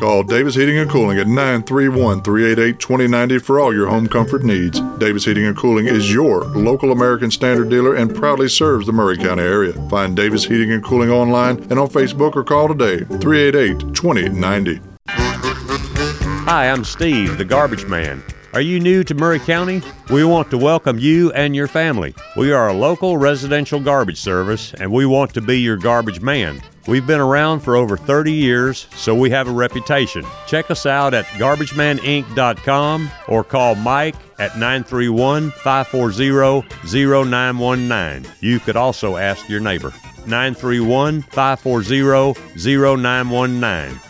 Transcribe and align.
Call 0.00 0.22
Davis 0.22 0.54
Heating 0.54 0.78
and 0.78 0.90
Cooling 0.90 1.18
at 1.18 1.26
931 1.26 2.22
388 2.22 2.80
2090 2.80 3.38
for 3.38 3.60
all 3.60 3.74
your 3.74 3.86
home 3.86 4.06
comfort 4.06 4.42
needs. 4.42 4.80
Davis 4.96 5.26
Heating 5.26 5.44
and 5.44 5.54
Cooling 5.54 5.88
is 5.88 6.10
your 6.10 6.44
local 6.44 6.90
American 6.90 7.30
Standard 7.30 7.68
dealer 7.68 7.94
and 7.94 8.16
proudly 8.16 8.48
serves 8.48 8.86
the 8.86 8.94
Maury 8.94 9.18
County 9.18 9.42
area. 9.42 9.74
Find 9.90 10.16
Davis 10.16 10.44
Heating 10.44 10.72
and 10.72 10.82
Cooling 10.82 11.10
online 11.10 11.58
and 11.64 11.78
on 11.78 11.88
Facebook 11.88 12.34
or 12.34 12.44
call 12.44 12.68
today 12.68 13.04
388 13.20 13.94
2090. 13.94 14.80
Hi, 15.06 16.70
I'm 16.70 16.82
Steve, 16.82 17.36
the 17.36 17.44
garbage 17.44 17.84
man. 17.84 18.22
Are 18.54 18.62
you 18.62 18.80
new 18.80 19.04
to 19.04 19.14
Maury 19.14 19.38
County? 19.38 19.82
We 20.08 20.24
want 20.24 20.50
to 20.50 20.56
welcome 20.56 20.98
you 20.98 21.30
and 21.32 21.54
your 21.54 21.68
family. 21.68 22.14
We 22.38 22.52
are 22.52 22.70
a 22.70 22.72
local 22.72 23.18
residential 23.18 23.80
garbage 23.80 24.18
service 24.18 24.72
and 24.72 24.90
we 24.90 25.04
want 25.04 25.34
to 25.34 25.42
be 25.42 25.60
your 25.60 25.76
garbage 25.76 26.22
man. 26.22 26.62
We've 26.86 27.06
been 27.06 27.20
around 27.20 27.60
for 27.60 27.76
over 27.76 27.96
30 27.96 28.32
years, 28.32 28.86
so 28.96 29.14
we 29.14 29.30
have 29.30 29.48
a 29.48 29.52
reputation. 29.52 30.24
Check 30.46 30.70
us 30.70 30.86
out 30.86 31.14
at 31.14 31.26
garbagemaninc.com 31.26 33.10
or 33.28 33.44
call 33.44 33.74
Mike 33.74 34.16
at 34.38 34.56
931 34.56 35.50
540 35.50 36.66
0919. 37.30 38.32
You 38.40 38.58
could 38.60 38.76
also 38.76 39.16
ask 39.16 39.48
your 39.48 39.60
neighbor. 39.60 39.92
931 40.26 41.22
540 41.22 42.34
0919. 42.56 44.09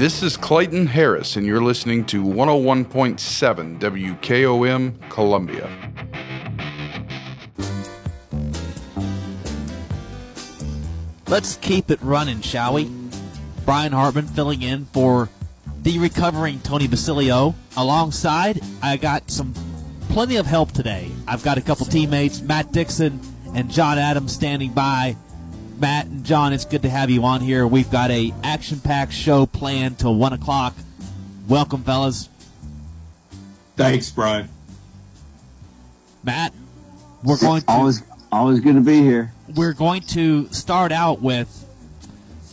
This 0.00 0.22
is 0.22 0.38
Clayton 0.38 0.86
Harris, 0.86 1.36
and 1.36 1.44
you're 1.46 1.62
listening 1.62 2.06
to 2.06 2.24
101.7 2.24 3.78
WKOM 3.78 5.10
Columbia. 5.10 5.68
Let's 11.28 11.56
keep 11.56 11.90
it 11.90 12.00
running, 12.00 12.40
shall 12.40 12.72
we? 12.72 12.90
Brian 13.66 13.92
Hartman 13.92 14.26
filling 14.26 14.62
in 14.62 14.86
for 14.86 15.28
the 15.82 15.98
recovering 15.98 16.60
Tony 16.60 16.88
Basilio. 16.88 17.54
Alongside, 17.76 18.62
I 18.82 18.96
got 18.96 19.30
some 19.30 19.52
plenty 20.08 20.36
of 20.36 20.46
help 20.46 20.72
today. 20.72 21.10
I've 21.28 21.44
got 21.44 21.58
a 21.58 21.60
couple 21.60 21.84
teammates, 21.84 22.40
Matt 22.40 22.72
Dixon 22.72 23.20
and 23.54 23.70
John 23.70 23.98
Adams, 23.98 24.32
standing 24.32 24.72
by. 24.72 25.18
Matt 25.80 26.06
and 26.06 26.24
John, 26.24 26.52
it's 26.52 26.66
good 26.66 26.82
to 26.82 26.90
have 26.90 27.08
you 27.08 27.24
on 27.24 27.40
here. 27.40 27.66
We've 27.66 27.90
got 27.90 28.10
a 28.10 28.34
action-packed 28.44 29.14
show 29.14 29.46
planned 29.46 29.98
till 29.98 30.14
one 30.14 30.34
o'clock. 30.34 30.74
Welcome, 31.48 31.84
fellas. 31.84 32.28
Thanks, 33.76 34.10
Brian. 34.10 34.50
Matt, 36.22 36.52
we're 37.24 37.38
going 37.38 37.62
to 37.62 37.70
always 37.70 38.02
always 38.30 38.60
good 38.60 38.74
to 38.74 38.82
be 38.82 39.00
here. 39.00 39.32
We're 39.54 39.72
going 39.72 40.02
to 40.02 40.52
start 40.52 40.92
out 40.92 41.22
with 41.22 41.66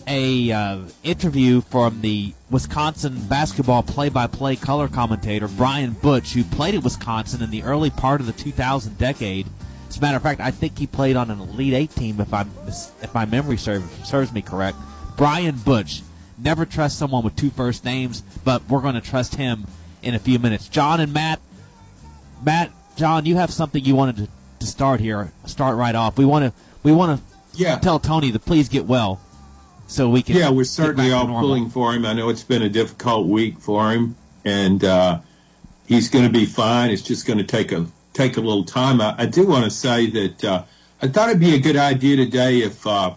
a 0.07 0.50
uh, 0.50 0.80
interview 1.03 1.59
from 1.59 2.00
the 2.00 2.33
Wisconsin 2.50 3.19
basketball 3.27 3.83
play-by-play 3.83 4.56
color 4.56 4.88
commentator 4.88 5.50
Brian 5.50 5.91
Butch, 5.91 6.31
who 6.31 6.45
played 6.45 6.75
at 6.75 6.83
Wisconsin 6.83 7.44
in 7.44 7.51
the 7.51 7.63
early 7.63 7.89
part 7.89 8.21
of 8.21 8.25
the 8.25 8.31
2000 8.31 8.97
decade. 8.97 9.47
As 9.87 9.97
a 9.97 10.01
matter 10.01 10.17
of 10.17 10.23
fact, 10.23 10.41
I 10.41 10.51
think 10.51 10.77
he 10.77 10.87
played 10.87 11.15
on 11.15 11.31
an 11.31 11.39
Elite 11.39 11.73
Eight 11.73 11.91
team, 11.91 12.19
if 12.19 12.33
I'm 12.33 12.51
if 12.67 13.13
my 13.13 13.25
memory 13.25 13.57
serves 13.57 13.85
serves 14.07 14.31
me 14.31 14.41
correct. 14.41 14.77
Brian 15.15 15.55
Butch. 15.57 16.03
Never 16.39 16.67
trust 16.67 16.99
someone 16.99 17.23
with 17.23 17.35
two 17.35 17.49
first 17.49 17.83
names, 17.83 18.21
but 18.43 18.61
we're 18.69 18.81
going 18.81 18.93
to 18.93 19.01
trust 19.01 19.35
him 19.35 19.65
in 20.03 20.13
a 20.13 20.19
few 20.19 20.37
minutes. 20.37 20.69
John 20.69 20.99
and 20.99 21.11
Matt, 21.11 21.39
Matt, 22.45 22.71
John, 22.95 23.25
you 23.25 23.37
have 23.37 23.51
something 23.51 23.83
you 23.83 23.95
wanted 23.95 24.17
to, 24.17 24.27
to 24.59 24.67
start 24.67 24.99
here. 24.99 25.31
Start 25.45 25.77
right 25.77 25.95
off. 25.95 26.15
We 26.15 26.25
want 26.25 26.45
to 26.45 26.61
we 26.83 26.91
want 26.91 27.19
to 27.19 27.25
yeah. 27.61 27.79
tell 27.79 27.99
Tony 27.99 28.31
to 28.31 28.39
please 28.39 28.69
get 28.69 28.85
well 28.85 29.19
so 29.87 30.09
we 30.09 30.21
can. 30.21 30.35
Yeah, 30.35 30.51
we're 30.51 30.65
certainly 30.65 31.11
all 31.11 31.25
pulling 31.25 31.69
for 31.69 31.93
him. 31.93 32.05
I 32.05 32.13
know 32.13 32.29
it's 32.29 32.43
been 32.43 32.61
a 32.61 32.69
difficult 32.69 33.27
week 33.27 33.59
for 33.59 33.91
him, 33.91 34.15
and 34.45 34.83
uh, 34.83 35.19
he's 35.87 36.09
going 36.09 36.25
to 36.25 36.31
be 36.31 36.45
fine. 36.45 36.91
It's 36.91 37.01
just 37.01 37.25
going 37.25 37.39
to 37.39 37.45
take 37.45 37.71
a 37.71 37.87
take 38.17 38.35
a 38.35 38.41
little 38.41 38.63
time. 38.63 38.99
I, 38.99 39.15
I 39.19 39.25
do 39.27 39.45
want 39.45 39.63
to 39.65 39.71
say 39.71 40.09
that 40.09 40.43
uh, 40.43 40.63
I 41.01 41.07
thought 41.07 41.29
it'd 41.29 41.39
be 41.39 41.53
a 41.53 41.59
good 41.59 41.77
idea 41.77 42.17
today 42.17 42.59
if 42.63 42.85
uh, 42.87 43.13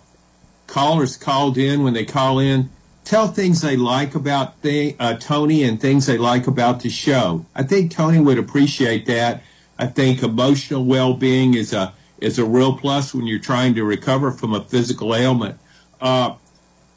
callers 0.66 1.16
called 1.16 1.56
in 1.56 1.82
when 1.82 1.94
they 1.94 2.04
call 2.04 2.38
in. 2.38 2.70
Tell 3.04 3.28
things 3.28 3.62
they 3.62 3.76
like 3.76 4.14
about 4.14 4.54
uh, 4.64 5.14
Tony 5.14 5.64
and 5.64 5.80
things 5.80 6.06
they 6.06 6.18
like 6.18 6.46
about 6.46 6.80
the 6.80 6.90
show. 6.90 7.46
I 7.54 7.62
think 7.62 7.90
Tony 7.90 8.20
would 8.20 8.38
appreciate 8.38 9.06
that. 9.06 9.42
I 9.78 9.86
think 9.86 10.22
emotional 10.22 10.84
well-being 10.84 11.54
is 11.54 11.72
a 11.72 11.94
is 12.20 12.38
a 12.38 12.44
real 12.44 12.76
plus 12.76 13.14
when 13.14 13.26
you're 13.26 13.38
trying 13.38 13.74
to 13.74 13.82
recover 13.82 14.30
from 14.30 14.52
a 14.52 14.62
physical 14.62 15.16
ailment. 15.16 15.58
Uh, 16.02 16.34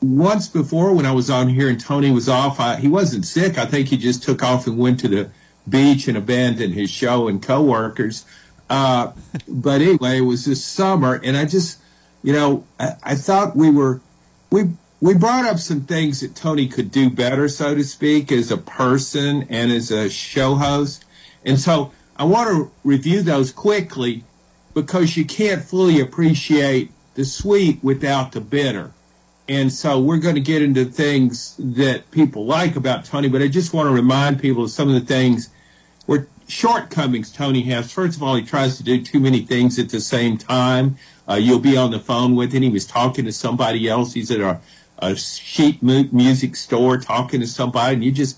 once 0.01 0.49
before 0.49 0.94
when 0.94 1.06
I 1.06 1.13
was 1.13 1.29
on 1.29 1.47
here 1.47 1.69
and 1.69 1.79
Tony 1.79 2.11
was 2.11 2.27
off, 2.27 2.59
I, 2.59 2.75
he 2.75 2.89
wasn't 2.89 3.25
sick. 3.25 3.57
I 3.57 3.65
think 3.65 3.88
he 3.88 3.95
just 3.95 4.21
took 4.21 4.44
off 4.44 4.67
and 4.67 4.77
went 4.77 4.99
to 4.99 5.07
the 5.07 5.29
beach 5.68 6.07
and 6.07 6.18
abandoned 6.18 6.74
his 6.74 6.89
show 6.89 7.27
and 7.27 7.42
coworkers. 7.42 8.25
Uh, 8.69 9.12
but 9.48 9.81
anyway, 9.81 10.18
it 10.18 10.21
was 10.21 10.45
this 10.45 10.63
summer, 10.63 11.19
and 11.24 11.38
I 11.38 11.45
just, 11.45 11.80
you 12.24 12.33
know, 12.33 12.65
I, 12.80 12.95
I 13.04 13.15
thought 13.15 13.56
we 13.56 13.69
were, 13.69 14.01
we 14.51 14.69
we 15.01 15.13
brought 15.13 15.44
up 15.44 15.60
some 15.60 15.81
things 15.81 16.21
that 16.21 16.33
Tony 16.33 16.65
could 16.65 16.89
do 16.89 17.10
better, 17.10 17.50
so 17.50 17.75
to 17.75 17.83
speak, 17.83 18.31
as 18.31 18.51
a 18.51 18.57
person 18.57 19.45
and 19.50 19.69
as 19.69 19.92
a 19.92 20.10
show 20.10 20.56
host. 20.56 21.04
And 21.44 21.60
so 21.60 21.92
I 22.16 22.24
want 22.24 22.50
to 22.50 22.71
review 22.86 23.21
those 23.21 23.51
quickly 23.51 24.24
because 24.74 25.18
you 25.18 25.25
can't 25.25 25.62
fully 25.62 26.00
appreciate 26.00 26.89
the 27.16 27.25
sweet 27.25 27.83
without 27.83 28.31
the 28.31 28.39
bitter. 28.39 28.94
And 29.50 29.74
so 29.74 30.00
we're 30.00 30.19
going 30.19 30.36
to 30.36 30.42
get 30.42 30.62
into 30.62 30.86
things 30.86 31.56
that 31.59 32.09
people 32.12 32.45
like 32.45 32.77
about 32.77 33.04
Tony, 33.04 33.27
but 33.27 33.42
I 33.42 33.50
just 33.50 33.74
want 33.74 33.88
to 33.88 33.94
remind 33.94 34.39
people 34.39 34.63
of 34.63 34.71
some 34.71 34.88
of 34.88 34.94
the 34.94 35.06
things 35.06 35.50
where 36.05 36.27
shortcomings 36.47 37.31
Tony 37.31 37.61
has. 37.63 37.91
First 37.91 38.17
of 38.17 38.23
all, 38.23 38.35
he 38.35 38.44
tries 38.44 38.77
to 38.77 38.83
do 38.83 39.01
too 39.01 39.19
many 39.19 39.41
things 39.41 39.79
at 39.79 39.89
the 39.89 40.00
same 40.00 40.38
time. 40.38 40.97
Uh, 41.27 41.35
you'll 41.35 41.59
be 41.59 41.77
on 41.77 41.91
the 41.91 42.00
phone 42.00 42.35
with 42.35 42.51
him. 42.51 42.63
He 42.63 42.69
was 42.69 42.85
talking 42.85 43.25
to 43.25 43.31
somebody 43.31 43.88
else. 43.88 44.13
He's 44.13 44.29
at 44.29 44.41
a, 44.41 44.59
a 45.00 45.15
sheet 45.15 45.81
music 45.81 46.55
store 46.55 46.97
talking 46.97 47.39
to 47.39 47.47
somebody, 47.47 47.95
and 47.95 48.03
you 48.03 48.11
just, 48.11 48.38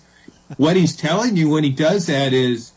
what 0.58 0.76
he's 0.76 0.96
telling 0.96 1.36
you 1.36 1.50
when 1.50 1.64
he 1.64 1.72
does 1.72 2.06
that 2.08 2.34
is, 2.34 2.72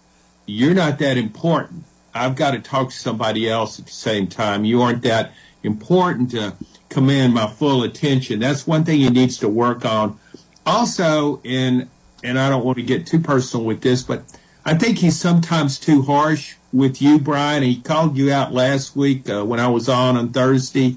you're 0.47 0.75
not 0.75 0.99
that 0.99 1.19
important. 1.19 1.85
I've 2.15 2.35
got 2.35 2.53
to 2.53 2.59
talk 2.59 2.89
to 2.89 2.97
somebody 2.97 3.49
else 3.49 3.79
at 3.79 3.87
the 3.87 3.93
same 3.93 4.27
time. 4.27 4.65
You 4.65 4.81
aren't 4.81 5.03
that 5.03 5.33
important 5.63 6.31
to 6.31 6.55
command 6.89 7.35
my 7.35 7.47
full 7.47 7.83
attention. 7.83 8.41
That's 8.41 8.67
one 8.67 8.85
thing 8.85 9.01
he 9.01 9.11
needs 9.11 9.37
to 9.39 9.49
work 9.49 9.85
on. 9.85 10.19
Also, 10.65 11.41
in 11.45 11.89
and 12.25 12.39
I 12.39 12.49
don't 12.49 12.65
want 12.65 12.79
to 12.79 12.83
get 12.83 13.07
too 13.07 13.21
personal 13.21 13.65
with 13.65 13.81
this, 13.81 14.03
but 14.03 14.25
I 14.65 14.75
think 14.75 14.99
he's 14.99 15.19
sometimes 15.19 15.79
too 15.79 16.03
harsh 16.03 16.57
with 16.73 17.01
you, 17.01 17.19
Brian. 17.19 17.63
He 17.63 17.81
called 17.81 18.17
you 18.17 18.33
out 18.33 18.53
last 18.53 18.95
week 18.95 19.29
uh, 19.29 19.45
when 19.45 19.61
I 19.61 19.69
was 19.69 19.89
on 19.89 20.17
on 20.17 20.33
Thursday. 20.33 20.97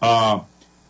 Uh, 0.00 0.40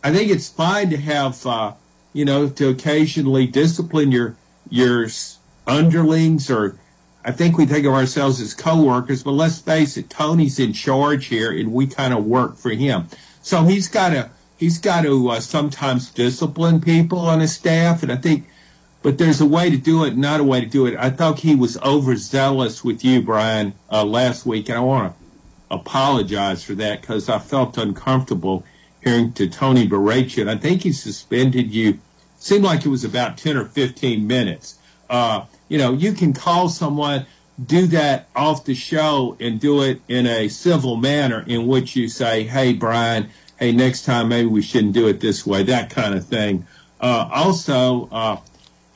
I 0.03 0.11
think 0.13 0.31
it's 0.31 0.49
fine 0.49 0.89
to 0.91 0.97
have, 0.97 1.45
uh, 1.45 1.73
you 2.13 2.25
know, 2.25 2.47
to 2.49 2.69
occasionally 2.69 3.47
discipline 3.47 4.11
your 4.11 4.35
your 4.69 5.07
underlings, 5.65 6.49
or 6.49 6.77
I 7.25 7.31
think 7.31 7.57
we 7.57 7.65
think 7.65 7.85
of 7.85 7.93
ourselves 7.93 8.39
as 8.39 8.53
coworkers. 8.53 9.23
But 9.23 9.31
let's 9.31 9.59
face 9.59 9.97
it, 9.97 10.09
Tony's 10.09 10.59
in 10.59 10.73
charge 10.73 11.25
here, 11.25 11.51
and 11.51 11.73
we 11.73 11.87
kind 11.87 12.13
of 12.13 12.25
work 12.25 12.57
for 12.57 12.69
him. 12.69 13.07
So 13.41 13.63
he's 13.63 13.87
got 13.87 14.09
to 14.09 14.29
he's 14.57 14.77
got 14.77 15.03
to 15.03 15.29
uh, 15.29 15.39
sometimes 15.39 16.11
discipline 16.11 16.81
people 16.81 17.19
on 17.19 17.39
his 17.39 17.55
staff, 17.55 18.03
and 18.03 18.11
I 18.11 18.17
think, 18.17 18.47
but 19.01 19.17
there's 19.17 19.41
a 19.41 19.45
way 19.45 19.69
to 19.69 19.77
do 19.77 20.03
it, 20.03 20.17
not 20.17 20.39
a 20.39 20.43
way 20.43 20.59
to 20.61 20.67
do 20.67 20.85
it. 20.85 20.95
I 20.97 21.09
thought 21.09 21.39
he 21.39 21.55
was 21.55 21.77
overzealous 21.77 22.83
with 22.83 23.03
you, 23.03 23.21
Brian, 23.21 23.73
uh, 23.91 24.03
last 24.03 24.45
week, 24.45 24.69
and 24.69 24.77
I 24.77 24.81
want 24.81 25.13
to 25.13 25.25
apologize 25.71 26.63
for 26.63 26.75
that 26.75 27.01
because 27.01 27.29
I 27.29 27.39
felt 27.39 27.77
uncomfortable 27.77 28.65
hearing 29.03 29.31
to 29.33 29.47
Tony 29.47 29.87
berate 29.87 30.47
I 30.47 30.57
think 30.57 30.83
he 30.83 30.91
suspended 30.91 31.73
you. 31.73 31.99
Seemed 32.37 32.63
like 32.63 32.85
it 32.85 32.89
was 32.89 33.03
about 33.03 33.37
ten 33.37 33.57
or 33.57 33.65
fifteen 33.65 34.27
minutes. 34.27 34.79
Uh, 35.09 35.45
you 35.67 35.77
know, 35.77 35.93
you 35.93 36.13
can 36.13 36.33
call 36.33 36.69
someone. 36.69 37.25
Do 37.63 37.87
that 37.87 38.29
off 38.37 38.63
the 38.63 38.73
show 38.73 39.35
and 39.41 39.59
do 39.59 39.81
it 39.81 39.99
in 40.07 40.25
a 40.25 40.47
civil 40.47 40.95
manner 40.95 41.43
in 41.45 41.67
which 41.67 41.93
you 41.93 42.07
say, 42.07 42.43
"Hey, 42.43 42.71
Brian, 42.71 43.29
hey, 43.59 43.73
next 43.73 44.03
time 44.03 44.29
maybe 44.29 44.47
we 44.47 44.61
shouldn't 44.61 44.93
do 44.93 45.07
it 45.07 45.19
this 45.19 45.45
way, 45.45 45.63
that 45.63 45.89
kind 45.89 46.15
of 46.15 46.25
thing. 46.25 46.65
Uh, 47.01 47.29
also, 47.31 48.07
uh, 48.11 48.37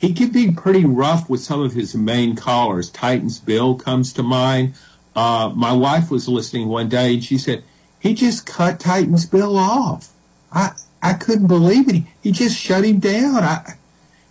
he 0.04 0.12
can 0.12 0.28
be 0.28 0.52
pretty 0.52 0.84
rough 0.84 1.30
with 1.30 1.40
some 1.40 1.62
of 1.62 1.72
his 1.72 1.94
main 1.94 2.36
callers. 2.36 2.90
Titans 2.90 3.38
Bill 3.38 3.74
comes 3.74 4.12
to 4.12 4.22
mind. 4.22 4.74
Uh, 5.16 5.50
my 5.56 5.72
wife 5.72 6.10
was 6.10 6.28
listening 6.28 6.68
one 6.68 6.90
day 6.90 7.14
and 7.14 7.24
she 7.24 7.38
said, 7.38 7.64
he 8.00 8.12
just 8.12 8.44
cut 8.44 8.78
Titans 8.78 9.24
Bill 9.24 9.56
off. 9.56 10.10
I, 10.52 10.72
I 11.02 11.14
couldn't 11.14 11.46
believe 11.46 11.88
it. 11.88 12.02
He, 12.22 12.32
just 12.32 12.54
shut 12.54 12.84
him 12.84 12.98
down. 12.98 13.36
I, 13.36 13.76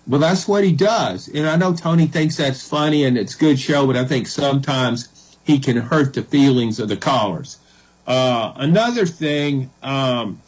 well, 0.06 0.20
that's 0.20 0.48
what 0.48 0.64
he 0.64 0.74
does. 0.74 1.28
And 1.28 1.48
I 1.50 1.56
know 1.56 1.74
Tony 1.74 2.06
thinks 2.06 2.38
that's 2.38 2.68
funny 2.68 3.06
and 3.06 3.18
it's 3.18 3.34
good 3.34 3.60
show, 3.60 3.88
but 3.88 3.98
I 3.98 4.06
think 4.06 4.28
sometimes 4.28 5.38
he 5.44 5.58
can 5.58 5.78
hurt 5.78 6.14
the 6.14 6.22
feelings 6.22 6.80
of 6.80 6.88
the 6.88 6.98
callers. 6.98 7.58
Uh, 8.06 8.54
another 8.58 9.08
thing, 9.08 9.72
um, 9.82 10.40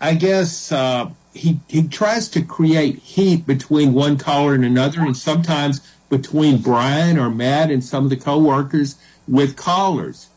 I 0.00 0.14
guess 0.14 0.72
uh, 0.72 1.10
he 1.34 1.60
he 1.68 1.86
tries 1.88 2.28
to 2.28 2.42
create 2.42 2.98
heat 2.98 3.46
between 3.46 3.94
one 3.94 4.18
caller 4.18 4.54
and 4.54 4.64
another, 4.64 5.00
and 5.00 5.16
sometimes 5.16 5.80
between 6.08 6.58
Brian 6.58 7.18
or 7.18 7.30
Matt 7.30 7.70
and 7.70 7.82
some 7.82 8.04
of 8.04 8.10
the 8.10 8.16
coworkers 8.16 8.96
with 9.26 9.56
callers. 9.56 10.28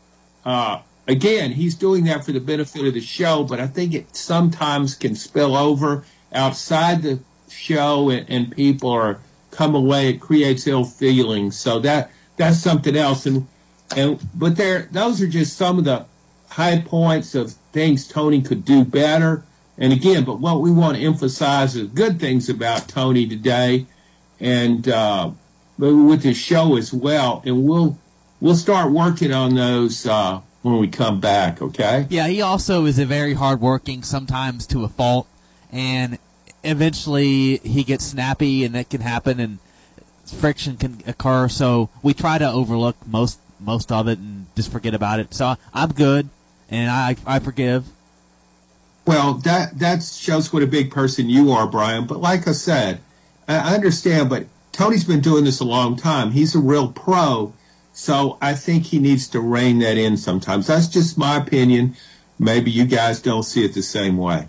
Uh, 0.44 0.80
again, 1.06 1.52
he's 1.52 1.74
doing 1.74 2.04
that 2.04 2.24
for 2.24 2.32
the 2.32 2.40
benefit 2.40 2.86
of 2.86 2.94
the 2.94 3.00
show, 3.00 3.44
but 3.44 3.60
I 3.60 3.66
think 3.66 3.92
it 3.92 4.16
sometimes 4.16 4.94
can 4.94 5.14
spill 5.14 5.56
over 5.56 6.04
outside 6.32 7.02
the 7.02 7.20
show, 7.50 8.10
and, 8.10 8.28
and 8.28 8.52
people 8.52 8.90
are 8.90 9.20
come 9.50 9.74
away. 9.74 10.10
It 10.10 10.20
creates 10.20 10.66
ill 10.66 10.84
feelings, 10.84 11.58
so 11.58 11.78
that 11.80 12.10
that's 12.36 12.58
something 12.58 12.96
else. 12.96 13.26
And 13.26 13.46
and 13.94 14.18
but 14.34 14.56
there, 14.56 14.88
those 14.92 15.20
are 15.20 15.28
just 15.28 15.56
some 15.56 15.78
of 15.78 15.84
the 15.84 16.06
high 16.48 16.80
points 16.80 17.34
of 17.34 17.52
things 17.72 18.08
Tony 18.08 18.40
could 18.40 18.64
do 18.64 18.84
better. 18.84 19.44
And 19.78 19.92
again, 19.92 20.24
but 20.24 20.40
what 20.40 20.60
we 20.60 20.70
want 20.70 20.96
to 20.96 21.02
emphasize 21.02 21.76
is 21.76 21.88
good 21.88 22.18
things 22.18 22.48
about 22.48 22.88
Tony 22.88 23.28
today, 23.28 23.86
and 24.40 24.88
uh, 24.88 25.30
with 25.78 26.22
his 26.22 26.36
show 26.36 26.76
as 26.76 26.92
well. 26.92 27.42
And 27.44 27.64
we'll 27.64 27.98
we'll 28.40 28.56
start 28.56 28.90
working 28.90 29.32
on 29.32 29.54
those 29.54 30.06
uh, 30.06 30.40
when 30.62 30.78
we 30.78 30.88
come 30.88 31.20
back. 31.20 31.60
Okay? 31.60 32.06
Yeah, 32.08 32.26
he 32.28 32.40
also 32.40 32.86
is 32.86 32.98
a 32.98 33.06
very 33.06 33.34
hardworking, 33.34 34.02
sometimes 34.02 34.66
to 34.68 34.84
a 34.84 34.88
fault, 34.88 35.28
and 35.70 36.18
eventually 36.64 37.58
he 37.58 37.84
gets 37.84 38.04
snappy, 38.04 38.64
and 38.64 38.74
that 38.74 38.88
can 38.88 39.02
happen, 39.02 39.40
and 39.40 39.58
friction 40.24 40.76
can 40.76 41.02
occur. 41.06 41.48
So 41.48 41.90
we 42.02 42.14
try 42.14 42.38
to 42.38 42.50
overlook 42.50 42.96
most 43.06 43.40
most 43.58 43.90
of 43.90 44.06
it 44.06 44.18
and 44.18 44.46
just 44.54 44.70
forget 44.70 44.94
about 44.94 45.20
it. 45.20 45.34
So 45.34 45.56
I'm 45.74 45.92
good, 45.92 46.28
and 46.70 46.90
I 46.90 47.16
I 47.26 47.38
forgive. 47.40 47.84
Well, 49.06 49.34
that 49.34 49.78
that 49.78 50.02
shows 50.02 50.52
what 50.52 50.62
a 50.62 50.66
big 50.66 50.90
person 50.90 51.30
you 51.30 51.52
are, 51.52 51.66
Brian. 51.66 52.06
But 52.06 52.20
like 52.20 52.48
I 52.48 52.52
said, 52.52 53.00
I 53.48 53.74
understand, 53.74 54.28
but 54.28 54.46
Tony's 54.72 55.04
been 55.04 55.20
doing 55.20 55.44
this 55.44 55.60
a 55.60 55.64
long 55.64 55.96
time. 55.96 56.32
He's 56.32 56.54
a 56.54 56.58
real 56.58 56.90
pro, 56.90 57.54
so 57.92 58.36
I 58.42 58.54
think 58.54 58.86
he 58.86 58.98
needs 58.98 59.28
to 59.28 59.40
rein 59.40 59.78
that 59.78 59.96
in 59.96 60.16
sometimes. 60.16 60.66
That's 60.66 60.88
just 60.88 61.16
my 61.16 61.36
opinion. 61.36 61.96
Maybe 62.38 62.70
you 62.70 62.84
guys 62.84 63.22
don't 63.22 63.44
see 63.44 63.64
it 63.64 63.74
the 63.74 63.82
same 63.82 64.18
way. 64.18 64.48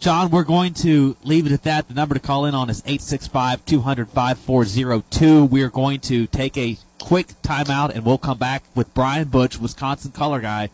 John, 0.00 0.30
we're 0.30 0.44
going 0.44 0.72
to 0.74 1.14
leave 1.22 1.44
it 1.44 1.52
at 1.52 1.62
that. 1.64 1.86
The 1.86 1.94
number 1.94 2.14
to 2.14 2.20
call 2.20 2.46
in 2.46 2.54
on 2.54 2.70
is 2.70 2.80
865 2.86 3.66
200 3.66 4.08
5402. 4.08 5.44
We 5.44 5.62
are 5.62 5.68
going 5.68 6.00
to 6.00 6.26
take 6.26 6.56
a 6.56 6.78
quick 6.98 7.34
timeout 7.42 7.94
and 7.94 8.06
we'll 8.06 8.16
come 8.16 8.38
back 8.38 8.64
with 8.74 8.92
Brian 8.94 9.28
Butch, 9.28 9.58
Wisconsin 9.58 10.12
color 10.12 10.40
guy, 10.40 10.70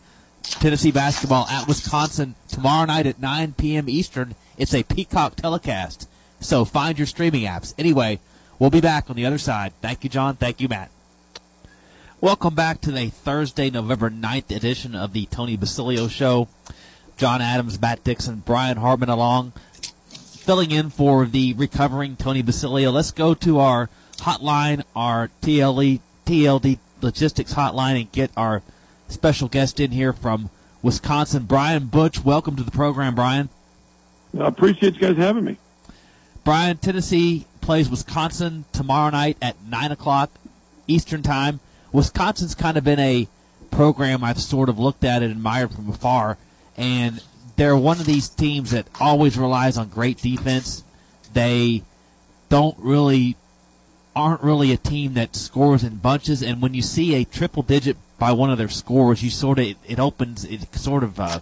Tennessee 0.51 0.91
basketball 0.91 1.47
at 1.47 1.67
Wisconsin 1.67 2.35
tomorrow 2.47 2.85
night 2.85 3.05
at 3.05 3.19
9 3.19 3.53
p.m. 3.57 3.89
Eastern. 3.89 4.35
It's 4.57 4.73
a 4.73 4.83
Peacock 4.83 5.35
telecast. 5.35 6.09
So 6.39 6.65
find 6.65 6.97
your 6.97 7.07
streaming 7.07 7.43
apps. 7.43 7.73
Anyway, 7.77 8.19
we'll 8.57 8.69
be 8.69 8.81
back 8.81 9.09
on 9.09 9.15
the 9.15 9.25
other 9.25 9.37
side. 9.37 9.73
Thank 9.81 10.03
you, 10.03 10.09
John. 10.09 10.35
Thank 10.35 10.61
you, 10.61 10.67
Matt. 10.67 10.89
Welcome 12.19 12.55
back 12.55 12.81
to 12.81 12.91
the 12.91 13.09
Thursday, 13.09 13.69
November 13.69 14.09
9th 14.09 14.55
edition 14.55 14.95
of 14.95 15.13
the 15.13 15.27
Tony 15.27 15.55
Basilio 15.55 16.07
Show. 16.07 16.47
John 17.17 17.41
Adams, 17.41 17.81
Matt 17.81 18.03
Dixon, 18.03 18.43
Brian 18.45 18.77
Hartman 18.77 19.09
along, 19.09 19.53
filling 20.07 20.71
in 20.71 20.89
for 20.91 21.25
the 21.25 21.53
recovering 21.53 22.15
Tony 22.15 22.43
Basilio. 22.43 22.91
Let's 22.91 23.11
go 23.11 23.33
to 23.33 23.59
our 23.59 23.89
hotline, 24.17 24.83
our 24.95 25.29
TLE, 25.41 25.99
TLD 26.25 26.77
logistics 27.01 27.53
hotline, 27.53 27.99
and 27.99 28.11
get 28.11 28.31
our 28.37 28.61
special 29.07 29.47
guest 29.47 29.79
in 29.79 29.91
here 29.91 30.13
from 30.13 30.49
Wisconsin, 30.81 31.43
Brian 31.43 31.85
Butch. 31.85 32.23
Welcome 32.23 32.55
to 32.55 32.63
the 32.63 32.71
program, 32.71 33.15
Brian. 33.15 33.49
I 34.39 34.47
appreciate 34.47 34.95
you 34.95 35.01
guys 35.01 35.17
having 35.17 35.45
me. 35.45 35.57
Brian, 36.43 36.77
Tennessee 36.77 37.45
plays 37.61 37.89
Wisconsin 37.89 38.65
tomorrow 38.71 39.09
night 39.09 39.37
at 39.41 39.55
9 39.63 39.91
o'clock 39.91 40.31
Eastern 40.87 41.21
Time. 41.21 41.59
Wisconsin's 41.91 42.55
kind 42.55 42.77
of 42.77 42.83
been 42.83 42.99
a 42.99 43.27
program 43.71 44.23
I've 44.23 44.41
sort 44.41 44.69
of 44.69 44.79
looked 44.79 45.03
at 45.03 45.21
and 45.21 45.31
admired 45.31 45.71
from 45.71 45.89
afar 45.89 46.37
and 46.77 47.21
they're 47.55 47.75
one 47.75 47.99
of 47.99 48.05
these 48.05 48.29
teams 48.29 48.71
that 48.71 48.87
always 48.99 49.37
relies 49.37 49.77
on 49.77 49.89
great 49.89 50.21
defense. 50.21 50.83
They 51.33 51.81
don't 52.49 52.77
really 52.77 53.35
aren't 54.15 54.41
really 54.41 54.71
a 54.71 54.77
team 54.77 55.15
that 55.15 55.35
scores 55.35 55.83
in 55.83 55.97
bunches, 55.97 56.41
and 56.41 56.61
when 56.61 56.73
you 56.73 56.81
see 56.81 57.15
a 57.15 57.25
triple 57.25 57.63
digit 57.63 57.97
by 58.17 58.31
one 58.31 58.49
of 58.49 58.57
their 58.57 58.69
scores, 58.69 59.23
you 59.23 59.29
sort 59.29 59.59
of 59.59 59.75
it, 59.85 59.99
opens 59.99 60.43
it 60.45 60.73
sort 60.75 61.03
of 61.03 61.19
uh, 61.19 61.39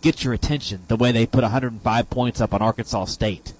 gets 0.00 0.24
your 0.24 0.32
attention 0.32 0.82
the 0.88 0.96
way 0.96 1.12
they 1.12 1.26
put 1.26 1.42
105 1.42 2.10
points 2.10 2.40
up 2.40 2.52
on 2.52 2.62
Arkansas 2.62 3.06
State. 3.06 3.52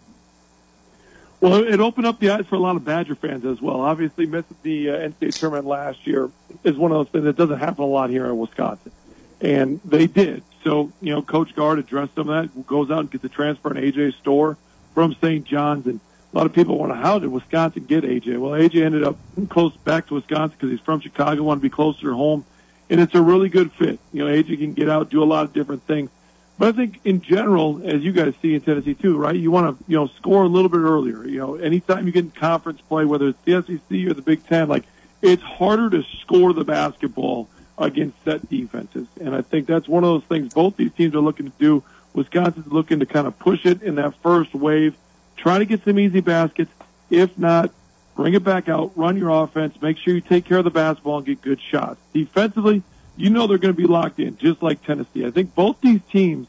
Well, 1.40 1.62
it 1.62 1.78
opened 1.78 2.06
up 2.06 2.20
the 2.20 2.30
eyes 2.30 2.46
for 2.46 2.56
a 2.56 2.58
lot 2.58 2.76
of 2.76 2.84
Badger 2.84 3.14
fans 3.14 3.44
as 3.44 3.60
well. 3.60 3.82
Obviously, 3.82 4.24
missing 4.24 4.56
the 4.62 4.90
uh, 4.90 5.08
NCAA 5.10 5.38
tournament 5.38 5.66
last 5.66 6.06
year 6.06 6.30
is 6.62 6.76
one 6.76 6.90
of 6.90 6.98
those 6.98 7.08
things 7.08 7.24
that 7.24 7.36
doesn't 7.36 7.58
happen 7.58 7.84
a 7.84 7.86
lot 7.86 8.08
here 8.08 8.24
in 8.26 8.38
Wisconsin, 8.38 8.92
and 9.40 9.80
they 9.84 10.06
did. 10.06 10.42
So, 10.62 10.90
you 11.02 11.12
know, 11.12 11.20
Coach 11.20 11.54
Gard 11.54 11.78
addressed 11.78 12.14
some 12.14 12.30
of 12.30 12.50
that, 12.50 12.66
goes 12.66 12.90
out 12.90 13.00
and 13.00 13.10
gets 13.10 13.24
a 13.24 13.28
transfer 13.28 13.76
in 13.76 13.92
AJ 13.92 14.14
Storr 14.14 14.56
from 14.94 15.14
St. 15.20 15.44
John's. 15.44 15.86
And 15.86 16.00
a 16.34 16.36
lot 16.36 16.46
of 16.46 16.52
people 16.52 16.76
wonder, 16.78 16.96
how 16.96 17.20
did 17.20 17.30
Wisconsin 17.30 17.84
get 17.84 18.02
AJ? 18.02 18.40
Well, 18.40 18.58
AJ 18.58 18.84
ended 18.84 19.04
up 19.04 19.16
close 19.50 19.76
back 19.76 20.08
to 20.08 20.14
Wisconsin 20.14 20.56
because 20.58 20.70
he's 20.70 20.80
from 20.80 21.00
Chicago, 21.00 21.44
wanted 21.44 21.60
to 21.60 21.62
be 21.62 21.70
closer 21.70 22.08
to 22.08 22.14
home. 22.14 22.44
And 22.90 23.00
it's 23.00 23.14
a 23.14 23.22
really 23.22 23.48
good 23.48 23.70
fit. 23.72 24.00
You 24.12 24.24
know, 24.24 24.30
AJ 24.30 24.58
can 24.58 24.74
get 24.74 24.90
out, 24.90 25.10
do 25.10 25.22
a 25.22 25.24
lot 25.24 25.44
of 25.44 25.52
different 25.52 25.84
things. 25.86 26.10
But 26.58 26.68
I 26.68 26.72
think 26.72 27.00
in 27.04 27.20
general, 27.20 27.80
as 27.84 28.02
you 28.02 28.12
guys 28.12 28.34
see 28.42 28.54
in 28.54 28.60
Tennessee 28.62 28.94
too, 28.94 29.16
right? 29.16 29.36
You 29.36 29.52
want 29.52 29.78
to, 29.78 29.84
you 29.90 29.96
know, 29.96 30.08
score 30.08 30.42
a 30.42 30.48
little 30.48 30.68
bit 30.68 30.78
earlier. 30.78 31.24
You 31.24 31.38
know, 31.38 31.54
anytime 31.54 32.06
you 32.06 32.12
get 32.12 32.24
in 32.24 32.30
conference 32.32 32.80
play, 32.80 33.04
whether 33.04 33.28
it's 33.28 33.42
the 33.44 33.62
SEC 33.62 34.10
or 34.10 34.14
the 34.14 34.22
Big 34.22 34.44
Ten, 34.46 34.68
like 34.68 34.84
it's 35.22 35.42
harder 35.42 35.88
to 35.90 36.02
score 36.20 36.52
the 36.52 36.64
basketball 36.64 37.48
against 37.78 38.22
set 38.24 38.48
defenses. 38.48 39.06
And 39.20 39.34
I 39.34 39.42
think 39.42 39.66
that's 39.66 39.88
one 39.88 40.04
of 40.04 40.10
those 40.10 40.24
things 40.24 40.52
both 40.52 40.76
these 40.76 40.92
teams 40.92 41.14
are 41.14 41.20
looking 41.20 41.46
to 41.46 41.52
do. 41.58 41.84
Wisconsin's 42.12 42.72
looking 42.72 43.00
to 43.00 43.06
kind 43.06 43.26
of 43.26 43.38
push 43.38 43.66
it 43.66 43.82
in 43.82 43.96
that 43.96 44.14
first 44.22 44.54
wave, 44.54 44.94
try 45.36 45.58
to 45.58 45.64
get 45.64 45.84
some 45.84 45.98
easy 45.98 46.20
baskets. 46.20 46.70
If 47.10 47.38
not, 47.38 47.70
bring 48.16 48.34
it 48.34 48.44
back 48.44 48.68
out, 48.68 48.92
run 48.96 49.16
your 49.16 49.30
offense, 49.30 49.80
make 49.82 49.98
sure 49.98 50.14
you 50.14 50.20
take 50.20 50.44
care 50.44 50.58
of 50.58 50.64
the 50.64 50.70
basketball 50.70 51.18
and 51.18 51.26
get 51.26 51.42
good 51.42 51.60
shots. 51.60 52.00
Defensively, 52.12 52.82
you 53.16 53.30
know 53.30 53.46
they're 53.46 53.58
going 53.58 53.74
to 53.74 53.80
be 53.80 53.86
locked 53.86 54.18
in, 54.18 54.36
just 54.38 54.62
like 54.62 54.82
Tennessee. 54.84 55.24
I 55.26 55.30
think 55.30 55.54
both 55.54 55.80
these 55.80 56.00
teams 56.10 56.48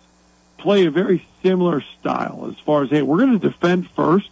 play 0.57 0.85
a 0.85 0.91
very 0.91 1.25
similar 1.43 1.81
style 1.99 2.47
as 2.51 2.57
far 2.59 2.83
as, 2.83 2.89
hey, 2.89 3.01
we're 3.01 3.17
going 3.17 3.39
to 3.39 3.49
defend 3.49 3.89
first, 3.91 4.29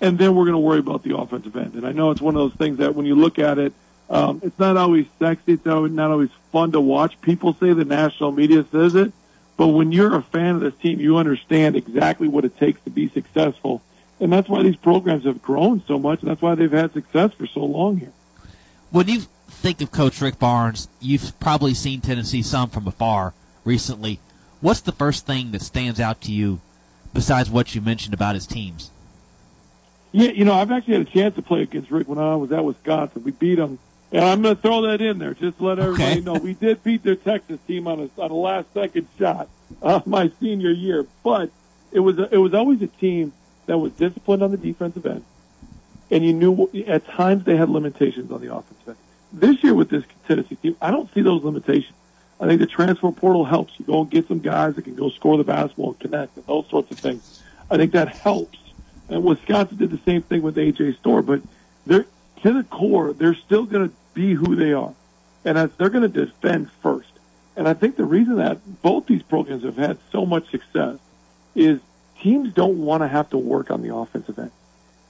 and 0.00 0.18
then 0.18 0.34
we're 0.34 0.44
going 0.44 0.52
to 0.54 0.58
worry 0.58 0.80
about 0.80 1.02
the 1.02 1.16
offensive 1.16 1.56
end. 1.56 1.74
And 1.74 1.86
I 1.86 1.92
know 1.92 2.10
it's 2.10 2.20
one 2.20 2.34
of 2.34 2.40
those 2.40 2.58
things 2.58 2.78
that 2.78 2.94
when 2.94 3.06
you 3.06 3.14
look 3.14 3.38
at 3.38 3.58
it, 3.58 3.72
um, 4.10 4.40
it's 4.42 4.58
not 4.58 4.76
always 4.76 5.06
sexy. 5.18 5.54
It's 5.54 5.64
not 5.64 6.10
always 6.10 6.28
fun 6.50 6.72
to 6.72 6.80
watch. 6.80 7.18
People 7.22 7.54
say 7.54 7.72
the 7.72 7.84
national 7.84 8.32
media 8.32 8.66
says 8.70 8.94
it, 8.94 9.12
but 9.56 9.68
when 9.68 9.92
you're 9.92 10.14
a 10.14 10.22
fan 10.22 10.56
of 10.56 10.60
this 10.60 10.74
team, 10.74 11.00
you 11.00 11.16
understand 11.16 11.76
exactly 11.76 12.28
what 12.28 12.44
it 12.44 12.56
takes 12.58 12.80
to 12.82 12.90
be 12.90 13.08
successful. 13.08 13.82
And 14.20 14.32
that's 14.32 14.48
why 14.48 14.62
these 14.62 14.76
programs 14.76 15.24
have 15.24 15.42
grown 15.42 15.82
so 15.86 15.98
much, 15.98 16.20
and 16.20 16.30
that's 16.30 16.40
why 16.40 16.54
they've 16.54 16.70
had 16.70 16.92
success 16.92 17.32
for 17.34 17.46
so 17.46 17.64
long 17.64 17.98
here. 17.98 18.12
When 18.90 19.08
you 19.08 19.22
think 19.48 19.80
of 19.80 19.90
Coach 19.90 20.20
Rick 20.20 20.38
Barnes, 20.38 20.88
you've 21.00 21.38
probably 21.40 21.74
seen 21.74 22.00
Tennessee 22.00 22.42
some 22.42 22.70
from 22.70 22.86
afar 22.86 23.34
recently. 23.64 24.20
What's 24.60 24.80
the 24.80 24.92
first 24.92 25.26
thing 25.26 25.50
that 25.52 25.62
stands 25.62 25.98
out 25.98 26.20
to 26.22 26.32
you 26.32 26.60
besides 27.12 27.50
what 27.50 27.74
you 27.74 27.80
mentioned 27.80 28.14
about 28.14 28.34
his 28.34 28.46
teams? 28.46 28.90
Yeah, 30.12 30.30
you 30.30 30.44
know, 30.44 30.54
I've 30.54 30.70
actually 30.70 30.98
had 30.98 31.08
a 31.08 31.10
chance 31.10 31.34
to 31.36 31.42
play 31.42 31.62
against 31.62 31.90
Rick 31.90 32.06
when 32.06 32.18
I 32.18 32.36
was 32.36 32.52
at 32.52 32.64
Wisconsin. 32.64 33.24
We 33.24 33.32
beat 33.32 33.58
him 33.58 33.78
and 34.12 34.24
I'm 34.24 34.42
going 34.42 34.54
to 34.54 34.60
throw 34.60 34.82
that 34.82 35.00
in 35.00 35.18
there 35.18 35.34
just 35.34 35.58
to 35.58 35.64
let 35.64 35.78
everybody 35.78 36.12
okay. 36.12 36.20
know 36.20 36.34
we 36.34 36.54
did 36.54 36.84
beat 36.84 37.02
their 37.02 37.16
Texas 37.16 37.58
team 37.66 37.88
on 37.88 37.98
a 38.00 38.20
on 38.20 38.30
a 38.30 38.34
last 38.34 38.72
second 38.74 39.08
shot 39.18 39.48
uh, 39.80 40.00
my 40.06 40.30
senior 40.40 40.70
year, 40.70 41.06
but 41.24 41.50
it 41.90 42.00
was 42.00 42.18
a, 42.18 42.32
it 42.32 42.38
was 42.38 42.54
always 42.54 42.82
a 42.82 42.86
team 42.86 43.32
that 43.66 43.78
was 43.78 43.92
disciplined 43.92 44.42
on 44.42 44.50
the 44.50 44.56
defensive 44.56 45.06
end, 45.06 45.24
and 46.10 46.24
you 46.24 46.32
knew 46.32 46.70
at 46.86 47.06
times 47.06 47.44
they 47.44 47.56
had 47.56 47.70
limitations 47.70 48.30
on 48.30 48.40
the 48.40 48.54
offensive 48.54 48.88
end. 48.88 48.96
This 49.32 49.64
year 49.64 49.74
with 49.74 49.88
this 49.88 50.04
Tennessee 50.28 50.56
team, 50.56 50.76
I 50.80 50.90
don't 50.90 51.12
see 51.14 51.22
those 51.22 51.42
limitations. 51.42 51.96
I 52.38 52.46
think 52.46 52.60
the 52.60 52.66
transfer 52.66 53.10
portal 53.12 53.44
helps. 53.44 53.78
You 53.78 53.86
go 53.86 54.02
and 54.02 54.10
get 54.10 54.28
some 54.28 54.40
guys 54.40 54.74
that 54.74 54.82
can 54.82 54.94
go 54.94 55.08
score 55.10 55.38
the 55.38 55.44
basketball 55.44 55.90
and 55.90 56.00
connect 56.00 56.36
and 56.36 56.44
those 56.46 56.68
sorts 56.68 56.90
of 56.90 56.98
things. 56.98 57.42
I 57.70 57.76
think 57.76 57.92
that 57.92 58.08
helps. 58.08 58.58
And 59.08 59.22
Wisconsin 59.24 59.76
did 59.78 59.90
the 59.90 60.00
same 60.04 60.22
thing 60.22 60.42
with 60.42 60.56
AJ 60.56 60.98
Storr, 60.98 61.22
but 61.22 61.40
they're 61.86 62.04
to 62.42 62.52
the 62.52 62.64
core, 62.64 63.12
they're 63.12 63.34
still 63.34 63.64
going 63.64 63.88
to 63.88 63.94
be 64.14 64.34
who 64.34 64.54
they 64.56 64.72
are. 64.72 64.94
And 65.44 65.56
they're 65.76 65.90
going 65.90 66.10
to 66.10 66.26
defend 66.26 66.70
first. 66.82 67.10
And 67.56 67.68
I 67.68 67.74
think 67.74 67.96
the 67.96 68.04
reason 68.04 68.36
that 68.36 68.82
both 68.82 69.06
these 69.06 69.22
programs 69.22 69.64
have 69.64 69.76
had 69.76 69.98
so 70.10 70.24
much 70.24 70.50
success 70.50 70.98
is 71.54 71.80
teams 72.20 72.52
don't 72.52 72.78
want 72.78 73.02
to 73.02 73.08
have 73.08 73.28
to 73.30 73.38
work 73.38 73.70
on 73.70 73.82
the 73.82 73.94
offensive 73.94 74.38
end. 74.38 74.52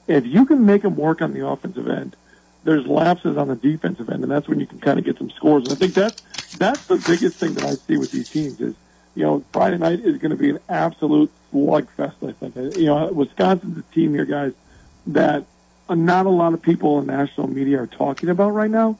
If 0.09 0.27
you 0.27 0.47
can 0.47 0.67
make 0.67 0.83
them 0.83 0.97
work 0.97 1.23
on 1.23 1.33
the 1.33 1.47
offensive 1.47 1.89
end, 1.89 2.17
there's 2.65 2.87
lapses 2.87 3.37
on 3.37 3.49
the 3.49 3.57
defensive 3.57 4.09
end, 4.09 4.23
and 4.23 4.31
that's 4.31 4.49
when 4.49 4.61
you 4.61 4.67
can 4.67 4.81
kind 4.81 4.99
of 4.99 5.05
get 5.05 5.19
some 5.19 5.31
scores. 5.31 5.65
And 5.65 5.73
I 5.73 5.77
think 5.77 5.95
that's 5.95 6.23
that's 6.57 6.87
the 6.87 6.97
biggest 6.97 7.39
thing 7.39 7.55
that 7.55 7.65
I 7.65 7.75
see 7.75 7.97
with 7.97 8.13
these 8.13 8.29
teams 8.29 8.61
is, 8.61 8.75
you 9.15 9.25
know, 9.25 9.45
Friday 9.53 9.79
night 9.79 10.01
is 10.01 10.19
going 10.19 10.31
to 10.31 10.37
be 10.37 10.51
an 10.51 10.59
absolute 10.69 11.31
slugfest. 11.53 12.15
I 12.27 12.33
think. 12.33 12.77
You 12.77 12.87
know, 12.87 13.07
Wisconsin's 13.13 13.79
a 13.79 13.83
team 13.95 14.15
here, 14.15 14.25
guys, 14.25 14.53
that 15.09 15.45
not 15.95 16.27
a 16.27 16.31
lot 16.31 16.55
of 16.55 16.63
people 16.63 16.99
in 16.99 17.07
national 17.07 17.49
media 17.49 17.83
are 17.83 17.87
talking 17.87 18.29
about 18.29 18.51
right 18.51 18.71
now, 18.71 18.99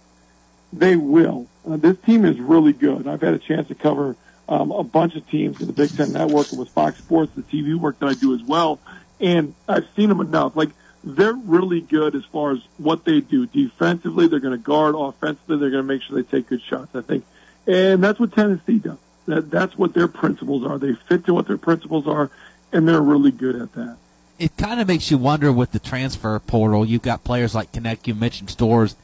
they 0.73 0.97
will. 0.97 1.47
Uh, 1.69 1.77
this 1.77 1.97
team 1.99 2.25
is 2.25 2.39
really 2.41 2.73
good. 2.73 3.07
I've 3.07 3.21
had 3.21 3.35
a 3.35 3.39
chance 3.39 3.69
to 3.69 3.75
cover 3.75 4.17
um, 4.49 4.71
a 4.73 4.83
bunch 4.83 5.15
of 5.17 5.29
teams 5.29 5.61
in 5.61 5.67
the 5.67 5.73
Big 5.73 5.95
Ten 5.97 6.13
Network 6.13 6.51
and 6.51 6.59
with 6.59 6.69
Fox 6.71 6.99
Sports, 6.99 7.33
the 7.37 7.43
TV 7.43 7.75
work 7.75 7.99
that 8.01 8.07
I 8.07 8.15
do 8.15 8.35
as 8.35 8.43
well, 8.43 8.81
and 9.21 9.55
I've 9.69 9.87
seen 9.95 10.09
them 10.09 10.21
enough. 10.21 10.57
Like 10.57 10.71
they're 11.05 11.33
really 11.33 11.81
good 11.81 12.15
as 12.15 12.25
far 12.27 12.53
as 12.53 12.61
what 12.79 13.05
they 13.05 13.21
do 13.21 13.47
defensively. 13.47 14.29
They're 14.29 14.41
going 14.41 14.57
to 14.57 14.63
guard 14.63 14.95
offensively. 14.97 15.59
They're 15.59 15.71
going 15.71 15.85
to 15.85 15.89
make 15.89 16.03
sure 16.03 16.21
they 16.21 16.29
take 16.29 16.49
good 16.49 16.63
shots. 16.63 16.95
I 16.95 17.03
think, 17.03 17.25
and 17.67 18.03
that's 18.03 18.19
what 18.19 18.33
Tennessee 18.33 18.79
does. 18.79 18.99
That 19.27 19.51
that's 19.51 19.79
what 19.79 19.95
their 19.95 20.09
principles 20.09 20.67
are. 20.67 20.79
They 20.79 20.95
fit 20.95 21.27
to 21.27 21.35
what 21.35 21.47
their 21.47 21.59
principles 21.59 22.07
are, 22.07 22.31
and 22.73 22.89
they're 22.89 23.01
really 23.01 23.31
good 23.31 23.57
at 23.57 23.73
that. 23.75 23.97
It 24.39 24.57
kind 24.57 24.81
of 24.81 24.89
makes 24.89 25.11
you 25.11 25.19
wonder 25.19 25.53
with 25.53 25.73
the 25.73 25.79
transfer 25.79 26.39
portal. 26.41 26.85
You've 26.85 27.03
got 27.03 27.25
players 27.25 27.55
like 27.55 27.73
Knecht, 27.73 28.07
you 28.07 28.15
mentioned 28.15 28.51
Storrs. 28.51 28.97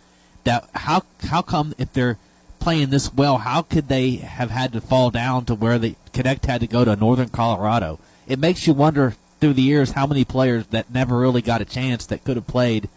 That 0.45 0.69
how 0.75 1.03
how 1.29 1.43
come 1.43 1.75
if 1.79 1.93
they're 1.93 2.19
playing 2.59 2.91
this 2.91 3.13
well, 3.13 3.39
how 3.39 3.63
could 3.63 3.89
they 3.89 4.17
have 4.17 4.51
had 4.51 4.73
to 4.73 4.81
fall 4.81 5.11
down 5.11 5.45
to 5.47 5.55
where 5.55 5.79
the 5.79 5.97
Knecht 6.13 6.47
had 6.47 6.61
to 6.61 6.67
go 6.67 6.85
to 6.85 6.97
Northern 6.97 7.29
Colorado? 7.29 7.99
It 8.27 8.39
makes 8.39 8.67
you 8.67 8.73
wonder 8.73 9.15
through 9.41 9.55
the 9.55 9.63
years 9.63 9.93
how 9.93 10.07
many 10.07 10.25
players 10.25 10.67
that 10.69 10.91
never 10.93 11.19
really 11.19 11.43
got 11.43 11.61
a 11.61 11.65
chance 11.65 12.07
that 12.07 12.25
could 12.25 12.37
have 12.37 12.47
played 12.47 12.89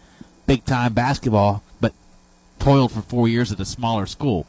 big 0.46 0.64
time 0.64 0.92
basketball, 0.92 1.62
but 1.80 1.92
toiled 2.58 2.92
for 2.92 3.02
four 3.02 3.28
years 3.28 3.52
at 3.52 3.60
a 3.60 3.64
smaller 3.64 4.06
school. 4.06 4.46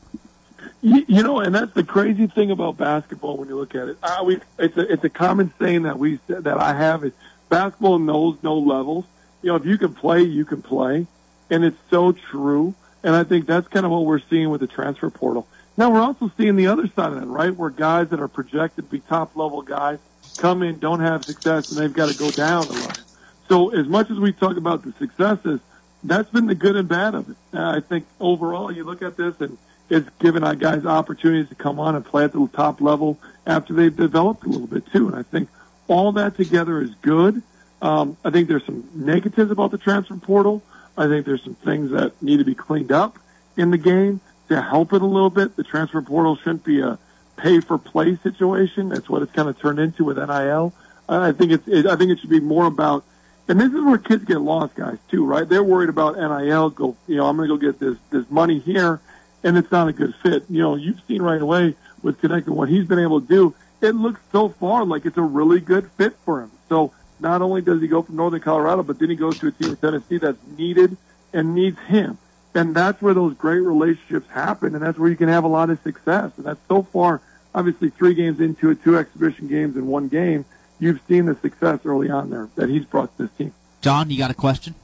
You, 0.81 1.05
you 1.07 1.23
know, 1.23 1.39
and 1.39 1.55
that's 1.55 1.73
the 1.73 1.83
crazy 1.83 2.27
thing 2.27 2.51
about 2.51 2.77
basketball 2.77 3.37
when 3.37 3.47
you 3.47 3.55
look 3.55 3.75
at 3.75 3.87
it. 3.87 3.97
I, 4.03 4.21
we, 4.21 4.39
it's 4.59 4.75
a 4.75 4.91
it's 4.91 5.03
a 5.03 5.09
common 5.09 5.53
saying 5.59 5.83
that 5.83 5.97
we 5.97 6.19
that 6.27 6.57
I 6.57 6.73
have 6.73 7.05
is 7.05 7.13
basketball 7.53 7.99
knows 7.99 8.37
no 8.41 8.57
levels. 8.57 9.05
You 9.43 9.49
know, 9.49 9.55
if 9.57 9.65
you 9.65 9.77
can 9.77 9.93
play, 9.93 10.23
you 10.23 10.43
can 10.43 10.63
play, 10.63 11.05
and 11.51 11.63
it's 11.63 11.77
so 11.91 12.11
true. 12.11 12.73
And 13.03 13.15
I 13.15 13.23
think 13.23 13.45
that's 13.45 13.67
kind 13.67 13.85
of 13.85 13.91
what 13.91 14.05
we're 14.05 14.21
seeing 14.27 14.49
with 14.49 14.61
the 14.61 14.67
transfer 14.67 15.11
portal. 15.11 15.47
Now 15.77 15.91
we're 15.91 16.01
also 16.01 16.31
seeing 16.35 16.55
the 16.55 16.67
other 16.67 16.87
side 16.87 17.13
of 17.13 17.19
that, 17.19 17.27
right? 17.27 17.55
Where 17.55 17.69
guys 17.69 18.09
that 18.09 18.19
are 18.19 18.27
projected 18.27 18.85
to 18.85 18.91
be 18.91 19.01
top 19.01 19.35
level 19.35 19.61
guys 19.61 19.99
come 20.37 20.63
in, 20.63 20.79
don't 20.79 21.01
have 21.01 21.25
success, 21.25 21.71
and 21.71 21.79
they've 21.79 21.93
got 21.93 22.09
to 22.09 22.17
go 22.17 22.31
down 22.31 22.65
a 22.65 22.71
lot. 22.71 23.01
So 23.49 23.69
as 23.69 23.87
much 23.87 24.09
as 24.09 24.17
we 24.17 24.31
talk 24.31 24.57
about 24.57 24.83
the 24.83 24.93
successes, 24.93 25.59
that's 26.03 26.29
been 26.31 26.47
the 26.47 26.55
good 26.55 26.75
and 26.75 26.87
bad 26.87 27.13
of 27.13 27.29
it. 27.29 27.37
I 27.53 27.81
think 27.81 28.07
overall, 28.19 28.71
you 28.71 28.83
look 28.83 29.03
at 29.03 29.15
this 29.15 29.39
and 29.39 29.59
it's 29.89 30.09
given 30.19 30.43
our 30.43 30.55
guys 30.55 30.85
opportunities 30.87 31.49
to 31.49 31.55
come 31.55 31.79
on 31.79 31.95
and 31.95 32.03
play 32.03 32.23
at 32.23 32.33
the 32.33 32.47
top 32.47 32.81
level 32.81 33.19
after 33.45 33.73
they've 33.73 33.95
developed 33.95 34.43
a 34.45 34.49
little 34.49 34.67
bit 34.67 34.87
too. 34.91 35.07
And 35.07 35.15
I 35.15 35.23
think 35.23 35.49
all 35.87 36.11
that 36.13 36.35
together 36.35 36.81
is 36.81 36.93
good. 37.01 37.41
Um, 37.81 38.17
I 38.23 38.29
think 38.29 38.47
there's 38.47 38.65
some 38.65 38.89
negatives 38.93 39.51
about 39.51 39.71
the 39.71 39.77
transfer 39.77 40.15
portal. 40.15 40.63
I 40.97 41.07
think 41.07 41.25
there's 41.25 41.43
some 41.43 41.55
things 41.55 41.91
that 41.91 42.21
need 42.21 42.37
to 42.37 42.45
be 42.45 42.55
cleaned 42.55 42.91
up 42.91 43.19
in 43.57 43.71
the 43.71 43.77
game 43.77 44.21
to 44.49 44.61
help 44.61 44.93
it 44.93 45.01
a 45.01 45.05
little 45.05 45.29
bit. 45.29 45.55
The 45.55 45.63
transfer 45.63 46.01
portal 46.01 46.37
shouldn't 46.37 46.63
be 46.63 46.81
a 46.81 46.97
pay 47.37 47.59
for 47.59 47.77
play 47.77 48.17
situation. 48.17 48.89
That's 48.89 49.09
what 49.09 49.21
it's 49.21 49.31
kind 49.31 49.49
of 49.49 49.59
turned 49.59 49.79
into 49.79 50.05
with 50.05 50.17
NIL. 50.17 50.73
I 51.09 51.31
think 51.31 51.51
it's, 51.51 51.67
it, 51.67 51.85
I 51.85 51.95
think 51.95 52.11
it 52.11 52.19
should 52.19 52.29
be 52.29 52.39
more 52.39 52.65
about, 52.65 53.03
and 53.47 53.59
this 53.59 53.73
is 53.73 53.83
where 53.83 53.97
kids 53.97 54.23
get 54.23 54.39
lost, 54.39 54.75
guys, 54.75 54.97
too, 55.09 55.25
right? 55.25 55.47
They're 55.47 55.63
worried 55.63 55.89
about 55.89 56.15
NIL. 56.15 56.69
Go, 56.69 56.95
you 57.07 57.17
know, 57.17 57.27
I'm 57.27 57.35
going 57.35 57.49
to 57.49 57.57
go 57.57 57.71
get 57.71 57.79
this 57.79 57.97
this 58.09 58.29
money 58.31 58.59
here, 58.59 59.01
and 59.43 59.57
it's 59.57 59.71
not 59.71 59.89
a 59.89 59.93
good 59.93 60.15
fit. 60.23 60.45
You 60.49 60.61
know, 60.61 60.75
you've 60.75 61.01
seen 61.07 61.21
right 61.21 61.41
away 61.41 61.75
with 62.01 62.21
connecting 62.21 62.55
what 62.55 62.69
he's 62.69 62.85
been 62.85 62.99
able 62.99 63.19
to 63.19 63.27
do. 63.27 63.55
It 63.83 63.95
looks 63.95 64.21
so 64.31 64.47
far 64.47 64.85
like 64.85 65.05
it's 65.05 65.17
a 65.17 65.21
really 65.21 65.59
good 65.59 65.91
fit 65.97 66.15
for 66.23 66.41
him. 66.41 66.51
So 66.69 66.93
not 67.19 67.41
only 67.41 67.61
does 67.61 67.81
he 67.81 67.87
go 67.87 68.01
from 68.01 68.15
Northern 68.15 68.39
Colorado, 68.39 68.81
but 68.81 68.97
then 68.97 69.09
he 69.09 69.17
goes 69.17 69.37
to 69.39 69.47
a 69.47 69.51
team 69.51 69.71
in 69.71 69.75
Tennessee 69.75 70.17
that's 70.17 70.37
needed 70.57 70.95
and 71.33 71.53
needs 71.53 71.77
him. 71.81 72.17
And 72.55 72.73
that's 72.73 73.01
where 73.01 73.13
those 73.13 73.33
great 73.33 73.59
relationships 73.59 74.29
happen, 74.29 74.73
and 74.73 74.83
that's 74.83 74.97
where 74.97 75.09
you 75.09 75.17
can 75.17 75.27
have 75.27 75.43
a 75.43 75.47
lot 75.47 75.69
of 75.69 75.81
success. 75.81 76.31
And 76.37 76.45
that's 76.45 76.59
so 76.67 76.83
far, 76.83 77.21
obviously, 77.53 77.89
three 77.89 78.13
games 78.13 78.39
into 78.39 78.69
it, 78.69 78.83
two 78.83 78.97
exhibition 78.97 79.47
games 79.47 79.75
in 79.75 79.87
one 79.87 80.07
game, 80.07 80.45
you've 80.79 81.01
seen 81.07 81.25
the 81.25 81.35
success 81.35 81.79
early 81.83 82.09
on 82.09 82.29
there 82.29 82.49
that 82.55 82.69
he's 82.69 82.85
brought 82.85 83.15
to 83.17 83.23
this 83.23 83.35
team. 83.37 83.53
John, 83.81 84.09
you 84.09 84.17
got 84.17 84.31
a 84.31 84.35
question? 84.35 84.75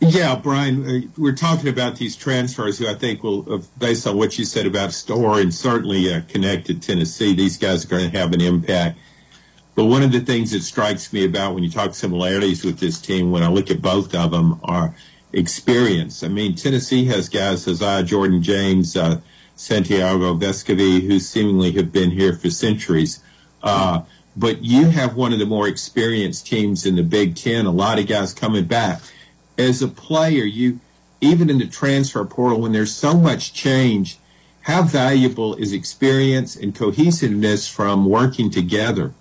Yeah, 0.00 0.36
Brian, 0.36 0.88
uh, 0.88 1.00
we're 1.16 1.34
talking 1.34 1.68
about 1.68 1.96
these 1.96 2.14
transfers 2.14 2.78
who 2.78 2.86
I 2.86 2.94
think 2.94 3.24
will, 3.24 3.52
uh, 3.52 3.58
based 3.78 4.06
on 4.06 4.16
what 4.16 4.38
you 4.38 4.44
said 4.44 4.64
about 4.64 4.92
Storr 4.92 5.40
and 5.40 5.52
certainly 5.52 6.12
uh, 6.12 6.20
connected 6.28 6.80
Tennessee, 6.80 7.34
these 7.34 7.56
guys 7.56 7.84
are 7.84 7.88
going 7.88 8.10
to 8.10 8.16
have 8.16 8.32
an 8.32 8.40
impact. 8.40 8.98
But 9.74 9.86
one 9.86 10.04
of 10.04 10.12
the 10.12 10.20
things 10.20 10.52
that 10.52 10.62
strikes 10.62 11.12
me 11.12 11.24
about 11.24 11.54
when 11.54 11.64
you 11.64 11.70
talk 11.70 11.94
similarities 11.94 12.64
with 12.64 12.78
this 12.78 13.00
team, 13.00 13.32
when 13.32 13.42
I 13.42 13.48
look 13.48 13.70
at 13.70 13.82
both 13.82 14.14
of 14.14 14.30
them, 14.30 14.60
are 14.62 14.94
experience. 15.32 16.22
I 16.22 16.28
mean, 16.28 16.54
Tennessee 16.54 17.04
has 17.06 17.28
guys, 17.28 17.64
Josiah-Jordan 17.64 18.42
James, 18.42 18.96
uh, 18.96 19.20
Santiago 19.56 20.34
Vescovi, 20.34 21.06
who 21.06 21.18
seemingly 21.18 21.72
have 21.72 21.92
been 21.92 22.12
here 22.12 22.32
for 22.32 22.50
centuries. 22.50 23.20
Uh, 23.64 24.02
but 24.36 24.62
you 24.62 24.90
have 24.90 25.16
one 25.16 25.32
of 25.32 25.40
the 25.40 25.46
more 25.46 25.66
experienced 25.66 26.46
teams 26.46 26.86
in 26.86 26.94
the 26.94 27.02
Big 27.02 27.34
Ten, 27.34 27.66
a 27.66 27.72
lot 27.72 27.98
of 27.98 28.06
guys 28.06 28.32
coming 28.32 28.64
back. 28.64 29.00
As 29.58 29.82
a 29.82 29.88
player, 29.88 30.44
you, 30.44 30.80
even 31.20 31.50
in 31.50 31.58
the 31.58 31.66
transfer 31.66 32.24
portal, 32.24 32.60
when 32.60 32.72
there's 32.72 32.94
so 32.94 33.14
much 33.14 33.52
change, 33.52 34.18
how 34.62 34.82
valuable 34.82 35.54
is 35.56 35.72
experience 35.72 36.54
and 36.54 36.74
cohesiveness 36.74 37.68
from 37.68 38.04
working 38.04 38.50
together? 38.50 39.12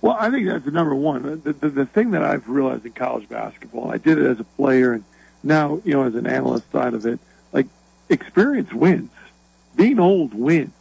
Well, 0.00 0.16
I 0.18 0.30
think 0.30 0.46
that's 0.46 0.64
the 0.64 0.70
number 0.70 0.94
one. 0.94 1.40
The, 1.42 1.52
the, 1.52 1.68
the 1.68 1.86
thing 1.86 2.12
that 2.12 2.22
I've 2.22 2.48
realized 2.48 2.86
in 2.86 2.92
college 2.92 3.28
basketball, 3.28 3.90
I 3.90 3.98
did 3.98 4.18
it 4.18 4.26
as 4.26 4.40
a 4.40 4.44
player, 4.44 4.92
and 4.92 5.04
now 5.42 5.80
you 5.84 5.94
know 5.94 6.04
as 6.04 6.14
an 6.14 6.26
analyst 6.26 6.70
side 6.70 6.94
of 6.94 7.04
it, 7.06 7.18
like 7.52 7.66
experience 8.08 8.72
wins. 8.72 9.10
Being 9.76 9.98
old 9.98 10.34
wins. 10.34 10.72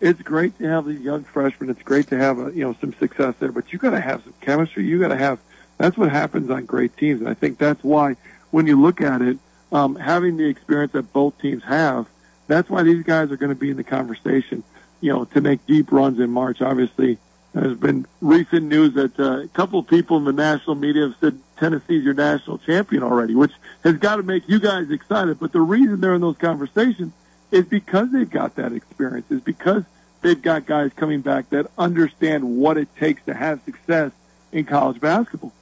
It's 0.00 0.20
great 0.20 0.58
to 0.58 0.64
have 0.68 0.86
these 0.86 1.00
young 1.00 1.24
freshmen. 1.24 1.70
It's 1.70 1.82
great 1.82 2.08
to 2.08 2.18
have 2.18 2.38
a, 2.38 2.52
you 2.52 2.64
know 2.64 2.76
some 2.80 2.94
success 2.94 3.34
there, 3.38 3.52
but 3.52 3.72
you 3.72 3.78
got 3.78 3.90
to 3.90 4.00
have 4.00 4.22
some 4.24 4.34
chemistry. 4.40 4.86
You 4.86 4.98
got 4.98 5.08
to 5.08 5.16
have. 5.16 5.38
That's 5.78 5.96
what 5.96 6.10
happens 6.10 6.50
on 6.50 6.64
great 6.64 6.96
teams, 6.96 7.20
and 7.20 7.28
I 7.28 7.34
think 7.34 7.58
that's 7.58 7.82
why 7.84 8.16
when 8.50 8.66
you 8.66 8.80
look 8.80 9.00
at 9.00 9.20
it, 9.20 9.38
um, 9.72 9.96
having 9.96 10.36
the 10.36 10.48
experience 10.48 10.92
that 10.92 11.12
both 11.12 11.38
teams 11.38 11.62
have, 11.64 12.06
that's 12.46 12.70
why 12.70 12.82
these 12.82 13.02
guys 13.02 13.30
are 13.30 13.36
going 13.36 13.50
to 13.50 13.56
be 13.56 13.70
in 13.70 13.76
the 13.76 13.84
conversation. 13.84 14.62
You 15.02 15.12
know, 15.12 15.24
to 15.26 15.42
make 15.42 15.66
deep 15.66 15.92
runs 15.92 16.18
in 16.18 16.30
March. 16.30 16.62
Obviously, 16.62 17.18
there's 17.52 17.76
been 17.76 18.06
recent 18.22 18.64
news 18.64 18.94
that 18.94 19.20
uh, 19.20 19.40
a 19.40 19.48
couple 19.48 19.78
of 19.78 19.86
people 19.86 20.16
in 20.16 20.24
the 20.24 20.32
national 20.32 20.74
media 20.74 21.08
have 21.08 21.16
said 21.20 21.38
Tennessee's 21.58 22.02
your 22.02 22.14
national 22.14 22.58
champion 22.58 23.02
already, 23.02 23.34
which 23.34 23.52
has 23.84 23.98
got 23.98 24.16
to 24.16 24.22
make 24.22 24.48
you 24.48 24.58
guys 24.58 24.90
excited. 24.90 25.38
But 25.38 25.52
the 25.52 25.60
reason 25.60 26.00
they're 26.00 26.14
in 26.14 26.22
those 26.22 26.38
conversations 26.38 27.12
is 27.50 27.66
because 27.66 28.10
they've 28.10 28.28
got 28.28 28.56
that 28.56 28.72
experience, 28.72 29.30
is 29.30 29.42
because 29.42 29.84
they've 30.22 30.40
got 30.40 30.64
guys 30.64 30.92
coming 30.94 31.20
back 31.20 31.50
that 31.50 31.70
understand 31.76 32.44
what 32.44 32.78
it 32.78 32.88
takes 32.96 33.22
to 33.24 33.34
have 33.34 33.60
success 33.64 34.12
in 34.52 34.64
college 34.64 35.00
basketball. 35.00 35.52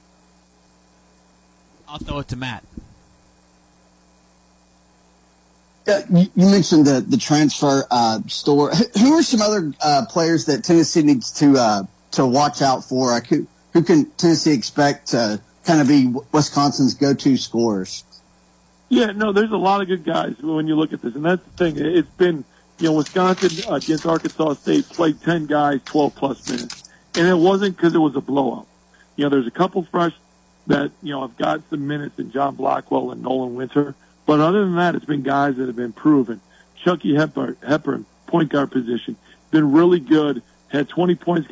I'll 1.87 1.99
throw 1.99 2.19
it 2.19 2.27
to 2.29 2.35
Matt. 2.35 2.63
Uh, 5.87 6.01
you, 6.09 6.27
you 6.35 6.49
mentioned 6.49 6.85
the 6.85 7.01
the 7.01 7.17
transfer 7.17 7.83
uh, 7.91 8.19
Storr. 8.27 8.71
Who 8.99 9.13
are 9.13 9.23
some 9.23 9.41
other 9.41 9.71
uh, 9.81 10.05
players 10.09 10.45
that 10.45 10.63
Tennessee 10.63 11.03
needs 11.03 11.31
to 11.33 11.57
uh, 11.57 11.83
to 12.11 12.25
watch 12.25 12.61
out 12.61 12.83
for? 12.83 13.11
Like 13.11 13.27
who 13.27 13.47
who 13.73 13.83
can 13.83 14.09
Tennessee 14.11 14.53
expect 14.53 15.09
to 15.09 15.39
kind 15.63 15.81
of 15.81 15.87
be 15.87 16.13
Wisconsin's 16.31 16.95
go 16.95 17.13
to 17.13 17.37
scorers? 17.37 18.03
Yeah, 18.89 19.11
no, 19.11 19.31
there's 19.31 19.51
a 19.51 19.57
lot 19.57 19.81
of 19.81 19.87
good 19.87 20.03
guys 20.03 20.35
when 20.41 20.67
you 20.67 20.75
look 20.75 20.93
at 20.93 21.01
this, 21.01 21.15
and 21.15 21.25
that's 21.25 21.43
the 21.43 21.51
thing. 21.51 21.85
It's 21.85 22.09
been 22.11 22.43
you 22.79 22.89
know 22.89 22.93
Wisconsin 22.93 23.71
against 23.71 24.05
Arkansas 24.07 24.53
State 24.55 24.89
played 24.89 25.21
ten 25.21 25.45
guys, 25.45 25.81
twelve 25.85 26.15
plus 26.15 26.49
minutes, 26.49 26.89
and 27.15 27.27
it 27.27 27.37
wasn't 27.37 27.75
because 27.75 27.93
it 27.93 27.99
was 27.99 28.15
a 28.15 28.21
blowout. 28.21 28.67
You 29.17 29.25
know, 29.25 29.29
there's 29.29 29.47
a 29.47 29.51
couple 29.51 29.83
fresh 29.83 30.13
that 30.67 30.91
you 31.01 31.13
know 31.13 31.21
have 31.21 31.37
got 31.37 31.61
some 31.69 31.87
minutes 31.87 32.17
in 32.19 32.31
John 32.31 32.55
Blackwell 32.55 33.11
and 33.11 33.21
Nolan 33.21 33.55
Winter 33.55 33.95
but 34.25 34.39
other 34.39 34.61
than 34.63 34.75
that, 34.75 34.95
it's 34.95 35.05
been 35.05 35.21
guys 35.21 35.55
that 35.57 35.67
have 35.67 35.75
been 35.75 35.93
proven. 35.93 36.41
Chucky 36.75 37.15
Hepburn, 37.15 37.57
Hepburn 37.65 38.05
point 38.27 38.49
guard 38.49 38.71
position, 38.71 39.15
been 39.51 39.71
really 39.71 39.99
good. 39.99 40.41
Had 40.67 40.89
20 40.89 41.15
points 41.15 41.47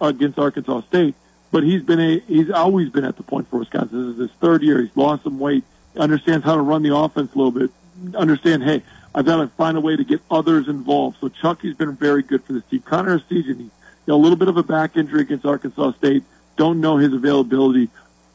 against 0.00 0.38
Arkansas, 0.38 0.82
State, 0.82 1.14
but 1.50 1.62
he's 1.62 1.82
been 1.82 2.00
a 2.00 2.20
he's 2.20 2.50
always 2.50 2.88
been 2.88 3.04
at 3.04 3.16
the 3.16 3.22
point 3.22 3.48
for 3.50 3.58
Wisconsin. 3.58 4.06
This 4.06 4.14
is 4.14 4.30
his 4.30 4.38
third 4.38 4.62
year. 4.62 4.80
He's 4.80 4.96
lost 4.96 5.24
some 5.24 5.38
weight. 5.38 5.64
Understands 5.96 6.44
how 6.44 6.54
to 6.54 6.60
run 6.60 6.82
the 6.82 6.96
offense 6.96 7.34
a 7.34 7.36
little 7.36 7.50
bit. 7.50 7.70
Understand, 8.14 8.62
hey, 8.62 8.82
I've 9.14 9.26
got 9.26 9.36
to 9.36 9.48
find 9.48 9.76
a 9.76 9.80
way 9.80 9.96
to 9.96 10.04
get 10.04 10.22
others 10.30 10.68
involved. 10.68 11.18
So 11.20 11.28
Chucky's 11.28 11.74
been 11.74 11.96
very 11.96 12.22
good 12.22 12.44
for 12.44 12.54
this 12.54 12.62
team. 12.70 12.80
Connor 12.80 13.18
Essegian, 13.18 13.58
you 13.58 13.70
know, 14.06 14.14
a 14.14 14.16
little 14.16 14.36
bit 14.36 14.48
of 14.48 14.56
a 14.56 14.62
back 14.62 14.96
injury 14.96 15.20
against 15.20 15.44
Arkansas 15.44 15.92
State. 15.92 16.22
Don't 16.56 16.80
know 16.80 16.96
his 16.96 17.12
availability 17.12 17.90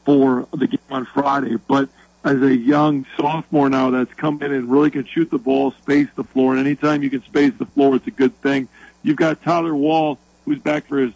for 0.08 0.48
the 0.54 0.68
game 0.68 0.80
on 0.90 1.04
Friday, 1.04 1.58
but 1.68 1.90
as 2.24 2.42
a 2.42 2.56
young 2.56 3.06
sophomore 3.18 3.70
now 3.70 3.90
that's 3.90 4.14
come 4.14 4.42
in 4.42 4.54
and 4.54 4.72
really 4.72 4.90
can 4.90 5.04
shoot 5.04 5.30
the 5.30 5.38
ball, 5.38 5.72
space 5.72 6.08
the 6.16 6.24
floor, 6.24 6.56
and 6.56 6.66
anytime 6.66 7.04
you 7.04 7.10
can 7.10 7.22
space 7.26 7.52
the 7.58 7.66
floor, 7.66 7.98
it's 7.98 8.08
a 8.08 8.12
good 8.12 8.34
thing. 8.42 8.70
You've 9.04 9.18
got 9.18 9.44
Tyler 9.44 9.76
Wahl, 9.76 10.18
who's 10.46 10.60
back 10.60 10.88
for 10.88 11.00
his 11.00 11.12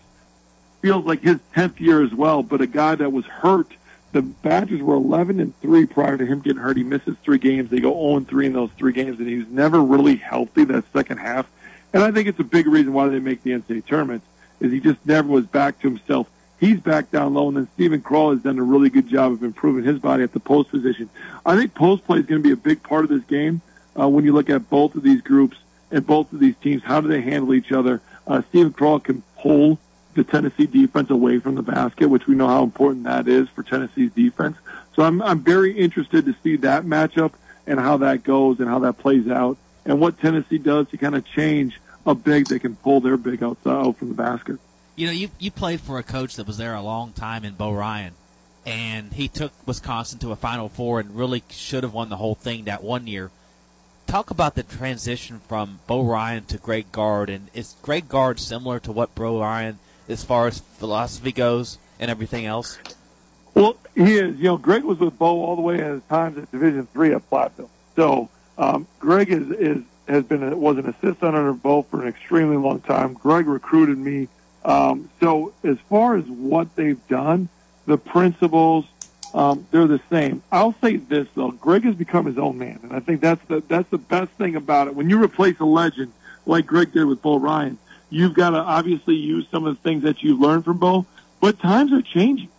feels 0.82 1.06
like 1.06 1.22
his 1.22 1.40
tenth 1.54 1.80
year 1.80 2.04
as 2.04 2.14
well, 2.14 2.44
but 2.44 2.60
a 2.60 2.68
guy 2.68 2.96
that 2.96 3.14
was 3.14 3.24
hurt. 3.26 3.72
The 4.12 4.24
Badgers 4.24 4.82
were 4.82 4.96
11 4.96 5.40
and 5.40 5.58
three 5.62 5.86
prior 5.86 6.18
to 6.18 6.26
him 6.26 6.42
getting 6.42 6.62
hurt. 6.62 6.76
He 6.76 6.84
misses 6.84 7.16
three 7.24 7.38
games. 7.38 7.70
They 7.70 7.80
go 7.80 7.94
0 7.94 8.18
and 8.18 8.28
three 8.28 8.48
in 8.48 8.52
those 8.52 8.72
three 8.78 8.92
games, 8.92 9.20
and 9.20 9.30
he 9.30 9.38
was 9.38 9.48
never 9.48 9.82
really 9.82 10.18
healthy 10.18 10.66
that 10.66 10.84
second 10.92 11.20
half. 11.20 11.50
And 11.94 12.04
I 12.04 12.12
think 12.12 12.28
it's 12.28 12.40
a 12.40 12.44
big 12.44 12.68
reason 12.68 12.92
why 12.92 13.08
they 13.08 13.20
make 13.20 13.42
the 13.44 13.52
NCAA 13.52 13.86
tournament 13.86 14.24
is 14.60 14.74
he 14.74 14.82
just 14.82 15.06
never 15.06 15.30
was 15.30 15.46
back 15.46 15.80
to 15.80 15.88
himself 15.88 16.28
He's 16.62 16.80
back 16.80 17.10
down 17.10 17.34
low, 17.34 17.48
and 17.48 17.58
then 17.58 17.68
Steven 17.74 18.02
Crowl 18.02 18.32
has 18.32 18.44
done 18.44 18.60
a 18.60 18.64
really 18.64 18.90
good 18.90 19.10
job 19.10 19.32
of 19.32 19.44
improving 19.44 19.84
his 19.84 19.98
body 19.98 20.22
at 20.22 20.32
the 20.32 20.40
post 20.40 20.70
position. 20.70 21.10
I 21.44 21.58
think 21.58 21.74
post 21.74 22.06
play 22.06 22.20
is 22.20 22.28
going 22.28 22.42
to 22.42 22.48
be 22.48 22.54
a 22.54 22.56
big 22.56 22.84
part 22.84 23.04
of 23.04 23.10
this 23.10 23.24
game 23.24 23.62
uh, 24.00 24.08
when 24.08 24.26
you 24.26 24.32
look 24.32 24.48
at 24.50 24.70
both 24.70 24.94
of 24.94 25.02
these 25.02 25.22
groups. 25.22 25.58
in 25.92 26.04
both 26.04 26.32
of 26.32 26.40
these 26.40 26.56
teams. 26.62 26.84
How 26.84 27.02
do 27.02 27.08
they 27.08 27.22
handle 27.22 27.54
each 27.54 27.72
other? 27.72 28.00
Uh, 28.28 28.44
Steven 28.50 28.72
Crowl 28.74 29.00
can 29.00 29.24
pull 29.38 29.80
the 30.14 30.24
Tennessee 30.24 30.68
defense 30.68 31.10
away 31.10 31.40
from 31.40 31.56
the 31.56 31.64
basket, 31.64 32.08
which 32.08 32.28
we 32.28 32.36
know 32.36 32.48
how 32.48 32.64
important 32.64 33.06
that 33.06 33.28
is 33.28 33.50
for 33.50 33.64
Tennessee's 33.64 34.12
defense. 34.12 34.58
So 34.96 35.04
I'm 35.04 35.22
I'm 35.22 35.42
very 35.42 35.78
interested 35.78 36.26
to 36.26 36.36
see 36.44 36.58
that 36.58 36.84
matchup 36.84 37.34
and 37.66 37.80
how 37.80 37.98
that 37.98 38.24
goes 38.24 38.60
and 38.60 38.68
how 38.70 38.80
that 38.80 38.98
plays 38.98 39.28
out 39.28 39.58
and 39.86 40.00
what 40.00 40.20
Tennessee 40.20 40.58
does 40.58 40.90
to 40.90 40.98
kind 40.98 41.16
of 41.16 41.26
change 41.26 41.80
a 42.06 42.14
big 42.14 42.48
that 42.48 42.60
can 42.60 42.76
pull 42.76 43.00
their 43.00 43.18
big 43.18 43.42
out, 43.44 43.58
out 43.66 43.98
from 43.98 44.10
the 44.10 44.16
basket. 44.16 44.60
You 44.96 45.08
know, 45.08 45.14
you 45.14 45.30
you 45.40 45.52
played 45.52 45.82
for 45.82 45.98
a 45.98 46.04
coach 46.04 46.36
that 46.36 46.48
was 46.48 46.58
there 46.58 46.76
a 46.76 46.82
long 46.82 47.14
time 47.14 47.44
in 47.44 47.54
Bo 47.54 47.72
Ryan, 47.72 48.14
and 48.66 49.14
he 49.14 49.28
took 49.28 49.54
Wisconsin 49.66 50.20
to 50.20 50.32
a 50.32 50.36
Final 50.36 50.70
Four 50.70 51.00
and 51.00 51.16
really 51.16 51.44
should 51.50 51.84
have 51.84 51.94
won 51.94 52.10
the 52.10 52.18
whole 52.18 52.36
thing 52.36 52.66
that 52.66 52.84
one 52.84 53.08
year. 53.08 53.32
Talk 54.08 54.30
about 54.30 54.56
the 54.56 54.64
transition 54.64 55.40
from 55.48 55.80
Bo 55.88 56.04
Ryan 56.04 56.44
to 56.46 56.58
Greg 56.58 56.92
Gard, 56.92 57.30
and 57.30 57.50
is 57.54 57.76
Greg 57.82 58.10
Gard 58.10 58.40
similar 58.40 58.80
to 58.82 58.92
what 58.92 59.16
Bo 59.16 59.40
Ryan 59.40 59.80
as 60.10 60.24
far 60.24 60.48
as 60.48 60.60
philosophy 60.60 61.32
goes 61.32 61.78
and 62.00 62.12
everything 62.12 62.46
else? 62.46 62.78
Well, 63.54 63.78
he 63.96 64.16
is. 64.18 64.38
You 64.38 64.46
know, 64.46 64.58
Greg 64.58 64.84
was 64.84 65.00
with 65.00 65.18
Bo 65.18 65.44
all 65.44 65.56
the 65.56 65.62
way 65.62 65.80
at 65.80 65.92
his 65.92 66.04
times 66.10 66.38
at 66.38 66.52
Division 66.52 66.88
Three 66.88 67.14
at 67.14 67.30
Platteville. 67.30 67.70
So 67.96 68.30
um, 68.58 68.88
Greg 69.00 69.30
is 69.30 69.50
is 69.52 69.84
has 70.08 70.24
been 70.26 70.44
a, 70.44 70.56
was 70.56 70.78
an 70.78 70.88
assistant 70.88 71.36
under 71.36 71.54
Bo 71.54 71.84
for 71.84 72.02
an 72.02 72.08
extremely 72.08 72.58
long 72.58 72.82
time. 72.82 73.14
Greg 73.14 73.48
recruited 73.48 73.98
me. 73.98 74.28
Um, 74.64 75.10
so 75.20 75.54
as 75.64 75.78
far 75.90 76.16
as 76.16 76.26
what 76.26 76.76
they've 76.76 77.08
done, 77.08 77.50
the 77.86 77.98
principles 77.98 78.86
um, 79.34 79.66
they're 79.72 79.88
the 79.88 80.02
same. 80.10 80.44
I'll 80.52 80.76
say 80.82 80.98
this 80.98 81.28
though, 81.36 81.52
Greg 81.52 81.84
has 81.86 81.96
become 81.96 82.26
his 82.26 82.38
own 82.38 82.58
man, 82.58 82.82
and 82.84 82.92
I 82.92 83.00
think 83.00 83.22
that's 83.22 83.44
the 83.48 83.64
that's 83.68 83.90
the 83.90 83.98
best 83.98 84.32
thing 84.34 84.56
about 84.56 84.88
it. 84.88 84.96
When 84.96 85.10
you 85.10 85.24
replace 85.24 85.60
a 85.60 85.66
legend 85.66 86.12
like 86.46 86.66
Greg 86.66 86.92
did 86.92 87.06
with 87.06 87.22
Bo 87.22 87.40
Ryan, 87.40 87.78
you've 88.10 88.34
got 88.34 88.50
to 88.50 88.58
obviously 88.58 89.16
use 89.16 89.48
some 89.50 89.66
of 89.66 89.76
the 89.76 89.82
things 89.82 90.04
that 90.04 90.22
you've 90.22 90.40
learned 90.40 90.66
from 90.66 90.80
Bo, 90.80 91.06
but 91.40 91.60
times 91.60 91.94
are 91.94 92.02
changing 92.02 92.50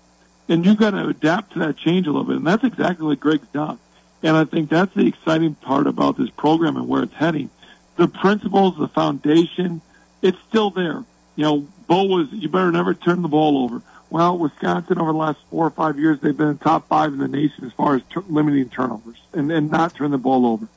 and 0.49 0.67
you've 0.67 0.77
got 0.79 0.91
to 0.91 1.09
adapt 1.09 1.53
to 1.53 1.61
that 1.61 1.77
change 1.77 2.07
a 2.07 2.11
little 2.11 2.27
bit. 2.27 2.37
And 2.37 2.47
that's 2.47 2.65
exactly 2.65 3.07
what 3.07 3.21
Greg's 3.21 3.47
done. 3.49 3.79
And 4.23 4.37
I 4.37 4.45
think 4.45 4.71
that's 4.71 4.95
the 4.95 5.07
exciting 5.07 5.55
part 5.55 5.87
about 5.87 6.17
this 6.17 6.31
program 6.31 6.77
and 6.77 6.89
where 6.89 7.03
it's 7.03 7.15
heading. 7.15 7.51
The 7.97 8.09
principles, 8.09 8.77
the 8.79 8.89
foundation, 8.89 9.81
it's 10.21 10.39
still 10.49 10.71
there. 10.71 11.05
You 11.37 11.45
know, 11.45 11.69
Bo 11.93 12.05
was, 12.05 12.33
you 12.33 12.49
better 12.49 12.73
never 12.73 12.95
turn 12.95 13.21
the 13.21 13.29
ball 13.29 13.65
over. 13.65 13.83
Well, 14.09 14.39
Wisconsin 14.39 14.99
over 14.99 15.13
the 15.13 15.19
last 15.19 15.39
four 15.51 15.67
or 15.67 15.71
five 15.71 15.99
years, 15.99 16.21
they've 16.21 16.35
been 16.35 16.57
top 16.57 16.89
five 16.89 17.13
in 17.13 17.19
the 17.19 17.29
nation 17.29 17.67
as 17.67 17.73
far 17.75 17.97
as 17.97 18.03
ter- 18.09 18.25
limiting 18.31 18.71
turnovers 18.71 19.21
and, 19.35 19.53
and 19.53 19.71
not 19.71 19.95
turn 19.95 20.11
the 20.11 20.17
ball 20.17 20.47
over. 20.47 20.69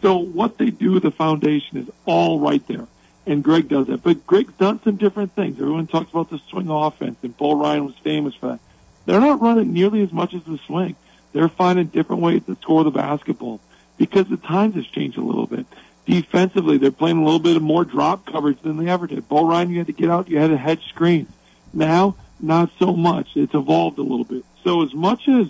So 0.00 0.18
what 0.18 0.58
they 0.58 0.70
do, 0.70 1.00
the 1.00 1.10
foundation 1.10 1.78
is 1.78 1.90
all 2.06 2.38
right 2.38 2.64
there. 2.68 2.86
And 3.26 3.42
Greg 3.42 3.68
does 3.68 3.88
that. 3.88 4.04
But 4.04 4.24
Greg's 4.28 4.52
done 4.52 4.80
some 4.84 4.94
different 4.94 5.34
things. 5.34 5.60
Everyone 5.60 5.88
talks 5.88 6.12
about 6.12 6.30
the 6.30 6.38
swing 6.48 6.68
offense, 6.68 7.16
and 7.24 7.36
Bo 7.36 7.54
Ryan 7.54 7.86
was 7.86 7.98
famous 8.04 8.36
for 8.36 8.50
that. 8.50 8.60
They're 9.06 9.18
not 9.18 9.40
running 9.40 9.72
nearly 9.72 10.04
as 10.04 10.12
much 10.12 10.34
as 10.34 10.44
the 10.44 10.58
swing. 10.66 10.94
They're 11.32 11.48
finding 11.48 11.86
different 11.86 12.22
ways 12.22 12.44
to 12.46 12.54
score 12.62 12.84
the 12.84 12.92
basketball 12.92 13.58
because 13.98 14.28
the 14.28 14.36
times 14.36 14.76
has 14.76 14.86
changed 14.86 15.18
a 15.18 15.20
little 15.20 15.48
bit. 15.48 15.66
Defensively, 16.10 16.78
they're 16.78 16.90
playing 16.90 17.18
a 17.18 17.24
little 17.24 17.38
bit 17.38 17.56
of 17.56 17.62
more 17.62 17.84
drop 17.84 18.26
coverage 18.26 18.60
than 18.62 18.76
they 18.76 18.90
ever 18.90 19.06
did. 19.06 19.28
Bo 19.28 19.46
Ryan, 19.46 19.70
you 19.70 19.78
had 19.78 19.86
to 19.86 19.92
get 19.92 20.10
out, 20.10 20.28
you 20.28 20.38
had 20.38 20.50
to 20.50 20.56
hedge 20.56 20.88
screens. 20.88 21.28
Now, 21.72 22.16
not 22.40 22.70
so 22.78 22.94
much. 22.94 23.36
It's 23.36 23.54
evolved 23.54 23.98
a 23.98 24.02
little 24.02 24.24
bit. 24.24 24.44
So 24.64 24.82
as 24.82 24.92
much 24.94 25.28
as 25.28 25.48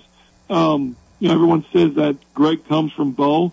um, 0.48 0.96
you 1.18 1.28
know, 1.28 1.34
everyone 1.34 1.64
says 1.72 1.94
that 1.94 2.16
Greg 2.34 2.66
comes 2.66 2.92
from 2.92 3.12
Bo. 3.12 3.52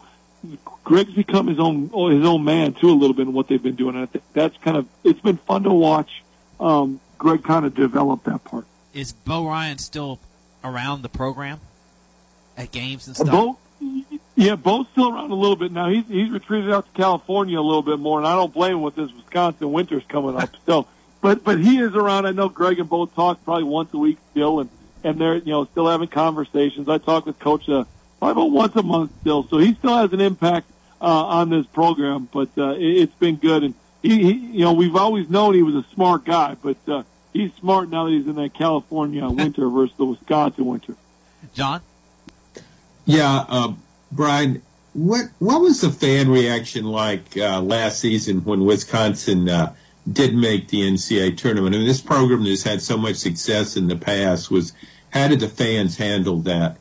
Greg's 0.84 1.14
become 1.14 1.48
his 1.48 1.60
own 1.60 1.90
his 1.90 2.26
own 2.26 2.44
man 2.44 2.74
too 2.74 2.90
a 2.90 2.94
little 2.94 3.16
bit 3.16 3.28
in 3.28 3.34
what 3.34 3.48
they've 3.48 3.62
been 3.62 3.76
doing. 3.76 3.96
And 3.96 4.04
I 4.04 4.06
think 4.06 4.24
that's 4.34 4.58
kind 4.58 4.78
of 4.78 4.88
it's 5.04 5.20
been 5.20 5.38
fun 5.38 5.64
to 5.64 5.70
watch. 5.70 6.24
Um, 6.60 7.00
Greg 7.18 7.44
kind 7.44 7.66
of 7.66 7.76
develop 7.76 8.24
that 8.24 8.44
part 8.44 8.66
is 8.98 9.14
Bo 9.14 9.46
Ryan 9.46 9.78
still 9.78 10.20
around 10.64 11.04
the 11.04 11.10
program 11.10 11.60
at 12.58 12.72
games 12.72 13.08
and 13.08 13.16
stuff? 13.16 13.30
Bo, 13.30 13.58
yeah, 14.38 14.56
Bo's 14.56 14.86
still 14.92 15.12
around 15.12 15.32
a 15.32 15.36
little 15.36 15.56
bit 15.56 15.72
now. 15.72 15.90
He's 15.90 16.08
he's 16.08 16.30
retreated 16.30 16.72
out 16.72 16.86
to 16.86 16.92
California 16.92 17.60
a 17.60 17.62
little 17.62 17.82
bit 17.82 17.98
more, 17.98 18.20
and 18.20 18.28
I 18.28 18.36
don't 18.36 18.54
blame 18.54 18.74
him 18.74 18.82
with 18.84 18.94
this 18.94 19.12
Wisconsin 19.12 19.72
winter's 19.72 20.04
coming 20.08 20.38
up. 20.38 20.56
so, 20.68 20.88
but 21.22 21.44
but 21.44 21.60
he 21.60 21.80
is 21.80 21.96
around. 21.96 22.28
I 22.28 22.32
know 22.34 22.48
Greg 22.48 22.80
and 22.80 22.88
Bo 22.88 23.08
talk 23.08 23.44
probably 23.44 23.64
once 23.64 23.92
a 23.96 23.98
week 23.98 24.20
still, 24.32 24.60
and 24.60 24.70
and 25.04 25.20
they're 25.20 25.38
you 25.38 25.52
know 25.52 25.66
still 25.66 25.88
having 25.88 26.08
conversations. 26.08 26.88
I 26.88 27.00
talk 27.00 27.26
with 27.26 27.40
Coach 27.40 27.68
uh, 27.68 27.86
probably 28.20 28.44
about 28.44 28.52
once 28.52 28.76
a 28.76 28.84
month 28.84 29.12
still, 29.22 29.48
so 29.48 29.58
he 29.58 29.74
still 29.74 29.98
has 29.98 30.14
an 30.14 30.22
impact 30.22 30.70
uh, 31.02 31.06
on 31.06 31.50
this 31.50 31.66
program. 31.66 32.30
But 32.32 32.50
uh, 32.60 32.76
it, 32.76 32.84
it's 32.84 33.16
been 33.16 33.38
good, 33.38 33.64
and 33.64 33.74
he, 34.04 34.22
he 34.22 34.34
you 34.34 34.66
know 34.66 34.74
we've 34.74 34.96
always 34.96 35.32
known 35.32 35.56
he 35.56 35.64
was 35.64 35.76
a 35.76 35.86
smart 35.94 36.26
guy, 36.26 36.56
but. 36.62 36.78
Uh, 36.88 37.04
he's 37.34 37.54
smart 37.54 37.88
now 37.90 38.06
that 38.06 38.12
he's 38.12 38.26
in 38.26 38.36
that 38.36 38.52
California 38.56 39.30
winter 39.30 39.70
versus 39.70 39.96
the 39.96 40.06
Wisconsin 40.06 40.66
winter. 40.66 40.96
John? 41.54 41.82
Yeah, 43.06 43.46
uh, 43.48 43.74
Brian, 44.12 44.62
what 44.94 45.26
what 45.40 45.62
was 45.62 45.82
the 45.82 45.92
fan 45.92 46.30
reaction 46.30 46.86
like 46.86 47.38
uh, 47.38 47.62
last 47.62 48.00
season 48.00 48.44
when 48.44 48.66
Wisconsin 48.66 49.48
uh, 49.50 49.76
did 50.12 50.36
make 50.36 50.70
the 50.70 50.82
NCAA 50.82 51.38
tournament? 51.38 51.76
I 51.76 51.80
mean, 51.80 51.88
this 51.88 52.02
program 52.02 52.46
has 52.46 52.64
had 52.64 52.82
so 52.82 52.98
much 52.98 53.16
success 53.16 53.78
in 53.78 53.88
the 53.88 53.96
past. 53.96 54.50
Was 54.50 54.74
how 55.12 55.28
did 55.28 55.40
the 55.40 55.50
fans 55.50 55.98
handle 55.98 56.38
that? 56.42 56.78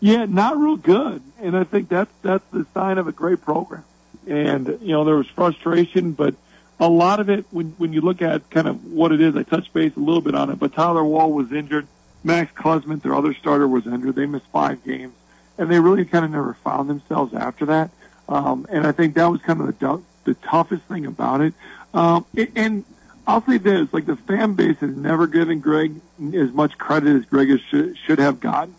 Yeah, 0.00 0.26
not 0.26 0.56
real 0.56 0.76
good, 0.76 1.22
and 1.40 1.56
I 1.56 1.64
think 1.64 1.88
that's 1.88 2.12
that's 2.22 2.44
the 2.52 2.66
sign 2.72 2.98
of 2.98 3.08
a 3.08 3.12
great 3.12 3.42
program. 3.42 3.84
And 4.26 4.78
you 4.80 4.92
know, 4.92 5.04
there 5.04 5.16
was 5.16 5.26
frustration, 5.26 6.12
but 6.12 6.34
a 6.78 6.88
lot 6.88 7.18
of 7.20 7.28
it, 7.28 7.46
when 7.50 7.74
when 7.78 7.92
you 7.92 8.00
look 8.00 8.22
at 8.22 8.48
kind 8.50 8.68
of 8.68 8.84
what 8.84 9.10
it 9.10 9.20
is, 9.20 9.36
I 9.36 9.42
touched 9.42 9.72
base 9.72 9.96
a 9.96 10.00
little 10.00 10.20
bit 10.20 10.34
on 10.34 10.50
it. 10.50 10.58
But 10.58 10.72
Tyler 10.72 11.04
Wahl 11.04 11.32
was 11.32 11.52
injured. 11.52 11.88
Max 12.22 12.52
Klesmit, 12.54 13.02
their 13.02 13.14
other 13.14 13.34
starter, 13.34 13.66
was 13.66 13.86
injured. 13.86 14.14
They 14.14 14.26
missed 14.26 14.46
five 14.52 14.84
games, 14.84 15.14
and 15.58 15.70
they 15.70 15.80
really 15.80 16.04
kind 16.04 16.24
of 16.24 16.30
never 16.30 16.54
found 16.64 16.88
themselves 16.88 17.34
after 17.34 17.66
that. 17.66 17.90
Um, 18.28 18.66
and 18.70 18.86
I 18.86 18.92
think 18.92 19.14
that 19.14 19.26
was 19.26 19.40
kind 19.42 19.60
of 19.60 19.78
the 19.78 20.02
the 20.24 20.34
toughest 20.34 20.82
thing 20.84 21.06
about 21.06 21.40
it. 21.40 21.54
Um, 21.94 22.26
and 22.54 22.84
I'll 23.26 23.44
say 23.44 23.58
this: 23.58 23.92
like 23.92 24.06
the 24.06 24.16
fan 24.16 24.54
base 24.54 24.78
has 24.78 24.96
never 24.96 25.26
given 25.26 25.60
Greg 25.60 25.94
as 26.34 26.52
much 26.52 26.78
credit 26.78 27.16
as 27.16 27.24
Greg 27.26 27.58
should, 27.68 27.96
should 27.98 28.18
have 28.18 28.40
gotten, 28.40 28.74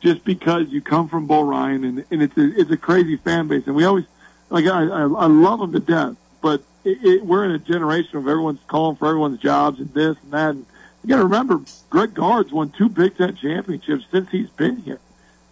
just 0.00 0.24
because 0.24 0.68
you 0.68 0.80
come 0.80 1.08
from 1.08 1.26
Bo 1.26 1.42
Ryan, 1.42 1.84
and, 1.84 2.04
and 2.10 2.22
it's 2.22 2.36
a 2.36 2.60
it's 2.60 2.70
a 2.70 2.76
crazy 2.76 3.16
fan 3.16 3.48
base, 3.48 3.66
and 3.66 3.76
we 3.76 3.84
always 3.84 4.04
like 4.50 4.66
I 4.66 4.84
I, 4.84 5.02
I 5.02 5.26
love 5.26 5.60
him 5.60 5.72
to 5.72 5.80
death, 5.80 6.16
but 6.40 6.62
it, 6.84 6.98
it, 7.02 7.24
we're 7.24 7.44
in 7.44 7.52
a 7.52 7.58
generation 7.58 8.18
of 8.18 8.28
everyone's 8.28 8.60
calling 8.66 8.96
for 8.96 9.08
everyone's 9.08 9.40
jobs 9.40 9.80
and 9.80 9.92
this 9.92 10.16
and 10.22 10.32
that. 10.32 10.50
And 10.50 10.66
you 11.02 11.10
got 11.10 11.16
to 11.16 11.24
remember, 11.24 11.60
Greg 11.90 12.14
Gard's 12.14 12.52
won 12.52 12.70
two 12.70 12.88
Big 12.88 13.16
Ten 13.16 13.36
championships 13.36 14.04
since 14.10 14.30
he's 14.30 14.48
been 14.50 14.76
here. 14.78 15.00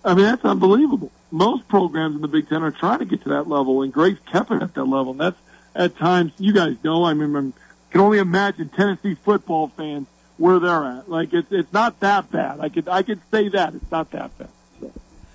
I 0.05 0.15
mean, 0.15 0.25
that's 0.25 0.45
unbelievable. 0.45 1.11
Most 1.31 1.69
programs 1.69 2.17
in 2.17 2.23
the 2.23 2.29
Big 2.29 2.49
Ten 2.49 2.62
are 2.62 2.71
trying 2.71 2.99
to 2.99 3.05
get 3.05 3.23
to 3.23 3.31
that 3.31 3.49
level, 3.49 3.83
and 3.83 3.93
Greg's 3.93 4.19
kept 4.31 4.51
it 4.51 4.62
at 4.62 4.75
that 4.75 4.85
level. 4.85 5.12
And 5.12 5.21
that's 5.21 5.38
at 5.75 5.97
times, 5.97 6.33
you 6.38 6.53
guys 6.53 6.77
know, 6.83 7.05
I 7.05 7.15
mean, 7.15 7.35
I 7.35 7.93
can 7.93 8.01
only 8.01 8.19
imagine 8.19 8.69
Tennessee 8.69 9.15
football 9.15 9.69
fans 9.69 10.07
where 10.38 10.59
they're 10.59 10.85
at. 10.85 11.09
Like 11.09 11.33
it's 11.33 11.51
it's 11.53 11.73
not 11.73 12.01
that 12.01 12.31
bad. 12.31 12.61
I 12.61 12.69
could 12.69 12.88
I 12.88 13.03
could 13.03 13.21
say 13.31 13.49
that 13.51 13.75
it's 13.75 13.91
not 13.91 14.11
that 14.11 14.37
bad. 14.38 14.49
So. 14.81 14.93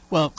Well, 0.10 0.34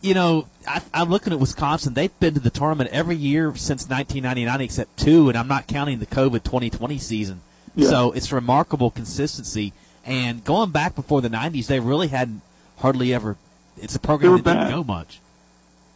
you 0.00 0.14
know, 0.14 0.46
I, 0.66 0.82
I'm 0.92 1.10
looking 1.10 1.32
at 1.32 1.38
Wisconsin. 1.38 1.94
They've 1.94 2.18
been 2.20 2.34
to 2.34 2.40
the 2.40 2.50
tournament 2.50 2.90
every 2.92 3.16
year 3.16 3.54
since 3.54 3.88
1999, 3.88 4.60
except 4.60 4.98
two, 4.98 5.28
and 5.28 5.38
I'm 5.38 5.48
not 5.48 5.66
counting 5.66 5.98
the 5.98 6.06
COVID 6.06 6.42
2020 6.42 6.98
season. 6.98 7.40
Yeah. 7.74 7.88
So 7.88 8.12
it's 8.12 8.32
remarkable 8.32 8.90
consistency. 8.90 9.72
And 10.04 10.44
going 10.44 10.70
back 10.70 10.94
before 10.94 11.22
the 11.22 11.30
90s, 11.30 11.66
they 11.66 11.80
really 11.80 12.08
hadn't 12.08 12.42
hardly 12.78 13.14
ever. 13.14 13.36
It's 13.76 13.94
a 13.94 14.00
program 14.00 14.42
that 14.42 14.54
didn't 14.54 14.70
go 14.70 14.84
much. 14.84 15.20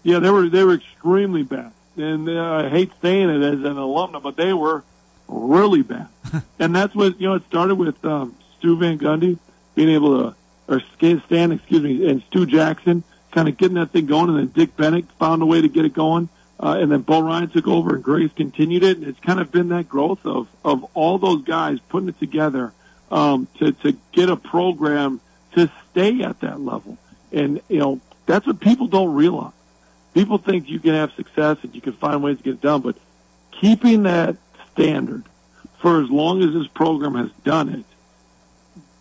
Yeah, 0.03 0.19
they 0.19 0.31
were 0.31 0.49
they 0.49 0.65
were 0.65 0.75
extremely 0.75 1.43
bad, 1.43 1.73
and 1.97 2.29
uh, 2.29 2.65
I 2.65 2.69
hate 2.69 2.93
saying 3.03 3.29
it 3.29 3.43
as 3.43 3.61
an 3.61 3.77
alumna, 3.77 4.23
but 4.23 4.37
they 4.37 4.53
were 4.53 4.85
really 5.27 5.83
bad. 5.83 6.09
and 6.59 6.75
that's 6.75 6.95
what 6.95 7.21
you 7.21 7.29
know. 7.29 7.35
It 7.35 7.45
started 7.47 7.77
with 7.77 8.03
um, 8.05 8.37
Stu 8.59 8.77
Van 8.79 8.99
Gundy 8.99 9.39
being 9.75 9.91
able 9.91 10.33
to, 10.33 10.37
or 10.67 10.81
Stan, 10.97 11.53
excuse 11.53 11.83
me, 11.83 12.09
and 12.09 12.23
Stu 12.25 12.47
Jackson 12.47 13.05
kind 13.33 13.49
of 13.49 13.57
getting 13.57 13.77
that 13.77 13.91
thing 13.91 14.07
going, 14.07 14.31
and 14.31 14.39
then 14.39 14.47
Dick 14.49 14.77
Bennett 14.77 15.05
found 15.19 15.43
a 15.43 15.47
way 15.47 15.61
to 15.61 15.69
get 15.69 15.85
it 15.85 15.93
going, 15.93 16.29
uh, 16.61 16.79
and 16.81 16.91
then 16.91 17.03
Bo 17.03 17.21
Ryan 17.21 17.49
took 17.51 17.69
over, 17.69 17.95
and 17.95 18.03
Greg's 18.03 18.33
continued 18.33 18.83
it. 18.83 18.99
And 18.99 19.07
it's 19.07 19.21
kind 19.21 19.41
of 19.41 19.53
been 19.53 19.69
that 19.69 19.89
growth 19.89 20.25
of 20.25 20.49
of 20.65 20.85
all 20.95 21.19
those 21.19 21.43
guys 21.43 21.79
putting 21.89 22.09
it 22.09 22.19
together 22.19 22.73
um, 23.11 23.49
to 23.59 23.73
to 23.73 23.97
get 24.13 24.31
a 24.31 24.37
program 24.37 25.21
to 25.59 25.73
stay 25.91 26.23
at 26.23 26.41
that 26.41 26.61
level. 26.61 26.97
And 27.33 27.61
you 27.69 27.79
know 27.79 28.01
that's 28.27 28.47
what 28.47 28.61
people 28.61 28.87
don't 28.87 29.15
realize. 29.15 29.53
People 30.15 30.39
think 30.39 30.69
you 30.69 30.81
can 30.81 30.95
have 30.95 31.13
success 31.13 31.59
and 31.63 31.75
you 31.75 31.81
can 31.81 31.93
find 31.93 32.23
ways 32.23 32.39
to 32.39 32.43
get 32.43 32.55
it 32.55 32.61
done, 32.61 32.81
but 32.81 32.97
keeping 33.53 34.05
that 34.05 34.37
standard 34.73 35.25
for 35.79 36.03
as 36.03 36.11
long 36.11 36.43
as 36.43 36.53
this 36.55 36.67
program 36.67 37.15
has 37.15 37.31
done 37.45 37.69
it, 37.69 37.85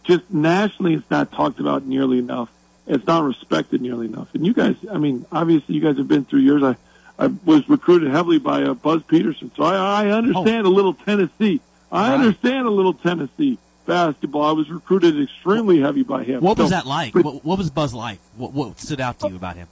just 0.04 0.30
nationally, 0.32 0.94
it's 0.94 1.10
not 1.10 1.32
talked 1.32 1.60
about 1.60 1.86
nearly 1.86 2.20
enough 2.20 2.50
it's 2.90 3.06
not 3.06 3.22
respected 3.24 3.82
nearly 3.82 4.06
enough. 4.06 4.34
And 4.34 4.46
you 4.46 4.54
guys, 4.54 4.78
I 4.90 4.98
mean, 4.98 5.26
obviously 5.30 5.76
you 5.76 5.82
guys 5.82 5.98
have 5.98 6.08
been 6.08 6.24
through 6.24 6.40
yours. 6.40 6.64
I, 6.64 6.78
I 7.22 7.28
was 7.44 7.68
recruited 7.68 8.12
heavily 8.12 8.40
by 8.40 8.64
uh, 8.64 8.76
Buzz 8.76 9.04
Peterson, 9.04 9.52
so 9.58 9.64
I, 9.64 10.06
I 10.06 10.12
understand 10.12 10.66
a 10.66 10.70
little 10.70 10.94
Tennessee. 10.94 11.60
I 11.92 12.12
Right. 12.12 12.14
understand 12.20 12.66
a 12.66 12.70
little 12.70 12.94
Tennessee 12.94 13.58
basketball. 13.88 14.44
I 14.44 14.52
was 14.52 14.70
recruited 14.70 15.20
extremely 15.20 15.80
heavy 15.82 16.04
by 16.04 16.24
him. 16.24 16.42
What 16.42 16.60
was 16.60 16.70
that 16.70 16.86
like? 16.86 17.14
but- 17.14 17.26
What, 17.26 17.44
what 17.46 17.58
was 17.58 17.72
Buzz 17.72 17.94
like? 17.96 18.20
What, 18.36 18.54
what 18.54 18.80
stood 18.80 19.02
out 19.02 19.20
to 19.22 19.30
you 19.30 19.36
about 19.36 19.56
him? 19.56 19.68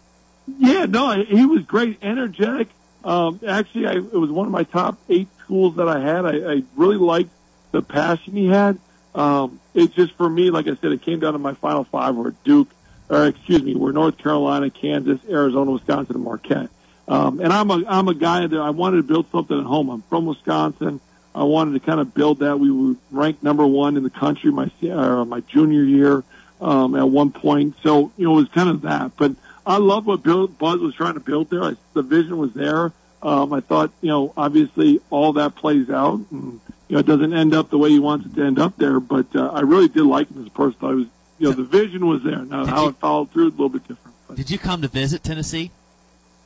Yeah, 0.57 0.85
no, 0.85 1.11
he 1.23 1.45
was 1.45 1.61
great, 1.63 1.97
energetic. 2.01 2.69
Um, 3.03 3.39
actually, 3.47 3.85
I, 3.87 3.93
it 3.93 4.13
was 4.13 4.31
one 4.31 4.45
of 4.47 4.51
my 4.51 4.63
top 4.63 4.97
eight 5.09 5.27
schools 5.39 5.75
that 5.75 5.87
I 5.87 5.99
had. 5.99 6.25
I, 6.25 6.53
I 6.53 6.63
really 6.75 6.97
liked 6.97 7.29
the 7.71 7.81
passion 7.83 8.33
he 8.33 8.47
had. 8.47 8.79
Um, 9.13 9.59
it 9.73 9.93
just 9.93 10.13
for 10.13 10.29
me, 10.29 10.49
like 10.49 10.67
I 10.67 10.75
said, 10.75 10.91
it 10.91 11.01
came 11.01 11.19
down 11.19 11.33
to 11.33 11.39
my 11.39 11.53
final 11.53 11.83
five 11.83 12.15
were 12.15 12.33
Duke, 12.43 12.69
or 13.09 13.25
excuse 13.27 13.61
me, 13.63 13.75
were 13.75 13.93
North 13.93 14.17
Carolina, 14.17 14.69
Kansas, 14.69 15.19
Arizona, 15.29 15.71
Wisconsin, 15.71 16.15
and 16.15 16.23
Marquette. 16.25 16.69
Um, 17.07 17.39
and 17.39 17.53
I'm 17.53 17.69
a 17.71 17.83
I'm 17.87 18.07
a 18.07 18.13
guy 18.15 18.45
that 18.47 18.59
I 18.59 18.71
wanted 18.71 18.97
to 18.97 19.03
build 19.03 19.29
something 19.31 19.57
at 19.57 19.65
home. 19.65 19.89
I'm 19.89 20.01
from 20.03 20.25
Wisconsin. 20.25 20.99
I 21.35 21.43
wanted 21.43 21.73
to 21.73 21.85
kind 21.85 21.99
of 21.99 22.13
build 22.13 22.39
that. 22.39 22.57
We 22.57 22.71
were 22.71 22.95
ranked 23.11 23.43
number 23.43 23.67
one 23.67 23.97
in 23.97 24.03
the 24.03 24.09
country 24.09 24.51
my 24.51 24.71
uh, 24.89 25.25
my 25.25 25.41
junior 25.41 25.83
year 25.83 26.23
um, 26.61 26.95
at 26.95 27.09
one 27.09 27.31
point. 27.31 27.75
So 27.83 28.11
you 28.17 28.25
know 28.25 28.33
it 28.33 28.41
was 28.41 28.49
kind 28.49 28.69
of 28.69 28.81
that. 28.83 29.11
But 29.17 29.35
I 29.65 29.77
love 29.77 30.05
what 30.05 30.23
Bill, 30.23 30.47
Buzz 30.47 30.79
was 30.79 30.95
trying 30.95 31.15
to 31.15 31.19
build 31.19 31.49
there. 31.49 31.63
I, 31.63 31.73
the 31.93 32.03
vision 32.03 32.37
was 32.37 32.53
there. 32.53 32.93
Um, 33.21 33.51
I 33.51 33.59
thought 33.59 33.91
you 34.01 34.09
know 34.09 34.33
obviously 34.37 35.01
all 35.09 35.33
that 35.33 35.55
plays 35.55 35.89
out, 35.89 36.21
and 36.31 36.61
you 36.87 36.93
know 36.93 36.99
it 36.99 37.05
doesn't 37.05 37.33
end 37.33 37.53
up 37.53 37.69
the 37.69 37.77
way 37.77 37.89
he 37.89 37.99
wants 37.99 38.25
it 38.27 38.35
to 38.35 38.43
end 38.43 38.57
up 38.57 38.77
there. 38.77 39.01
But 39.01 39.35
uh, 39.35 39.49
I 39.49 39.61
really 39.61 39.89
did 39.89 40.03
like 40.03 40.29
him 40.31 40.41
as 40.41 40.47
a 40.47 40.51
person. 40.51 40.77
I 40.81 40.93
was 40.93 41.07
you 41.37 41.49
know 41.49 41.51
the 41.51 41.63
vision 41.63 42.07
was 42.07 42.23
there. 42.23 42.45
Now 42.45 42.65
how 42.65 42.87
it 42.87 42.95
followed 42.95 43.31
through 43.31 43.47
a 43.47 43.49
little 43.49 43.69
bit 43.69 43.85
different. 43.87 44.15
Did 44.35 44.49
you 44.49 44.57
come 44.57 44.81
to 44.81 44.87
visit 44.87 45.21
Tennessee? 45.23 45.71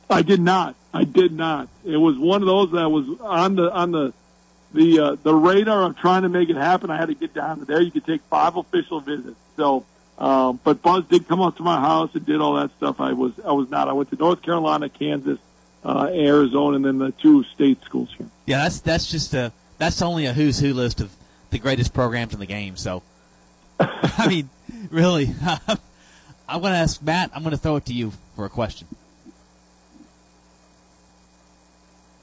I 0.08 0.22
did 0.22 0.40
not. 0.40 0.74
I 0.92 1.04
did 1.04 1.30
not. 1.32 1.68
It 1.84 1.96
was 1.96 2.18
one 2.18 2.42
of 2.42 2.46
those 2.46 2.72
that 2.72 2.88
was 2.88 3.06
on 3.20 3.54
the 3.54 3.72
on 3.72 3.92
the 3.92 4.12
the 4.72 5.00
uh, 5.00 5.16
the 5.22 5.34
radar 5.34 5.84
of 5.84 5.96
trying 5.96 6.22
to 6.22 6.28
make 6.28 6.48
it 6.48 6.56
happen. 6.56 6.90
I 6.90 6.96
had 6.96 7.08
to 7.08 7.14
get 7.14 7.34
down 7.34 7.58
to 7.60 7.64
there. 7.64 7.80
You 7.80 7.90
could 7.90 8.06
take 8.06 8.22
five 8.22 8.56
official 8.56 9.00
visits. 9.00 9.36
So, 9.56 9.84
um, 10.18 10.60
but 10.62 10.82
Buzz 10.82 11.04
did 11.04 11.26
come 11.26 11.40
up 11.40 11.56
to 11.56 11.62
my 11.62 11.80
house 11.80 12.14
and 12.14 12.24
did 12.24 12.40
all 12.40 12.54
that 12.54 12.70
stuff. 12.76 13.00
I 13.00 13.12
was 13.12 13.32
I 13.44 13.52
was 13.52 13.70
not. 13.70 13.88
I 13.88 13.92
went 13.92 14.10
to 14.10 14.16
North 14.16 14.42
Carolina, 14.42 14.88
Kansas, 14.88 15.38
uh, 15.84 16.10
Arizona, 16.12 16.76
and 16.76 16.84
then 16.84 16.98
the 16.98 17.12
two 17.12 17.44
state 17.44 17.82
schools 17.84 18.14
here. 18.16 18.28
Yeah, 18.46 18.58
that's 18.58 18.80
that's 18.80 19.10
just 19.10 19.34
a 19.34 19.52
that's 19.78 20.02
only 20.02 20.26
a 20.26 20.32
who's 20.32 20.60
who 20.60 20.74
list 20.74 21.00
of 21.00 21.10
the 21.50 21.58
greatest 21.58 21.92
programs 21.92 22.32
in 22.32 22.40
the 22.40 22.46
game. 22.46 22.76
So, 22.76 23.02
I 23.80 24.26
mean, 24.28 24.50
really, 24.90 25.34
I'm 26.48 26.60
going 26.60 26.72
to 26.72 26.78
ask 26.78 27.02
Matt. 27.02 27.30
I'm 27.34 27.42
going 27.42 27.52
to 27.52 27.58
throw 27.58 27.76
it 27.76 27.86
to 27.86 27.92
you 27.92 28.12
for 28.36 28.44
a 28.44 28.48
question. 28.48 28.86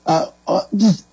Uh, 0.06 0.32
uh, 0.48 0.62
just 0.76 1.07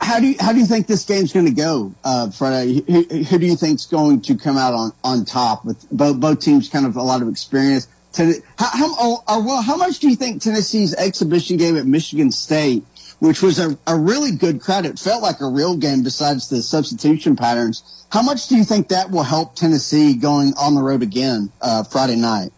how 0.00 0.20
do 0.20 0.26
you 0.26 0.36
how 0.40 0.52
do 0.52 0.58
you 0.58 0.66
think 0.66 0.86
this 0.86 1.04
game's 1.04 1.32
going 1.32 1.46
to 1.46 1.52
go, 1.52 1.92
uh, 2.04 2.30
Friday? 2.30 2.82
Who, 2.86 3.02
who 3.02 3.38
do 3.38 3.46
you 3.46 3.56
think's 3.56 3.86
going 3.86 4.20
to 4.22 4.36
come 4.36 4.56
out 4.56 4.74
on, 4.74 4.92
on 5.04 5.24
top 5.24 5.64
with 5.64 5.88
both 5.90 6.20
both 6.20 6.40
teams? 6.40 6.68
Kind 6.68 6.86
of 6.86 6.96
a 6.96 7.02
lot 7.02 7.22
of 7.22 7.28
experience. 7.28 7.88
How 8.16 8.32
how, 8.56 8.94
oh, 8.98 9.22
uh, 9.28 9.42
well, 9.44 9.62
how 9.62 9.76
much 9.76 9.98
do 9.98 10.08
you 10.08 10.16
think 10.16 10.42
Tennessee's 10.42 10.94
exhibition 10.94 11.56
game 11.56 11.76
at 11.76 11.86
Michigan 11.86 12.32
State, 12.32 12.84
which 13.18 13.42
was 13.42 13.58
a, 13.58 13.78
a 13.86 13.96
really 13.96 14.32
good 14.32 14.60
credit, 14.60 14.98
felt 14.98 15.22
like 15.22 15.40
a 15.40 15.46
real 15.46 15.76
game 15.76 16.02
besides 16.02 16.48
the 16.48 16.62
substitution 16.62 17.36
patterns? 17.36 18.06
How 18.10 18.22
much 18.22 18.48
do 18.48 18.56
you 18.56 18.64
think 18.64 18.88
that 18.88 19.10
will 19.10 19.22
help 19.22 19.54
Tennessee 19.54 20.14
going 20.14 20.54
on 20.58 20.74
the 20.74 20.82
road 20.82 21.02
again 21.02 21.52
uh, 21.60 21.84
Friday 21.84 22.16
night? 22.16 22.50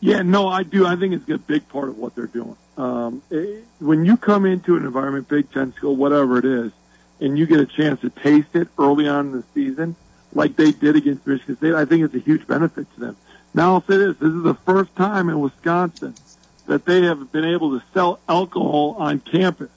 Yeah, 0.00 0.22
no, 0.22 0.48
I 0.48 0.62
do. 0.62 0.86
I 0.86 0.96
think 0.96 1.12
it's 1.12 1.28
a 1.28 1.36
big 1.36 1.68
part 1.68 1.88
of 1.88 1.98
what 1.98 2.14
they're 2.14 2.26
doing. 2.26 2.56
Um, 2.80 3.22
it, 3.30 3.64
when 3.78 4.06
you 4.06 4.16
come 4.16 4.46
into 4.46 4.74
an 4.74 4.86
environment, 4.86 5.28
Big 5.28 5.52
Ten 5.52 5.74
school, 5.74 5.96
whatever 5.96 6.38
it 6.38 6.46
is, 6.46 6.72
and 7.20 7.38
you 7.38 7.44
get 7.44 7.60
a 7.60 7.66
chance 7.66 8.00
to 8.00 8.08
taste 8.08 8.54
it 8.54 8.68
early 8.78 9.06
on 9.06 9.26
in 9.26 9.32
the 9.32 9.44
season, 9.52 9.96
like 10.32 10.56
they 10.56 10.72
did 10.72 10.96
against 10.96 11.26
Michigan 11.26 11.58
State, 11.58 11.74
I 11.74 11.84
think 11.84 12.04
it's 12.04 12.14
a 12.14 12.20
huge 12.20 12.46
benefit 12.46 12.86
to 12.94 13.00
them. 13.00 13.16
Now 13.52 13.74
I'll 13.74 13.82
say 13.82 13.98
this: 13.98 14.16
this 14.16 14.32
is 14.32 14.42
the 14.42 14.54
first 14.54 14.96
time 14.96 15.28
in 15.28 15.40
Wisconsin 15.40 16.14
that 16.68 16.86
they 16.86 17.02
have 17.02 17.30
been 17.30 17.44
able 17.44 17.78
to 17.78 17.84
sell 17.92 18.18
alcohol 18.26 18.96
on 18.98 19.20
campus. 19.20 19.70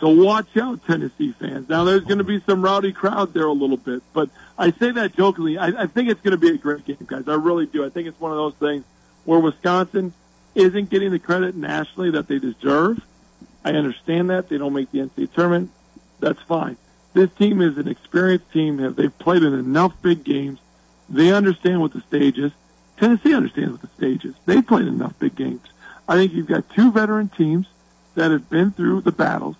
So 0.00 0.08
watch 0.08 0.56
out, 0.56 0.84
Tennessee 0.86 1.36
fans. 1.38 1.68
Now 1.68 1.84
there's 1.84 2.02
going 2.02 2.18
to 2.18 2.24
be 2.24 2.40
some 2.40 2.62
rowdy 2.62 2.92
crowd 2.92 3.32
there 3.32 3.46
a 3.46 3.52
little 3.52 3.76
bit, 3.76 4.02
but 4.12 4.28
I 4.58 4.72
say 4.72 4.90
that 4.90 5.14
jokingly. 5.14 5.56
I, 5.56 5.82
I 5.82 5.86
think 5.86 6.08
it's 6.08 6.20
going 6.20 6.32
to 6.32 6.36
be 6.36 6.48
a 6.48 6.58
great 6.58 6.84
game, 6.84 6.98
guys. 7.06 7.28
I 7.28 7.34
really 7.34 7.66
do. 7.66 7.86
I 7.86 7.90
think 7.90 8.08
it's 8.08 8.18
one 8.18 8.32
of 8.32 8.38
those 8.38 8.54
things 8.54 8.84
where 9.24 9.38
Wisconsin 9.38 10.12
isn't 10.56 10.90
getting 10.90 11.10
the 11.12 11.18
credit 11.18 11.54
nationally 11.54 12.10
that 12.10 12.26
they 12.26 12.38
deserve. 12.38 13.00
I 13.64 13.72
understand 13.72 14.30
that 14.30 14.48
they 14.48 14.58
don't 14.58 14.72
make 14.72 14.90
the 14.90 15.00
NCAA 15.00 15.32
tournament. 15.32 15.70
That's 16.18 16.40
fine. 16.42 16.76
This 17.14 17.30
team 17.38 17.60
is 17.60 17.78
an 17.78 17.88
experienced 17.88 18.50
team. 18.52 18.94
They've 18.94 19.18
played 19.18 19.42
in 19.42 19.54
enough 19.54 19.92
big 20.02 20.24
games. 20.24 20.58
They 21.08 21.32
understand 21.32 21.80
what 21.80 21.92
the 21.92 22.00
stage 22.00 22.38
is. 22.38 22.52
Tennessee 22.98 23.34
understands 23.34 23.72
what 23.72 23.82
the 23.82 23.96
stage 23.96 24.24
is. 24.24 24.34
They've 24.46 24.66
played 24.66 24.86
enough 24.86 25.18
big 25.18 25.34
games. 25.34 25.62
I 26.08 26.16
think 26.16 26.32
you've 26.32 26.46
got 26.46 26.68
two 26.70 26.90
veteran 26.90 27.28
teams 27.28 27.66
that 28.14 28.30
have 28.30 28.48
been 28.48 28.70
through 28.70 29.02
the 29.02 29.12
battles, 29.12 29.56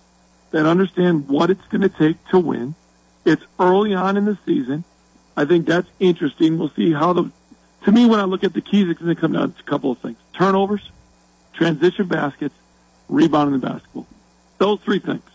that 0.51 0.65
understand 0.65 1.27
what 1.27 1.49
it's 1.49 1.65
going 1.67 1.81
to 1.81 1.89
take 1.89 2.25
to 2.29 2.39
win. 2.39 2.75
It's 3.25 3.43
early 3.59 3.93
on 3.93 4.17
in 4.17 4.25
the 4.25 4.37
season. 4.45 4.83
I 5.35 5.45
think 5.45 5.67
that's 5.67 5.89
interesting. 5.99 6.57
We'll 6.57 6.69
see 6.69 6.93
how 6.93 7.13
the. 7.13 7.31
To 7.83 7.91
me, 7.91 8.05
when 8.05 8.19
I 8.19 8.23
look 8.23 8.43
at 8.43 8.53
the 8.53 8.61
keys, 8.61 8.89
it's 8.89 8.99
going 8.99 9.15
to 9.15 9.19
come 9.19 9.33
down 9.33 9.53
to 9.53 9.59
a 9.59 9.63
couple 9.63 9.91
of 9.91 9.99
things: 9.99 10.17
turnovers, 10.37 10.91
transition 11.53 12.07
baskets, 12.07 12.55
rebounding 13.09 13.59
the 13.59 13.67
basketball. 13.67 14.07
Those 14.57 14.79
three 14.81 14.99
things, 14.99 15.29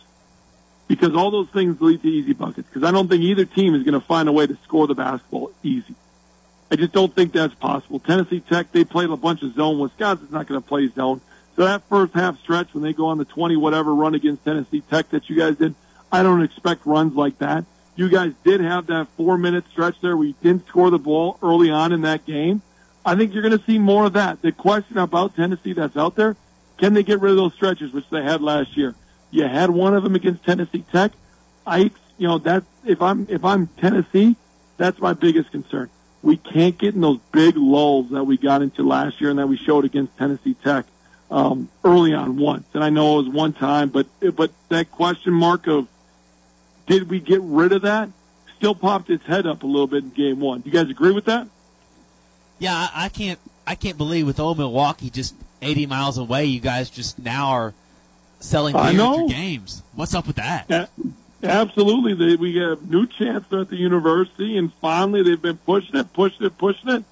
because 0.88 1.14
all 1.14 1.30
those 1.30 1.48
things 1.48 1.80
lead 1.80 2.02
to 2.02 2.08
easy 2.08 2.32
buckets. 2.32 2.68
Because 2.68 2.86
I 2.86 2.90
don't 2.92 3.08
think 3.08 3.22
either 3.22 3.44
team 3.44 3.74
is 3.74 3.82
going 3.82 3.98
to 3.98 4.06
find 4.06 4.28
a 4.28 4.32
way 4.32 4.46
to 4.46 4.56
score 4.64 4.86
the 4.86 4.94
basketball 4.94 5.50
easy. 5.62 5.94
I 6.70 6.76
just 6.76 6.92
don't 6.92 7.14
think 7.14 7.32
that's 7.32 7.54
possible. 7.54 7.98
Tennessee 7.98 8.40
Tech, 8.40 8.72
they 8.72 8.84
played 8.84 9.10
a 9.10 9.16
bunch 9.16 9.42
of 9.42 9.54
zone. 9.54 9.78
Wisconsin's 9.78 10.30
not 10.30 10.46
going 10.46 10.60
to 10.60 10.66
play 10.66 10.88
zone. 10.88 11.20
So 11.54 11.64
that 11.64 11.82
first 11.88 12.14
half 12.14 12.38
stretch 12.40 12.72
when 12.72 12.82
they 12.82 12.94
go 12.94 13.08
on 13.08 13.18
the 13.18 13.26
20 13.26 13.56
whatever 13.56 13.94
run 13.94 14.14
against 14.14 14.44
Tennessee 14.44 14.80
Tech 14.80 15.10
that 15.10 15.28
you 15.28 15.36
guys 15.36 15.56
did, 15.56 15.74
I 16.10 16.22
don't 16.22 16.42
expect 16.42 16.86
runs 16.86 17.14
like 17.14 17.38
that. 17.38 17.66
You 17.94 18.08
guys 18.08 18.32
did 18.42 18.62
have 18.62 18.86
that 18.86 19.08
four 19.18 19.36
minute 19.36 19.64
stretch 19.70 20.00
there 20.00 20.16
where 20.16 20.28
you 20.28 20.34
didn't 20.42 20.66
score 20.68 20.90
the 20.90 20.98
ball 20.98 21.38
early 21.42 21.70
on 21.70 21.92
in 21.92 22.02
that 22.02 22.24
game. 22.24 22.62
I 23.04 23.16
think 23.16 23.32
you're 23.32 23.42
going 23.42 23.58
to 23.58 23.64
see 23.64 23.78
more 23.78 24.06
of 24.06 24.12
that. 24.14 24.42
The 24.42 24.52
question 24.52 24.98
about 24.98 25.34
Tennessee 25.34 25.72
that's 25.72 25.96
out 25.96 26.14
there, 26.14 26.36
can 26.78 26.94
they 26.94 27.02
get 27.02 27.20
rid 27.20 27.30
of 27.30 27.36
those 27.36 27.54
stretches 27.54 27.92
which 27.92 28.08
they 28.10 28.22
had 28.22 28.40
last 28.40 28.76
year? 28.76 28.94
You 29.30 29.46
had 29.48 29.70
one 29.70 29.94
of 29.94 30.02
them 30.02 30.14
against 30.14 30.44
Tennessee 30.44 30.84
Tech. 30.92 31.12
I, 31.66 31.90
you 32.18 32.28
know, 32.28 32.38
that 32.38 32.64
if 32.84 33.00
I'm 33.00 33.26
if 33.30 33.44
I'm 33.44 33.66
Tennessee, 33.66 34.36
that's 34.76 35.00
my 35.00 35.14
biggest 35.14 35.50
concern. 35.50 35.90
We 36.22 36.36
can't 36.36 36.78
get 36.78 36.94
in 36.94 37.00
those 37.00 37.18
big 37.32 37.56
lulls 37.56 38.10
that 38.10 38.24
we 38.24 38.36
got 38.36 38.62
into 38.62 38.86
last 38.86 39.20
year 39.20 39.30
and 39.30 39.38
that 39.38 39.48
we 39.48 39.56
showed 39.56 39.84
against 39.84 40.16
Tennessee 40.16 40.54
Tech 40.54 40.86
um, 41.30 41.68
early 41.82 42.14
on 42.14 42.36
once. 42.36 42.66
And 42.74 42.84
I 42.84 42.90
know 42.90 43.18
it 43.18 43.24
was 43.24 43.34
one 43.34 43.52
time, 43.52 43.88
but 43.88 44.06
but 44.34 44.52
that 44.68 44.92
question 44.92 45.32
mark 45.32 45.66
of 45.66 45.88
did 46.86 47.08
we 47.08 47.20
get 47.20 47.40
rid 47.42 47.72
of 47.72 47.82
that 47.82 48.10
still 48.62 48.74
popped 48.76 49.10
its 49.10 49.26
head 49.26 49.44
up 49.44 49.64
a 49.64 49.66
little 49.66 49.88
bit 49.88 50.04
in 50.04 50.10
game 50.10 50.38
one. 50.38 50.60
Do 50.60 50.70
you 50.70 50.72
guys 50.72 50.88
agree 50.88 51.10
with 51.10 51.24
that? 51.24 51.48
Yeah, 52.58 52.74
I, 52.74 53.06
I 53.06 53.08
can't 53.08 53.38
I 53.66 53.74
can't 53.74 53.98
believe 53.98 54.26
with 54.26 54.40
old 54.40 54.58
Milwaukee 54.58 55.10
just 55.10 55.34
80 55.62 55.86
miles 55.86 56.18
away, 56.18 56.44
you 56.44 56.60
guys 56.60 56.90
just 56.90 57.18
now 57.18 57.48
are 57.50 57.74
selling 58.40 58.74
beer 58.74 58.82
I 58.82 58.88
at 58.88 58.94
your 58.94 59.28
games. 59.28 59.82
What's 59.94 60.14
up 60.14 60.26
with 60.26 60.36
that? 60.36 60.66
Yeah, 60.68 60.86
absolutely. 61.42 62.14
They, 62.14 62.36
we 62.36 62.56
have 62.56 62.90
new 62.90 63.06
chancellor 63.06 63.60
at 63.60 63.68
the 63.68 63.76
university, 63.76 64.56
and 64.56 64.72
finally 64.74 65.22
they've 65.22 65.40
been 65.40 65.58
pushing 65.58 65.96
it, 65.96 66.12
pushing 66.12 66.46
it, 66.46 66.58
pushing 66.58 66.90
it. 66.90 67.04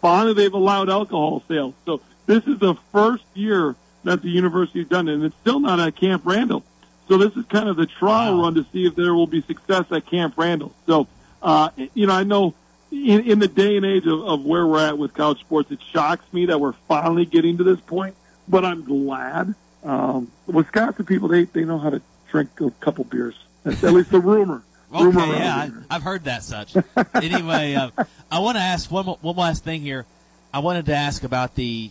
Finally, 0.00 0.34
they've 0.34 0.52
allowed 0.52 0.88
alcohol 0.88 1.42
sales. 1.48 1.74
So 1.84 2.00
this 2.26 2.46
is 2.46 2.58
the 2.58 2.74
first 2.92 3.24
year 3.34 3.74
that 4.04 4.22
the 4.22 4.28
university 4.28 4.80
has 4.80 4.88
done 4.88 5.08
it, 5.08 5.14
and 5.14 5.24
it's 5.24 5.36
still 5.40 5.58
not 5.58 5.80
at 5.80 5.96
Camp 5.96 6.22
Randall. 6.24 6.62
So 7.08 7.18
this 7.18 7.36
is 7.36 7.44
kind 7.46 7.68
of 7.68 7.76
the 7.76 7.86
trial 7.86 8.40
run 8.42 8.54
to 8.54 8.66
see 8.72 8.86
if 8.86 8.94
there 8.94 9.14
will 9.14 9.26
be 9.26 9.42
success 9.42 9.86
at 9.90 10.06
Camp 10.06 10.34
Randall. 10.36 10.72
So, 10.86 11.08
uh, 11.42 11.70
you 11.94 12.06
know, 12.06 12.14
I 12.14 12.24
know 12.24 12.54
in, 12.90 13.20
in 13.30 13.38
the 13.38 13.48
day 13.48 13.76
and 13.76 13.84
age 13.84 14.06
of, 14.06 14.20
of 14.22 14.44
where 14.44 14.66
we're 14.66 14.86
at 14.86 14.98
with 14.98 15.14
college 15.14 15.40
sports, 15.40 15.70
it 15.70 15.80
shocks 15.92 16.24
me 16.32 16.46
that 16.46 16.60
we're 16.60 16.74
finally 16.88 17.24
getting 17.24 17.58
to 17.58 17.64
this 17.64 17.80
point, 17.80 18.14
but 18.48 18.64
I'm 18.64 18.84
glad. 18.84 19.54
Um, 19.84 20.30
Wisconsin 20.46 21.04
people, 21.04 21.28
they, 21.28 21.44
they 21.44 21.64
know 21.64 21.78
how 21.78 21.90
to 21.90 22.02
drink 22.30 22.60
a 22.60 22.70
couple 22.72 23.04
beers. 23.04 23.36
That's 23.64 23.82
at 23.84 23.92
least 23.92 24.10
the 24.10 24.20
rumor. 24.20 24.62
rumor 24.90 25.20
Okay, 25.20 25.30
around 25.30 25.40
yeah. 25.40 25.70
I, 25.90 25.96
I've 25.96 26.02
heard 26.02 26.24
that 26.24 26.42
such. 26.42 26.76
anyway, 27.14 27.74
uh, 27.74 27.90
I 28.30 28.38
want 28.38 28.56
to 28.56 28.62
ask 28.62 28.90
one 28.90 29.06
one 29.06 29.36
last 29.36 29.64
thing 29.64 29.82
here. 29.82 30.06
I 30.52 30.60
wanted 30.60 30.86
to 30.86 30.94
ask 30.94 31.24
about 31.24 31.54
the 31.54 31.90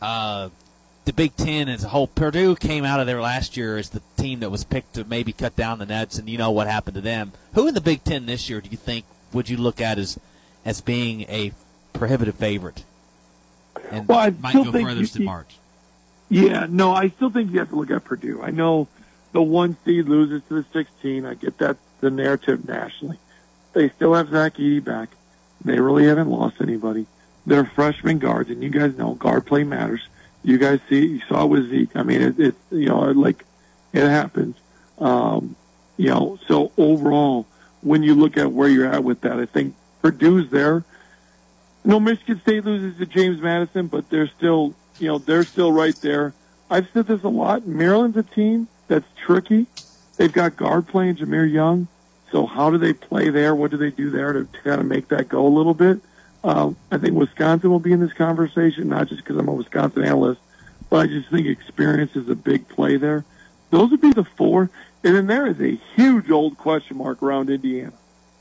uh, 0.00 0.48
the 1.04 1.12
Big 1.12 1.36
Ten 1.36 1.68
as 1.68 1.84
a 1.84 1.88
whole. 1.88 2.06
Purdue 2.06 2.56
came 2.56 2.84
out 2.84 3.00
of 3.00 3.06
there 3.06 3.20
last 3.20 3.56
year 3.56 3.76
as 3.76 3.90
the 3.90 4.02
team 4.16 4.40
that 4.40 4.50
was 4.50 4.64
picked 4.64 4.94
to 4.94 5.04
maybe 5.04 5.32
cut 5.32 5.56
down 5.56 5.78
the 5.78 5.86
nets, 5.86 6.18
and 6.18 6.28
you 6.28 6.38
know 6.38 6.50
what 6.50 6.66
happened 6.66 6.94
to 6.94 7.00
them. 7.00 7.32
Who 7.54 7.68
in 7.68 7.74
the 7.74 7.80
Big 7.80 8.02
Ten 8.04 8.26
this 8.26 8.48
year 8.50 8.60
do 8.60 8.70
you 8.70 8.76
think 8.76 9.04
would 9.32 9.48
you 9.48 9.56
look 9.56 9.80
at 9.80 9.98
as 9.98 10.18
as 10.64 10.80
being 10.80 11.22
a 11.22 11.52
prohibitive 11.92 12.34
favorite 12.34 12.84
and 13.90 14.06
Well, 14.08 14.18
I 14.18 14.30
might 14.30 14.50
still 14.50 14.64
go 14.64 14.72
think 14.72 14.88
furthest 14.88 15.14
you- 15.16 15.20
in 15.20 15.26
March? 15.26 15.56
Yeah, 16.28 16.66
no, 16.68 16.92
I 16.92 17.08
still 17.10 17.30
think 17.30 17.52
you 17.52 17.60
have 17.60 17.68
to 17.70 17.76
look 17.76 17.90
at 17.90 18.02
Purdue. 18.04 18.42
I 18.42 18.50
know 18.50 18.88
the 19.32 19.42
one 19.42 19.76
seed 19.84 20.08
loses 20.08 20.42
to 20.48 20.54
the 20.54 20.64
16. 20.72 21.24
I 21.24 21.34
get 21.34 21.58
that 21.58 21.76
the 22.00 22.10
narrative 22.10 22.66
nationally. 22.68 23.18
They 23.74 23.90
still 23.90 24.12
have 24.14 24.30
Zach 24.30 24.54
Edey 24.56 24.82
back. 24.82 25.10
They 25.64 25.78
really 25.78 26.06
haven't 26.06 26.28
lost 26.28 26.56
anybody. 26.60 27.06
They're 27.46 27.64
freshman 27.64 28.18
guards, 28.18 28.50
and 28.50 28.60
you 28.62 28.70
guys 28.70 28.96
know 28.96 29.14
guard 29.14 29.46
play 29.46 29.62
matters. 29.62 30.00
You 30.42 30.58
guys 30.58 30.80
see, 30.88 31.06
you 31.06 31.20
saw 31.28 31.46
with 31.46 31.70
Zeke. 31.70 31.94
I 31.94 32.02
mean, 32.02 32.22
it, 32.22 32.40
it 32.40 32.54
you 32.70 32.88
know, 32.88 33.00
like 33.12 33.44
it 33.92 34.02
happens. 34.06 34.56
Um, 34.98 35.54
you 35.96 36.08
know, 36.10 36.38
so 36.48 36.72
overall, 36.76 37.46
when 37.82 38.02
you 38.02 38.14
look 38.14 38.36
at 38.36 38.52
where 38.52 38.68
you're 38.68 38.92
at 38.92 39.04
with 39.04 39.20
that, 39.22 39.38
I 39.38 39.46
think 39.46 39.74
Purdue's 40.02 40.50
there. 40.50 40.84
No, 41.84 42.00
Michigan 42.00 42.40
State 42.40 42.64
loses 42.64 42.98
to 42.98 43.06
James 43.06 43.40
Madison, 43.40 43.86
but 43.86 44.10
they're 44.10 44.26
still, 44.26 44.74
you 44.98 45.08
know, 45.08 45.18
they're 45.18 45.44
still 45.44 45.70
right 45.72 45.94
there. 45.96 46.34
I've 46.68 46.88
said 46.92 47.06
this 47.06 47.22
a 47.22 47.28
lot. 47.28 47.66
Maryland's 47.66 48.16
a 48.16 48.24
team 48.24 48.66
that's 48.88 49.06
tricky. 49.16 49.66
They've 50.16 50.32
got 50.32 50.56
guard 50.56 50.88
playing 50.88 51.16
Jahmir 51.16 51.50
Young. 51.50 51.86
So 52.32 52.46
how 52.46 52.70
do 52.70 52.78
they 52.78 52.92
play 52.92 53.30
there? 53.30 53.54
What 53.54 53.70
do 53.70 53.76
they 53.76 53.90
do 53.90 54.10
there 54.10 54.32
to, 54.32 54.44
to 54.44 54.60
kind 54.62 54.80
of 54.80 54.86
make 54.86 55.08
that 55.08 55.28
go 55.28 55.46
a 55.46 55.48
little 55.48 55.74
bit? 55.74 56.00
Um, 56.42 56.76
I 56.90 56.98
think 56.98 57.14
Wisconsin 57.14 57.70
will 57.70 57.80
be 57.80 57.92
in 57.92 58.00
this 58.00 58.12
conversation, 58.12 58.88
not 58.88 59.08
just 59.08 59.22
because 59.22 59.36
I'm 59.36 59.48
a 59.48 59.52
Wisconsin 59.52 60.04
analyst, 60.04 60.40
but 60.90 60.98
I 60.98 61.06
just 61.06 61.28
think 61.30 61.46
experience 61.46 62.14
is 62.16 62.28
a 62.28 62.34
big 62.34 62.68
play 62.68 62.96
there. 62.96 63.24
Those 63.70 63.90
would 63.90 64.00
be 64.00 64.12
the 64.12 64.24
four. 64.24 64.70
And 65.04 65.14
then 65.14 65.26
there 65.26 65.46
is 65.46 65.60
a 65.60 65.78
huge 65.94 66.30
old 66.30 66.58
question 66.58 66.96
mark 66.96 67.22
around 67.22 67.50
Indiana. 67.50 67.92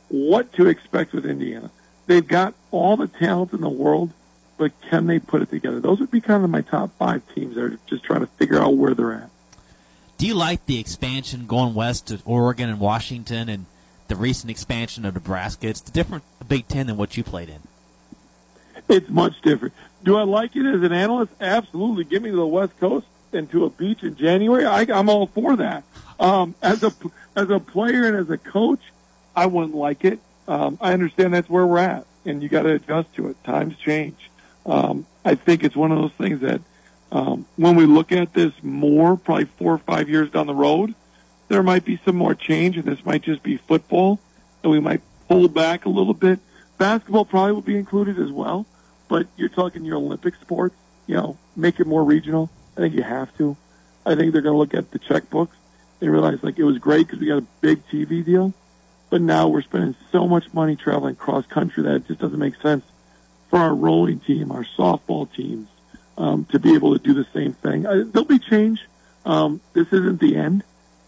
What 0.09 0.53
to 0.53 0.67
expect 0.67 1.13
with 1.13 1.25
Indiana? 1.25 1.69
They've 2.07 2.27
got 2.27 2.53
all 2.71 2.97
the 2.97 3.07
talent 3.07 3.53
in 3.53 3.61
the 3.61 3.69
world, 3.69 4.11
but 4.57 4.71
can 4.89 5.07
they 5.07 5.19
put 5.19 5.41
it 5.41 5.49
together? 5.49 5.79
Those 5.79 5.99
would 5.99 6.11
be 6.11 6.21
kind 6.21 6.43
of 6.43 6.49
my 6.49 6.61
top 6.61 6.91
five 6.97 7.21
teams 7.33 7.55
that 7.55 7.63
are 7.63 7.79
just 7.87 8.03
trying 8.03 8.21
to 8.21 8.27
figure 8.27 8.59
out 8.59 8.75
where 8.75 8.93
they're 8.93 9.13
at. 9.13 9.29
Do 10.17 10.27
you 10.27 10.33
like 10.33 10.65
the 10.65 10.79
expansion 10.79 11.45
going 11.45 11.73
west 11.73 12.07
to 12.07 12.19
Oregon 12.25 12.69
and 12.69 12.79
Washington 12.79 13.49
and 13.49 13.65
the 14.07 14.15
recent 14.15 14.49
expansion 14.49 15.05
of 15.05 15.13
Nebraska? 15.13 15.67
It's 15.67 15.81
the 15.81 15.91
different 15.91 16.23
Big 16.47 16.67
Ten 16.67 16.87
than 16.87 16.95
what 16.95 17.17
you 17.17 17.23
played 17.23 17.49
in. 17.49 17.59
It's 18.87 19.09
much 19.09 19.41
different. 19.41 19.73
Do 20.03 20.15
I 20.17 20.23
like 20.23 20.55
it 20.55 20.65
as 20.65 20.83
an 20.83 20.93
analyst? 20.93 21.33
Absolutely. 21.41 22.03
Give 22.03 22.21
me 22.21 22.29
to 22.29 22.35
the 22.35 22.45
West 22.45 22.79
Coast 22.79 23.07
and 23.33 23.49
to 23.51 23.65
a 23.65 23.69
beach 23.69 24.03
in 24.03 24.15
January. 24.15 24.65
I, 24.65 24.81
I'm 24.81 25.09
all 25.09 25.27
for 25.27 25.55
that. 25.57 25.83
Um, 26.19 26.55
as 26.61 26.83
a 26.83 26.91
as 27.35 27.49
a 27.49 27.59
player 27.59 28.05
and 28.05 28.15
as 28.15 28.29
a 28.29 28.37
coach, 28.37 28.79
I 29.35 29.45
wouldn't 29.45 29.75
like 29.75 30.05
it. 30.05 30.19
Um, 30.47 30.77
I 30.79 30.93
understand 30.93 31.33
that's 31.33 31.49
where 31.49 31.65
we're 31.65 31.79
at, 31.79 32.05
and 32.25 32.41
you 32.41 32.49
got 32.49 32.63
to 32.63 32.73
adjust 32.73 33.13
to 33.15 33.29
it. 33.29 33.43
Times 33.43 33.75
change. 33.77 34.29
Um, 34.65 35.05
I 35.23 35.35
think 35.35 35.63
it's 35.63 35.75
one 35.75 35.91
of 35.91 35.97
those 35.97 36.13
things 36.13 36.41
that 36.41 36.61
um, 37.11 37.45
when 37.55 37.75
we 37.75 37.85
look 37.85 38.11
at 38.11 38.33
this 38.33 38.53
more, 38.61 39.17
probably 39.17 39.45
four 39.45 39.73
or 39.73 39.77
five 39.79 40.09
years 40.09 40.29
down 40.29 40.47
the 40.47 40.55
road, 40.55 40.95
there 41.47 41.63
might 41.63 41.85
be 41.85 41.99
some 42.05 42.15
more 42.15 42.35
change, 42.35 42.77
and 42.77 42.85
this 42.85 43.05
might 43.05 43.21
just 43.21 43.43
be 43.43 43.57
football, 43.57 44.19
and 44.63 44.71
we 44.71 44.79
might 44.79 45.01
pull 45.27 45.47
back 45.47 45.85
a 45.85 45.89
little 45.89 46.13
bit. 46.13 46.39
Basketball 46.77 47.25
probably 47.25 47.53
will 47.53 47.61
be 47.61 47.77
included 47.77 48.19
as 48.19 48.31
well, 48.31 48.65
but 49.07 49.27
you're 49.37 49.49
talking 49.49 49.85
your 49.85 49.97
Olympic 49.97 50.35
sports. 50.35 50.75
You 51.07 51.15
know, 51.15 51.37
make 51.55 51.79
it 51.79 51.87
more 51.87 52.03
regional. 52.03 52.49
I 52.75 52.81
think 52.81 52.95
you 52.95 53.03
have 53.03 53.35
to. 53.37 53.55
I 54.05 54.15
think 54.15 54.33
they're 54.33 54.41
going 54.41 54.53
to 54.53 54.57
look 54.57 54.73
at 54.73 54.91
the 54.91 54.99
checkbooks 54.99 55.49
and 56.01 56.11
realize 56.11 56.43
like 56.43 56.59
it 56.59 56.63
was 56.63 56.77
great 56.77 57.07
because 57.07 57.19
we 57.19 57.27
got 57.27 57.37
a 57.37 57.45
big 57.61 57.87
TV 57.87 58.23
deal, 58.23 58.53
but 59.09 59.21
now 59.21 59.47
we're 59.47 59.61
spending 59.61 59.95
so 60.11 60.27
much 60.27 60.53
money 60.53 60.75
traveling 60.75 61.15
cross 61.15 61.45
country 61.45 61.83
that 61.83 61.95
it 61.95 62.07
just 62.07 62.19
doesn't 62.19 62.39
make 62.39 62.55
sense 62.61 62.83
for 63.49 63.59
our 63.59 63.73
rolling 63.73 64.19
team, 64.19 64.51
our 64.51 64.65
softball 64.77 65.31
teams, 65.33 65.67
um, 66.17 66.45
to 66.45 66.59
be 66.59 66.73
able 66.73 66.97
to 66.97 67.03
do 67.03 67.13
the 67.13 67.25
same 67.33 67.53
thing. 67.53 67.85
Uh, 67.85 68.03
there'll 68.05 68.25
be 68.25 68.39
change. 68.39 68.81
Um, 69.25 69.61
this 69.73 69.87
isn't 69.87 70.19
the 70.19 70.35
end. 70.35 70.63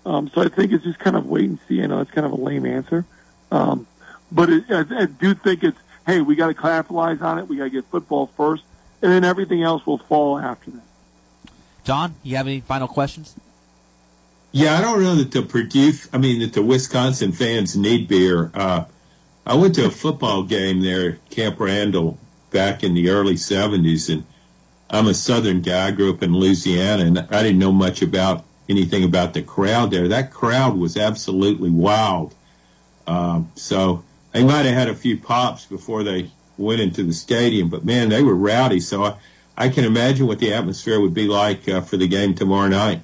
Um, 0.06 0.30
so 0.34 0.42
I 0.42 0.48
think 0.48 0.72
it's 0.72 0.84
just 0.84 1.00
kind 1.00 1.16
of 1.16 1.26
wait 1.26 1.50
and 1.50 1.60
see. 1.68 1.82
I 1.84 1.88
know 1.88 2.00
it's 2.00 2.12
kind 2.12 2.26
of 2.26 2.32
a 2.32 2.38
lame 2.38 2.66
answer. 2.66 3.06
Um, 3.52 3.88
but 4.32 4.50
it, 4.50 4.64
I, 4.70 4.86
I 5.02 5.06
do 5.06 5.34
think 5.34 5.64
it's, 5.64 5.78
hey, 6.06 6.22
we 6.22 6.36
got 6.36 6.48
to 6.48 6.54
capitalize 6.54 7.22
on 7.22 7.40
it. 7.40 7.48
We 7.48 7.58
got 7.58 7.66
to 7.66 7.70
get 7.70 7.86
football 7.86 8.28
first, 8.38 8.64
and 9.02 9.12
then 9.12 9.24
everything 9.24 9.64
else 9.64 9.86
will 9.86 9.98
fall 9.98 10.40
after 10.40 10.72
that. 10.72 10.82
John, 11.84 12.16
you 12.24 12.36
have 12.38 12.48
any 12.48 12.62
final 12.62 12.88
questions? 12.88 13.36
Yeah, 14.52 14.78
I 14.78 14.82
don't 14.82 15.04
know 15.04 15.16
that 15.16 15.32
the 15.32 15.42
Purdue, 15.42 15.94
I 16.14 16.18
mean, 16.18 16.40
that 16.40 16.54
the 16.54 16.64
Wisconsin 16.64 17.32
fans 17.32 17.76
need 17.76 18.08
beer. 18.08 18.50
Uh, 18.54 18.86
I 19.46 19.56
went 19.56 19.76
to 19.76 19.86
a 19.86 19.92
football 19.92 20.44
game 20.44 20.82
there 20.82 21.20
Camp 21.30 21.60
Randall 21.60 22.18
back 22.52 22.84
in 22.84 22.94
the 22.94 23.10
early 23.10 23.36
70s, 23.36 24.12
and 24.12 24.26
I'm 24.90 25.08
a 25.08 25.14
Southern 25.14 25.62
guy. 25.62 25.88
I 25.88 25.92
grew 25.92 26.14
up 26.14 26.24
in 26.24 26.34
Louisiana, 26.34 27.04
and 27.04 27.20
I 27.20 27.44
didn't 27.44 27.60
know 27.60 27.72
much 27.72 28.02
about 28.02 28.46
anything 28.70 29.04
about 29.04 29.34
the 29.34 29.42
crowd 29.42 29.92
there. 29.92 30.08
That 30.08 30.32
crowd 30.32 30.78
was 30.78 30.98
absolutely 30.98 31.70
wild. 31.70 32.34
Um, 33.06 33.52
so 33.56 34.04
they 34.32 34.44
might 34.44 34.66
have 34.66 34.76
had 34.76 34.90
a 34.90 34.96
few 34.96 35.18
pops 35.18 35.66
before 35.66 36.04
they 36.04 36.32
went 36.58 36.82
into 36.82 37.04
the 37.04 37.14
stadium, 37.14 37.70
but 37.70 37.86
man, 37.86 38.10
they 38.10 38.24
were 38.24 38.36
rowdy. 38.36 38.80
So 38.80 39.04
I, 39.04 39.16
I 39.58 39.70
can 39.70 39.86
imagine 39.86 40.28
what 40.28 40.40
the 40.40 40.54
atmosphere 40.54 41.00
would 41.00 41.14
be 41.14 41.28
like 41.28 41.68
uh, 41.70 41.82
for 41.82 41.98
the 41.98 42.08
game 42.08 42.34
tomorrow 42.34 42.68
night. 42.68 43.02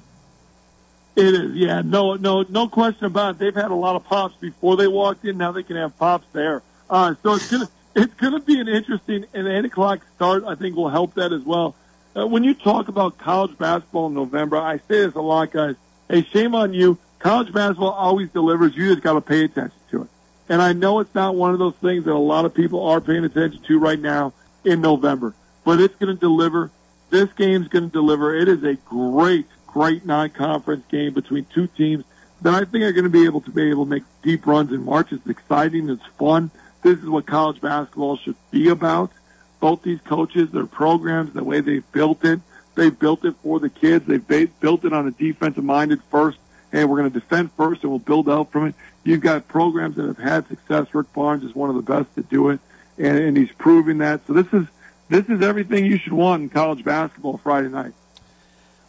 It 1.16 1.34
is, 1.34 1.54
yeah, 1.54 1.82
no, 1.82 2.14
no, 2.14 2.44
no 2.48 2.68
question 2.68 3.04
about 3.06 3.36
it. 3.36 3.38
They've 3.38 3.54
had 3.54 3.70
a 3.70 3.74
lot 3.74 3.94
of 3.94 4.04
pops 4.04 4.34
before 4.36 4.76
they 4.76 4.88
walked 4.88 5.24
in. 5.24 5.38
Now 5.38 5.52
they 5.52 5.62
can 5.62 5.76
have 5.76 5.96
pops 5.98 6.26
there. 6.32 6.62
Uh, 6.90 7.14
so 7.22 7.34
it's 7.34 7.50
gonna, 7.50 7.68
it's 7.94 8.14
gonna 8.14 8.40
be 8.40 8.58
an 8.58 8.68
interesting 8.68 9.24
and 9.32 9.46
eight 9.46 9.64
o'clock 9.64 10.00
start. 10.16 10.44
I 10.44 10.56
think 10.56 10.74
will 10.74 10.88
help 10.88 11.14
that 11.14 11.32
as 11.32 11.42
well. 11.42 11.76
Uh, 12.16 12.26
when 12.26 12.44
you 12.44 12.54
talk 12.54 12.88
about 12.88 13.18
college 13.18 13.56
basketball 13.58 14.08
in 14.08 14.14
November, 14.14 14.56
I 14.56 14.78
say 14.78 15.04
this 15.04 15.14
a 15.14 15.20
lot, 15.20 15.52
guys. 15.52 15.76
Hey, 16.08 16.22
shame 16.22 16.54
on 16.54 16.72
you. 16.72 16.98
College 17.18 17.52
basketball 17.52 17.92
always 17.92 18.30
delivers. 18.30 18.76
You 18.76 18.90
just 18.92 19.02
got 19.02 19.14
to 19.14 19.20
pay 19.20 19.44
attention 19.44 19.78
to 19.90 20.02
it. 20.02 20.08
And 20.48 20.60
I 20.60 20.74
know 20.74 21.00
it's 21.00 21.14
not 21.14 21.34
one 21.34 21.52
of 21.52 21.58
those 21.58 21.74
things 21.76 22.04
that 22.04 22.12
a 22.12 22.18
lot 22.18 22.44
of 22.44 22.54
people 22.54 22.86
are 22.86 23.00
paying 23.00 23.24
attention 23.24 23.62
to 23.62 23.78
right 23.78 23.98
now 23.98 24.32
in 24.64 24.80
November, 24.80 25.34
but 25.64 25.80
it's 25.80 25.94
going 25.96 26.14
to 26.14 26.20
deliver. 26.20 26.70
This 27.10 27.32
game's 27.32 27.68
going 27.68 27.84
to 27.86 27.92
deliver. 27.92 28.34
It 28.34 28.48
is 28.48 28.62
a 28.62 28.74
great, 28.74 29.46
great 29.74 30.06
non-conference 30.06 30.84
game 30.88 31.12
between 31.12 31.44
two 31.46 31.66
teams 31.66 32.04
that 32.42 32.54
I 32.54 32.64
think 32.64 32.84
are 32.84 32.92
going 32.92 33.04
to 33.04 33.10
be 33.10 33.24
able 33.24 33.40
to 33.40 33.50
be 33.50 33.70
able 33.70 33.86
to 33.86 33.90
make 33.90 34.04
deep 34.22 34.46
runs 34.46 34.70
in 34.70 34.84
March. 34.84 35.10
It's 35.10 35.26
exciting. 35.26 35.90
It's 35.90 36.06
fun. 36.16 36.52
This 36.82 37.00
is 37.00 37.08
what 37.08 37.26
college 37.26 37.60
basketball 37.60 38.16
should 38.16 38.36
be 38.52 38.68
about. 38.68 39.10
Both 39.58 39.82
these 39.82 40.00
coaches, 40.02 40.52
their 40.52 40.66
programs, 40.66 41.32
the 41.32 41.42
way 41.42 41.60
they've 41.60 41.90
built 41.90 42.24
it, 42.24 42.38
they've 42.76 42.96
built 42.96 43.24
it 43.24 43.34
for 43.42 43.58
the 43.58 43.68
kids. 43.68 44.06
They've 44.06 44.60
built 44.60 44.84
it 44.84 44.92
on 44.92 45.08
a 45.08 45.10
defensive-minded 45.10 46.00
first. 46.08 46.38
Hey, 46.70 46.84
we're 46.84 46.98
going 46.98 47.12
to 47.12 47.18
defend 47.18 47.50
first 47.52 47.82
and 47.82 47.90
we'll 47.90 47.98
build 47.98 48.28
out 48.28 48.52
from 48.52 48.68
it. 48.68 48.76
You've 49.02 49.22
got 49.22 49.48
programs 49.48 49.96
that 49.96 50.06
have 50.06 50.18
had 50.18 50.46
success. 50.46 50.86
Rick 50.94 51.12
Barnes 51.12 51.42
is 51.42 51.54
one 51.54 51.68
of 51.68 51.74
the 51.74 51.82
best 51.82 52.14
to 52.14 52.22
do 52.22 52.50
it, 52.50 52.60
and, 52.96 53.18
and 53.18 53.36
he's 53.36 53.52
proving 53.52 53.98
that. 53.98 54.24
So 54.28 54.34
this 54.34 54.52
is 54.52 54.66
this 55.08 55.26
is 55.28 55.42
everything 55.42 55.84
you 55.84 55.98
should 55.98 56.12
want 56.12 56.42
in 56.42 56.48
college 56.48 56.84
basketball 56.84 57.38
Friday 57.38 57.68
night. 57.68 57.92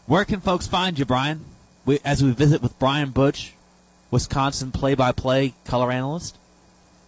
Where 0.08 0.24
can 0.24 0.40
folks 0.40 0.68
find 0.68 1.00
you, 1.00 1.06
Brian? 1.06 1.46
We, 1.84 2.00
as 2.06 2.24
we 2.24 2.32
visit 2.32 2.62
with 2.62 2.78
Brian 2.78 3.10
Butch, 3.10 3.54
Wisconsin 4.12 4.72
play-by-play 4.72 5.54
color 5.66 5.92
analyst. 5.92 6.38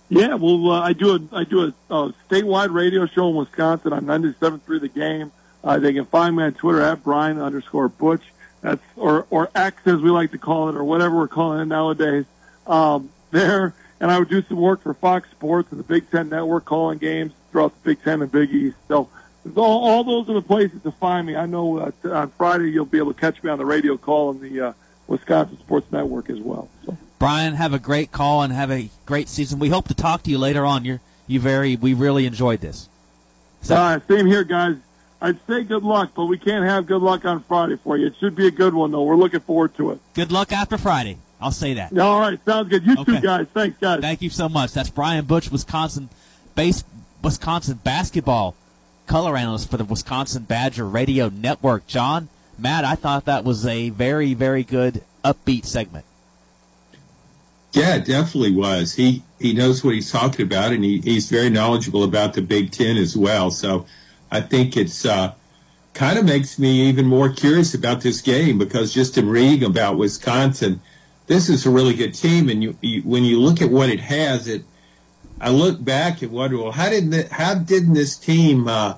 Yeah, 0.10 0.36
well, 0.36 0.72
uh, 0.72 0.82
I 0.82 0.94
do 0.94 1.16
a 1.16 1.36
I 1.36 1.44
do 1.44 1.74
a, 1.90 1.94
a 1.94 2.14
statewide 2.30 2.74
radio 2.74 3.06
show 3.08 3.30
in 3.30 3.36
Wisconsin 3.36 3.92
on 3.92 4.06
97.3 4.06 4.82
The 4.82 4.88
Game. 4.88 5.32
Uh, 5.64 5.80
they 5.80 5.94
can 5.94 6.06
find 6.06 6.36
me 6.36 6.44
on 6.44 6.54
Twitter 6.54 6.82
at 6.82 7.04
Brian 7.04 7.42
underscore 7.42 7.90
Butch. 7.90 8.24
That's 8.62 8.82
or 8.96 9.28
or 9.30 9.50
X 9.54 9.82
as 9.86 10.00
we 10.00 10.10
like 10.10 10.32
to 10.32 10.38
call 10.38 10.70
it, 10.70 10.76
or 10.76 10.84
whatever 10.84 11.18
we're 11.18 11.28
calling 11.28 11.60
it 11.60 11.66
nowadays. 11.66 12.26
Um, 12.66 13.10
there, 13.32 13.74
and 14.00 14.10
I 14.10 14.18
would 14.18 14.30
do 14.30 14.42
some 14.44 14.58
work 14.58 14.82
for 14.82 14.94
Fox 14.94 15.30
Sports 15.32 15.72
and 15.72 15.80
the 15.80 15.84
Big 15.84 16.10
Ten 16.10 16.30
Network, 16.30 16.64
calling 16.64 17.00
games 17.00 17.34
throughout 17.52 17.74
the 17.84 17.90
Big 17.90 18.04
Ten 18.04 18.22
and 18.22 18.32
Big 18.32 18.50
East. 18.52 18.78
So 18.88 19.10
all, 19.56 19.88
all 19.88 20.04
those 20.04 20.30
are 20.30 20.34
the 20.34 20.42
places 20.42 20.82
to 20.84 20.92
find 20.92 21.28
me. 21.28 21.36
I 21.36 21.46
know 21.46 21.78
uh, 21.80 21.92
t- 22.04 22.10
on 22.10 22.30
Friday 22.32 22.72
you'll 22.72 22.86
be 22.86 22.98
able 22.98 23.14
to 23.14 23.20
catch 23.20 23.42
me 23.44 23.50
on 23.50 23.58
the 23.58 23.66
radio 23.66 23.98
call 23.98 24.30
on 24.30 24.40
the 24.42 24.60
uh, 24.62 24.74
Wisconsin 25.08 25.58
Sports 25.60 25.92
Network 25.92 26.30
as 26.30 26.40
well. 26.40 26.70
So. 26.86 26.98
Brian, 27.20 27.54
have 27.54 27.74
a 27.74 27.80
great 27.80 28.12
call 28.12 28.44
and 28.44 28.54
have 28.54 28.72
a 28.72 28.90
great 29.06 29.30
season. 29.30 29.60
We 29.60 29.70
hope 29.70 29.88
to 29.88 29.94
talk 29.94 30.24
to 30.24 30.30
you 30.30 30.38
later 30.38 30.66
on. 30.66 30.86
You're 30.86 31.00
you 31.28 31.40
very 31.40 31.76
we 31.76 31.94
really 31.94 32.26
enjoyed 32.26 32.62
this. 32.62 32.90
So, 33.62 33.76
uh, 33.76 34.00
same 34.08 34.26
here, 34.28 34.44
guys. 34.44 34.76
I'd 35.20 35.40
say 35.48 35.64
good 35.64 35.84
luck, 35.84 36.12
but 36.16 36.26
we 36.26 36.38
can't 36.38 36.64
have 36.64 36.86
good 36.86 37.02
luck 37.02 37.26
on 37.26 37.44
Friday 37.44 37.78
for 37.84 37.98
you. 37.98 38.08
It 38.08 38.16
should 38.20 38.36
be 38.36 38.46
a 38.48 38.52
good 38.52 38.74
one, 38.74 38.92
though. 38.92 39.04
We're 39.04 39.16
looking 39.16 39.40
forward 39.40 39.76
to 39.78 39.92
it. 39.92 40.00
Good 40.14 40.32
luck 40.32 40.52
after 40.52 40.78
Friday. 40.78 41.18
I'll 41.42 41.52
say 41.52 41.74
that. 41.74 41.98
All 41.98 42.20
right, 42.20 42.40
sounds 42.46 42.70
good. 42.70 42.86
You 42.86 42.94
Okay. 43.00 43.16
too, 43.16 43.22
guys. 43.22 43.48
Thanks, 43.54 43.78
guys. 43.80 44.00
Thank 44.02 44.22
you 44.22 44.30
so 44.30 44.48
much. 44.48 44.74
That's 44.74 44.90
Brian 44.92 45.26
Butch, 45.26 45.52
Wisconsin 45.52 46.10
base 46.56 46.84
Wisconsin 47.24 47.80
basketball 47.84 48.56
color 49.08 49.36
analyst 49.38 49.72
for 49.72 49.78
the 49.78 49.86
Wisconsin 49.86 50.44
Badger 50.44 50.86
Radio 50.86 51.30
Network. 51.30 51.88
John, 51.88 52.30
Matt, 52.60 52.86
I 52.86 52.96
thought 52.96 53.26
that 53.26 53.44
was 53.44 53.66
a 53.66 53.90
very, 53.90 54.34
very 54.34 54.64
good 54.64 55.04
upbeat 55.24 55.66
segment. 55.66 56.06
Yeah, 57.74 57.96
it 57.96 58.06
definitely 58.06 58.56
was. 58.56 58.96
He 58.96 59.24
he 59.40 59.54
knows 59.54 59.84
what 59.84 59.94
he's 59.94 60.12
talking 60.12 60.46
about, 60.46 60.72
and 60.72 60.84
he, 60.84 61.00
he's 61.00 61.30
very 61.30 61.50
knowledgeable 61.50 62.04
about 62.04 62.34
the 62.34 62.42
Big 62.42 62.72
Ten 62.72 62.98
as 62.98 63.16
well. 63.16 63.52
So 63.52 63.86
I 64.32 64.42
think 64.42 64.76
it's 64.76 65.06
uh, 65.06 65.34
kind 65.94 66.18
of 66.18 66.26
makes 66.26 66.58
me 66.58 66.88
even 66.88 67.06
more 67.06 67.30
curious 67.30 67.74
about 67.74 68.02
this 68.02 68.22
game 68.22 68.58
because 68.58 68.94
just 68.94 69.18
in 69.18 69.30
reading 69.30 69.64
about 69.64 69.98
Wisconsin, 69.98 70.82
this 71.28 71.50
is 71.50 71.66
a 71.66 71.70
really 71.70 71.94
good 71.94 72.14
team, 72.14 72.50
and 72.50 72.64
you, 72.64 72.78
you 72.82 73.02
when 73.02 73.24
you 73.24 73.40
look 73.40 73.62
at 73.62 73.70
what 73.70 73.90
it 73.90 74.00
has, 74.00 74.48
it 74.48 74.64
I 75.40 75.50
look 75.50 75.84
back 75.84 76.22
and 76.22 76.32
wonder, 76.32 76.58
well, 76.58 76.72
how 76.72 76.90
did 76.90 77.12
the, 77.12 77.28
how 77.32 77.56
didn't 77.56 77.94
this 77.94 78.18
team 78.18 78.68
uh, 78.68 78.96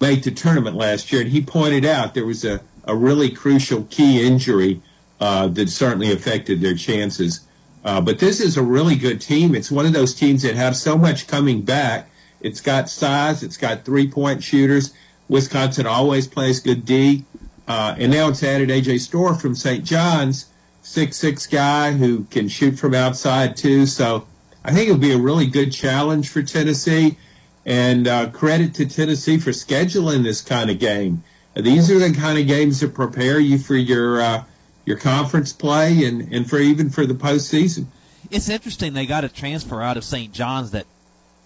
make 0.00 0.22
the 0.22 0.30
tournament 0.30 0.76
last 0.76 1.10
year? 1.10 1.22
And 1.22 1.30
he 1.30 1.40
pointed 1.40 1.84
out 1.84 2.14
there 2.14 2.26
was 2.26 2.44
a, 2.44 2.60
a 2.84 2.94
really 2.94 3.30
crucial 3.30 3.84
key 3.84 4.26
injury 4.26 4.82
uh, 5.20 5.48
that 5.48 5.70
certainly 5.70 6.12
affected 6.12 6.60
their 6.60 6.74
chances. 6.74 7.40
Uh, 7.84 8.00
but 8.00 8.18
this 8.18 8.40
is 8.40 8.56
a 8.56 8.62
really 8.62 8.96
good 8.96 9.20
team. 9.20 9.54
It's 9.54 9.70
one 9.70 9.86
of 9.86 9.92
those 9.92 10.14
teams 10.14 10.42
that 10.42 10.56
have 10.56 10.76
so 10.76 10.98
much 10.98 11.26
coming 11.26 11.62
back. 11.62 12.10
It's 12.40 12.60
got 12.60 12.90
size. 12.90 13.42
It's 13.42 13.56
got 13.56 13.84
three 13.84 14.10
point 14.10 14.42
shooters. 14.42 14.92
Wisconsin 15.28 15.86
always 15.86 16.26
plays 16.26 16.60
good 16.60 16.84
D. 16.84 17.24
Uh, 17.66 17.96
and 17.98 18.12
now 18.12 18.28
it's 18.28 18.42
added 18.42 18.68
AJ 18.68 19.00
Storr 19.00 19.34
from 19.34 19.54
St. 19.54 19.84
John's, 19.84 20.46
six 20.82 21.16
six 21.16 21.46
guy 21.46 21.92
who 21.92 22.24
can 22.24 22.48
shoot 22.48 22.78
from 22.78 22.94
outside 22.94 23.56
too. 23.56 23.86
So 23.86 24.26
I 24.66 24.72
think 24.72 24.88
it'll 24.88 25.00
be 25.00 25.12
a 25.12 25.18
really 25.18 25.46
good 25.46 25.72
challenge 25.72 26.28
for 26.28 26.42
Tennessee. 26.42 27.16
And 27.64 28.06
uh, 28.06 28.30
credit 28.30 28.74
to 28.74 28.86
Tennessee 28.86 29.38
for 29.38 29.50
scheduling 29.50 30.22
this 30.22 30.40
kind 30.40 30.70
of 30.70 30.78
game. 30.78 31.24
These 31.54 31.90
are 31.90 31.98
the 31.98 32.12
kind 32.12 32.38
of 32.38 32.46
games 32.46 32.80
that 32.80 32.94
prepare 32.94 33.40
you 33.40 33.58
for 33.58 33.74
your 33.74 34.20
uh, 34.20 34.44
your 34.84 34.96
conference 34.96 35.52
play 35.52 36.04
and, 36.04 36.32
and 36.32 36.48
for 36.48 36.58
even 36.58 36.90
for 36.90 37.06
the 37.06 37.14
postseason. 37.14 37.86
It's 38.30 38.48
interesting 38.48 38.92
they 38.92 39.06
got 39.06 39.24
a 39.24 39.28
transfer 39.28 39.82
out 39.82 39.96
of 39.96 40.04
St. 40.04 40.32
John's 40.32 40.70
that 40.72 40.86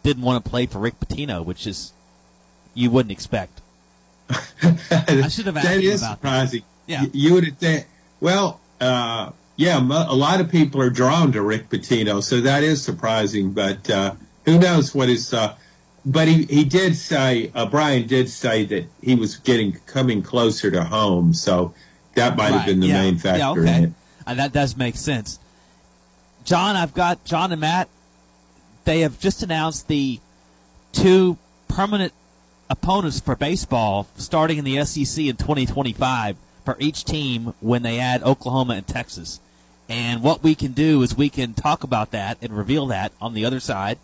didn't 0.02 0.22
want 0.22 0.44
to 0.44 0.50
play 0.50 0.66
for 0.66 0.78
Rick 0.78 0.98
Pitino, 1.00 1.44
which 1.44 1.66
is 1.66 1.92
you 2.74 2.90
wouldn't 2.90 3.12
expect. 3.12 3.60
I 4.30 5.28
should 5.28 5.46
have 5.46 5.56
asked 5.56 5.66
that 5.66 5.80
is 5.80 6.02
about 6.02 6.18
surprising. 6.18 6.62
that. 6.86 6.92
Yeah. 6.92 7.04
You, 7.12 7.34
would 7.34 7.44
have 7.44 7.84
well, 8.20 8.60
uh, 8.80 9.30
yeah, 9.60 9.78
a 9.78 10.14
lot 10.14 10.40
of 10.40 10.50
people 10.50 10.80
are 10.80 10.88
drawn 10.88 11.32
to 11.32 11.42
Rick 11.42 11.68
Pitino, 11.68 12.22
so 12.22 12.40
that 12.40 12.62
is 12.62 12.82
surprising. 12.82 13.52
But 13.52 13.90
uh, 13.90 14.14
who 14.46 14.58
knows 14.58 14.94
what 14.94 15.10
his? 15.10 15.34
Uh, 15.34 15.54
but 16.06 16.28
he, 16.28 16.44
he 16.44 16.64
did 16.64 16.96
say 16.96 17.52
uh, 17.54 17.66
Brian 17.66 18.06
did 18.06 18.30
say 18.30 18.64
that 18.64 18.86
he 19.02 19.14
was 19.14 19.36
getting 19.36 19.72
coming 19.84 20.22
closer 20.22 20.70
to 20.70 20.82
home, 20.84 21.34
so 21.34 21.74
that 22.14 22.38
might 22.38 22.44
have 22.52 22.54
Right, 22.60 22.66
been 22.68 22.80
the 22.80 22.86
yeah, 22.86 23.02
main 23.02 23.18
factor 23.18 23.38
Yeah, 23.38 23.52
in 23.52 23.58
okay. 23.58 23.82
it. 23.84 23.90
Uh, 24.26 24.34
that 24.34 24.54
does 24.54 24.78
make 24.78 24.96
sense. 24.96 25.38
John, 26.44 26.74
I've 26.74 26.94
got 26.94 27.22
John 27.26 27.52
and 27.52 27.60
Matt. 27.60 27.90
They 28.84 29.00
have 29.00 29.20
just 29.20 29.42
announced 29.42 29.88
the 29.88 30.20
two 30.92 31.36
permanent 31.68 32.14
opponents 32.70 33.20
for 33.20 33.36
baseball 33.36 34.08
starting 34.16 34.56
in 34.56 34.64
the 34.64 34.82
SEC 34.86 35.22
in 35.26 35.36
2025 35.36 36.36
for 36.64 36.76
each 36.80 37.04
team 37.04 37.52
when 37.60 37.82
they 37.82 37.98
add 37.98 38.22
Oklahoma 38.22 38.74
and 38.74 38.86
Texas. 38.86 39.38
And 39.90 40.22
what 40.22 40.44
we 40.44 40.54
can 40.54 40.70
do 40.70 41.02
is 41.02 41.16
we 41.16 41.28
can 41.28 41.52
talk 41.52 41.82
about 41.82 42.12
that 42.12 42.38
and 42.40 42.56
reveal 42.56 42.86
that 42.86 43.12
on 43.20 43.34
the 43.34 43.44
other 43.44 43.58
side. 43.58 43.98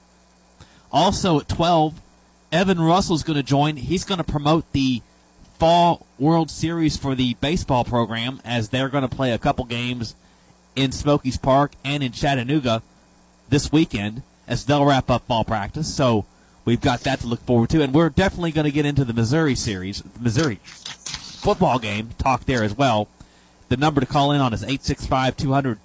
Also 0.91 1.39
at 1.39 1.49
12, 1.49 2.01
Evan 2.51 2.81
Russell's 2.81 3.23
going 3.23 3.37
to 3.37 3.43
join. 3.45 3.77
He's 3.77 4.05
going 4.05 4.19
to 4.19 4.25
promote 4.25 4.71
the 4.73 5.01
Fall 5.61 6.05
World 6.19 6.51
Series 6.51 6.97
for 6.97 7.15
the 7.15 7.35
baseball 7.35 7.85
program 7.85 8.41
as 8.45 8.71
they're 8.71 8.89
going 8.89 9.09
to 9.09 9.17
play 9.17 9.31
a 9.31 9.39
couple 9.39 9.65
games 9.65 10.17
in 10.75 10.91
Smokies 10.91 11.39
Park 11.39 11.73
and 11.85 12.03
in 12.03 12.11
Chattanooga 12.11 12.83
this 13.49 13.71
weekend 13.71 14.23
as 14.49 14.65
they'll 14.65 14.85
wrap 14.85 15.09
up 15.09 15.29
fall 15.29 15.45
practice. 15.45 15.95
So 15.95 16.27
we've 16.65 16.81
got 16.81 17.03
that 17.03 17.21
to 17.21 17.29
look 17.29 17.41
forward 17.47 17.71
to. 17.71 17.83
And 17.83 17.95
we're 17.95 18.11
definitely 18.11 18.51
going 18.51 18.65
to 18.65 18.73
get 18.73 18.87
into 18.87 19.05
the 19.05 19.15
Missouri 19.15 19.55
series, 19.55 20.03
Missouri 20.19 20.59
football 20.65 21.79
game, 21.79 22.11
talk 22.19 22.45
there 22.45 22.65
as 22.65 22.77
well. 22.77 23.07
The 23.69 23.77
number 23.77 24.01
to 24.01 24.07
call 24.07 24.33
in 24.33 24.41
on 24.41 24.53
is 24.53 24.63
865 24.63 25.37
200 25.37 25.79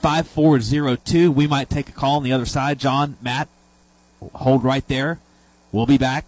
5402. 0.00 1.30
We 1.30 1.46
might 1.46 1.70
take 1.70 1.88
a 1.88 1.92
call 1.92 2.16
on 2.16 2.22
the 2.24 2.32
other 2.32 2.46
side. 2.46 2.78
John, 2.78 3.16
Matt, 3.22 3.48
hold 4.34 4.64
right 4.64 4.86
there. 4.88 5.20
We'll 5.70 5.86
be 5.86 5.98
back 5.98 6.26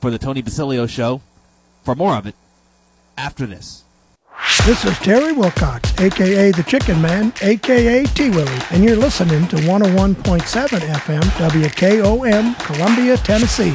for 0.00 0.10
the 0.10 0.18
Tony 0.18 0.42
Basilio 0.42 0.86
show 0.86 1.22
for 1.84 1.94
more 1.94 2.16
of 2.16 2.26
it 2.26 2.34
after 3.16 3.46
this. 3.46 3.84
This 4.66 4.84
is 4.84 4.98
Terry 4.98 5.32
Wilcox, 5.32 5.92
aka 6.00 6.50
the 6.50 6.62
Chicken 6.62 7.00
Man, 7.00 7.32
aka 7.42 8.04
T 8.04 8.30
Willie, 8.30 8.58
and 8.70 8.84
you're 8.84 8.96
listening 8.96 9.46
to 9.48 9.56
101.7 9.56 10.14
FM 10.14 11.22
WKOM, 11.22 12.58
Columbia, 12.66 13.16
Tennessee. 13.18 13.74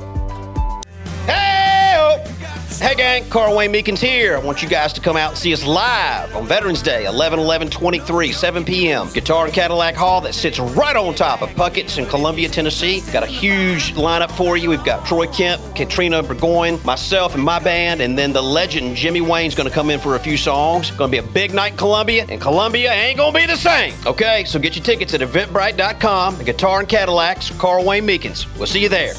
Hey! 2.81 2.95
Gang, 3.01 3.29
Carl 3.29 3.55
Wayne 3.55 3.73
Meekins 3.73 3.99
here. 3.99 4.35
I 4.35 4.39
want 4.39 4.61
you 4.61 4.69
guys 4.69 4.93
to 4.93 5.01
come 5.01 5.17
out 5.17 5.29
and 5.29 5.37
see 5.37 5.53
us 5.53 5.65
live 5.65 6.35
on 6.35 6.45
Veterans 6.45 6.81
Day, 6.81 7.05
11 7.05 7.39
11 7.39 7.69
23, 7.69 8.31
7 8.31 8.63
p.m. 8.65 9.09
Guitar 9.11 9.45
and 9.45 9.53
Cadillac 9.53 9.95
Hall 9.95 10.21
that 10.21 10.35
sits 10.35 10.59
right 10.59 10.95
on 10.95 11.15
top 11.15 11.41
of 11.41 11.49
Puckett's 11.55 11.97
in 11.97 12.05
Columbia, 12.05 12.47
Tennessee. 12.47 13.01
Got 13.11 13.23
a 13.23 13.27
huge 13.27 13.93
lineup 13.93 14.29
for 14.37 14.55
you. 14.55 14.69
We've 14.69 14.83
got 14.83 15.05
Troy 15.05 15.25
Kemp, 15.27 15.61
Katrina 15.75 16.21
Burgoyne, 16.21 16.79
myself, 16.85 17.33
and 17.33 17.43
my 17.43 17.57
band, 17.59 18.01
and 18.01 18.17
then 18.17 18.33
the 18.33 18.43
legend 18.43 18.95
Jimmy 18.95 19.21
Wayne's 19.21 19.55
to 19.55 19.69
come 19.69 19.89
in 19.89 19.99
for 19.99 20.15
a 20.15 20.19
few 20.19 20.37
songs. 20.37 20.91
To 20.97 21.07
be 21.07 21.17
a 21.17 21.23
big 21.23 21.53
night 21.53 21.71
in 21.71 21.77
Columbia, 21.77 22.25
and 22.29 22.39
Columbia 22.39 22.91
ain't 22.91 23.17
to 23.17 23.31
be 23.31 23.45
the 23.47 23.57
same. 23.57 23.93
Okay, 24.05 24.43
so 24.45 24.59
get 24.59 24.75
your 24.75 24.85
tickets 24.85 25.13
at 25.13 25.21
eventbrite.com. 25.21 26.43
Guitar 26.43 26.81
and 26.81 26.89
Cadillacs, 26.89 27.49
Carl 27.57 27.83
Wayne 27.83 28.05
Meekins. 28.05 28.45
We'll 28.57 28.67
see 28.67 28.83
you 28.83 28.89
there. 28.89 29.13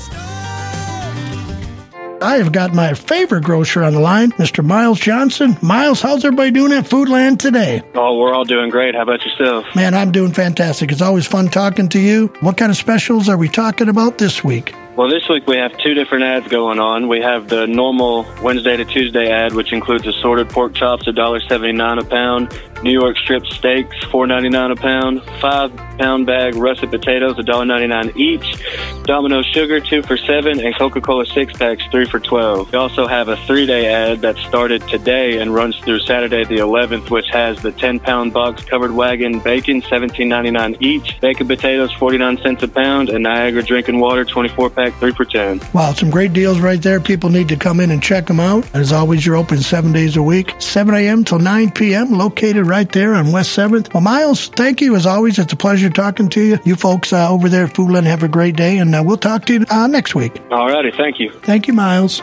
I 2.23 2.37
have 2.37 2.53
got 2.53 2.73
my 2.73 2.95
favorite 2.95 3.43
grocer 3.43 3.83
on 3.83 3.95
the 3.95 4.01
line, 4.01 4.31
Mr. 4.33 4.65
Miles 4.65 5.01
Johnson. 5.01 5.57
Miles, 5.61 6.01
how's 6.01 6.25
everybody 6.25 6.53
doing 6.53 6.73
at 6.73 6.85
Foodland 6.85 7.41
today? 7.41 7.83
Oh, 7.95 8.17
we're 8.17 8.33
all 8.33 8.45
doing 8.45 8.71
great. 8.71 8.95
How 8.95 9.03
about 9.03 9.25
yourself? 9.25 9.67
Man, 9.75 9.93
I'm 9.93 10.13
doing 10.13 10.33
fantastic. 10.33 10.93
It's 10.93 11.03
always 11.03 11.27
fun 11.27 11.49
talking 11.49 11.89
to 11.91 11.99
you. 11.99 12.29
What 12.41 12.57
kind 12.57 12.71
of 12.71 12.77
specials 12.77 13.29
are 13.29 13.37
we 13.37 13.49
talking 13.49 13.89
about 13.89 14.19
this 14.19 14.45
week? 14.45 14.73
Well, 14.97 15.09
this 15.09 15.29
week 15.29 15.47
we 15.47 15.57
have 15.57 15.77
two 15.79 15.95
different 15.95 16.25
ads 16.25 16.49
going 16.49 16.79
on. 16.79 17.09
We 17.09 17.21
have 17.21 17.49
the 17.49 17.67
normal 17.67 18.27
Wednesday 18.43 18.77
to 18.77 18.85
Tuesday 18.85 19.31
ad, 19.33 19.55
which 19.55 19.73
includes 19.73 20.07
assorted 20.07 20.49
pork 20.51 20.75
chops, 20.75 21.07
$1.79 21.07 21.99
a 22.01 22.05
pound, 22.05 22.53
New 22.83 22.93
York 22.93 23.17
strip 23.17 23.47
steaks, 23.47 23.97
$4.99 24.07 24.73
a 24.73 24.77
pound, 24.77 25.23
five 25.41 25.75
pound 25.99 26.27
bag 26.27 26.55
russet 26.57 26.91
potatoes, 26.91 27.37
$1.99 27.37 28.17
each, 28.17 29.05
Domino 29.05 29.43
sugar, 29.43 29.81
two 29.81 30.03
for 30.03 30.17
seven, 30.17 30.61
and 30.61 30.77
Coca 30.77 31.01
Cola 31.01 31.27
six 31.27 31.53
packs, 31.55 31.85
three 31.91 32.07
for 32.07 32.21
12. 32.21 32.73
We 32.73 32.79
also 32.79 33.07
have 33.07 33.29
a 33.29 33.37
three 33.47 33.67
day 33.67 33.87
ad 33.87 34.21
that 34.21 34.37
started 34.37 34.87
today 34.89 35.39
and 35.39 35.55
runs 35.55 35.77
through 35.81 36.01
Saturday 36.01 36.45
the 36.45 36.59
11th, 36.59 37.11
which 37.11 37.29
has 37.31 37.61
the 37.63 37.73
10 37.73 38.01
pound 38.01 38.33
box 38.33 38.65
covered 38.65 38.93
wagon 38.93 39.41
bacon, 39.41 39.83
$17.99 39.83 40.77
each, 40.81 41.21
bacon 41.21 41.49
potatoes, 41.49 41.93
49 41.95 42.39
cents 42.39 42.63
a 42.63 42.69
pound, 42.69 43.09
and 43.09 43.25
Niagara 43.25 43.63
drinking 43.63 43.99
water, 43.99 44.25
24 44.25 44.71
pack, 44.71 44.95
three 44.95 45.13
for 45.13 45.25
10. 45.25 45.61
Wow, 45.73 45.93
some 45.93 46.11
great 46.11 46.33
deals 46.33 46.61
right 46.61 46.81
there. 46.81 47.01
People 47.01 47.31
need 47.31 47.49
to 47.49 47.57
come 47.57 47.81
in 47.81 47.91
and 47.91 48.03
check 48.03 48.27
them 48.27 48.41
out. 48.41 48.69
As 48.75 48.93
always, 48.93 49.27
you're 49.27 49.37
open 49.37 49.59
seven 49.59 49.93
days 49.93 50.17
a 50.17 50.23
week, 50.23 50.55
7 50.61 50.95
a.m. 50.95 51.25
till 51.25 51.39
9 51.39 51.71
p.m., 51.73 52.13
located 52.13 52.67
right 52.73 52.91
there 52.91 53.15
on 53.15 53.33
West 53.33 53.55
7th. 53.55 53.93
Well, 53.93 54.01
Miles, 54.01 54.49
thank 54.49 54.81
you 54.81 54.97
as 54.97 55.05
always. 55.05 55.39
It's 55.39 55.53
a 55.53 55.57
pleasure 55.57 55.91
talking 55.91 56.31
to 56.31 56.41
you. 56.41 56.59
You 56.65 56.75
folks 56.75 57.13
uh, 57.13 57.31
over 57.31 57.51
there 57.51 57.67
at 57.67 57.75
Foodland 57.75 58.05
have 58.05 58.23
a 58.23 58.29
great 58.29 58.57
day, 58.57 58.79
and 58.79 58.95
uh, 58.95 59.03
we'll 59.05 59.19
talk 59.19 59.45
to 59.47 59.53
you 59.53 59.67
uh, 59.69 59.87
next 59.89 60.15
week. 60.15 60.41
All 60.51 60.69
righty, 60.69 60.91
thank 60.91 61.21
you. 61.21 61.31
Thank 61.43 61.69
you, 61.69 61.75
Miles. 61.75 62.23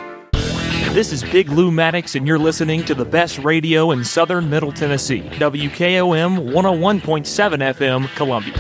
This 0.92 1.14
is 1.14 1.22
Big 1.22 1.50
Lou 1.50 1.70
Maddox, 1.70 2.16
and 2.16 2.26
you're 2.26 2.40
listening 2.40 2.84
to 2.86 2.96
the 2.96 3.06
best 3.06 3.38
radio 3.38 3.92
in 3.92 4.04
southern 4.04 4.50
Middle 4.50 4.72
Tennessee. 4.72 5.22
WKOM 5.22 6.52
101.7 6.52 7.76
FM, 7.76 8.16
Columbia. 8.16 8.56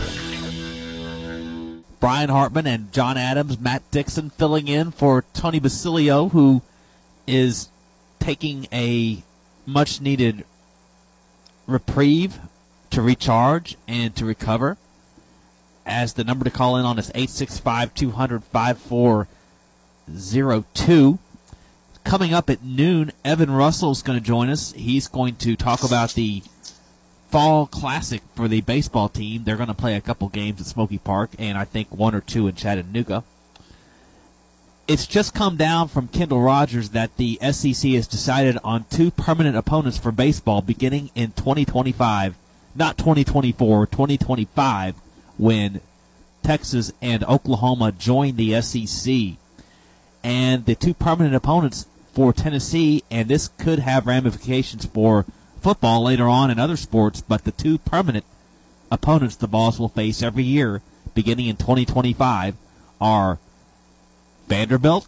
Brian 2.00 2.30
Hartman 2.30 2.68
and 2.68 2.94
John 2.94 3.18
Adams, 3.18 3.60
Matt 3.60 3.82
Dixon 3.90 4.30
filling 4.30 4.68
in 4.68 4.92
for 4.92 5.26
Tony 5.34 5.60
Basilio, 5.60 6.30
who 6.30 6.62
is 7.26 7.70
taking 8.20 8.68
a 8.72 9.24
much 9.66 10.02
needed 10.02 10.46
reprieve 11.70 12.39
to 12.89 13.01
recharge 13.01 13.78
and 13.88 14.13
to 14.15 14.26
recover. 14.26 14.78
As 15.86 16.13
the 16.13 16.24
number 16.24 16.45
to 16.45 16.51
call 16.51 16.78
in 16.78 16.86
on 16.86 16.97
is 16.99 17.09
865 17.09 17.93
200 17.93 18.43
5402. 18.43 21.20
Coming 22.03 22.34
up 22.34 22.49
at 22.49 22.63
noon, 22.63 23.11
Evan 23.24 23.51
Russell 23.51 23.91
is 23.91 24.01
going 24.01 24.17
to 24.17 24.26
join 24.26 24.49
us. 24.49 24.72
He's 24.74 25.07
going 25.07 25.36
to 25.38 25.55
talk 25.55 25.84
about 25.84 26.13
the 26.13 26.41
fall 27.30 27.67
classic 27.67 28.24
for 28.36 28.47
the 28.47 28.61
baseball 28.61 29.09
team. 29.09 29.43
They're 29.43 29.55
going 29.55 29.67
to 29.67 29.76
play 29.76 29.95
a 29.95 30.01
couple 30.01 30.28
games 30.30 30.59
at 30.59 30.67
Smoky 30.67 30.97
Park, 30.97 31.32
and 31.38 31.55
I 31.57 31.65
think 31.65 31.91
one 31.91 32.15
or 32.15 32.22
two 32.22 32.47
in 32.47 32.55
Chattanooga. 32.55 33.24
It's 34.90 35.06
just 35.06 35.36
come 35.36 35.56
down 35.56 35.88
from 35.88 36.08
Kendall 36.08 36.42
Rogers 36.42 36.90
that 36.90 37.16
the 37.18 37.38
SEC 37.52 37.92
has 37.92 38.08
decided 38.08 38.58
on 38.64 38.86
two 38.90 39.12
permanent 39.12 39.56
opponents 39.56 40.00
for 40.00 40.12
baseball 40.12 40.64
beginning 40.64 41.12
in 41.14 41.34
2025, 41.34 42.36
not 42.74 42.98
2024, 42.98 43.86
2025, 43.86 44.96
when 45.38 45.82
Texas 46.42 46.92
and 47.04 47.24
Oklahoma 47.26 47.92
join 47.92 48.36
the 48.36 48.60
SEC. 48.64 49.38
And 50.24 50.66
the 50.66 50.74
two 50.74 50.96
permanent 50.96 51.36
opponents 51.36 51.86
for 52.12 52.34
Tennessee, 52.34 53.04
and 53.12 53.30
this 53.30 53.48
could 53.48 53.78
have 53.78 54.08
ramifications 54.08 54.86
for 54.88 55.28
football 55.62 56.02
later 56.02 56.28
on 56.28 56.50
in 56.50 56.58
other 56.58 56.78
sports, 56.78 57.22
but 57.22 57.44
the 57.44 57.52
two 57.52 57.78
permanent 57.78 58.26
opponents 58.92 59.36
the 59.36 59.46
Vols 59.46 59.80
will 59.80 59.90
face 59.90 60.24
every 60.24 60.46
year 60.46 60.82
beginning 61.14 61.46
in 61.46 61.58
2025 61.58 62.56
are 63.00 63.38
Vanderbilt 64.50 65.08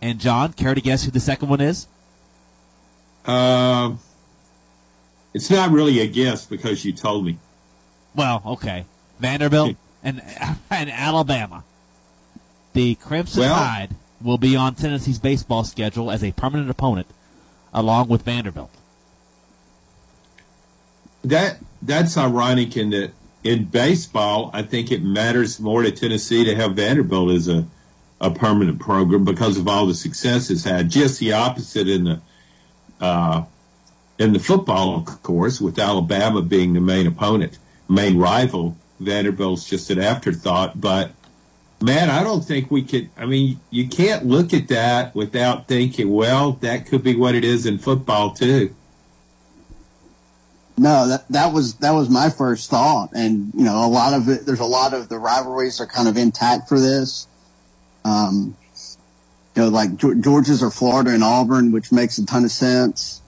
and 0.00 0.20
John. 0.20 0.52
Care 0.52 0.74
to 0.74 0.80
guess 0.80 1.04
who 1.04 1.10
the 1.10 1.18
second 1.20 1.48
one 1.48 1.60
is? 1.60 1.88
Uh, 3.24 3.94
it's 5.32 5.50
not 5.50 5.70
really 5.70 6.00
a 6.00 6.06
guess 6.06 6.46
because 6.46 6.84
you 6.84 6.92
told 6.92 7.24
me. 7.24 7.38
Well, 8.14 8.42
okay. 8.46 8.84
Vanderbilt 9.18 9.76
and, 10.04 10.22
and 10.70 10.90
Alabama. 10.90 11.64
The 12.74 12.94
Crimson 12.96 13.40
Well- 13.40 13.56
Tide 13.56 13.90
will 14.22 14.38
be 14.38 14.54
on 14.54 14.74
Tennessee's 14.74 15.18
baseball 15.18 15.64
schedule 15.64 16.10
as 16.10 16.22
a 16.22 16.32
permanent 16.32 16.70
opponent 16.70 17.06
along 17.72 18.08
with 18.08 18.22
Vanderbilt. 18.22 18.70
That 21.24 21.58
that's 21.82 22.16
ironic 22.16 22.76
in 22.76 22.90
that 22.90 23.12
in 23.44 23.66
baseball, 23.66 24.50
I 24.54 24.62
think 24.62 24.90
it 24.90 25.02
matters 25.02 25.60
more 25.60 25.82
to 25.82 25.90
Tennessee 25.90 26.44
to 26.44 26.54
have 26.54 26.74
Vanderbilt 26.74 27.30
as 27.30 27.46
a, 27.48 27.66
a 28.20 28.30
permanent 28.30 28.80
program 28.80 29.24
because 29.24 29.58
of 29.58 29.68
all 29.68 29.86
the 29.86 29.94
success 29.94 30.50
it's 30.50 30.64
had. 30.64 30.90
Just 30.90 31.20
the 31.20 31.32
opposite 31.32 31.88
in 31.88 32.04
the 32.04 32.20
uh, 33.00 33.44
in 34.18 34.32
the 34.32 34.38
football, 34.38 34.96
of 34.96 35.22
course, 35.22 35.60
with 35.60 35.78
Alabama 35.78 36.40
being 36.40 36.72
the 36.72 36.80
main 36.80 37.06
opponent, 37.06 37.58
main 37.88 38.18
rival. 38.18 38.76
Vanderbilt's 39.00 39.68
just 39.68 39.90
an 39.90 39.98
afterthought, 39.98 40.80
but 40.80 41.10
Man, 41.84 42.08
I 42.08 42.22
don't 42.22 42.42
think 42.42 42.70
we 42.70 42.82
could. 42.82 43.10
I 43.14 43.26
mean, 43.26 43.60
you 43.68 43.86
can't 43.86 44.24
look 44.24 44.54
at 44.54 44.68
that 44.68 45.14
without 45.14 45.68
thinking, 45.68 46.10
well, 46.10 46.52
that 46.62 46.86
could 46.86 47.02
be 47.02 47.14
what 47.14 47.34
it 47.34 47.44
is 47.44 47.66
in 47.66 47.76
football 47.76 48.32
too. 48.32 48.74
No, 50.78 51.06
that 51.08 51.28
that 51.28 51.52
was 51.52 51.74
that 51.76 51.90
was 51.90 52.08
my 52.08 52.30
first 52.30 52.70
thought, 52.70 53.10
and 53.14 53.52
you 53.54 53.64
know, 53.64 53.84
a 53.84 53.86
lot 53.86 54.14
of 54.14 54.28
it. 54.30 54.46
There's 54.46 54.60
a 54.60 54.64
lot 54.64 54.94
of 54.94 55.10
the 55.10 55.18
rivalries 55.18 55.78
are 55.78 55.86
kind 55.86 56.08
of 56.08 56.16
intact 56.16 56.70
for 56.70 56.80
this. 56.80 57.28
Um, 58.04 58.56
you 59.56 59.62
know, 59.62 59.68
like 59.68 59.96
Georgia's 59.96 60.62
or 60.62 60.70
Florida 60.70 61.10
and 61.10 61.22
Auburn, 61.22 61.70
which 61.72 61.92
makes 61.92 62.18
a 62.18 62.26
ton 62.26 62.44
of 62.44 62.50
sense. 62.50 63.22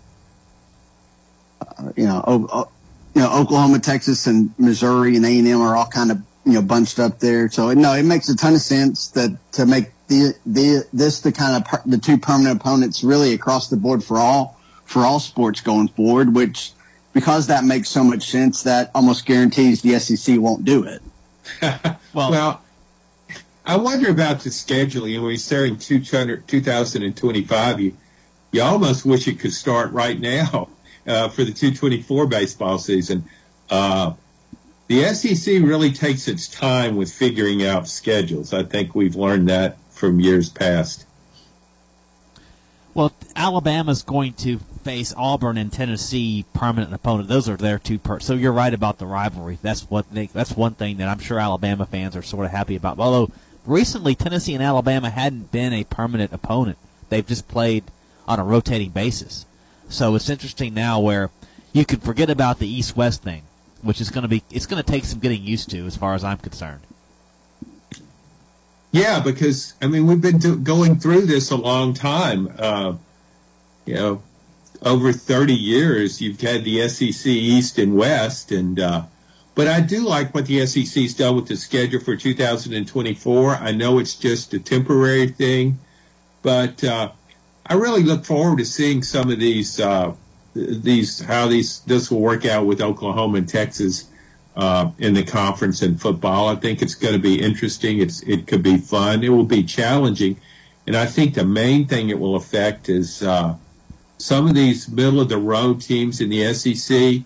Uh, 1.61 1.93
you 1.97 2.05
know, 2.05 2.23
o- 2.27 2.69
you 3.15 3.23
know, 3.23 3.33
Oklahoma, 3.33 3.79
Texas, 3.79 4.27
and 4.27 4.53
Missouri 4.59 5.17
and 5.17 5.25
A 5.25 5.39
and 5.39 5.49
M 5.49 5.61
are 5.61 5.77
all 5.77 5.87
kind 5.87 6.11
of 6.11 6.21
you 6.45 6.53
know 6.53 6.63
bunched 6.63 6.99
up 6.99 7.21
there. 7.21 7.49
So 7.49 7.73
no, 7.73 7.93
it 7.95 8.03
makes 8.03 8.29
a 8.29 8.37
ton 8.37 8.55
of 8.55 8.61
sense 8.61 9.09
that 9.09 9.37
to 9.53 9.67
make 9.67 9.91
the 10.09 10.35
the 10.45 10.87
this 10.93 11.21
the 11.21 11.33
kind 11.33 11.57
of 11.57 11.65
per, 11.65 11.83
the 11.87 11.99
two 11.99 12.19
permanent 12.19 12.61
opponents 12.61 13.03
really 13.03 13.33
across 13.33 13.69
the 13.69 13.77
board 13.77 14.03
for 14.05 14.19
all 14.19 14.59
for 14.85 15.05
all 15.05 15.21
sports 15.21 15.61
going 15.61 15.89
forward, 15.89 16.35
which 16.35 16.73
because 17.13 17.47
that 17.47 17.65
makes 17.65 17.89
so 17.89 18.05
much 18.05 18.31
sense, 18.31 18.63
that 18.65 18.91
almost 18.95 19.25
guarantees 19.25 19.81
the 19.81 19.99
SEC 19.99 20.39
won't 20.39 20.65
do 20.65 20.85
it. 20.85 21.01
well, 22.13 22.31
well, 22.31 22.63
I 23.67 23.77
wonder 23.77 24.11
about 24.11 24.41
the 24.41 24.51
scheduling. 24.51 25.15
When 25.15 25.25
we're 25.25 25.37
starting 25.39 25.77
2025, 25.77 27.81
you, 27.81 27.97
you 28.53 28.63
almost 28.63 29.05
wish 29.05 29.27
it 29.27 29.41
could 29.41 29.53
start 29.53 29.91
right 29.91 30.21
now 30.21 30.69
uh, 31.05 31.29
for 31.29 31.43
the 31.43 31.53
224 31.53 32.29
baseball 32.29 32.79
season. 32.79 33.25
Uh, 33.69 34.13
the 34.87 35.13
SEC 35.13 35.55
really 35.63 35.91
takes 35.91 36.29
its 36.29 36.47
time 36.47 36.95
with 36.95 37.13
figuring 37.13 37.67
out 37.67 37.89
schedules. 37.89 38.55
I 38.55 38.63
think 38.63 38.95
we've 38.95 39.17
learned 39.17 39.49
that 39.49 39.79
from 39.91 40.21
years 40.21 40.49
past. 40.49 41.05
Well, 42.95 43.13
Alabama's 43.35 44.03
going 44.03 44.35
to 44.35 44.59
face 44.85 45.13
Auburn 45.17 45.59
and 45.59 45.73
Tennessee 45.73 46.45
permanent 46.55 46.95
opponent. 46.95 47.29
Those 47.29 47.49
are 47.49 47.57
their 47.57 47.81
two. 47.81 47.99
Per- 47.99 48.21
so 48.21 48.35
you're 48.35 48.53
right 48.53 48.73
about 48.73 48.99
the 48.99 49.07
rivalry. 49.07 49.59
That's 49.61 49.91
what 49.91 50.09
they, 50.13 50.29
that's 50.29 50.57
one 50.57 50.75
thing 50.75 50.99
that 50.99 51.09
I'm 51.09 51.19
sure 51.19 51.41
Alabama 51.41 51.85
fans 51.85 52.15
are 52.15 52.23
sort 52.23 52.47
of 52.47 52.53
happy 52.53 52.77
about. 52.77 53.01
Although 53.01 53.33
recently 53.67 54.15
Tennessee 54.15 54.55
and 54.55 54.63
Alabama 54.63 55.11
hadn't 55.11 55.53
been 55.53 55.73
a 55.73 55.85
permanent 55.85 56.33
opponent. 56.33 56.79
They've 57.09 57.27
just 57.27 57.49
played 57.49 57.85
on 58.27 58.39
a 58.39 58.45
rotating 58.45 58.91
basis. 58.91 59.47
So 59.89 60.15
it's 60.15 60.29
interesting 60.29 60.75
now 60.75 60.99
where 61.01 61.31
you 61.73 61.85
can 61.85 62.01
forget 62.01 62.31
about 62.31 62.59
the 62.59 62.69
East-West 62.69 63.23
thing, 63.23 63.43
which 63.83 64.01
is 64.01 64.11
going 64.11 64.23
to 64.23 64.29
be 64.29 64.43
it's 64.51 64.67
going 64.67 64.83
to 64.83 64.91
take 64.91 65.05
some 65.05 65.21
getting 65.21 65.43
used 65.43 65.71
to 65.71 65.87
as 65.87 65.97
far 65.97 66.15
as 66.15 66.25
I'm 66.25 66.39
concerned. 66.39 66.81
Yeah, 68.93 69.21
because 69.21 69.75
I 69.83 69.87
mean 69.87 70.07
we've 70.07 70.21
been 70.21 70.39
do- 70.39 70.57
going 70.57 70.97
through 70.97 71.27
this 71.27 71.51
a 71.51 71.57
long 71.57 71.95
time. 71.95 72.53
Uh, 72.59 72.95
you 73.85 73.95
know, 73.95 74.23
over 74.83 75.13
30 75.13 75.55
years, 75.55 76.21
you've 76.21 76.41
had 76.41 76.65
the 76.65 76.89
SEC 76.89 77.27
East 77.27 77.79
and 77.79 77.97
West, 77.97 78.51
and 78.51 78.81
uh, 78.81 79.03
but 79.57 79.67
I 79.67 79.81
do 79.81 80.07
like 80.07 80.35
what 80.35 80.47
the 80.47 80.65
SEC's 80.67 81.15
done 81.15 81.35
with 81.35 81.49
the 81.49 81.57
schedule 81.57 81.99
for 81.99 82.15
2024. 82.15 83.55
I 83.57 83.73
know 83.73 83.99
it's 83.99 84.15
just 84.15 84.53
a 84.53 84.61
temporary 84.61 85.29
thing, 85.29 85.79
but 86.43 86.85
uh, 86.85 87.11
I 87.67 87.75
really 87.75 88.03
look 88.03 88.27
forward 88.27 88.59
to 88.59 88.67
seeing 88.67 89.03
some 89.03 89.31
of 89.31 89.41
these 89.41 89.81
uh, 89.81 90.15
these 90.55 91.21
how 91.21 91.49
these 91.49 91.81
this 91.81 92.11
will 92.11 92.21
work 92.21 92.45
out 92.45 92.67
with 92.67 92.83
Oklahoma 92.83 93.39
and 93.39 93.49
Texas 93.49 94.05
uh, 94.57 94.91
in 94.99 95.15
the 95.15 95.25
conference 95.25 95.83
in 95.83 95.97
football. 95.97 96.49
I 96.49 96.57
think 96.57 96.83
it's 96.83 96.95
going 96.95 97.15
to 97.15 97.19
be 97.19 97.41
interesting. 97.41 97.99
It's 97.99 98.21
it 98.25 98.47
could 98.47 98.63
be 98.63 98.77
fun. 98.77 99.25
It 99.25 99.31
will 99.31 99.45
be 99.45 99.63
challenging, 99.63 100.39
and 100.87 100.95
I 100.95 101.07
think 101.07 101.33
the 101.33 101.47
main 101.47 101.87
thing 101.87 102.11
it 102.11 102.19
will 102.19 102.37
affect 102.37 102.91
is 102.91 103.23
uh, 103.23 103.57
some 104.19 104.49
of 104.49 104.55
these 104.55 104.87
middle 104.87 105.19
of 105.19 105.31
the 105.31 105.39
road 105.39 105.81
teams 105.81 106.21
in 106.21 106.29
the 106.29 106.53
SEC. 106.53 107.23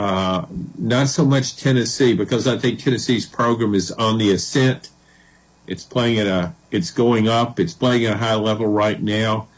Uh, 0.00 0.46
not 0.78 1.08
so 1.08 1.26
much 1.26 1.58
Tennessee 1.58 2.14
because 2.14 2.48
I 2.48 2.56
think 2.56 2.78
Tennessee's 2.78 3.26
program 3.26 3.74
is 3.74 3.90
on 3.92 4.16
the 4.16 4.30
ascent. 4.30 4.88
It's 5.66 5.84
playing 5.84 6.18
at 6.18 6.26
a, 6.26 6.54
it's 6.70 6.90
going 6.90 7.28
up. 7.28 7.60
It's 7.60 7.74
playing 7.74 8.06
at 8.06 8.14
a 8.14 8.16
high 8.16 8.36
level 8.36 8.66
right 8.66 8.98
now. 8.98 9.48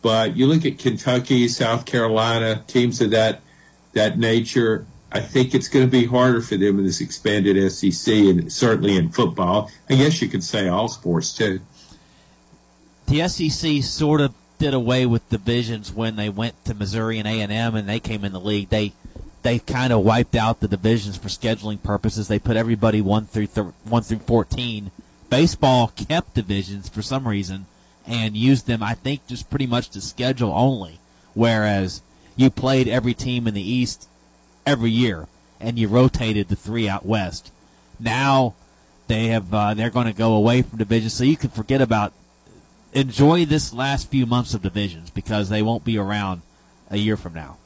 But 0.00 0.38
you 0.38 0.46
look 0.46 0.64
at 0.64 0.78
Kentucky, 0.78 1.48
South 1.48 1.84
Carolina, 1.84 2.64
teams 2.66 3.02
of 3.02 3.10
that 3.10 3.42
that 3.92 4.18
nature. 4.18 4.86
I 5.12 5.20
think 5.20 5.54
it's 5.54 5.68
going 5.68 5.84
to 5.84 5.90
be 5.90 6.06
harder 6.06 6.40
for 6.40 6.56
them 6.56 6.78
in 6.78 6.86
this 6.86 7.02
expanded 7.02 7.70
SEC, 7.70 8.14
and 8.14 8.50
certainly 8.50 8.96
in 8.96 9.10
football. 9.10 9.70
I 9.90 9.96
guess 9.96 10.22
you 10.22 10.28
could 10.28 10.42
say 10.42 10.66
all 10.66 10.88
sports 10.88 11.34
too. 11.34 11.60
The 13.06 13.28
SEC 13.28 13.82
sort 13.82 14.22
of 14.22 14.32
did 14.58 14.72
away 14.72 15.04
with 15.04 15.28
divisions 15.28 15.92
when 15.92 16.16
they 16.16 16.30
went 16.30 16.64
to 16.64 16.72
Missouri 16.72 17.18
and 17.18 17.28
A 17.28 17.42
and 17.42 17.52
M, 17.52 17.74
and 17.74 17.86
they 17.86 18.00
came 18.00 18.24
in 18.24 18.32
the 18.32 18.40
league. 18.40 18.70
They 18.70 18.94
they 19.42 19.58
kind 19.58 19.92
of 19.92 20.04
wiped 20.04 20.34
out 20.34 20.60
the 20.60 20.68
divisions 20.68 21.16
for 21.16 21.28
scheduling 21.28 21.82
purposes. 21.82 22.28
They 22.28 22.38
put 22.38 22.56
everybody 22.56 23.00
one 23.00 23.26
through 23.26 23.46
th- 23.46 23.68
one 23.84 24.02
through 24.02 24.18
fourteen. 24.18 24.90
Baseball 25.28 25.88
kept 25.88 26.34
divisions 26.34 26.88
for 26.88 27.02
some 27.02 27.26
reason 27.28 27.66
and 28.06 28.36
used 28.36 28.66
them, 28.66 28.82
I 28.82 28.94
think, 28.94 29.26
just 29.26 29.48
pretty 29.48 29.66
much 29.66 29.90
to 29.90 30.00
schedule 30.00 30.52
only. 30.52 30.98
Whereas 31.34 32.02
you 32.36 32.50
played 32.50 32.88
every 32.88 33.14
team 33.14 33.46
in 33.46 33.54
the 33.54 33.62
East 33.62 34.08
every 34.66 34.90
year, 34.90 35.28
and 35.60 35.78
you 35.78 35.88
rotated 35.88 36.48
the 36.48 36.56
three 36.56 36.88
out 36.88 37.06
west. 37.06 37.52
Now 37.98 38.54
they 39.06 39.26
have 39.28 39.54
uh, 39.54 39.74
they're 39.74 39.90
going 39.90 40.06
to 40.06 40.12
go 40.12 40.34
away 40.34 40.62
from 40.62 40.78
divisions, 40.78 41.14
so 41.14 41.24
you 41.24 41.36
can 41.36 41.50
forget 41.50 41.80
about 41.80 42.12
enjoy 42.92 43.44
this 43.44 43.72
last 43.72 44.08
few 44.10 44.26
months 44.26 44.52
of 44.52 44.62
divisions 44.62 45.10
because 45.10 45.48
they 45.48 45.62
won't 45.62 45.84
be 45.84 45.96
around 45.96 46.42
a 46.90 46.96
year 46.96 47.16
from 47.16 47.34
now. 47.34 47.56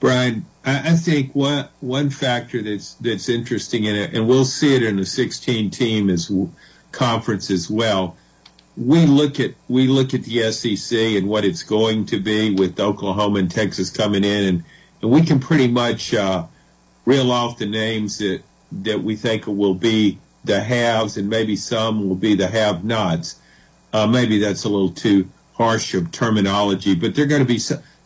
Brian, 0.00 0.46
I, 0.64 0.96
think 0.96 1.34
one 1.34 1.68
one 1.80 2.08
factor 2.08 2.62
that's 2.62 2.94
that's 2.94 3.28
interesting 3.28 3.84
in 3.84 3.94
it, 3.94 4.14
and 4.14 4.26
we'll 4.26 4.46
see 4.46 4.74
it 4.74 4.82
in 4.82 4.96
the 4.96 5.04
16 5.04 5.70
team 5.70 6.08
as 6.08 6.32
conference 6.90 7.50
as 7.50 7.70
well. 7.70 8.16
We 8.78 9.04
look 9.04 9.38
at 9.38 9.54
we 9.68 9.86
look 9.88 10.14
at 10.14 10.24
the 10.24 10.50
SEC 10.52 10.98
and 10.98 11.28
what 11.28 11.44
it's 11.44 11.62
going 11.62 12.06
to 12.06 12.18
be 12.18 12.54
with 12.54 12.80
Oklahoma 12.80 13.40
and 13.40 13.50
Texas 13.50 13.90
coming 13.90 14.24
in, 14.24 14.44
and, 14.44 14.64
and 15.02 15.10
we 15.10 15.20
can 15.22 15.38
pretty 15.38 15.68
much 15.68 16.14
uh, 16.14 16.46
reel 17.04 17.30
off 17.30 17.58
the 17.58 17.66
names 17.66 18.18
that 18.18 18.42
that 18.72 19.02
we 19.02 19.16
think 19.16 19.46
will 19.46 19.74
be 19.74 20.18
the 20.44 20.62
haves, 20.62 21.18
and 21.18 21.28
maybe 21.28 21.56
some 21.56 22.08
will 22.08 22.16
be 22.16 22.34
the 22.34 22.48
have-nots. 22.48 23.36
Uh, 23.92 24.06
maybe 24.06 24.38
that's 24.38 24.64
a 24.64 24.68
little 24.68 24.90
too 24.90 25.28
harsh 25.54 25.92
of 25.92 26.10
terminology, 26.10 26.94
but 26.94 27.14
they're 27.14 27.26
going 27.26 27.42
to 27.42 27.46
be 27.46 27.58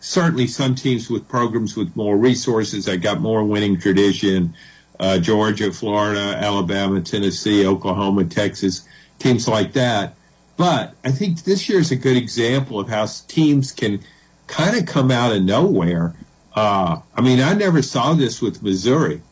certainly 0.05 0.47
some 0.47 0.75
teams 0.75 1.09
with 1.09 1.27
programs 1.27 1.77
with 1.77 1.97
more 1.97 2.19
resources 2.19 2.85
that 2.85 2.99
got 2.99 3.23
more 3.23 3.43
winning 3.43 3.81
tradition. 3.81 4.55
Uh, 5.01 5.19
Georgia, 5.19 5.73
Florida, 5.73 6.37
Alabama, 6.37 7.01
Tennessee, 7.01 7.67
Oklahoma, 7.67 8.27
Texas, 8.27 8.87
teams 9.19 9.49
like 9.49 9.73
that. 9.73 10.15
But 10.59 10.95
I 11.05 11.11
think 11.11 11.45
this 11.45 11.71
year 11.71 11.81
is 11.81 11.91
a 11.91 11.97
good 11.97 12.19
example 12.19 12.79
of 12.79 12.89
how 12.89 13.07
teams 13.29 13.73
can 13.73 14.01
kind 14.47 14.77
of 14.77 14.85
come 14.85 15.11
out 15.11 15.35
of 15.35 15.43
nowhere. 15.43 16.15
Uh, 16.55 17.01
I 17.15 17.21
mean, 17.23 17.41
I 17.41 17.55
never 17.55 17.81
saw 17.81 18.13
this 18.13 18.43
with 18.43 18.63
Missouri. 18.63 19.23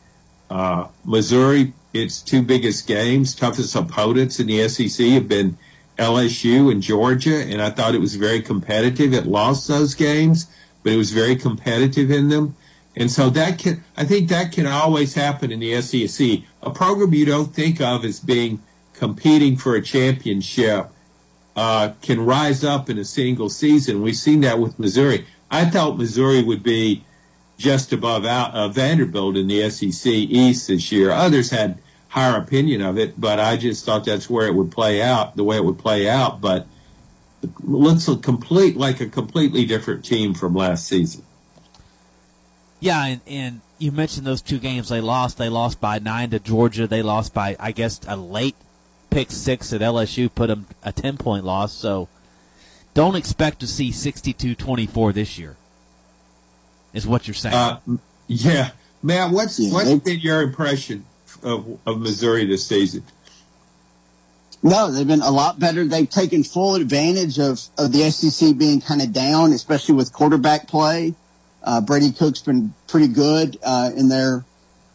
Uh, 0.49 0.87
Missouri, 1.05 1.71
its 1.93 2.19
two 2.19 2.41
biggest 2.41 2.87
games, 2.87 3.35
toughest 3.35 3.75
opponents 3.75 4.39
in 4.39 4.47
the 4.47 4.67
SEC 4.67 5.05
have 5.09 5.27
been 5.27 5.55
LSU 5.99 6.71
and 6.71 6.81
Georgia, 6.81 7.43
and 7.43 7.61
I 7.61 7.69
thought 7.69 7.93
it 7.93 8.01
was 8.01 8.15
very 8.15 8.41
competitive. 8.41 9.13
It 9.13 9.27
lost 9.27 9.67
those 9.67 9.93
games, 9.93 10.47
but 10.83 10.93
it 10.93 10.97
was 10.97 11.11
very 11.11 11.35
competitive 11.35 12.11
in 12.11 12.29
them. 12.29 12.55
And 12.95 13.09
so 13.09 13.29
that 13.31 13.57
can, 13.57 13.83
I 13.97 14.05
think 14.05 14.29
that 14.29 14.51
can 14.51 14.67
always 14.67 15.15
happen 15.15 15.51
in 15.51 15.59
the 15.59 15.81
SEC. 15.81 16.41
A 16.61 16.69
program 16.69 17.13
you 17.13 17.25
don't 17.25 17.53
think 17.53 17.81
of 17.81 18.05
as 18.05 18.19
being 18.19 18.61
competing 18.93 19.57
for 19.57 19.75
a 19.75 19.81
championship 19.81 20.89
uh, 21.55 21.93
can 22.01 22.23
rise 22.25 22.63
up 22.63 22.89
in 22.89 22.97
a 22.97 23.05
single 23.05 23.49
season. 23.49 24.01
We've 24.01 24.15
seen 24.15 24.41
that 24.41 24.59
with 24.59 24.77
Missouri. 24.77 25.25
I 25.49 25.65
thought 25.65 25.97
Missouri 25.97 26.43
would 26.43 26.63
be 26.63 27.03
just 27.57 27.93
above 27.93 28.25
out, 28.25 28.53
uh, 28.53 28.67
Vanderbilt 28.67 29.37
in 29.37 29.47
the 29.47 29.69
SEC 29.69 30.11
East 30.11 30.67
this 30.67 30.91
year. 30.91 31.11
Others 31.11 31.49
had 31.51 31.79
higher 32.09 32.37
opinion 32.37 32.81
of 32.81 32.97
it, 32.97 33.19
but 33.19 33.39
I 33.39 33.57
just 33.57 33.85
thought 33.85 34.05
that's 34.05 34.29
where 34.29 34.47
it 34.47 34.55
would 34.55 34.71
play 34.71 35.01
out, 35.01 35.35
the 35.35 35.43
way 35.43 35.57
it 35.57 35.65
would 35.65 35.79
play 35.79 36.07
out. 36.07 36.41
But 36.41 36.67
looks 37.61 38.07
a 38.07 38.15
complete 38.17 38.77
like 38.77 39.01
a 39.01 39.07
completely 39.07 39.65
different 39.65 40.05
team 40.05 40.33
from 40.33 40.53
last 40.53 40.87
season. 40.87 41.23
Yeah, 42.79 43.05
and, 43.05 43.21
and 43.25 43.61
you 43.77 43.91
mentioned 43.91 44.25
those 44.27 44.41
two 44.41 44.59
games 44.59 44.89
they 44.89 45.01
lost. 45.01 45.37
They 45.37 45.49
lost 45.49 45.79
by 45.79 45.99
nine 45.99 46.31
to 46.31 46.39
Georgia. 46.39 46.87
They 46.87 47.01
lost 47.01 47.33
by 47.33 47.55
I 47.59 47.71
guess 47.71 47.99
a 48.07 48.15
late 48.15 48.55
pick 49.09 49.31
six 49.31 49.71
at 49.71 49.81
LSU 49.81 50.33
put 50.33 50.47
them 50.47 50.67
a 50.83 50.91
ten 50.91 51.17
point 51.17 51.45
loss. 51.45 51.73
So 51.73 52.09
don't 52.93 53.15
expect 53.15 53.59
to 53.61 53.67
see 53.67 53.89
62-24 53.89 55.13
this 55.13 55.39
year. 55.39 55.55
Is 56.93 57.07
what 57.07 57.27
you're 57.27 57.33
saying? 57.33 57.55
Uh, 57.55 57.79
yeah, 58.27 58.71
Matt. 59.01 59.31
What's 59.31 59.59
what's 59.71 59.93
been 59.95 60.19
your 60.19 60.43
impression 60.43 61.05
of, 61.41 61.79
of 61.87 61.99
Missouri 61.99 62.45
this 62.45 62.67
season? 62.67 63.03
No, 64.63 64.89
they've 64.89 65.05
been 65.05 65.21
a 65.21 65.29
lot 65.29 65.59
better. 65.59 65.85
They've 65.85 66.09
taken 66.09 66.43
full 66.43 66.75
advantage 66.75 67.37
of, 67.37 67.61
of 67.77 67.91
the 67.91 68.09
SEC 68.09 68.57
being 68.57 68.79
kind 68.79 69.01
of 69.01 69.11
down, 69.11 69.51
especially 69.51 69.95
with 69.95 70.13
quarterback 70.13 70.69
play. 70.69 71.13
Uh, 71.61 71.81
Brady 71.81 72.13
Cook's 72.13 72.41
been 72.41 72.73
pretty 72.87 73.09
good 73.09 73.57
uh, 73.61 73.91
in 73.95 74.07
their 74.07 74.45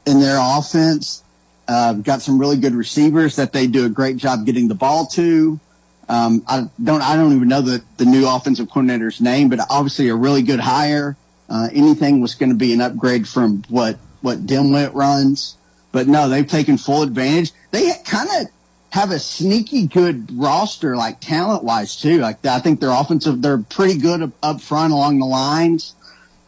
in 0.06 0.20
their 0.20 0.38
offense. 0.40 1.22
Uh, 1.66 1.92
got 1.92 2.22
some 2.22 2.38
really 2.38 2.56
good 2.56 2.74
receivers 2.74 3.36
that 3.36 3.52
they 3.52 3.66
do 3.66 3.84
a 3.84 3.90
great 3.90 4.16
job 4.16 4.46
getting 4.46 4.68
the 4.68 4.74
ball 4.74 5.06
to. 5.06 5.60
Um, 6.08 6.42
I 6.46 6.70
don't 6.82 7.02
I 7.02 7.16
don't 7.16 7.34
even 7.34 7.48
know 7.48 7.60
the, 7.60 7.82
the 7.98 8.06
new 8.06 8.26
offensive 8.26 8.68
coordinator's 8.68 9.20
name, 9.20 9.50
but 9.50 9.60
obviously 9.68 10.08
a 10.08 10.14
really 10.14 10.42
good 10.42 10.60
hire. 10.60 11.16
Uh, 11.50 11.68
anything 11.72 12.20
was 12.22 12.34
going 12.34 12.50
to 12.50 12.56
be 12.56 12.72
an 12.72 12.80
upgrade 12.80 13.28
from 13.28 13.62
what 13.68 13.98
what 14.22 14.46
Dimwit 14.46 14.94
runs. 14.94 15.56
But 15.92 16.06
no, 16.06 16.28
they've 16.28 16.46
taken 16.46 16.78
full 16.78 17.02
advantage. 17.02 17.52
They 17.70 17.90
kind 18.04 18.28
of 18.40 18.48
have 18.91 19.11
a 19.11 19.18
sneaky 19.18 19.86
good 19.86 20.30
roster, 20.32 20.97
like 20.97 21.20
talent 21.20 21.62
wise 21.62 21.97
too. 21.97 22.18
Like 22.18 22.45
I 22.45 22.61
think 22.61 22.80
their 22.80 22.91
offensive, 22.91 23.43
they're 23.43 23.59
pretty 23.59 23.99
good 23.99 24.32
up, 24.43 24.61
front 24.61 24.93
along 24.93 25.18
the 25.18 25.26
lines. 25.26 25.95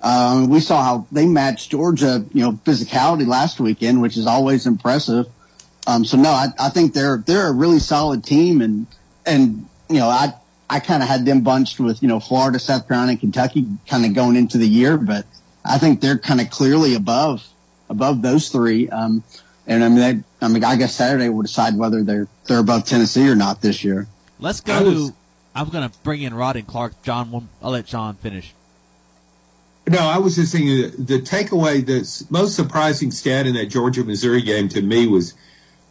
Um, 0.02 0.48
we 0.48 0.60
saw 0.60 0.82
how 0.82 1.06
they 1.12 1.26
matched 1.26 1.70
Georgia, 1.70 2.24
you 2.32 2.42
know, 2.42 2.52
physicality 2.52 3.26
last 3.26 3.60
weekend, 3.60 4.00
which 4.00 4.16
is 4.16 4.26
always 4.26 4.66
impressive. 4.66 5.26
Um, 5.86 6.04
so 6.04 6.16
no, 6.16 6.30
I, 6.30 6.48
I 6.58 6.70
think 6.70 6.94
they're 6.94 7.18
they're 7.26 7.48
a 7.48 7.52
really 7.52 7.78
solid 7.78 8.24
team, 8.24 8.62
and 8.62 8.86
and 9.26 9.66
you 9.88 9.98
know, 9.98 10.08
I 10.08 10.32
I 10.70 10.80
kind 10.80 11.02
of 11.02 11.08
had 11.08 11.26
them 11.26 11.42
bunched 11.42 11.80
with 11.80 12.02
you 12.02 12.08
know 12.08 12.20
Florida, 12.20 12.58
South 12.58 12.88
Carolina, 12.88 13.12
and 13.12 13.20
Kentucky, 13.20 13.66
kind 13.86 14.06
of 14.06 14.14
going 14.14 14.36
into 14.36 14.56
the 14.56 14.68
year, 14.68 14.96
but 14.96 15.26
I 15.64 15.78
think 15.78 16.00
they're 16.00 16.18
kind 16.18 16.40
of 16.40 16.48
clearly 16.48 16.94
above 16.94 17.46
above 17.88 18.22
those 18.22 18.48
three. 18.48 18.88
Um, 18.88 19.22
and 19.66 19.84
I 19.84 19.88
mean, 19.88 19.98
they, 19.98 20.24
I 20.40 20.48
mean, 20.48 20.64
I 20.64 20.76
guess 20.76 20.94
Saturday 20.94 21.28
will 21.28 21.42
decide 21.42 21.76
whether 21.76 22.02
they're 22.02 22.28
they're 22.46 22.58
above 22.58 22.84
Tennessee 22.86 23.28
or 23.28 23.34
not 23.34 23.60
this 23.60 23.84
year. 23.84 24.06
Let's 24.38 24.60
go 24.60 24.82
was. 24.82 25.12
I'm 25.54 25.68
going 25.68 25.88
to 25.88 25.98
bring 25.98 26.22
in 26.22 26.32
Rod 26.32 26.56
and 26.56 26.66
Clark. 26.66 27.02
John, 27.02 27.48
I'll 27.60 27.72
let 27.72 27.86
John 27.86 28.14
finish. 28.16 28.54
No, 29.88 29.98
I 29.98 30.18
was 30.18 30.36
just 30.36 30.52
thinking 30.52 31.04
the 31.04 31.20
takeaway, 31.20 31.84
the 31.84 32.26
most 32.30 32.54
surprising 32.54 33.10
stat 33.10 33.46
in 33.46 33.54
that 33.54 33.66
Georgia 33.66 34.04
Missouri 34.04 34.42
game 34.42 34.68
to 34.68 34.82
me 34.82 35.08
was 35.08 35.34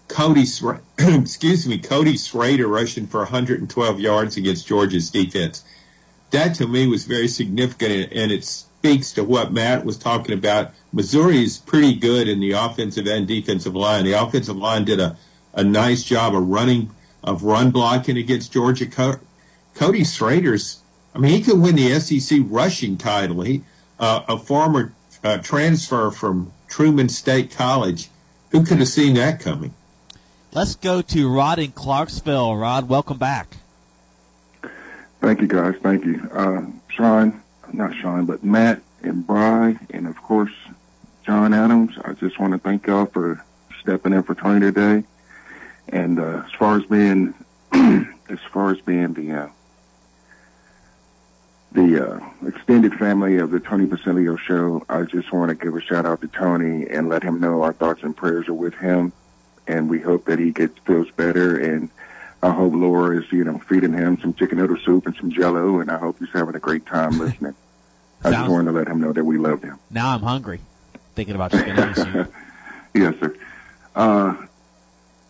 Cody, 0.08 0.46
excuse 0.98 1.68
me, 1.68 1.78
Cody 1.80 2.16
Schrader 2.16 2.68
rushing 2.68 3.08
for 3.08 3.20
112 3.20 4.00
yards 4.00 4.38
against 4.38 4.68
Georgia's 4.68 5.10
defense. 5.10 5.64
That 6.32 6.56
to 6.56 6.68
me 6.68 6.88
was 6.88 7.06
very 7.06 7.28
significant, 7.28 8.14
and 8.14 8.32
it 8.32 8.64
speaks 8.80 9.12
to 9.12 9.26
what 9.26 9.52
Matt 9.52 9.84
was 9.84 9.98
talking 9.98 10.34
about. 10.34 10.72
Missouri 10.94 11.44
is 11.44 11.58
pretty 11.58 11.94
good 11.94 12.30
in 12.30 12.40
the 12.40 12.52
offensive 12.52 13.08
and 13.08 13.28
defensive 13.28 13.76
line. 13.76 14.06
The 14.06 14.14
offensive 14.14 14.56
line 14.56 14.86
did 14.86 15.02
a, 15.02 15.18
a 15.54 15.66
nice 15.66 16.02
job 16.02 16.34
of 16.34 16.48
running, 16.48 16.90
of 17.22 17.44
run 17.44 17.72
blocking 17.72 18.18
against 18.18 18.54
Georgia. 18.54 18.88
Cody 19.76 20.06
Schrader's, 20.06 20.82
I 21.14 21.20
mean, 21.20 21.32
he 21.32 21.42
could 21.42 21.60
win 21.60 21.76
the 21.76 22.00
SEC 22.00 22.40
rushing 22.46 22.98
title. 22.98 23.42
He, 23.42 23.64
uh, 24.00 24.24
a 24.30 24.38
former 24.38 24.94
uh, 25.26 25.40
transfer 25.40 26.10
from 26.10 26.54
Truman 26.70 27.10
State 27.10 27.52
College. 27.52 28.08
Who 28.52 28.64
could 28.64 28.80
have 28.80 28.88
seen 28.88 29.16
that 29.16 29.42
coming? 29.42 29.74
Let's 30.54 30.76
go 30.76 31.02
to 31.02 31.30
Rod 31.30 31.60
in 31.60 31.74
Clarksville. 31.74 32.56
Rod, 32.56 32.88
welcome 32.88 33.18
back. 33.18 33.58
Thank 35.20 35.42
you, 35.42 35.48
guys. 35.48 35.76
Thank 35.84 36.06
you. 36.06 36.30
Uh, 36.32 36.66
Sean, 36.88 37.42
not 37.74 37.96
Sean, 37.96 38.26
but 38.26 38.44
Matt 38.44 38.82
and 39.02 39.26
Bry, 39.26 39.78
and 39.90 40.08
of 40.08 40.22
course, 40.22 40.54
John 41.26 41.54
Adams. 41.54 41.98
I 42.04 42.14
just 42.14 42.40
want 42.40 42.54
to 42.54 42.60
thank 42.60 42.88
y'all 42.88 43.06
for 43.06 43.44
stepping 43.82 44.14
in 44.14 44.24
for 44.24 44.36
Tony 44.36 44.60
today. 44.60 45.04
And 45.90 46.20
uh, 46.20 46.44
as 46.46 46.52
far 46.54 46.78
as 46.78 46.86
being, 46.86 47.34
as 47.74 48.40
far 48.52 48.72
as 48.72 48.82
being 48.82 49.14
the 49.14 49.32
uh, 49.32 49.50
the 51.72 52.14
uh, 52.14 52.48
extended 52.48 52.94
family 52.96 53.38
of 53.38 53.52
the 53.52 53.60
Tony 53.60 53.86
Basilio 53.86 54.36
show, 54.36 54.84
I 54.90 55.04
just 55.04 55.32
want 55.32 55.50
to 55.50 55.56
give 55.56 55.76
a 55.76 55.82
shout 55.82 56.06
out 56.06 56.22
to 56.22 56.28
Tony 56.28 56.88
and 56.88 57.10
let 57.10 57.22
him 57.22 57.40
know 57.40 57.62
our 57.62 57.74
thoughts 57.74 58.02
and 58.02 58.16
prayers 58.18 58.48
are 58.48 58.54
with 58.54 58.74
him, 58.74 59.14
and 59.68 59.90
we 59.90 60.00
hope 60.00 60.26
that 60.26 60.40
he 60.40 60.52
gets 60.52 60.78
feels 60.80 61.12
better. 61.12 61.58
And 61.58 61.90
I 62.42 62.52
hope 62.52 62.74
Laura 62.74 63.20
is, 63.20 63.32
you 63.32 63.44
know, 63.44 63.60
feeding 63.60 63.94
him 63.94 64.18
some 64.22 64.34
chicken 64.34 64.58
noodle 64.60 64.78
soup 64.78 65.06
and 65.06 65.16
some 65.16 65.32
Jello, 65.32 65.80
and 65.80 65.92
I 65.92 65.98
hope 65.98 66.20
he's 66.20 66.30
having 66.32 66.56
a 66.56 66.60
great 66.60 66.86
time 66.86 67.20
listening. 67.20 67.56
I 68.24 68.32
just 68.32 68.50
wanted 68.50 68.72
to 68.72 68.78
let 68.78 68.88
him 68.88 69.00
know 69.00 69.14
that 69.14 69.24
we 69.24 69.38
love 69.38 69.64
him. 69.64 69.80
Now 69.90 70.14
I'm 70.14 70.22
hungry, 70.22 70.60
thinking 71.16 71.36
about 71.36 71.52
chicken 71.52 71.76
noodle 71.76 71.94
soup. 71.94 72.34
yes, 72.94 73.16
sir. 73.20 73.36
Uh, 73.96 74.36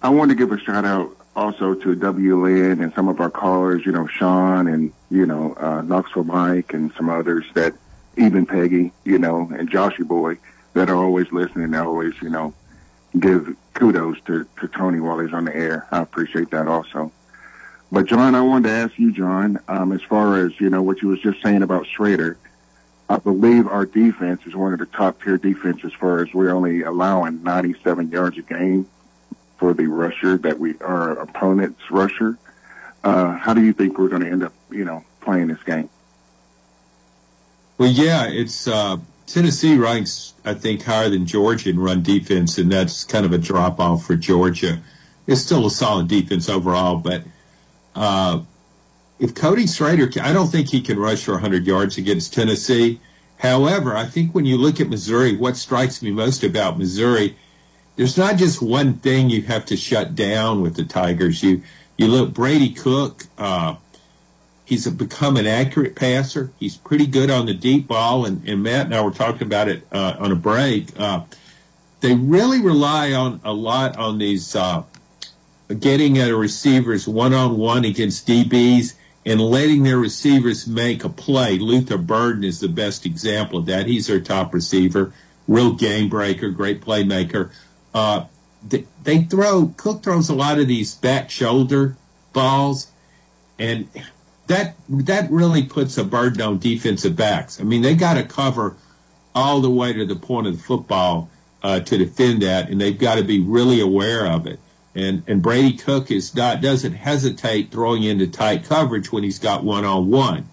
I 0.01 0.10
want 0.10 0.30
to 0.30 0.36
give 0.36 0.51
a 0.51 0.60
shout 0.60 0.86
out 0.86 1.16
also 1.36 1.74
to 1.74 1.95
WLN 1.95 2.82
and 2.84 2.93
some 2.93 3.07
of 3.07 3.20
our 3.20 3.30
callers, 3.30 3.86
you 3.86 3.91
know, 3.91 4.07
Sean 4.07 4.68
and, 4.68 4.91
you 5.10 5.26
know, 5.26 5.53
uh, 5.55 5.82
Knoxville 5.82 6.24
Mike 6.24 6.74
and 6.74 6.91
some 6.93 7.10
others 7.10 7.45
that, 7.53 7.74
even 8.18 8.45
Peggy, 8.45 8.91
you 9.05 9.18
know, 9.18 9.49
and 9.55 9.70
Joshy 9.70 10.05
Boy 10.05 10.38
that 10.74 10.89
are 10.89 10.95
always 10.95 11.32
listening 11.32 11.66
and 11.66 11.76
always, 11.76 12.14
you 12.22 12.30
know, 12.30 12.53
give 13.18 13.55
kudos 13.80 14.19
to, 14.25 14.45
to 14.59 14.67
Tony 14.67 14.99
while 14.99 15.19
he's 15.19 15.34
on 15.34 15.45
the 15.45 15.55
air. 15.55 15.88
I 15.91 16.01
appreciate 16.01 16.51
that 16.51 16.67
also. 16.67 17.11
But 17.91 18.05
John, 18.05 18.36
I 18.36 18.41
wanted 18.41 18.67
to 18.67 18.75
ask 18.75 18.99
you, 18.99 19.11
John, 19.11 19.59
um, 19.67 19.93
as 19.93 20.01
far 20.03 20.45
as, 20.45 20.59
you 20.59 20.69
know, 20.69 20.84
what 20.84 21.01
you 21.01 21.07
was 21.07 21.21
just 21.21 21.41
saying 21.41 21.63
about 21.63 21.88
Schrader, 21.88 22.38
I 23.09 23.17
believe 23.17 23.67
our 23.67 23.86
defense 23.86 24.41
is 24.45 24.55
one 24.55 24.73
of 24.73 24.80
the 24.80 24.86
top 24.86 25.23
tier 25.23 25.38
defenses 25.38 25.86
as 25.86 25.93
far 25.93 26.21
as 26.21 26.32
we're 26.34 26.51
only 26.51 26.84
allowing 26.84 27.41
97 27.41 28.11
yards 28.11 28.38
a 28.38 28.43
game 28.43 28.88
for 29.57 29.73
the 29.73 29.88
rusher 29.88 30.38
that 30.38 30.59
we 30.59 30.77
our 30.80 31.13
opponent's 31.13 31.89
rusher. 31.89 32.38
Uh, 33.03 33.32
how 33.38 33.53
do 33.53 33.63
you 33.63 33.73
think 33.73 33.97
we're 33.97 34.09
going 34.09 34.21
to 34.21 34.30
end 34.30 34.43
up, 34.43 34.53
you 34.69 34.86
know, 34.86 35.03
playing 35.21 35.47
this 35.47 35.63
game? 35.63 35.89
Well, 37.80 37.89
yeah, 37.89 38.27
it's 38.27 38.67
uh, 38.67 38.97
Tennessee 39.34 39.77
ranks, 39.77 40.34
I 40.43 40.53
think, 40.53 40.84
higher 40.84 41.09
than 41.09 41.25
Georgia 41.25 41.69
in 41.69 41.80
run 41.80 42.03
defense, 42.03 42.57
and 42.57 42.71
that's 42.71 43.03
kind 43.03 43.25
of 43.25 43.34
a 43.34 43.38
drop 43.38 43.80
off 43.80 44.05
for 44.05 44.15
Georgia. 44.15 44.80
It's 45.27 45.41
still 45.41 45.65
a 45.67 45.71
solid 45.71 46.07
defense 46.07 46.49
overall, 46.49 46.97
but 46.97 47.23
uh, 47.95 48.41
if 49.19 49.36
Cody 49.36 49.67
Schrader, 49.67 50.09
I 50.21 50.34
don't 50.34 50.47
think 50.47 50.69
he 50.69 50.82
can 50.82 50.97
rush 50.97 51.23
for 51.23 51.34
100 51.34 51.67
yards 51.67 51.97
against 51.97 52.34
Tennessee. 52.34 52.99
However, 53.38 53.95
I 53.95 54.05
think 54.05 54.34
when 54.34 54.45
you 54.45 54.57
look 54.57 54.82
at 54.82 54.89
Missouri, 54.89 55.36
what 55.36 55.57
strikes 55.57 56.01
me 56.01 56.11
most 56.11 56.43
about 56.43 56.77
Missouri 56.77 57.36
there's 57.99 58.17
not 58.17 58.38
just 58.38 58.61
one 58.61 58.93
thing 58.93 59.30
you 59.30 59.41
have 59.41 59.65
to 59.65 59.75
shut 59.75 60.15
down 60.15 60.61
with 60.61 60.77
the 60.77 60.86
Tigers. 60.86 61.43
You 61.43 61.61
you 61.97 62.07
look 62.07 62.34
Brady 62.34 62.69
Cook. 62.69 63.25
Uh, 63.38 63.75
he's 64.70 64.86
a, 64.86 64.91
become 64.91 65.36
an 65.36 65.47
accurate 65.47 65.95
passer. 65.95 66.51
He's 66.59 66.78
pretty 66.78 67.07
good 67.07 67.32
on 67.32 67.47
the 67.47 67.55
deep 67.55 67.88
ball, 67.88 68.26
and, 68.26 68.47
and 68.47 68.61
Matt 68.61 68.86
and 68.86 68.95
I 68.95 69.01
were 69.01 69.09
talking 69.09 69.47
about 69.47 69.67
it 69.67 69.82
uh, 69.91 70.15
on 70.20 70.32
a 70.32 70.36
break. 70.36 70.97
Uh, 70.97 71.24
they 72.01 72.13
really 72.13 72.61
rely 72.61 73.11
on 73.13 73.41
a 73.43 73.51
lot 73.51 73.97
on 73.97 74.20
these 74.20 74.55
uh, 74.55 74.84
getting 75.80 76.20
at 76.20 76.30
a 76.30 76.36
receivers 76.36 77.07
one 77.07 77.34
on 77.34 77.57
one 77.57 77.84
against 77.84 78.28
DBs 78.28 78.93
and 79.26 79.41
letting 79.41 79.84
their 79.84 79.97
receivers 79.97 80.67
make 80.67 81.03
a 81.03 81.09
play. 81.09 81.57
Luther 81.57 81.97
Burden 81.97 82.43
is 82.43 82.59
the 82.59 82.70
best 82.70 83.07
example 83.07 83.57
of 83.57 83.65
that. 83.65 83.88
He's 83.88 84.05
their 84.05 84.20
top 84.20 84.53
receiver, 84.53 85.11
real 85.47 85.74
game 85.74 86.09
breaker, 86.09 86.49
great 86.51 86.80
playmaker. 86.80 87.49
Uh, 87.93 88.26
they, 88.67 88.86
they 89.03 89.24
throw 89.24 89.74
Cook 89.78 90.03
throws 90.03 90.30
a 90.30 90.36
lot 90.36 90.59
of 90.59 90.67
these 90.67 90.93
back 90.93 91.32
shoulder 91.32 91.97
balls, 92.34 92.91
and 93.57 93.89
that 94.49 94.75
that 94.89 95.31
really 95.31 95.63
puts 95.63 95.97
a 95.97 96.03
burden 96.03 96.41
on 96.41 96.59
defensive 96.59 97.15
backs. 97.15 97.59
I 97.59 97.63
mean, 97.63 97.81
they 97.81 97.95
got 97.95 98.15
to 98.15 98.23
cover 98.23 98.75
all 99.33 99.61
the 99.61 99.69
way 99.69 99.93
to 99.93 100.05
the 100.05 100.15
point 100.15 100.47
of 100.47 100.57
the 100.57 100.63
football 100.63 101.29
uh, 101.63 101.79
to 101.79 101.97
defend 101.97 102.41
that, 102.41 102.69
and 102.69 102.79
they've 102.79 102.97
got 102.97 103.15
to 103.15 103.23
be 103.23 103.39
really 103.39 103.79
aware 103.79 104.27
of 104.27 104.45
it. 104.45 104.59
And 104.93 105.23
and 105.27 105.41
Brady 105.41 105.73
Cook 105.77 106.11
is 106.11 106.35
not 106.35 106.61
doesn't 106.61 106.93
hesitate 106.93 107.71
throwing 107.71 108.03
into 108.03 108.27
tight 108.27 108.65
coverage 108.65 109.11
when 109.11 109.23
he's 109.23 109.39
got 109.39 109.63
one 109.63 109.85
on 109.85 110.09
one. 110.11 110.49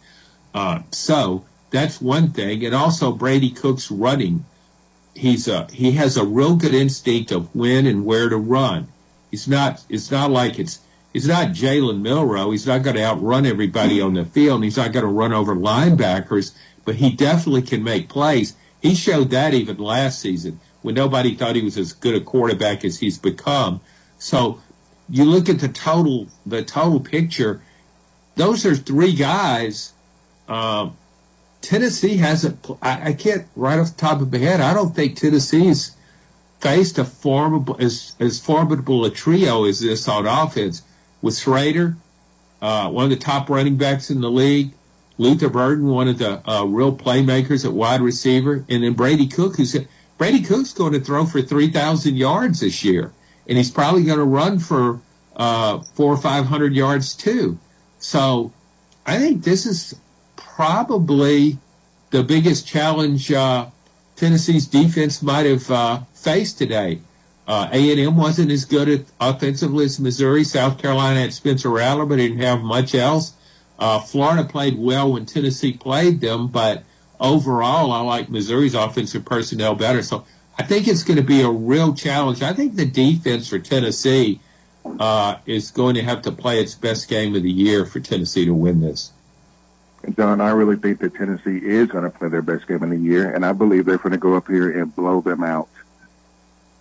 So 0.92 1.44
that's 1.70 2.00
one 2.00 2.30
thing, 2.30 2.64
and 2.64 2.74
also 2.74 3.12
Brady 3.12 3.50
Cook's 3.50 3.90
running 3.90 4.44
he's 5.16 5.48
a 5.48 5.66
he 5.72 5.92
has 5.92 6.16
a 6.16 6.24
real 6.24 6.56
good 6.56 6.74
instinct 6.74 7.32
of 7.32 7.54
when 7.54 7.86
and 7.86 8.04
where 8.04 8.28
to 8.28 8.36
run. 8.36 8.88
He's 9.30 9.48
not 9.48 9.84
it's 9.88 10.10
not 10.10 10.30
like 10.30 10.58
it's 10.58 10.80
he's 11.16 11.26
not 11.26 11.48
Jalen 11.48 12.02
Milroe. 12.02 12.50
He's 12.50 12.66
not 12.66 12.82
going 12.82 12.96
to 12.96 13.02
outrun 13.02 13.46
everybody 13.46 14.02
on 14.02 14.12
the 14.12 14.26
field. 14.26 14.62
he's 14.62 14.76
not 14.76 14.92
going 14.92 15.02
to 15.06 15.10
run 15.10 15.32
over 15.32 15.56
linebackers, 15.56 16.54
but 16.84 16.96
he 16.96 17.10
definitely 17.10 17.62
can 17.62 17.82
make 17.82 18.10
plays. 18.10 18.54
He 18.82 18.94
showed 18.94 19.30
that 19.30 19.54
even 19.54 19.78
last 19.78 20.20
season 20.20 20.60
when 20.82 20.94
nobody 20.94 21.34
thought 21.34 21.56
he 21.56 21.62
was 21.62 21.78
as 21.78 21.94
good 21.94 22.14
a 22.14 22.20
quarterback 22.20 22.84
as 22.84 22.98
he's 22.98 23.16
become. 23.16 23.80
So 24.18 24.60
you 25.08 25.24
look 25.24 25.48
at 25.48 25.60
the 25.60 25.68
total 25.68 26.26
the 26.44 26.62
total 26.62 27.00
picture. 27.00 27.62
Those 28.34 28.66
are 28.66 28.76
three 28.76 29.14
guys. 29.14 29.94
Um, 30.48 30.98
Tennessee 31.62 32.18
hasn't. 32.18 32.58
I, 32.82 33.08
I, 33.08 33.12
can't 33.14 33.46
right 33.56 33.78
off 33.78 33.96
the 33.96 34.00
top 34.02 34.20
of 34.20 34.30
my 34.30 34.36
head. 34.36 34.60
I 34.60 34.74
don't 34.74 34.94
think 34.94 35.16
Tennessee's 35.16 35.96
faced 36.60 36.98
a 36.98 37.06
formidable 37.06 37.78
as 37.80 38.14
as 38.20 38.38
formidable 38.38 39.06
a 39.06 39.10
trio 39.10 39.64
as 39.64 39.80
this 39.80 40.06
on 40.06 40.26
offense. 40.26 40.82
With 41.22 41.38
Schrader, 41.38 41.96
uh, 42.60 42.90
one 42.90 43.04
of 43.04 43.10
the 43.10 43.16
top 43.16 43.48
running 43.48 43.76
backs 43.76 44.10
in 44.10 44.20
the 44.20 44.30
league, 44.30 44.72
Luther 45.18 45.48
Burden, 45.48 45.86
one 45.86 46.08
of 46.08 46.18
the 46.18 46.48
uh, 46.48 46.64
real 46.64 46.94
playmakers 46.94 47.64
at 47.64 47.72
wide 47.72 48.00
receiver, 48.00 48.64
and 48.68 48.82
then 48.82 48.92
Brady 48.92 49.26
Cook, 49.26 49.56
who's 49.56 49.76
Brady 50.18 50.42
Cook's 50.42 50.72
going 50.72 50.92
to 50.92 51.00
throw 51.00 51.26
for 51.26 51.42
3,000 51.42 52.16
yards 52.16 52.60
this 52.60 52.84
year, 52.84 53.12
and 53.46 53.58
he's 53.58 53.70
probably 53.70 54.04
going 54.04 54.18
to 54.18 54.24
run 54.24 54.58
for 54.58 55.00
uh, 55.36 55.80
four 55.94 56.14
or 56.14 56.16
500 56.16 56.74
yards 56.74 57.14
too. 57.14 57.58
So 57.98 58.52
I 59.04 59.18
think 59.18 59.44
this 59.44 59.66
is 59.66 59.94
probably 60.36 61.58
the 62.10 62.22
biggest 62.22 62.66
challenge 62.66 63.30
uh, 63.30 63.66
Tennessee's 64.16 64.66
defense 64.66 65.22
might 65.22 65.46
have 65.46 65.70
uh, 65.70 66.00
faced 66.14 66.58
today. 66.58 67.00
Uh, 67.46 67.68
A&M 67.72 68.16
wasn't 68.16 68.50
as 68.50 68.64
good 68.64 68.88
at 68.88 69.00
offensively 69.20 69.84
as 69.84 70.00
Missouri. 70.00 70.42
South 70.42 70.78
Carolina 70.78 71.20
had 71.20 71.32
Spencer 71.32 71.70
Rattler, 71.70 72.04
but 72.04 72.16
didn't 72.16 72.38
have 72.38 72.60
much 72.60 72.94
else. 72.94 73.34
Uh, 73.78 74.00
Florida 74.00 74.44
played 74.44 74.78
well 74.78 75.12
when 75.12 75.26
Tennessee 75.26 75.72
played 75.72 76.20
them, 76.20 76.48
but 76.48 76.82
overall, 77.20 77.92
I 77.92 78.00
like 78.00 78.28
Missouri's 78.28 78.74
offensive 78.74 79.24
personnel 79.24 79.74
better. 79.74 80.02
So 80.02 80.24
I 80.58 80.64
think 80.64 80.88
it's 80.88 81.02
going 81.02 81.18
to 81.18 81.22
be 81.22 81.42
a 81.42 81.50
real 81.50 81.94
challenge. 81.94 82.42
I 82.42 82.52
think 82.52 82.76
the 82.76 82.86
defense 82.86 83.48
for 83.48 83.58
Tennessee 83.58 84.40
uh, 84.98 85.36
is 85.46 85.70
going 85.70 85.94
to 85.96 86.02
have 86.02 86.22
to 86.22 86.32
play 86.32 86.60
its 86.60 86.74
best 86.74 87.08
game 87.08 87.34
of 87.34 87.42
the 87.42 87.50
year 87.50 87.84
for 87.84 88.00
Tennessee 88.00 88.46
to 88.46 88.54
win 88.54 88.80
this. 88.80 89.12
John, 90.16 90.40
I 90.40 90.50
really 90.50 90.76
think 90.76 91.00
that 91.00 91.14
Tennessee 91.14 91.58
is 91.58 91.88
going 91.88 92.04
to 92.04 92.10
play 92.10 92.28
their 92.28 92.42
best 92.42 92.66
game 92.68 92.82
of 92.82 92.90
the 92.90 92.96
year, 92.96 93.34
and 93.34 93.44
I 93.44 93.52
believe 93.52 93.84
they're 93.84 93.98
going 93.98 94.12
to 94.12 94.18
go 94.18 94.34
up 94.34 94.46
here 94.46 94.80
and 94.80 94.94
blow 94.94 95.20
them 95.20 95.42
out. 95.42 95.68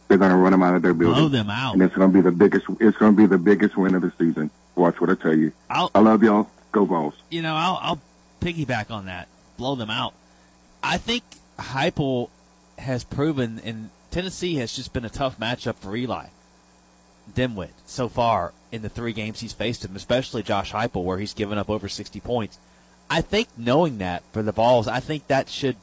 They're 0.07 0.17
going 0.17 0.31
to 0.31 0.37
run 0.37 0.51
them 0.51 0.61
out 0.61 0.75
of 0.75 0.81
their 0.81 0.93
building. 0.93 1.15
Blow 1.15 1.29
them 1.29 1.49
out. 1.49 1.73
And 1.73 1.81
it's 1.81 1.95
going 1.95 2.11
to 2.11 2.13
be 2.13 2.21
the 2.21 2.31
biggest. 2.31 2.65
It's 2.79 2.97
going 2.97 3.15
to 3.15 3.17
be 3.17 3.25
the 3.25 3.37
biggest 3.37 3.75
win 3.75 3.95
of 3.95 4.01
the 4.01 4.11
season. 4.19 4.51
Watch 4.75 5.01
what 5.01 5.09
I 5.09 5.15
tell 5.15 5.35
you. 5.35 5.51
I'll, 5.69 5.89
I 5.95 5.99
love 5.99 6.21
y'all. 6.23 6.49
Go 6.71 6.85
Vols. 6.85 7.15
You 7.29 7.41
know, 7.41 7.55
I'll, 7.55 7.79
I'll 7.81 8.01
piggyback 8.41 8.91
on 8.91 9.05
that. 9.05 9.27
Blow 9.57 9.75
them 9.75 9.89
out. 9.89 10.13
I 10.83 10.97
think 10.97 11.23
Heupel 11.57 12.29
has 12.77 13.03
proven, 13.03 13.59
and 13.63 13.89
Tennessee 14.11 14.55
has 14.55 14.75
just 14.75 14.93
been 14.93 15.05
a 15.05 15.09
tough 15.09 15.39
matchup 15.39 15.75
for 15.75 15.95
Eli 15.95 16.27
Dimwit 17.33 17.71
so 17.85 18.07
far 18.07 18.53
in 18.71 18.81
the 18.81 18.89
three 18.89 19.13
games 19.13 19.39
he's 19.39 19.53
faced 19.53 19.85
him, 19.85 19.95
especially 19.95 20.43
Josh 20.43 20.71
Heupel, 20.71 21.03
where 21.03 21.17
he's 21.17 21.33
given 21.33 21.57
up 21.57 21.69
over 21.69 21.87
60 21.87 22.19
points. 22.19 22.59
I 23.09 23.21
think 23.21 23.47
knowing 23.57 23.99
that 23.99 24.23
for 24.31 24.43
the 24.43 24.51
Vols, 24.51 24.87
I 24.87 24.99
think 24.99 25.27
that 25.27 25.49
should 25.49 25.77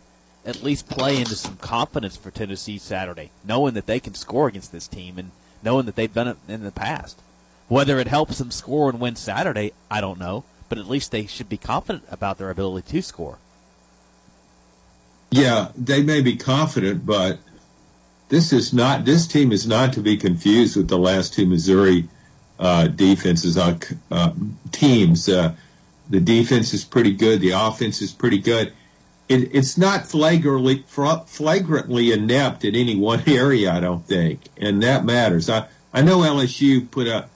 at 0.45 0.63
least 0.63 0.89
play 0.89 1.19
into 1.19 1.37
some 1.37 1.57
confidence 1.57 2.17
for 2.17 2.31
Tennessee 2.31 2.79
Saturday, 2.79 3.31
knowing 3.45 3.75
that 3.75 3.87
they 3.87 4.01
can 4.01 4.15
score 4.15 4.49
against 4.49 4.73
this 4.73 4.89
team 4.89 5.19
and 5.19 5.31
knowing 5.63 5.87
that 5.87 5.97
they've 5.97 6.13
done 6.13 6.29
it 6.29 6.37
in 6.49 6.65
the 6.65 6.73
past. 6.73 7.21
Whether 7.69 7.99
it 7.99 8.09
helps 8.09 8.39
them 8.39 8.51
score 8.51 8.91
and 8.91 9.01
win 9.01 9.17
Saturday, 9.17 9.73
I 9.91 10.01
don't 10.01 10.19
know, 10.19 10.45
but 10.69 10.79
at 10.79 10.89
least 10.89 11.11
they 11.11 11.27
should 11.27 11.49
be 11.49 11.57
confident 11.57 12.05
about 12.11 12.39
their 12.39 12.51
ability 12.51 12.91
to 12.91 13.03
score. 13.03 13.39
Yeah, 15.31 15.69
they 15.77 16.03
may 16.03 16.21
be 16.21 16.37
confident, 16.37 17.07
but 17.07 17.39
this 18.29 18.53
is 18.53 18.73
not. 18.73 19.05
This 19.05 19.27
team 19.27 19.53
is 19.53 19.67
not 19.67 19.93
to 19.95 20.01
be 20.01 20.17
confused 20.17 20.77
with 20.77 20.89
the 20.89 20.99
last 20.99 21.33
two 21.33 21.47
Missouri 21.47 22.09
uh, 22.59 22.89
defenses 22.89 23.57
uh, 23.57 23.79
uh, 24.11 24.33
teams. 24.73 25.29
Uh, 25.29 25.55
the 26.11 26.21
defense 26.21 26.75
is 26.75 26.85
pretty 26.85 27.13
good. 27.13 27.41
The 27.41 27.53
offense 27.53 28.03
is 28.03 28.13
pretty 28.13 28.39
good. 28.39 28.75
It, 29.33 29.55
it's 29.55 29.79
not 29.79 30.07
flagrantly 30.07 30.85
flagrantly 31.27 32.13
inept 32.13 32.65
in 32.65 32.75
any 32.75 32.97
one 32.97 33.23
area, 33.27 33.73
I 33.73 33.81
don't 33.81 34.07
think, 34.07 34.41
and 34.57 34.83
that 34.83 35.05
matters. 35.05 35.49
I 35.49 35.69
I 35.95 36.03
know 36.03 36.19
LSU 36.19 36.91
put 36.91 37.09
up 37.09 37.31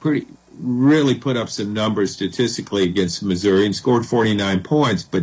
pretty 0.00 0.26
really 0.58 1.14
put 1.14 1.36
up 1.36 1.48
some 1.48 1.72
numbers 1.72 2.12
statistically 2.12 2.82
against 2.82 3.22
Missouri 3.22 3.64
and 3.64 3.74
scored 3.74 4.04
49 4.04 4.62
points, 4.62 5.04
but 5.04 5.22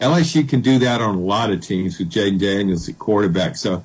LSU 0.00 0.48
can 0.48 0.60
do 0.60 0.78
that 0.78 1.00
on 1.00 1.16
a 1.16 1.20
lot 1.20 1.50
of 1.50 1.60
teams 1.60 1.98
with 1.98 2.10
Jayden 2.10 2.38
Daniels 2.38 2.88
at 2.88 2.98
quarterback. 2.98 3.56
So 3.56 3.84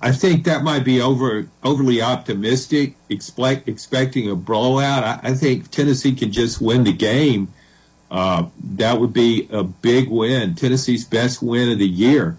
I 0.00 0.12
think 0.12 0.44
that 0.44 0.62
might 0.62 0.84
be 0.84 1.00
over 1.00 1.48
overly 1.62 2.02
optimistic, 2.02 2.96
expect, 3.08 3.68
expecting 3.68 4.30
a 4.30 4.36
blowout. 4.36 5.04
I, 5.04 5.30
I, 5.30 5.34
think 5.34 5.70
Tennessee 5.70 6.14
can 6.14 6.32
just 6.32 6.60
win 6.60 6.84
the 6.84 6.92
game. 6.92 7.48
Uh, 8.10 8.46
that 8.76 9.00
would 9.00 9.12
be 9.12 9.48
a 9.50 9.64
big 9.64 10.08
win, 10.08 10.54
Tennessee's 10.54 11.04
best 11.04 11.42
win 11.42 11.70
of 11.70 11.78
the 11.78 11.88
year. 11.88 12.36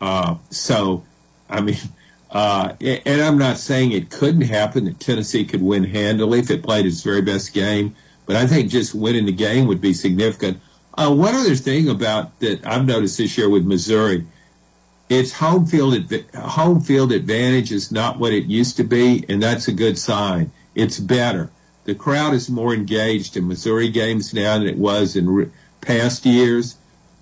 Uh, 0.00 0.36
so, 0.50 1.04
I 1.48 1.60
mean, 1.60 1.76
uh, 2.30 2.74
and 2.80 3.22
I'm 3.22 3.38
not 3.38 3.58
saying 3.58 3.92
it 3.92 4.10
couldn't 4.10 4.42
happen 4.42 4.84
that 4.84 5.00
Tennessee 5.00 5.44
could 5.44 5.62
win 5.62 5.84
handily 5.84 6.40
if 6.40 6.50
it 6.50 6.62
played 6.62 6.86
its 6.86 7.02
very 7.02 7.22
best 7.22 7.54
game, 7.54 7.96
but 8.26 8.36
I 8.36 8.46
think 8.46 8.70
just 8.70 8.94
winning 8.94 9.26
the 9.26 9.32
game 9.32 9.66
would 9.66 9.80
be 9.80 9.94
significant. 9.94 10.60
Uh, 10.94 11.14
one 11.14 11.34
other 11.34 11.54
thing 11.54 11.88
about 11.88 12.38
that 12.40 12.66
I've 12.66 12.86
noticed 12.86 13.18
this 13.18 13.36
year 13.36 13.48
with 13.48 13.64
Missouri, 13.66 14.26
its 15.08 15.32
home 15.32 15.66
field 15.66 15.94
home 16.34 16.80
field 16.80 17.12
advantage 17.12 17.70
is 17.70 17.92
not 17.92 18.18
what 18.18 18.32
it 18.32 18.44
used 18.44 18.76
to 18.78 18.84
be, 18.84 19.24
and 19.28 19.42
that's 19.42 19.68
a 19.68 19.72
good 19.72 19.98
sign. 19.98 20.50
It's 20.74 20.98
better. 20.98 21.50
The 21.86 21.94
crowd 21.94 22.34
is 22.34 22.50
more 22.50 22.74
engaged 22.74 23.36
in 23.36 23.48
Missouri 23.48 23.88
games 23.88 24.34
now 24.34 24.58
than 24.58 24.66
it 24.66 24.76
was 24.76 25.16
in 25.16 25.28
re- 25.28 25.50
past 25.80 26.26
years. 26.26 26.76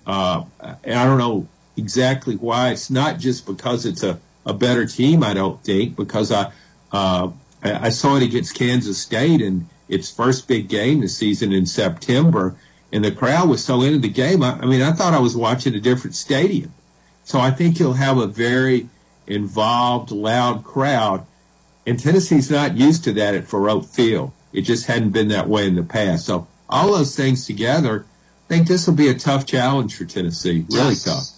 Uh, 0.05 0.43
I 0.61 0.75
don't 0.83 1.17
know 1.17 1.47
exactly 1.77 2.35
why. 2.35 2.71
It's 2.71 2.89
not 2.89 3.17
just 3.17 3.45
because 3.45 3.85
it's 3.85 4.03
a, 4.03 4.19
a 4.45 4.53
better 4.53 4.85
team, 4.85 5.23
I 5.23 5.33
don't 5.33 5.63
think, 5.63 5.95
because 5.95 6.31
I, 6.31 6.51
uh, 6.91 7.29
I, 7.63 7.89
saw 7.89 8.15
it 8.17 8.23
against 8.23 8.55
Kansas 8.55 8.97
State 8.97 9.41
in 9.41 9.67
its 9.87 10.11
first 10.11 10.47
big 10.47 10.67
game 10.67 11.01
this 11.01 11.17
season 11.17 11.51
in 11.51 11.65
September 11.65 12.55
and 12.95 13.03
the 13.03 13.11
crowd 13.11 13.49
was 13.49 13.61
so 13.61 13.81
into 13.81 13.99
the 13.99 14.07
game. 14.07 14.41
I, 14.41 14.53
I 14.53 14.65
mean, 14.65 14.81
I 14.81 14.93
thought 14.93 15.13
I 15.13 15.19
was 15.19 15.35
watching 15.35 15.75
a 15.75 15.81
different 15.81 16.15
stadium. 16.15 16.73
So 17.25 17.39
I 17.39 17.51
think 17.51 17.77
you'll 17.77 17.93
have 17.93 18.17
a 18.17 18.25
very 18.25 18.87
involved, 19.27 20.11
loud 20.11 20.63
crowd. 20.63 21.25
And 21.85 21.99
Tennessee's 21.99 22.49
not 22.49 22.77
used 22.77 23.03
to 23.03 23.11
that 23.13 23.35
at 23.35 23.45
Faurot 23.45 23.85
Field. 23.85 24.31
It 24.55 24.61
just 24.61 24.85
hadn't 24.85 25.09
been 25.09 25.27
that 25.29 25.47
way 25.47 25.67
in 25.67 25.75
the 25.75 25.83
past. 25.83 26.25
So 26.25 26.47
all 26.69 26.91
those 26.91 27.15
things 27.15 27.45
together, 27.45 28.05
I 28.45 28.47
think 28.47 28.67
this 28.67 28.87
will 28.87 28.95
be 28.95 29.09
a 29.09 29.13
tough 29.13 29.45
challenge 29.45 29.97
for 29.97 30.05
Tennessee. 30.05 30.65
Really 30.69 30.95
tough. 30.95 31.29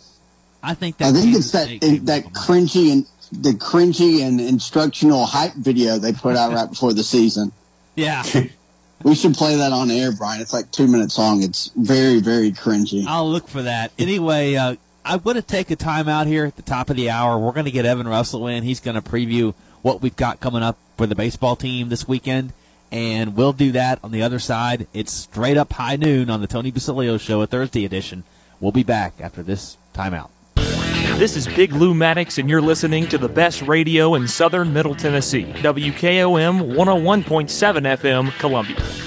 I 0.64 0.74
think 0.74 0.98
that 0.98 1.16
I 1.16 1.20
think 1.20 1.36
it's 1.36 1.52
that 1.52 1.68
that 2.06 2.26
cringy 2.34 2.92
and 2.92 3.06
the 3.32 3.52
cringy 3.52 4.22
and 4.26 4.40
instructional 4.40 5.26
hype 5.26 5.54
video 5.54 5.98
they 5.98 6.14
put 6.14 6.36
out 6.36 6.54
right 6.54 6.70
before 6.70 6.94
the 6.94 7.04
season. 7.04 7.52
Yeah. 7.96 8.24
We 9.04 9.14
should 9.14 9.36
play 9.36 9.56
that 9.58 9.72
on 9.72 9.92
air, 9.92 10.12
Brian. 10.12 10.42
It's 10.42 10.54
like 10.54 10.72
two 10.72 10.88
minutes 10.88 11.18
long. 11.20 11.44
It's 11.44 11.72
very, 11.76 12.20
very 12.20 12.52
cringy. 12.52 13.06
I'll 13.08 13.30
look 13.30 13.48
for 13.48 13.62
that. 13.62 13.92
Anyway, 14.00 14.56
uh, 14.56 14.76
I'm 15.06 15.20
going 15.20 15.36
to 15.36 15.42
take 15.42 15.70
a 15.70 15.76
time 15.76 16.10
out 16.10 16.26
here 16.26 16.46
at 16.46 16.56
the 16.56 16.64
top 16.64 16.90
of 16.90 16.96
the 16.96 17.10
hour. 17.10 17.38
We're 17.38 17.52
going 17.52 17.66
to 17.66 17.72
get 17.72 17.86
Evan 17.86 18.08
Russell 18.08 18.48
in. 18.48 18.64
He's 18.64 18.80
going 18.80 18.96
to 18.96 19.02
preview 19.02 19.54
what 19.84 20.02
we've 20.02 20.16
got 20.16 20.40
coming 20.40 20.64
up 20.64 20.78
for 20.98 21.06
the 21.06 21.16
baseball 21.16 21.56
team 21.56 21.90
this 21.90 22.08
weekend. 22.08 22.54
And 22.92 23.36
we'll 23.36 23.54
do 23.54 23.72
that 23.74 24.00
on 24.04 24.12
the 24.12 24.24
other 24.24 24.40
side. 24.40 24.88
It's 24.94 25.12
straight 25.12 25.58
up 25.58 25.74
high 25.74 25.98
noon 25.98 26.30
on 26.30 26.42
the 26.42 26.48
Tony 26.48 26.72
Basilio 26.72 27.18
Show, 27.18 27.42
a 27.42 27.48
Thursday 27.48 27.86
edition. 27.86 28.24
We'll 28.60 28.72
be 28.72 28.84
back 28.84 29.14
after 29.20 29.44
this 29.44 29.78
timeout. 29.94 30.30
This 31.18 31.36
is 31.36 31.48
Big 31.48 31.74
Lou 31.74 31.94
Maddox, 31.94 32.38
and 32.38 32.50
you're 32.50 32.62
listening 32.62 33.08
to 33.08 33.18
the 33.18 33.28
best 33.28 33.64
radio 33.64 34.14
in 34.14 34.28
southern 34.28 34.72
Middle 34.72 34.94
Tennessee. 34.94 35.46
WKOM 35.46 36.76
101.7 36.76 37.98
FM, 37.98 38.32
Columbia. 38.38 39.07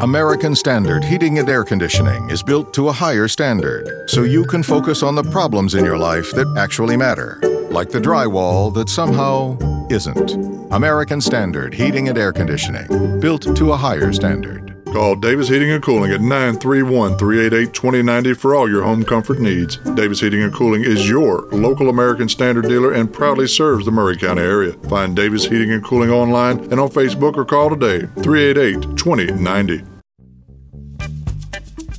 American 0.00 0.54
Standard 0.54 1.02
Heating 1.02 1.40
and 1.40 1.48
Air 1.48 1.64
Conditioning 1.64 2.30
is 2.30 2.40
built 2.40 2.72
to 2.74 2.88
a 2.88 2.92
higher 2.92 3.26
standard 3.26 4.08
so 4.08 4.22
you 4.22 4.44
can 4.44 4.62
focus 4.62 5.02
on 5.02 5.16
the 5.16 5.24
problems 5.24 5.74
in 5.74 5.84
your 5.84 5.98
life 5.98 6.30
that 6.32 6.46
actually 6.56 6.96
matter, 6.96 7.40
like 7.72 7.88
the 7.88 7.98
drywall 7.98 8.72
that 8.74 8.88
somehow 8.88 9.58
isn't. 9.90 10.34
American 10.72 11.20
Standard 11.20 11.74
Heating 11.74 12.08
and 12.08 12.16
Air 12.16 12.32
Conditioning, 12.32 13.18
built 13.18 13.56
to 13.56 13.72
a 13.72 13.76
higher 13.76 14.12
standard. 14.12 14.77
Call 14.92 15.16
Davis 15.16 15.48
Heating 15.48 15.70
and 15.70 15.82
Cooling 15.82 16.12
at 16.12 16.22
931 16.22 17.18
388 17.18 17.74
2090 17.74 18.34
for 18.34 18.54
all 18.54 18.68
your 18.68 18.82
home 18.82 19.04
comfort 19.04 19.38
needs. 19.38 19.76
Davis 19.94 20.20
Heating 20.20 20.42
and 20.42 20.52
Cooling 20.52 20.82
is 20.82 21.08
your 21.08 21.42
local 21.52 21.90
American 21.90 22.28
Standard 22.28 22.66
dealer 22.66 22.92
and 22.92 23.12
proudly 23.12 23.46
serves 23.46 23.84
the 23.84 23.92
Maury 23.92 24.16
County 24.16 24.40
area. 24.40 24.72
Find 24.88 25.14
Davis 25.14 25.44
Heating 25.44 25.72
and 25.72 25.84
Cooling 25.84 26.10
online 26.10 26.60
and 26.72 26.80
on 26.80 26.88
Facebook 26.88 27.36
or 27.36 27.44
call 27.44 27.68
today 27.68 28.06
388 28.22 28.96
2090. 28.96 29.84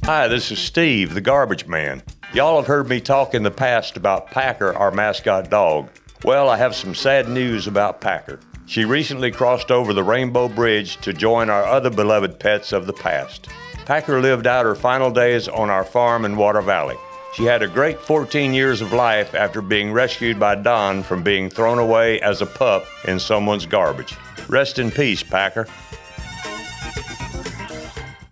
Hi, 0.06 0.28
this 0.28 0.52
is 0.52 0.58
Steve, 0.58 1.14
the 1.14 1.22
garbage 1.22 1.68
man. 1.68 2.02
Y'all 2.34 2.58
have 2.58 2.68
heard 2.68 2.90
me 2.90 3.00
talk 3.00 3.36
in 3.36 3.44
the 3.44 3.52
past 3.52 3.98
about 3.98 4.32
Packer, 4.32 4.76
our 4.76 4.92
mascot 4.92 5.52
dog. 5.52 5.90
Well, 6.24 6.50
I 6.50 6.58
have 6.58 6.76
some 6.76 6.96
sad 6.96 7.30
news 7.30 7.68
about 7.68 8.02
Packer. 8.02 8.40
She 8.70 8.86
recently 8.86 9.32
crossed 9.32 9.72
over 9.72 9.94
the 9.94 10.04
Rainbow 10.04 10.48
Bridge 10.48 10.98
to 10.98 11.12
join 11.12 11.50
our 11.50 11.64
other 11.64 11.90
beloved 11.90 12.38
pets 12.38 12.72
of 12.72 12.86
the 12.86 12.94
past. 12.94 13.48
Packer 13.86 14.22
lived 14.22 14.46
out 14.46 14.64
her 14.64 14.76
final 14.76 15.10
days 15.10 15.48
on 15.48 15.72
our 15.72 15.84
farm 15.84 16.24
in 16.24 16.38
Water 16.38 16.62
Valley. 16.62 16.96
She 17.34 17.46
had 17.46 17.64
a 17.64 17.68
great 17.68 18.00
14 18.00 18.54
years 18.54 18.82
of 18.82 18.94
life 18.94 19.34
after 19.34 19.64
being 19.64 19.92
rescued 19.92 20.40
by 20.40 20.54
Don 20.54 21.02
from 21.02 21.24
being 21.24 21.50
thrown 21.50 21.80
away 21.80 22.22
as 22.22 22.44
a 22.44 22.46
pup 22.46 22.86
in 23.06 23.20
someone's 23.20 23.66
garbage. 23.66 24.16
Rest 24.48 24.78
in 24.78 24.92
peace, 24.92 25.24
Packer. 25.24 25.66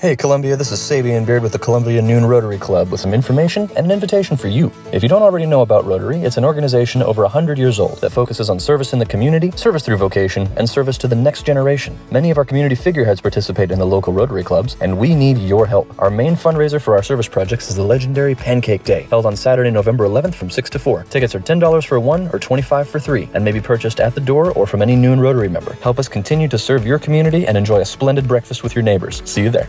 Hey 0.00 0.14
Columbia, 0.14 0.54
this 0.54 0.70
is 0.70 0.78
Sabian 0.78 1.26
Beard 1.26 1.42
with 1.42 1.50
the 1.50 1.58
Columbia 1.58 2.00
Noon 2.00 2.24
Rotary 2.24 2.56
Club 2.56 2.92
with 2.92 3.00
some 3.00 3.12
information 3.12 3.68
and 3.74 3.84
an 3.84 3.90
invitation 3.90 4.36
for 4.36 4.46
you. 4.46 4.70
If 4.92 5.02
you 5.02 5.08
don't 5.08 5.22
already 5.22 5.44
know 5.44 5.62
about 5.62 5.86
Rotary, 5.86 6.22
it's 6.22 6.36
an 6.36 6.44
organization 6.44 7.02
over 7.02 7.22
100 7.22 7.58
years 7.58 7.80
old 7.80 8.00
that 8.00 8.10
focuses 8.10 8.48
on 8.48 8.60
service 8.60 8.92
in 8.92 9.00
the 9.00 9.06
community, 9.06 9.50
service 9.56 9.82
through 9.82 9.96
vocation, 9.96 10.48
and 10.56 10.70
service 10.70 10.98
to 10.98 11.08
the 11.08 11.16
next 11.16 11.44
generation. 11.44 11.98
Many 12.12 12.30
of 12.30 12.38
our 12.38 12.44
community 12.44 12.76
figureheads 12.76 13.20
participate 13.20 13.72
in 13.72 13.80
the 13.80 13.84
local 13.84 14.12
Rotary 14.12 14.44
clubs, 14.44 14.76
and 14.80 14.96
we 14.96 15.16
need 15.16 15.36
your 15.36 15.66
help. 15.66 15.92
Our 15.98 16.10
main 16.10 16.36
fundraiser 16.36 16.80
for 16.80 16.94
our 16.94 17.02
service 17.02 17.26
projects 17.26 17.68
is 17.68 17.74
the 17.74 17.82
legendary 17.82 18.36
Pancake 18.36 18.84
Day, 18.84 19.08
held 19.10 19.26
on 19.26 19.34
Saturday, 19.34 19.72
November 19.72 20.04
11th 20.04 20.36
from 20.36 20.48
6 20.48 20.70
to 20.70 20.78
4. 20.78 21.06
Tickets 21.10 21.34
are 21.34 21.40
$10 21.40 21.84
for 21.84 21.98
one 21.98 22.28
or 22.32 22.38
25 22.38 22.88
for 22.88 23.00
three, 23.00 23.28
and 23.34 23.44
may 23.44 23.50
be 23.50 23.60
purchased 23.60 23.98
at 23.98 24.14
the 24.14 24.20
door 24.20 24.52
or 24.52 24.64
from 24.64 24.80
any 24.80 24.94
Noon 24.94 25.18
Rotary 25.18 25.48
member. 25.48 25.72
Help 25.82 25.98
us 25.98 26.06
continue 26.06 26.46
to 26.46 26.56
serve 26.56 26.86
your 26.86 27.00
community 27.00 27.48
and 27.48 27.56
enjoy 27.56 27.80
a 27.80 27.84
splendid 27.84 28.28
breakfast 28.28 28.62
with 28.62 28.76
your 28.76 28.84
neighbors. 28.84 29.28
See 29.28 29.42
you 29.42 29.50
there. 29.50 29.68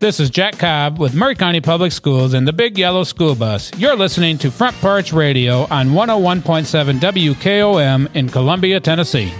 This 0.00 0.20
is 0.20 0.30
Jack 0.30 0.60
Cobb 0.60 1.00
with 1.00 1.12
Maury 1.12 1.34
County 1.34 1.60
Public 1.60 1.90
Schools 1.90 2.32
and 2.32 2.46
the 2.46 2.52
Big 2.52 2.78
Yellow 2.78 3.02
School 3.02 3.34
Bus. 3.34 3.72
You're 3.76 3.96
listening 3.96 4.38
to 4.38 4.50
Front 4.52 4.76
Porch 4.76 5.12
Radio 5.12 5.66
on 5.72 5.88
101.7 5.88 7.00
WKOM 7.00 8.14
in 8.14 8.28
Columbia, 8.28 8.78
Tennessee. 8.78 9.34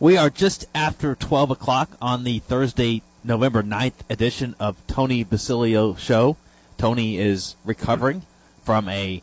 We 0.00 0.16
are 0.16 0.28
just 0.28 0.66
after 0.74 1.14
12 1.14 1.52
o'clock 1.52 1.90
on 2.02 2.24
the 2.24 2.40
Thursday, 2.40 3.02
November 3.22 3.62
9th 3.62 3.92
edition 4.10 4.56
of 4.58 4.76
Tony 4.88 5.22
Basilio 5.22 5.94
Show. 5.94 6.36
Tony 6.78 7.18
is 7.18 7.54
recovering 7.64 8.22
from 8.64 8.88
a 8.88 9.22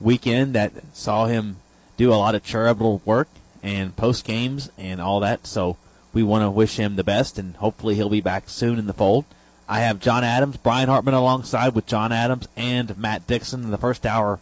weekend 0.00 0.54
that 0.54 0.72
saw 0.94 1.26
him 1.26 1.56
do 1.98 2.10
a 2.10 2.16
lot 2.16 2.34
of 2.34 2.42
charitable 2.42 3.02
work 3.04 3.28
and 3.62 3.94
post 3.94 4.24
games 4.24 4.70
and 4.78 5.02
all 5.02 5.20
that. 5.20 5.46
So 5.46 5.76
we 6.14 6.22
want 6.22 6.44
to 6.44 6.50
wish 6.50 6.76
him 6.76 6.96
the 6.96 7.04
best 7.04 7.38
and 7.38 7.56
hopefully 7.56 7.94
he'll 7.96 8.08
be 8.08 8.22
back 8.22 8.48
soon 8.48 8.78
in 8.78 8.86
the 8.86 8.94
fold. 8.94 9.26
I 9.68 9.80
have 9.80 10.00
John 10.00 10.24
Adams, 10.24 10.56
Brian 10.56 10.88
Hartman 10.88 11.14
alongside 11.14 11.74
with 11.74 11.86
John 11.86 12.12
Adams 12.12 12.48
and 12.56 12.96
Matt 12.98 13.26
Dixon. 13.26 13.62
In 13.62 13.70
the 13.70 13.78
first 13.78 14.04
hour, 14.04 14.38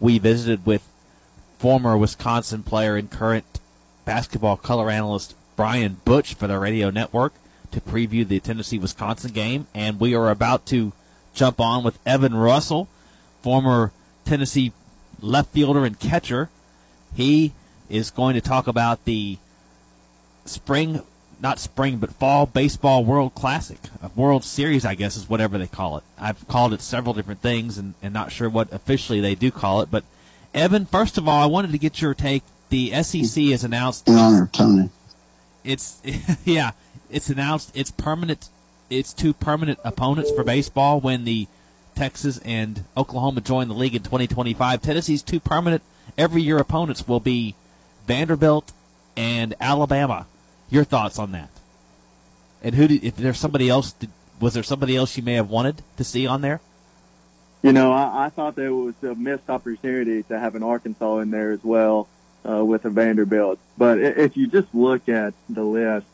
we 0.00 0.18
visited 0.18 0.66
with 0.66 0.86
former 1.58 1.96
Wisconsin 1.96 2.62
player 2.62 2.96
and 2.96 3.10
current 3.10 3.60
basketball 4.04 4.56
color 4.56 4.90
analyst 4.90 5.34
Brian 5.56 6.00
Butch 6.04 6.34
for 6.34 6.46
the 6.46 6.58
radio 6.58 6.90
network 6.90 7.32
to 7.70 7.80
preview 7.80 8.26
the 8.26 8.40
Tennessee 8.40 8.78
Wisconsin 8.78 9.32
game. 9.32 9.66
And 9.74 9.98
we 9.98 10.14
are 10.14 10.30
about 10.30 10.66
to 10.66 10.92
jump 11.34 11.60
on 11.60 11.82
with 11.84 11.98
Evan 12.04 12.34
Russell, 12.34 12.88
former 13.42 13.92
Tennessee 14.24 14.72
left 15.20 15.52
fielder 15.52 15.84
and 15.84 15.98
catcher. 15.98 16.50
He 17.14 17.52
is 17.88 18.10
going 18.10 18.34
to 18.34 18.40
talk 18.40 18.66
about 18.66 19.04
the 19.04 19.38
spring 20.44 21.02
not 21.40 21.58
spring 21.58 21.98
but 21.98 22.12
fall 22.12 22.46
baseball 22.46 23.04
World 23.04 23.34
Classic, 23.34 23.78
a 24.02 24.10
World 24.16 24.44
Series, 24.44 24.84
I 24.84 24.94
guess 24.94 25.16
is 25.16 25.28
whatever 25.28 25.58
they 25.58 25.66
call 25.66 25.96
it. 25.98 26.04
I've 26.18 26.46
called 26.48 26.72
it 26.72 26.80
several 26.80 27.14
different 27.14 27.40
things, 27.40 27.78
and, 27.78 27.94
and 28.02 28.12
not 28.12 28.32
sure 28.32 28.48
what 28.48 28.72
officially 28.72 29.20
they 29.20 29.34
do 29.34 29.50
call 29.50 29.80
it. 29.80 29.90
But 29.90 30.04
Evan, 30.52 30.86
first 30.86 31.18
of 31.18 31.28
all, 31.28 31.42
I 31.42 31.46
wanted 31.46 31.72
to 31.72 31.78
get 31.78 32.00
your 32.00 32.14
take. 32.14 32.42
The 32.68 32.90
SEC 33.02 33.44
has 33.44 33.64
announced. 33.64 34.08
Your 34.08 34.18
Honor, 34.18 34.50
Tony. 34.52 34.90
It's 35.62 36.00
yeah, 36.44 36.72
it's 37.10 37.28
announced 37.28 37.72
it's 37.74 37.90
permanent. 37.90 38.48
It's 38.90 39.12
two 39.12 39.32
permanent 39.32 39.78
opponents 39.84 40.30
for 40.30 40.44
baseball 40.44 41.00
when 41.00 41.24
the 41.24 41.46
Texas 41.94 42.38
and 42.44 42.84
Oklahoma 42.96 43.40
join 43.40 43.68
the 43.68 43.74
league 43.74 43.94
in 43.94 44.02
2025. 44.02 44.82
Tennessee's 44.82 45.22
two 45.22 45.40
permanent 45.40 45.82
every 46.18 46.42
year 46.42 46.58
opponents 46.58 47.06
will 47.06 47.20
be 47.20 47.54
Vanderbilt 48.06 48.72
and 49.16 49.54
Alabama. 49.60 50.26
Your 50.74 50.82
thoughts 50.82 51.20
on 51.20 51.30
that? 51.30 51.50
And 52.60 52.74
who? 52.74 52.88
Did, 52.88 53.04
if 53.04 53.14
there's 53.14 53.38
somebody 53.38 53.68
else, 53.68 53.92
did, 53.92 54.10
was 54.40 54.54
there 54.54 54.64
somebody 54.64 54.96
else 54.96 55.16
you 55.16 55.22
may 55.22 55.34
have 55.34 55.48
wanted 55.48 55.80
to 55.98 56.02
see 56.02 56.26
on 56.26 56.40
there? 56.40 56.60
You 57.62 57.72
know, 57.72 57.92
I, 57.92 58.24
I 58.24 58.28
thought 58.28 58.56
there 58.56 58.74
was 58.74 58.96
a 59.04 59.14
missed 59.14 59.48
opportunity 59.48 60.24
to 60.24 60.36
have 60.36 60.56
an 60.56 60.64
Arkansas 60.64 61.18
in 61.18 61.30
there 61.30 61.52
as 61.52 61.62
well 61.62 62.08
uh, 62.44 62.64
with 62.64 62.84
a 62.86 62.90
Vanderbilt. 62.90 63.60
But 63.78 64.00
if 64.00 64.36
you 64.36 64.48
just 64.48 64.66
look 64.74 65.08
at 65.08 65.32
the 65.48 65.62
list, 65.62 66.06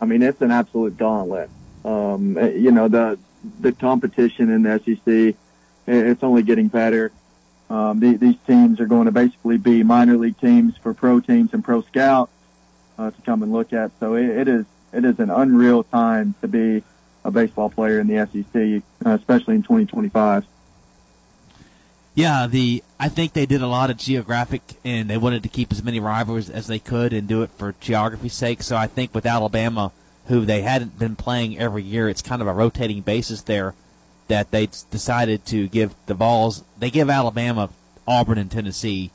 I 0.00 0.04
mean, 0.04 0.22
it's 0.22 0.40
an 0.42 0.52
absolute 0.52 0.96
gauntlet. 0.96 1.50
Um, 1.84 2.38
eh, 2.38 2.50
you 2.50 2.70
know, 2.70 2.86
the 2.86 3.18
the 3.58 3.72
competition 3.72 4.48
in 4.48 4.62
the 4.62 4.78
SEC, 4.78 5.34
it's 5.88 6.22
only 6.22 6.44
getting 6.44 6.68
better. 6.68 7.10
Um, 7.68 7.98
the, 7.98 8.16
these 8.16 8.36
teams 8.46 8.78
are 8.78 8.86
going 8.86 9.06
to 9.06 9.12
basically 9.12 9.56
be 9.56 9.82
minor 9.82 10.16
league 10.16 10.38
teams 10.38 10.76
for 10.76 10.94
pro 10.94 11.18
teams 11.18 11.52
and 11.52 11.64
pro 11.64 11.82
scouts 11.82 12.30
uh, 12.98 13.10
to 13.10 13.22
come 13.22 13.42
and 13.42 13.52
look 13.52 13.72
at. 13.72 13.92
So 14.00 14.14
it, 14.14 14.26
it 14.26 14.48
is 14.48 14.66
it 14.92 15.04
is 15.04 15.18
an 15.18 15.30
unreal 15.30 15.84
time 15.84 16.34
to 16.40 16.48
be 16.48 16.82
a 17.24 17.30
baseball 17.30 17.70
player 17.70 18.00
in 18.00 18.06
the 18.06 18.26
SEC, 18.26 18.82
uh, 19.06 19.10
especially 19.14 19.54
in 19.54 19.62
2025. 19.62 20.46
Yeah, 22.14 22.48
the 22.48 22.82
I 22.98 23.08
think 23.08 23.32
they 23.32 23.46
did 23.46 23.62
a 23.62 23.68
lot 23.68 23.90
of 23.90 23.96
geographic, 23.96 24.62
and 24.84 25.08
they 25.08 25.16
wanted 25.16 25.44
to 25.44 25.48
keep 25.48 25.70
as 25.70 25.84
many 25.84 26.00
rivals 26.00 26.50
as 26.50 26.66
they 26.66 26.80
could 26.80 27.12
and 27.12 27.28
do 27.28 27.42
it 27.42 27.50
for 27.50 27.74
geography's 27.80 28.34
sake. 28.34 28.62
So 28.62 28.76
I 28.76 28.88
think 28.88 29.14
with 29.14 29.24
Alabama, 29.24 29.92
who 30.26 30.44
they 30.44 30.62
hadn't 30.62 30.98
been 30.98 31.14
playing 31.14 31.58
every 31.58 31.84
year, 31.84 32.08
it's 32.08 32.22
kind 32.22 32.42
of 32.42 32.48
a 32.48 32.52
rotating 32.52 33.02
basis 33.02 33.42
there 33.42 33.74
that 34.26 34.50
they 34.50 34.66
decided 34.90 35.46
to 35.46 35.68
give 35.68 35.94
the 36.06 36.14
Vols. 36.14 36.64
They 36.78 36.90
give 36.90 37.08
Alabama, 37.08 37.70
Auburn, 38.06 38.38
and 38.38 38.50
Tennessee, 38.50 39.10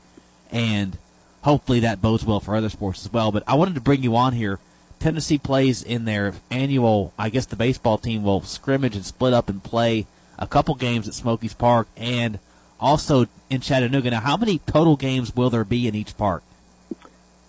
and 0.50 0.96
hopefully 1.44 1.80
that 1.80 2.02
bodes 2.02 2.24
well 2.24 2.40
for 2.40 2.56
other 2.56 2.70
sports 2.70 3.04
as 3.04 3.12
well. 3.12 3.30
But 3.30 3.44
I 3.46 3.54
wanted 3.54 3.74
to 3.76 3.80
bring 3.80 4.02
you 4.02 4.16
on 4.16 4.32
here. 4.32 4.58
Tennessee 4.98 5.38
plays 5.38 5.82
in 5.82 6.06
their 6.06 6.34
annual. 6.50 7.12
I 7.18 7.28
guess 7.28 7.46
the 7.46 7.56
baseball 7.56 7.98
team 7.98 8.24
will 8.24 8.42
scrimmage 8.42 8.96
and 8.96 9.04
split 9.04 9.34
up 9.34 9.48
and 9.48 9.62
play 9.62 10.06
a 10.38 10.46
couple 10.46 10.74
games 10.74 11.06
at 11.06 11.14
Smokies 11.14 11.54
Park 11.54 11.86
and 11.96 12.38
also 12.80 13.26
in 13.50 13.60
Chattanooga. 13.60 14.10
Now, 14.10 14.20
how 14.20 14.36
many 14.36 14.58
total 14.58 14.96
games 14.96 15.36
will 15.36 15.50
there 15.50 15.64
be 15.64 15.86
in 15.86 15.94
each 15.94 16.16
park? 16.16 16.42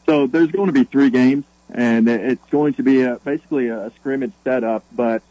So 0.05 0.27
there's 0.27 0.51
going 0.51 0.67
to 0.67 0.73
be 0.73 0.83
three 0.83 1.09
games, 1.09 1.45
and 1.73 2.07
it's 2.07 2.45
going 2.51 2.75
to 2.75 2.83
be 2.83 3.01
a, 3.01 3.15
basically 3.23 3.69
a 3.69 3.91
scrimmage 3.99 4.33
setup, 4.43 4.83
but 4.91 5.23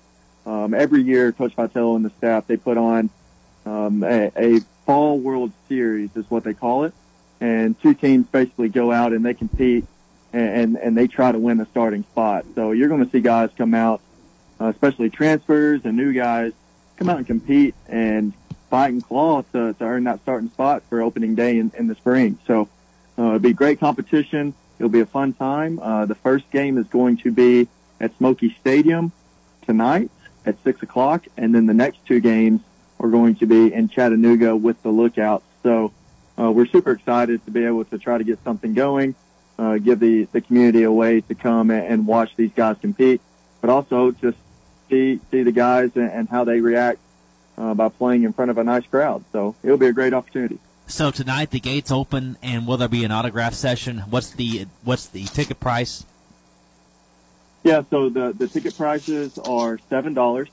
um, 0.46 0.74
every 0.74 1.02
year, 1.02 1.32
Coach 1.32 1.54
Vitello 1.54 1.96
and 1.96 2.04
the 2.04 2.10
staff 2.10 2.46
they 2.46 2.56
put 2.56 2.76
on 2.76 3.08
um, 3.64 4.02
a, 4.02 4.32
a 4.36 4.60
fall 4.84 5.18
World 5.18 5.52
Series 5.68 6.10
is 6.16 6.28
what 6.30 6.44
they 6.44 6.54
call 6.54 6.84
it, 6.84 6.92
and 7.44 7.78
two 7.82 7.92
teams 7.92 8.26
basically 8.26 8.70
go 8.70 8.90
out 8.90 9.12
and 9.12 9.22
they 9.22 9.34
compete 9.34 9.84
and 10.32 10.76
and 10.78 10.96
they 10.96 11.06
try 11.06 11.30
to 11.30 11.38
win 11.38 11.58
the 11.58 11.66
starting 11.66 12.02
spot. 12.04 12.46
So 12.54 12.72
you're 12.72 12.88
going 12.88 13.04
to 13.04 13.10
see 13.10 13.20
guys 13.20 13.50
come 13.56 13.74
out, 13.74 14.00
uh, 14.58 14.68
especially 14.68 15.10
transfers 15.10 15.84
and 15.84 15.94
new 15.94 16.14
guys, 16.14 16.52
come 16.96 17.10
out 17.10 17.18
and 17.18 17.26
compete 17.26 17.74
and 17.86 18.32
fight 18.70 18.94
and 18.94 19.04
claw 19.04 19.42
to, 19.52 19.74
to 19.74 19.84
earn 19.84 20.04
that 20.04 20.20
starting 20.22 20.48
spot 20.48 20.82
for 20.88 21.02
opening 21.02 21.34
day 21.34 21.58
in, 21.58 21.70
in 21.78 21.86
the 21.86 21.94
spring. 21.94 22.38
So 22.46 22.68
uh, 23.18 23.26
it'll 23.26 23.38
be 23.40 23.52
great 23.52 23.78
competition. 23.78 24.54
It'll 24.78 24.88
be 24.88 25.00
a 25.00 25.06
fun 25.06 25.34
time. 25.34 25.78
Uh, 25.78 26.06
the 26.06 26.16
first 26.16 26.50
game 26.50 26.78
is 26.78 26.86
going 26.86 27.18
to 27.18 27.30
be 27.30 27.68
at 28.00 28.16
Smoky 28.16 28.56
Stadium 28.58 29.12
tonight 29.66 30.10
at 30.46 30.56
six 30.64 30.82
o'clock, 30.82 31.26
and 31.36 31.54
then 31.54 31.66
the 31.66 31.74
next 31.74 32.04
two 32.06 32.20
games 32.20 32.62
are 32.98 33.10
going 33.10 33.34
to 33.36 33.46
be 33.46 33.72
in 33.72 33.88
Chattanooga 33.88 34.56
with 34.56 34.82
the 34.82 34.90
Lookouts. 34.90 35.44
So 35.62 35.92
uh, 36.38 36.50
we're 36.50 36.66
super 36.66 36.92
excited 36.92 37.44
to 37.44 37.50
be 37.50 37.64
able 37.64 37.84
to 37.84 37.98
try 37.98 38.18
to 38.18 38.24
get 38.24 38.42
something 38.44 38.74
going, 38.74 39.14
uh, 39.58 39.78
give 39.78 40.00
the 40.00 40.24
the 40.32 40.40
community 40.40 40.82
a 40.82 40.92
way 40.92 41.20
to 41.22 41.34
come 41.34 41.70
and 41.70 42.06
watch 42.06 42.34
these 42.36 42.52
guys 42.54 42.76
compete, 42.80 43.20
but 43.60 43.70
also 43.70 44.10
just 44.10 44.38
see 44.90 45.20
see 45.30 45.42
the 45.42 45.52
guys 45.52 45.90
and, 45.94 46.10
and 46.10 46.28
how 46.28 46.44
they 46.44 46.60
react 46.60 46.98
uh, 47.56 47.74
by 47.74 47.88
playing 47.88 48.24
in 48.24 48.32
front 48.32 48.50
of 48.50 48.58
a 48.58 48.64
nice 48.64 48.86
crowd. 48.86 49.24
So 49.32 49.54
it'll 49.62 49.76
be 49.76 49.86
a 49.86 49.92
great 49.92 50.12
opportunity. 50.12 50.58
So 50.86 51.10
tonight 51.10 51.50
the 51.50 51.60
gates 51.60 51.90
open, 51.90 52.36
and 52.42 52.66
will 52.66 52.76
there 52.76 52.88
be 52.88 53.04
an 53.04 53.10
autograph 53.10 53.54
session? 53.54 54.00
What's 54.10 54.30
the 54.30 54.66
what's 54.82 55.06
the 55.06 55.24
ticket 55.24 55.60
price? 55.60 56.04
Yeah, 57.62 57.82
so 57.88 58.10
the 58.10 58.32
the 58.32 58.48
ticket 58.48 58.76
prices 58.76 59.38
are 59.38 59.78
seven 59.88 60.12
dollars, 60.12 60.48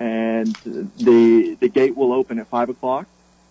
and 0.00 0.52
the 0.64 1.56
the 1.60 1.68
gate 1.68 1.96
will 1.96 2.12
open 2.12 2.38
at 2.40 2.48
five 2.48 2.68
o'clock. 2.68 3.06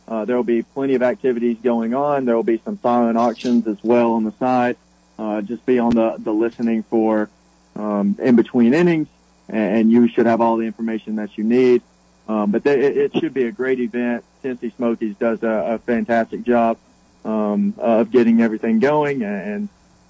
Uh, 0.10 0.26
there 0.26 0.36
will 0.36 0.43
be 0.43 0.64
plenty 0.64 0.95
of 0.95 1.03
activities 1.03 1.57
going 1.64 1.93
on. 1.93 2.26
There 2.26 2.36
will 2.36 2.41
be 2.41 2.60
some 2.66 2.80
silent 2.82 3.16
auctions 3.16 3.68
as 3.68 3.78
well 3.84 4.14
on 4.14 4.24
the 4.24 4.34
side. 4.39 4.76
Uh, 5.20 5.41
just 5.41 5.64
be 5.66 5.78
on 5.78 5.93
the 5.93 6.16
the 6.18 6.34
listening 6.34 6.82
for 6.84 7.30
um, 7.76 8.16
in 8.20 8.36
between 8.36 8.74
innings, 8.74 9.07
and 9.47 9.91
you 9.91 10.07
should 10.07 10.26
have 10.26 10.41
all 10.41 10.57
the 10.57 10.66
information 10.66 11.18
that 11.18 11.38
you 11.38 11.43
need. 11.43 11.84
Um, 12.28 12.51
but 12.51 12.66
it 12.66 13.16
should 13.16 13.34
be 13.34 13.43
a 13.45 13.51
great 13.51 13.80
event. 13.80 14.24
Tennessee 14.41 14.72
Smokies 14.78 15.16
does 15.16 15.43
a, 15.43 15.47
a 15.47 15.80
fantastic 15.80 16.43
job 16.43 16.78
um, 17.26 17.74
of 17.78 18.12
getting 18.12 18.41
everything 18.41 18.80
going, 18.80 19.24
and 19.24 19.70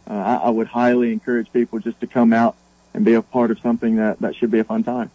uh, 0.10 0.14
I, 0.14 0.36
I 0.36 0.50
would 0.50 0.68
highly 0.68 1.12
encourage 1.12 1.52
people 1.52 1.80
just 1.80 2.00
to 2.02 2.08
come 2.08 2.34
out 2.34 2.56
and 2.94 3.06
be 3.06 3.14
a 3.14 3.22
part 3.22 3.52
of 3.52 3.60
something 3.60 3.98
that, 3.98 4.20
that 4.20 4.36
should 4.36 4.52
be 4.52 4.60
a 4.60 4.64
fun 4.64 4.84
time. 4.84 5.12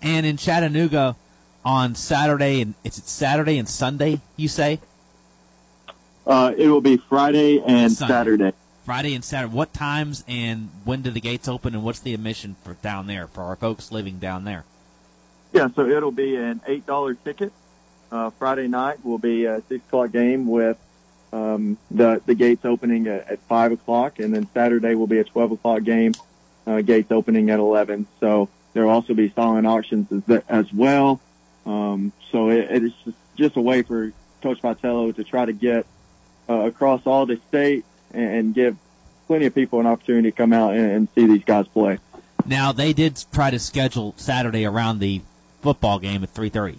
And 0.00 0.26
in 0.26 0.36
Chattanooga 0.36 1.16
on 1.64 1.94
Saturday, 1.94 2.60
and 2.60 2.74
it's 2.84 3.10
Saturday 3.10 3.58
and 3.58 3.68
Sunday, 3.68 4.20
you 4.36 4.48
say? 4.48 4.80
Uh, 6.26 6.52
it 6.56 6.68
will 6.68 6.80
be 6.80 6.96
Friday 6.96 7.60
and 7.60 7.92
Sunday. 7.92 8.12
Saturday. 8.12 8.52
Friday 8.84 9.14
and 9.14 9.24
Saturday. 9.24 9.54
What 9.54 9.72
times 9.72 10.24
and 10.26 10.70
when 10.84 11.02
do 11.02 11.10
the 11.10 11.20
gates 11.20 11.48
open, 11.48 11.74
and 11.74 11.84
what's 11.84 12.00
the 12.00 12.14
admission 12.14 12.56
for 12.62 12.74
down 12.74 13.06
there 13.06 13.26
for 13.26 13.42
our 13.42 13.56
folks 13.56 13.92
living 13.92 14.18
down 14.18 14.44
there? 14.44 14.64
Yeah, 15.52 15.68
so 15.74 15.86
it'll 15.86 16.10
be 16.10 16.36
an 16.36 16.60
eight 16.66 16.86
dollar 16.86 17.14
ticket. 17.14 17.52
Uh, 18.10 18.30
Friday 18.30 18.68
night 18.68 19.04
will 19.04 19.18
be 19.18 19.44
a 19.44 19.62
six 19.68 19.84
o'clock 19.86 20.12
game 20.12 20.46
with 20.46 20.78
um, 21.32 21.78
the 21.90 22.20
the 22.26 22.34
gates 22.34 22.64
opening 22.64 23.06
at, 23.06 23.28
at 23.30 23.38
five 23.40 23.72
o'clock, 23.72 24.18
and 24.18 24.34
then 24.34 24.48
Saturday 24.52 24.94
will 24.94 25.06
be 25.06 25.18
a 25.18 25.24
twelve 25.24 25.52
o'clock 25.52 25.82
game 25.82 26.12
uh, 26.66 26.80
gates 26.80 27.10
opening 27.10 27.50
at 27.50 27.58
11. 27.58 28.06
So 28.20 28.48
there 28.72 28.84
will 28.84 28.92
also 28.92 29.14
be 29.14 29.30
silent 29.30 29.66
auctions 29.66 30.08
as, 30.28 30.42
as 30.48 30.72
well. 30.72 31.20
Um, 31.66 32.12
so 32.30 32.50
it, 32.50 32.70
it 32.70 32.82
is 32.84 32.92
just 33.36 33.56
a 33.56 33.60
way 33.60 33.82
for 33.82 34.12
Coach 34.42 34.60
Vitello 34.60 35.14
to 35.14 35.24
try 35.24 35.44
to 35.44 35.52
get 35.52 35.86
uh, 36.48 36.54
across 36.54 37.06
all 37.06 37.26
the 37.26 37.40
state 37.48 37.84
and, 38.12 38.34
and, 38.34 38.54
give 38.54 38.76
plenty 39.26 39.46
of 39.46 39.54
people 39.54 39.78
an 39.80 39.86
opportunity 39.86 40.30
to 40.30 40.36
come 40.36 40.52
out 40.52 40.74
and, 40.74 40.90
and, 40.90 41.08
see 41.14 41.26
these 41.26 41.44
guys 41.44 41.66
play. 41.68 41.98
Now 42.44 42.72
they 42.72 42.92
did 42.92 43.24
try 43.32 43.50
to 43.50 43.58
schedule 43.58 44.14
Saturday 44.16 44.66
around 44.66 44.98
the 44.98 45.22
football 45.60 45.98
game 46.00 46.22
at 46.24 46.34
3:30. 46.34 46.78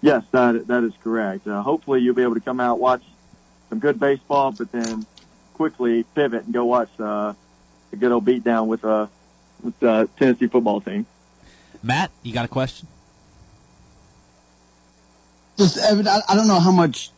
Yes, 0.00 0.24
that 0.30 0.68
that 0.68 0.84
is 0.84 0.92
correct. 1.02 1.46
Uh, 1.46 1.62
hopefully 1.62 2.00
you'll 2.00 2.14
be 2.14 2.22
able 2.22 2.34
to 2.34 2.40
come 2.40 2.60
out 2.60 2.78
watch 2.78 3.02
some 3.68 3.80
good 3.80 3.98
baseball, 3.98 4.52
but 4.52 4.70
then 4.70 5.04
quickly 5.54 6.04
pivot 6.14 6.44
and 6.44 6.54
go 6.54 6.64
watch 6.66 6.90
uh, 7.00 7.34
a 7.92 7.96
good 7.96 8.12
old 8.12 8.24
beatdown 8.24 8.66
with 8.66 8.84
uh 8.84 9.08
with 9.62 9.78
the 9.80 9.90
uh, 9.90 10.06
Tennessee 10.16 10.46
football 10.46 10.80
team. 10.80 11.06
Matt, 11.82 12.10
you 12.22 12.32
got 12.32 12.44
a 12.44 12.48
question? 12.48 12.86
Just 15.58 15.78
I, 15.78 16.20
I 16.28 16.34
don't 16.34 16.48
know 16.48 16.60
how 16.60 16.70
much 16.70 17.10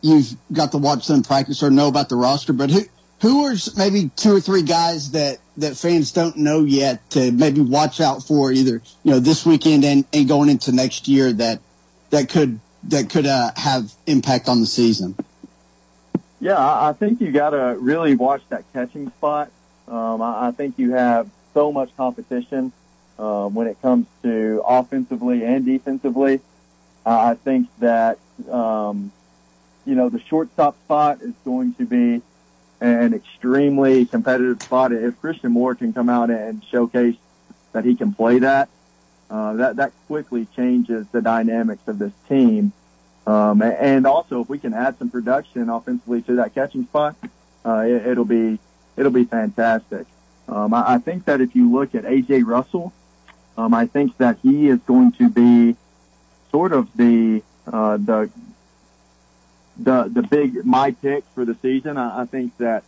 you've 0.00 0.36
got 0.52 0.72
to 0.72 0.78
watch 0.78 1.06
them 1.06 1.22
practice 1.22 1.62
or 1.62 1.70
know 1.70 1.88
about 1.88 2.08
the 2.08 2.16
roster, 2.16 2.52
but 2.52 2.70
who 2.70 2.82
who 3.20 3.44
are 3.44 3.54
maybe 3.76 4.10
two 4.16 4.34
or 4.34 4.40
three 4.40 4.62
guys 4.62 5.12
that 5.12 5.38
that 5.56 5.76
fans 5.76 6.12
don't 6.12 6.36
know 6.36 6.64
yet 6.64 7.08
to 7.10 7.32
maybe 7.32 7.60
watch 7.60 8.00
out 8.00 8.22
for 8.22 8.52
either 8.52 8.82
you 9.02 9.10
know 9.10 9.18
this 9.18 9.46
weekend 9.46 9.84
and, 9.84 10.04
and 10.12 10.28
going 10.28 10.48
into 10.48 10.72
next 10.72 11.08
year 11.08 11.32
that 11.32 11.60
that 12.10 12.28
could 12.28 12.60
that 12.84 13.08
could 13.08 13.26
uh, 13.26 13.50
have 13.56 13.92
impact 14.06 14.48
on 14.48 14.60
the 14.60 14.66
season. 14.66 15.16
Yeah, 16.40 16.58
I 16.58 16.92
think 16.92 17.20
you 17.22 17.32
got 17.32 17.50
to 17.50 17.76
really 17.80 18.14
watch 18.14 18.42
that 18.50 18.64
catching 18.74 19.08
spot. 19.12 19.50
Um, 19.88 20.20
I, 20.20 20.48
I, 20.48 20.50
think 20.50 20.78
you 20.78 20.92
have 20.92 21.30
so 21.54 21.72
much 21.72 21.94
competition 21.96 22.72
uh, 23.18 23.48
when 23.48 23.66
it 23.66 23.80
comes 23.80 24.06
to 24.22 24.62
offensively 24.66 25.44
and 25.44 25.64
defensively. 25.64 26.40
Uh, 27.06 27.18
I 27.18 27.34
think 27.34 27.68
that 27.80 28.18
um, 28.50 29.12
you 29.84 29.94
know 29.94 30.08
the 30.08 30.20
shortstop 30.20 30.76
spot 30.84 31.20
is 31.22 31.34
going 31.44 31.74
to 31.74 31.84
be 31.84 32.22
an 32.80 33.14
extremely 33.14 34.06
competitive 34.06 34.62
spot. 34.62 34.92
If 34.92 35.20
Christian 35.20 35.52
Moore 35.52 35.74
can 35.74 35.92
come 35.92 36.08
out 36.08 36.30
and 36.30 36.62
showcase 36.64 37.16
that 37.72 37.84
he 37.84 37.94
can 37.94 38.14
play 38.14 38.38
that, 38.40 38.68
uh, 39.30 39.54
that 39.54 39.76
that 39.76 39.92
quickly 40.06 40.46
changes 40.56 41.06
the 41.12 41.20
dynamics 41.20 41.82
of 41.86 41.98
this 41.98 42.12
team. 42.28 42.72
Um, 43.26 43.62
and 43.62 44.06
also, 44.06 44.42
if 44.42 44.48
we 44.48 44.58
can 44.58 44.74
add 44.74 44.98
some 44.98 45.10
production 45.10 45.70
offensively 45.70 46.20
to 46.22 46.36
that 46.36 46.54
catching 46.54 46.84
spot, 46.84 47.16
uh, 47.64 47.84
it, 47.86 48.18
will 48.18 48.26
be 48.26 48.58
it'll 48.96 49.12
be 49.12 49.24
fantastic. 49.24 50.06
Um, 50.46 50.74
I, 50.74 50.94
I, 50.94 50.98
think 50.98 51.24
that 51.24 51.40
if 51.40 51.56
you 51.56 51.72
look 51.72 51.94
at 51.94 52.04
AJ 52.04 52.44
Russell, 52.44 52.92
um, 53.56 53.72
I 53.72 53.86
think 53.86 54.18
that 54.18 54.38
he 54.42 54.68
is 54.68 54.78
going 54.80 55.12
to 55.12 55.30
be 55.30 55.74
sort 56.54 56.72
of 56.72 56.88
the 56.96 57.42
uh, 57.66 57.96
the 57.96 58.30
the 59.76 60.04
the 60.04 60.22
big 60.22 60.64
my 60.64 60.92
pick 60.92 61.24
for 61.34 61.44
the 61.44 61.56
season. 61.60 61.96
I, 61.96 62.22
I 62.22 62.26
think 62.26 62.56
that 62.58 62.84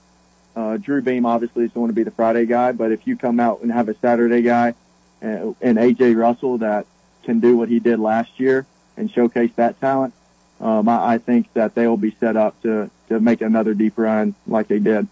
uh, 0.54 0.76
Drew 0.76 1.02
Beam 1.02 1.26
obviously 1.26 1.64
is 1.64 1.72
going 1.72 1.88
to 1.88 1.92
be 1.92 2.04
the 2.04 2.12
Friday 2.12 2.46
guy, 2.46 2.70
but 2.70 2.92
if 2.92 3.08
you 3.08 3.16
come 3.16 3.40
out 3.40 3.62
and 3.62 3.72
have 3.72 3.88
a 3.88 3.96
Saturday 3.96 4.42
guy 4.42 4.74
and, 5.20 5.48
uh, 5.48 5.54
and 5.60 5.78
AJ 5.78 6.16
Russell 6.16 6.58
that 6.58 6.86
can 7.24 7.40
do 7.40 7.56
what 7.56 7.68
he 7.68 7.80
did 7.80 7.98
last 7.98 8.38
year 8.38 8.66
and 8.96 9.10
showcase 9.10 9.50
that 9.56 9.80
talent, 9.80 10.14
um, 10.60 10.88
I, 10.88 11.14
I 11.14 11.18
think 11.18 11.52
that 11.54 11.74
they 11.74 11.88
will 11.88 11.96
be 11.96 12.14
set 12.20 12.36
up 12.36 12.62
to, 12.62 12.88
to 13.08 13.18
make 13.18 13.40
another 13.40 13.74
deep 13.74 13.98
run 13.98 14.36
like 14.46 14.68
they 14.68 14.78
did. 14.78 15.08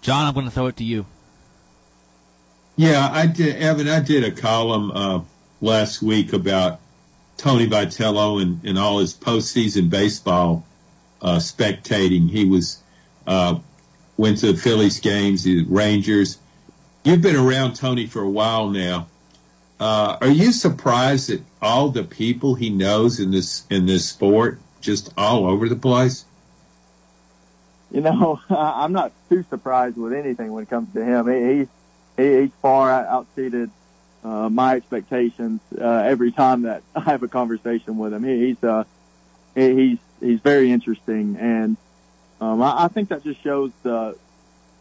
John, 0.00 0.24
I'm 0.24 0.32
going 0.32 0.46
to 0.46 0.50
throw 0.50 0.68
it 0.68 0.78
to 0.78 0.84
you. 0.84 1.04
Yeah, 2.76 3.06
I 3.12 3.26
did, 3.26 3.56
Evan. 3.56 3.86
I 3.86 4.00
did 4.00 4.24
a 4.24 4.30
column 4.30 4.90
uh, 4.92 5.20
last 5.60 6.02
week 6.02 6.32
about 6.32 6.80
Tony 7.36 7.66
Vitello 7.66 8.40
and, 8.40 8.62
and 8.64 8.78
all 8.78 8.98
his 8.98 9.14
postseason 9.14 9.88
baseball 9.88 10.66
uh, 11.22 11.36
spectating. 11.36 12.30
He 12.30 12.44
was 12.44 12.82
uh, 13.26 13.58
went 14.16 14.38
to 14.38 14.52
the 14.52 14.58
Phillies 14.58 15.00
games, 15.00 15.44
the 15.44 15.64
Rangers. 15.64 16.38
You've 17.04 17.22
been 17.22 17.36
around 17.36 17.76
Tony 17.76 18.06
for 18.06 18.20
a 18.20 18.28
while 18.28 18.68
now. 18.68 19.08
Uh, 19.78 20.18
are 20.20 20.28
you 20.28 20.52
surprised 20.52 21.30
at 21.30 21.40
all 21.62 21.88
the 21.88 22.04
people 22.04 22.54
he 22.54 22.68
knows 22.68 23.18
in 23.18 23.30
this 23.30 23.64
in 23.70 23.86
this 23.86 24.06
sport, 24.06 24.60
just 24.82 25.12
all 25.16 25.46
over 25.46 25.68
the 25.68 25.76
place? 25.76 26.26
You 27.90 28.02
know, 28.02 28.40
I'm 28.50 28.92
not 28.92 29.12
too 29.30 29.44
surprised 29.48 29.96
with 29.96 30.12
anything 30.12 30.52
when 30.52 30.64
it 30.64 30.70
comes 30.70 30.92
to 30.92 31.02
him. 31.02 31.28
He, 31.28 31.66
he 32.22 32.40
he's 32.42 32.50
far 32.60 32.90
outseated 33.04 33.70
uh, 34.24 34.48
my 34.48 34.76
expectations 34.76 35.60
uh, 35.80 35.84
every 35.84 36.32
time 36.32 36.62
that 36.62 36.82
I 36.94 37.00
have 37.00 37.22
a 37.22 37.28
conversation 37.28 37.98
with 37.98 38.12
him. 38.12 38.24
He, 38.24 38.46
he's 38.46 38.64
uh, 38.64 38.84
he, 39.54 39.74
he's 39.74 39.98
he's 40.20 40.40
very 40.40 40.70
interesting, 40.70 41.36
and 41.36 41.76
um, 42.40 42.62
I, 42.62 42.84
I 42.84 42.88
think 42.88 43.08
that 43.10 43.24
just 43.24 43.42
shows 43.42 43.72
uh, 43.84 44.12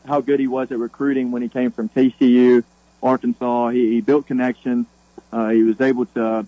how 0.06 0.22
good 0.22 0.40
he 0.40 0.48
was 0.48 0.72
at 0.72 0.78
recruiting 0.78 1.32
when 1.32 1.42
he 1.42 1.50
came 1.50 1.72
from 1.72 1.90
TCU 1.90 2.64
Arkansas. 3.02 3.70
He, 3.70 3.92
he 3.92 4.02
built 4.02 4.28
connections. 4.28 4.88
Uh, 5.32 5.50
he 5.50 5.64
was 5.64 5.80
able 5.80 6.06
to 6.08 6.46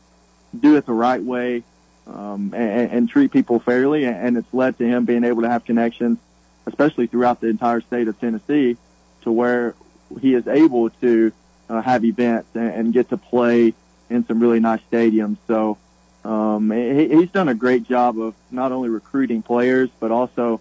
do 0.57 0.75
it 0.75 0.85
the 0.85 0.93
right 0.93 1.21
way 1.21 1.63
um, 2.07 2.53
and, 2.53 2.91
and 2.91 3.09
treat 3.09 3.31
people 3.31 3.59
fairly, 3.59 4.05
and 4.05 4.37
it's 4.37 4.53
led 4.53 4.77
to 4.79 4.85
him 4.85 5.05
being 5.05 5.23
able 5.23 5.43
to 5.43 5.49
have 5.49 5.65
connections, 5.65 6.17
especially 6.65 7.07
throughout 7.07 7.39
the 7.41 7.47
entire 7.47 7.81
state 7.81 8.07
of 8.07 8.19
Tennessee, 8.19 8.77
to 9.21 9.31
where 9.31 9.75
he 10.19 10.33
is 10.33 10.47
able 10.47 10.89
to 10.89 11.31
uh, 11.71 11.81
have 11.81 12.03
events 12.03 12.49
and, 12.53 12.69
and 12.69 12.93
get 12.93 13.09
to 13.09 13.17
play 13.17 13.73
in 14.09 14.25
some 14.27 14.39
really 14.39 14.59
nice 14.59 14.81
stadiums. 14.91 15.37
So 15.47 15.77
um, 16.25 16.69
he, 16.71 17.07
he's 17.07 17.31
done 17.31 17.47
a 17.47 17.55
great 17.55 17.83
job 17.83 18.19
of 18.19 18.35
not 18.51 18.71
only 18.71 18.89
recruiting 18.89 19.41
players 19.41 19.89
but 19.99 20.11
also 20.11 20.59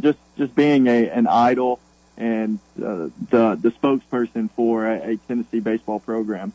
just 0.00 0.18
just 0.36 0.54
being 0.54 0.86
a 0.86 1.08
an 1.10 1.26
idol 1.26 1.80
and 2.16 2.58
uh, 2.76 3.08
the 3.30 3.58
the 3.60 3.70
spokesperson 3.70 4.50
for 4.50 4.84
a, 4.86 5.12
a 5.12 5.16
Tennessee 5.28 5.60
baseball 5.60 6.00
program. 6.00 6.52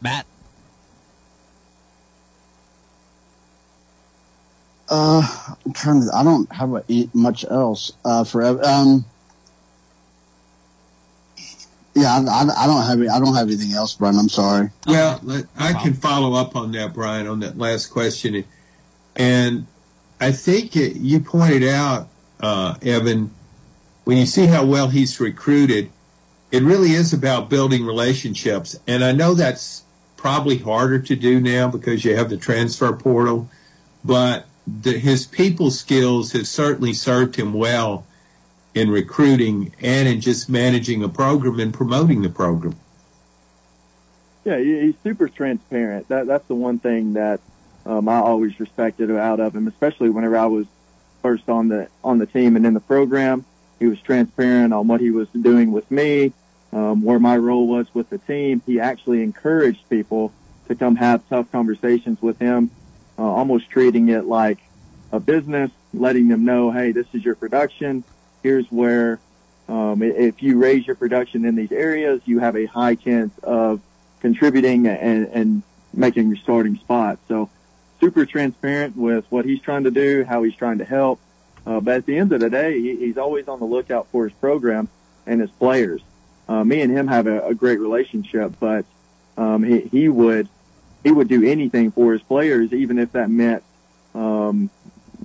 Matt. 0.00 0.26
Uh, 4.88 5.22
I'm 5.64 5.72
trying 5.72 6.02
to. 6.02 6.10
I 6.14 6.24
don't 6.24 6.50
have 6.52 7.14
much 7.14 7.44
else 7.44 7.92
uh, 8.04 8.24
for. 8.24 8.42
Um, 8.64 9.04
yeah, 11.94 12.24
I, 12.28 12.64
I, 12.64 12.66
don't 12.66 12.84
have 12.86 13.14
I 13.14 13.18
don't 13.18 13.34
have 13.34 13.48
anything 13.48 13.72
else, 13.72 13.94
Brian. 13.94 14.18
I'm 14.18 14.28
sorry. 14.28 14.70
Well, 14.86 15.20
I 15.58 15.72
can 15.74 15.94
follow 15.94 16.34
up 16.34 16.56
on 16.56 16.72
that, 16.72 16.94
Brian, 16.94 17.26
on 17.26 17.40
that 17.40 17.58
last 17.58 17.86
question, 17.86 18.44
and 19.16 19.66
I 20.20 20.30
think 20.32 20.76
you 20.76 21.20
pointed 21.20 21.64
out, 21.64 22.08
uh, 22.40 22.76
Evan, 22.80 23.32
when 24.04 24.16
you 24.16 24.26
see 24.26 24.46
how 24.46 24.64
well 24.64 24.88
he's 24.88 25.18
recruited, 25.20 25.90
it 26.52 26.62
really 26.62 26.92
is 26.92 27.12
about 27.12 27.50
building 27.50 27.84
relationships. 27.84 28.78
And 28.86 29.02
I 29.02 29.12
know 29.12 29.34
that's 29.34 29.82
probably 30.16 30.58
harder 30.58 31.00
to 31.00 31.16
do 31.16 31.40
now 31.40 31.68
because 31.68 32.04
you 32.04 32.14
have 32.14 32.30
the 32.30 32.36
transfer 32.36 32.92
portal, 32.92 33.48
but 34.04 34.46
the, 34.66 34.92
his 34.92 35.26
people 35.26 35.70
skills 35.70 36.32
have 36.32 36.46
certainly 36.46 36.92
served 36.92 37.36
him 37.36 37.52
well 37.52 38.06
in 38.74 38.90
recruiting 38.90 39.74
and 39.80 40.08
in 40.08 40.20
just 40.20 40.48
managing 40.48 41.02
a 41.02 41.08
program 41.08 41.60
and 41.60 41.74
promoting 41.74 42.22
the 42.22 42.30
program. 42.30 42.76
Yeah, 44.44 44.58
he's 44.58 44.94
super 45.02 45.28
transparent. 45.28 46.08
That 46.08 46.26
that's 46.26 46.46
the 46.48 46.54
one 46.54 46.78
thing 46.78 47.12
that 47.12 47.40
um, 47.86 48.08
I 48.08 48.16
always 48.16 48.58
respected 48.58 49.10
out 49.10 49.40
of 49.40 49.54
him, 49.54 49.68
especially 49.68 50.10
whenever 50.10 50.36
I 50.36 50.46
was 50.46 50.66
first 51.20 51.48
on 51.48 51.68
the 51.68 51.88
on 52.02 52.18
the 52.18 52.26
team 52.26 52.56
and 52.56 52.66
in 52.66 52.74
the 52.74 52.80
program. 52.80 53.44
He 53.78 53.86
was 53.86 54.00
transparent 54.00 54.72
on 54.72 54.86
what 54.86 55.00
he 55.00 55.10
was 55.10 55.28
doing 55.28 55.72
with 55.72 55.90
me, 55.90 56.32
um, 56.72 57.02
where 57.02 57.18
my 57.18 57.36
role 57.36 57.66
was 57.66 57.92
with 57.92 58.10
the 58.10 58.18
team. 58.18 58.62
He 58.64 58.78
actually 58.78 59.22
encouraged 59.22 59.88
people 59.90 60.32
to 60.68 60.74
come 60.76 60.96
have 60.96 61.28
tough 61.28 61.50
conversations 61.50 62.22
with 62.22 62.38
him, 62.38 62.70
uh, 63.18 63.22
almost 63.22 63.68
treating 63.70 64.08
it 64.08 64.24
like 64.24 64.58
a 65.10 65.18
business, 65.18 65.70
letting 65.92 66.28
them 66.28 66.44
know, 66.44 66.70
hey, 66.70 66.92
this 66.92 67.06
is 67.12 67.24
your 67.24 67.34
production. 67.34 68.04
Here's 68.42 68.66
where, 68.70 69.20
um, 69.68 70.02
if 70.02 70.42
you 70.42 70.58
raise 70.58 70.86
your 70.86 70.96
production 70.96 71.44
in 71.44 71.54
these 71.54 71.72
areas, 71.72 72.20
you 72.24 72.38
have 72.40 72.56
a 72.56 72.66
high 72.66 72.94
chance 72.94 73.32
of 73.42 73.80
contributing 74.20 74.86
and, 74.86 75.26
and 75.28 75.62
making 75.94 76.28
your 76.28 76.36
starting 76.36 76.76
spot. 76.76 77.18
So 77.28 77.50
super 78.00 78.26
transparent 78.26 78.96
with 78.96 79.24
what 79.30 79.44
he's 79.44 79.60
trying 79.60 79.84
to 79.84 79.90
do, 79.90 80.24
how 80.24 80.42
he's 80.42 80.56
trying 80.56 80.78
to 80.78 80.84
help. 80.84 81.20
Uh, 81.64 81.80
but 81.80 81.94
at 81.94 82.06
the 82.06 82.18
end 82.18 82.32
of 82.32 82.40
the 82.40 82.50
day, 82.50 82.80
he, 82.80 82.96
he's 82.96 83.16
always 83.16 83.46
on 83.46 83.60
the 83.60 83.64
lookout 83.64 84.08
for 84.08 84.24
his 84.24 84.32
program 84.38 84.88
and 85.26 85.40
his 85.40 85.50
players. 85.50 86.02
Uh, 86.48 86.64
me 86.64 86.80
and 86.80 86.90
him 86.90 87.06
have 87.06 87.26
a, 87.26 87.46
a 87.46 87.54
great 87.54 87.78
relationship, 87.78 88.52
but 88.58 88.84
um, 89.36 89.62
he, 89.62 89.80
he 89.82 90.08
would 90.08 90.48
he 91.04 91.10
would 91.10 91.28
do 91.28 91.44
anything 91.44 91.90
for 91.90 92.12
his 92.12 92.22
players, 92.22 92.72
even 92.72 92.98
if 92.98 93.12
that 93.12 93.30
meant 93.30 93.62
um, 94.14 94.70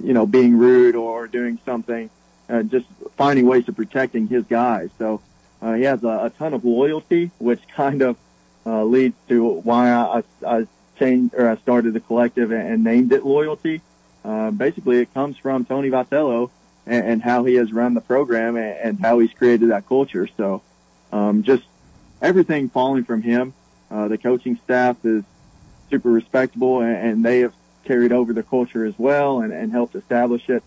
you 0.04 0.14
know 0.14 0.26
being 0.26 0.58
rude 0.58 0.96
or 0.96 1.28
doing 1.28 1.60
something, 1.66 2.10
uh, 2.50 2.64
just 2.64 2.86
finding 3.16 3.46
ways 3.46 3.66
to 3.66 3.74
protecting 3.74 4.28
his 4.28 4.44
guys. 4.46 4.90
So 4.98 5.22
uh, 5.62 5.74
he 5.74 5.84
has 5.84 6.04
a, 6.04 6.26
a 6.26 6.32
ton 6.38 6.54
of 6.54 6.66
loyalty, 6.66 7.32
which 7.40 7.68
kind 7.76 8.02
of 8.02 8.18
uh, 8.66 8.84
leads 8.84 9.16
to 9.30 9.48
why 9.48 9.92
I, 9.92 10.24
I 10.46 10.68
changed 11.00 11.34
or 11.36 11.50
I 11.50 11.58
started 11.58 11.94
the 11.94 12.00
collective 12.00 12.52
and, 12.52 12.68
and 12.68 12.84
named 12.84 13.12
it 13.12 13.26
Loyalty. 13.26 13.82
Uh, 14.24 14.52
basically, 14.52 14.98
it 14.98 15.14
comes 15.14 15.38
from 15.38 15.64
Tony 15.66 15.90
Vitello 15.90 16.50
and, 16.86 17.06
and 17.06 17.22
how 17.22 17.46
he 17.46 17.56
has 17.56 17.72
run 17.72 17.94
the 17.94 18.02
program 18.02 18.58
and, 18.58 18.78
and 18.78 19.00
how 19.00 19.20
he's 19.20 19.32
created 19.32 19.70
that 19.70 19.88
culture. 19.88 20.28
So, 20.38 20.62
um, 21.12 21.44
just 21.44 21.64
everything 22.22 22.70
falling 22.70 23.06
from 23.06 23.22
him. 23.22 23.54
Uh, 23.90 24.10
the 24.10 24.18
coaching 24.18 24.60
staff 24.66 24.98
is 25.06 25.24
super 25.90 26.10
respectable, 26.10 26.82
and, 26.82 27.24
they 27.24 27.40
have 27.40 27.54
carried 27.86 28.12
over 28.12 28.34
the 28.34 28.44
culture 28.44 28.86
as 28.86 28.94
well 29.00 29.40
and 29.40 29.72
helped 29.72 29.96
establish 29.96 30.50
it. 30.50 30.62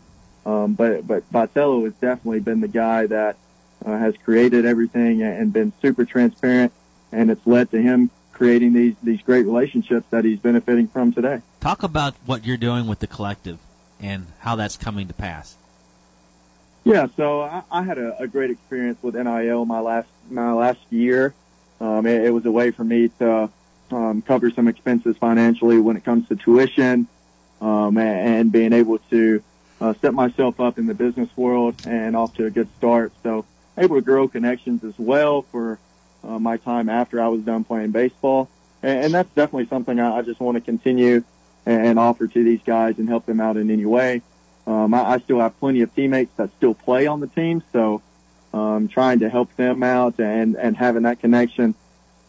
Um, 0.50 0.74
but 0.74 1.06
but 1.06 1.30
Vitello 1.32 1.84
has 1.84 1.92
definitely 1.94 2.40
been 2.40 2.60
the 2.60 2.68
guy 2.68 3.06
that 3.06 3.36
uh, 3.84 3.96
has 3.96 4.16
created 4.24 4.64
everything 4.64 5.22
and 5.22 5.52
been 5.52 5.72
super 5.80 6.04
transparent, 6.04 6.72
and 7.12 7.30
it's 7.30 7.46
led 7.46 7.70
to 7.70 7.80
him 7.80 8.10
creating 8.32 8.72
these 8.72 8.94
these 9.02 9.22
great 9.22 9.46
relationships 9.46 10.06
that 10.10 10.24
he's 10.24 10.40
benefiting 10.40 10.88
from 10.88 11.12
today. 11.12 11.40
Talk 11.60 11.82
about 11.82 12.14
what 12.26 12.44
you're 12.44 12.56
doing 12.56 12.88
with 12.88 12.98
the 12.98 13.06
collective 13.06 13.58
and 14.00 14.26
how 14.40 14.56
that's 14.56 14.76
coming 14.76 15.06
to 15.08 15.14
pass. 15.14 15.56
Yeah, 16.82 17.06
so 17.16 17.42
I, 17.42 17.62
I 17.70 17.82
had 17.82 17.98
a, 17.98 18.18
a, 18.18 18.26
great 18.26 18.50
experience 18.50 18.98
with 19.02 19.14
NIL 19.14 19.66
my 19.66 19.80
last 19.80 20.08
my 20.30 20.52
last 20.52 20.80
year. 20.90 21.34
Um, 21.80 22.06
it, 22.06 22.24
it, 22.24 22.30
was 22.30 22.44
a 22.46 22.50
way 22.50 22.70
for 22.70 22.82
me 22.82 23.08
to 23.18 23.50
um, 23.90 24.22
cover 24.22 24.50
some 24.50 24.66
expenses 24.66 25.16
financially 25.18 25.78
when 25.78 25.96
it 25.96 26.04
comes 26.04 26.26
to 26.28 26.36
tuition 26.36 27.06
um, 27.60 27.98
and, 27.98 28.28
and, 28.28 28.52
being 28.52 28.72
able 28.72 28.98
to 29.10 29.42
uh, 29.80 29.94
set 30.00 30.14
myself 30.14 30.60
up 30.60 30.78
in 30.78 30.86
the 30.86 30.94
business 30.94 31.28
world 31.36 31.74
and 31.86 32.14
off 32.14 32.34
to 32.34 32.46
a 32.46 32.50
good 32.50 32.68
start. 32.76 33.12
So 33.22 33.44
able 33.78 33.96
to 33.96 34.02
grow 34.02 34.28
connections 34.28 34.84
as 34.84 34.98
well 34.98 35.42
for 35.42 35.78
uh, 36.22 36.38
my 36.38 36.58
time 36.58 36.88
after 36.88 37.20
I 37.20 37.28
was 37.28 37.42
done 37.42 37.64
playing 37.64 37.92
baseball. 37.92 38.48
And, 38.82 39.06
and 39.06 39.14
that's 39.14 39.30
definitely 39.30 39.66
something 39.66 39.98
I, 39.98 40.18
I 40.18 40.22
just 40.22 40.40
want 40.40 40.56
to 40.56 40.60
continue 40.60 41.24
and, 41.66 41.86
and, 41.86 41.98
offer 41.98 42.26
to 42.26 42.44
these 42.44 42.60
guys 42.64 42.98
and 42.98 43.08
help 43.08 43.26
them 43.26 43.40
out 43.40 43.56
in 43.56 43.70
any 43.70 43.86
way. 43.86 44.22
um, 44.66 44.92
I, 44.94 45.12
I 45.12 45.18
still 45.18 45.40
have 45.40 45.58
plenty 45.60 45.80
of 45.82 45.94
teammates 45.94 46.34
that 46.36 46.50
still 46.56 46.74
play 46.74 47.06
on 47.06 47.20
the 47.20 47.26
team. 47.26 47.62
So 47.72 48.02
um, 48.52 48.88
trying 48.88 49.20
to 49.20 49.28
help 49.28 49.54
them 49.56 49.82
out 49.82 50.18
and, 50.18 50.56
and 50.56 50.76
having 50.76 51.02
that 51.02 51.20
connection 51.20 51.74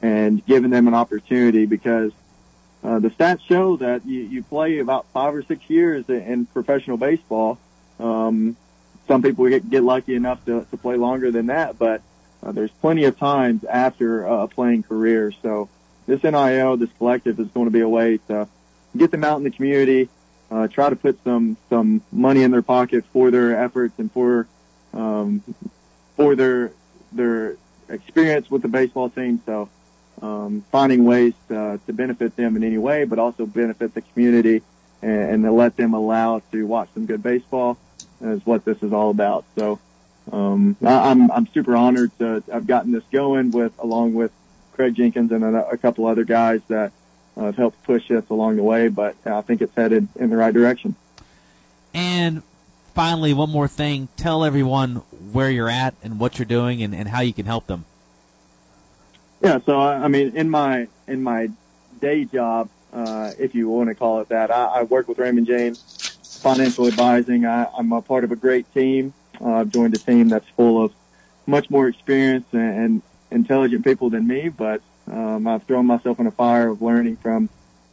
and 0.02 0.46
giving 0.46 0.72
them 0.72 0.88
an 0.88 0.94
opportunity 0.94 1.66
because 1.66 2.12
uh, 2.84 3.00
the 3.00 3.10
stats 3.10 3.42
show 3.42 3.78
that 3.78 4.06
you, 4.06 4.22
you 4.22 4.44
play 4.44 4.80
about 4.80 5.06
five 5.14 5.36
or 5.36 5.44
six 5.44 5.70
years 5.70 6.10
in, 6.10 6.48
professional 6.48 6.98
baseball. 6.98 7.60
Um, 8.00 8.58
some 9.08 9.22
people 9.22 9.48
get, 9.50 9.70
get 9.70 9.84
lucky 9.84 10.16
enough 10.16 10.44
to, 10.46 10.66
to 10.72 10.78
play 10.78 10.96
longer 10.96 11.32
than 11.32 11.48
that, 11.48 11.78
but 11.78 12.02
uh, 12.42 12.52
there's 12.52 12.72
plenty 12.72 13.04
of 13.06 13.20
times 13.20 13.64
after 13.64 14.26
a 14.26 14.48
playing 14.48 14.84
career. 14.84 15.32
So 15.44 15.70
this 16.08 16.24
NIL, 16.24 16.78
this 16.78 16.90
collective 16.98 17.40
is 17.40 17.48
going 17.50 17.66
to 17.66 17.72
be 17.72 17.82
a 17.82 17.90
way 17.90 18.18
to 18.28 18.48
get 18.98 19.12
them 19.12 19.24
out 19.24 19.38
in 19.38 19.44
the 19.44 19.52
community, 19.52 20.10
uh, 20.50 20.68
try 20.68 20.90
to 20.90 20.96
put 20.96 21.24
some, 21.24 21.58
some 21.70 22.02
money 22.12 22.42
in 22.42 22.52
their 22.52 22.64
pocket 22.64 23.06
for 23.14 23.30
their 23.30 23.64
efforts 23.64 23.94
and 24.00 24.12
for, 24.12 24.48
um, 24.94 25.44
for 26.16 26.36
their, 26.36 26.72
their 27.12 27.58
experience 27.90 28.50
with 28.50 28.64
the 28.64 28.68
baseball 28.68 29.10
team. 29.10 29.40
So, 29.46 29.70
um, 30.22 30.64
finding 30.72 31.06
ways 31.06 31.34
to, 31.50 31.80
to 31.86 31.94
benefit 31.94 32.36
them 32.36 32.56
in 32.56 32.64
any 32.64 32.78
way, 32.78 33.06
but 33.06 33.20
also 33.20 33.46
benefit 33.46 33.94
the 33.94 34.02
community 34.02 34.62
and, 35.02 35.32
and 35.32 35.44
to 35.44 35.52
let 35.52 35.78
them 35.78 35.94
allow 35.94 36.42
to 36.52 36.66
watch 36.66 36.90
some 36.94 37.06
good 37.06 37.24
baseball 37.24 37.78
is 38.22 38.46
what 38.46 38.66
this 38.66 38.82
is 38.84 38.94
all 38.94 39.10
about. 39.10 39.46
So, 39.58 39.80
um, 40.32 40.78
I, 40.84 41.10
I'm, 41.10 41.32
I'm 41.32 41.48
super 41.48 41.76
honored 41.76 42.12
to 42.20 42.44
I've 42.54 42.68
gotten 42.68 42.92
this 42.92 43.04
going 43.12 43.52
with, 43.52 43.74
along 43.80 44.14
with 44.14 44.32
Craig 44.74 44.96
Jenkins 44.96 45.32
and 45.32 45.44
a, 45.44 45.70
a 45.70 45.78
couple 45.78 46.06
other 46.06 46.24
guys 46.24 46.62
that 46.68 46.92
uh, 47.36 47.46
have 47.46 47.56
helped 47.56 47.84
push 47.84 48.12
us 48.12 48.24
along 48.30 48.58
the 48.58 48.64
way, 48.64 48.88
but 48.88 49.16
I 49.26 49.42
think 49.42 49.62
it's 49.62 49.76
headed 49.76 50.08
in 50.16 50.30
the 50.30 50.38
right 50.38 50.54
direction. 50.54 50.96
And 51.94 52.44
finally, 52.94 53.34
one 53.34 53.50
more 53.50 53.68
thing. 53.68 54.10
Tell 54.16 54.44
everyone 54.44 54.98
where 55.32 55.50
you're 55.50 55.70
at 55.70 55.96
and 56.04 56.20
what 56.20 56.38
you're 56.38 56.46
doing 56.46 56.84
and, 56.84 56.94
and 56.94 57.08
how 57.08 57.22
you 57.22 57.34
can 57.34 57.46
help 57.46 57.68
them. 57.68 57.86
Yeah, 59.42 59.60
so 59.66 59.80
I, 59.80 60.08
mean, 60.08 60.36
in 60.36 60.52
my 60.52 60.88
in 61.08 61.24
my 61.24 61.50
day 62.00 62.26
job, 62.26 62.70
uh, 62.94 63.32
if 63.40 63.56
you 63.56 63.70
want 63.70 63.90
to 63.90 63.96
call 63.96 64.22
it 64.22 64.30
that, 64.30 64.52
I, 64.52 64.66
I 64.66 64.84
work 64.84 65.08
with 65.08 65.18
Raymond 65.18 65.48
James 65.48 65.82
Financial 66.42 66.88
Advising. 66.88 67.46
I, 67.46 67.66
I'm 67.76 67.92
a 67.92 68.04
part 68.04 68.24
of 68.24 68.32
a 68.32 68.36
great 68.36 68.72
team. 68.72 69.14
Uh, 69.40 69.54
I've 69.54 69.70
joined 69.70 69.96
a 69.96 69.98
team 69.98 70.30
that's 70.30 70.48
full 70.50 70.84
of 70.84 70.94
much 71.48 71.72
more 71.72 71.88
experienced 71.88 72.54
and, 72.54 72.62
and 72.62 73.02
intelligent 73.32 73.84
people 73.84 74.12
than 74.12 74.28
me, 74.28 74.50
but 74.50 74.82
um, 75.12 75.48
I've 75.48 75.64
thrown 75.64 75.88
myself 75.88 76.20
in 76.20 76.28
a 76.28 76.32
fire 76.32 76.70
of 76.70 76.84
learning 76.84 77.18
from 77.18 77.50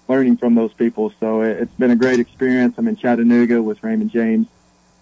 learning 0.07 0.37
from 0.37 0.55
those 0.55 0.75
people. 0.75 1.15
So 1.19 1.41
it, 1.41 1.63
it's 1.63 1.75
been 1.77 1.91
a 1.91 1.97
great 1.97 2.21
experience. 2.21 2.75
I'm 2.77 2.89
in 2.89 2.97
Chattanooga 2.97 3.63
with 3.63 3.83
Raymond 3.83 4.11
James, 4.11 4.49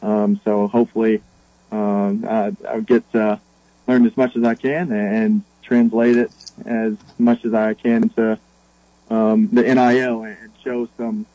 um, 0.01 0.41
so 0.45 0.69
hopefully 0.69 1.23
um, 1.73 2.25
I, 2.25 2.53
I'll 2.69 2.83
get 2.83 3.11
to 3.13 3.41
learn 3.89 4.07
as 4.07 4.17
much 4.17 4.37
as 4.37 4.45
I 4.45 4.55
can 4.55 4.93
and 4.93 5.43
translate 5.67 6.17
it 6.17 6.31
as 6.65 6.97
much 7.19 7.45
as 7.45 7.53
I 7.53 7.75
can 7.75 8.09
to 8.11 8.39
um, 9.11 9.49
the 9.53 9.63
NIL 9.63 10.25
and 10.25 10.51
show 10.63 10.89
some 10.97 11.27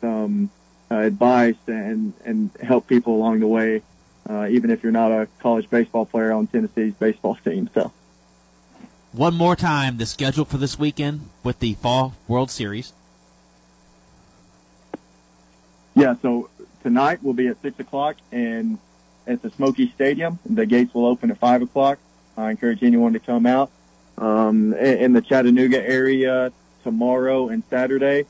some 0.00 0.50
uh, 0.90 0.96
advice 0.96 1.56
and 1.66 2.12
and 2.24 2.50
help 2.62 2.86
people 2.86 3.14
along 3.16 3.40
the 3.40 3.46
way, 3.46 3.82
uh, 4.28 4.46
even 4.48 4.70
if 4.70 4.82
you're 4.82 4.92
not 4.92 5.10
a 5.12 5.28
college 5.40 5.68
baseball 5.68 6.06
player 6.06 6.32
on 6.32 6.46
Tennessee's 6.46 6.94
baseball 6.94 7.36
team. 7.44 7.68
So. 7.74 7.92
One 9.12 9.34
more 9.34 9.56
time, 9.56 9.96
the 9.96 10.04
schedule 10.04 10.44
for 10.44 10.58
this 10.58 10.78
weekend 10.78 11.30
with 11.42 11.60
the 11.60 11.74
Fall 11.74 12.14
World 12.28 12.50
Series. 12.50 12.92
Yeah, 15.94 16.16
so 16.20 16.50
tonight 16.82 17.22
will 17.22 17.32
be 17.32 17.46
at 17.46 17.62
six 17.62 17.80
o'clock 17.80 18.16
and 18.30 18.78
at 19.26 19.40
the 19.40 19.50
Smoky 19.50 19.90
Stadium. 19.94 20.38
The 20.44 20.66
gates 20.66 20.92
will 20.92 21.06
open 21.06 21.30
at 21.30 21.38
five 21.38 21.62
o'clock. 21.62 21.98
I 22.36 22.50
encourage 22.50 22.82
anyone 22.82 23.12
to 23.14 23.20
come 23.20 23.46
out. 23.46 23.70
Um, 24.18 24.72
in 24.72 25.12
the 25.12 25.20
Chattanooga 25.20 25.86
area 25.86 26.50
tomorrow 26.82 27.48
and 27.48 27.62
Saturday. 27.68 28.24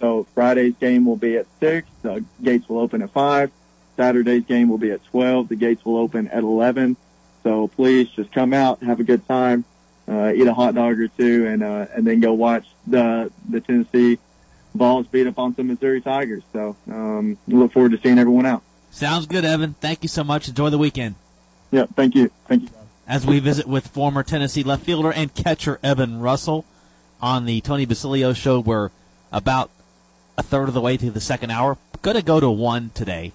So 0.00 0.26
Friday's 0.34 0.74
game 0.78 1.06
will 1.06 1.16
be 1.16 1.36
at 1.36 1.46
six. 1.58 1.88
The 2.02 2.24
gates 2.42 2.68
will 2.68 2.78
open 2.78 3.00
at 3.02 3.10
five. 3.10 3.50
Saturday's 3.96 4.44
game 4.44 4.68
will 4.68 4.78
be 4.78 4.90
at 4.90 5.04
12. 5.06 5.48
The 5.48 5.56
gates 5.56 5.84
will 5.84 5.96
open 5.96 6.28
at 6.28 6.42
11. 6.42 6.96
So 7.42 7.68
please 7.68 8.08
just 8.10 8.32
come 8.32 8.52
out, 8.52 8.82
have 8.82 9.00
a 9.00 9.04
good 9.04 9.26
time 9.26 9.64
uh, 10.08 10.32
eat 10.34 10.46
a 10.46 10.54
hot 10.54 10.74
dog 10.74 10.98
or 10.98 11.08
two, 11.08 11.46
and 11.46 11.62
uh, 11.62 11.86
and 11.94 12.06
then 12.06 12.20
go 12.20 12.32
watch 12.32 12.66
the 12.86 13.30
the 13.48 13.60
Tennessee 13.60 14.18
Vols 14.74 15.06
beat 15.06 15.26
up 15.26 15.38
on 15.38 15.54
some 15.54 15.68
Missouri 15.68 16.00
Tigers. 16.00 16.42
So 16.52 16.76
um, 16.88 17.38
look 17.46 17.72
forward 17.72 17.92
to 17.92 18.00
seeing 18.00 18.18
everyone 18.18 18.46
out. 18.46 18.62
Sounds 18.90 19.26
good, 19.26 19.44
Evan. 19.44 19.74
Thank 19.74 20.02
you 20.02 20.08
so 20.08 20.24
much. 20.24 20.48
Enjoy 20.48 20.70
the 20.70 20.78
weekend. 20.78 21.14
Yeah, 21.70 21.86
thank 21.94 22.14
you. 22.14 22.30
Thank 22.46 22.64
you. 22.64 22.68
As 23.06 23.26
we 23.26 23.40
visit 23.40 23.66
with 23.66 23.88
former 23.88 24.22
Tennessee 24.22 24.62
left 24.62 24.84
fielder 24.84 25.12
and 25.12 25.34
catcher 25.34 25.80
Evan 25.82 26.20
Russell 26.20 26.64
on 27.20 27.46
the 27.46 27.60
Tony 27.60 27.84
Basilio 27.84 28.32
show, 28.32 28.60
we're 28.60 28.90
about 29.32 29.70
a 30.38 30.42
third 30.42 30.68
of 30.68 30.74
the 30.74 30.80
way 30.80 30.96
through 30.96 31.10
the 31.10 31.20
second 31.20 31.50
hour. 31.50 31.78
Going 32.00 32.16
to 32.16 32.22
go 32.22 32.38
to 32.38 32.50
one 32.50 32.90
today. 32.94 33.32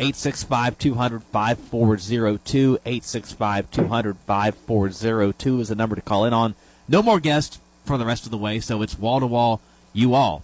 865 0.00 0.78
200 0.78 1.22
5402. 1.24 2.78
865 2.84 3.70
200 3.70 4.16
5402 4.16 5.60
is 5.60 5.68
the 5.68 5.74
number 5.74 5.94
to 5.94 6.02
call 6.02 6.24
in 6.24 6.32
on. 6.32 6.54
No 6.88 7.02
more 7.02 7.20
guests 7.20 7.60
for 7.84 7.98
the 7.98 8.06
rest 8.06 8.24
of 8.24 8.30
the 8.30 8.38
way, 8.38 8.60
so 8.60 8.80
it's 8.80 8.98
wall 8.98 9.20
to 9.20 9.26
wall, 9.26 9.60
you 9.92 10.14
all. 10.14 10.42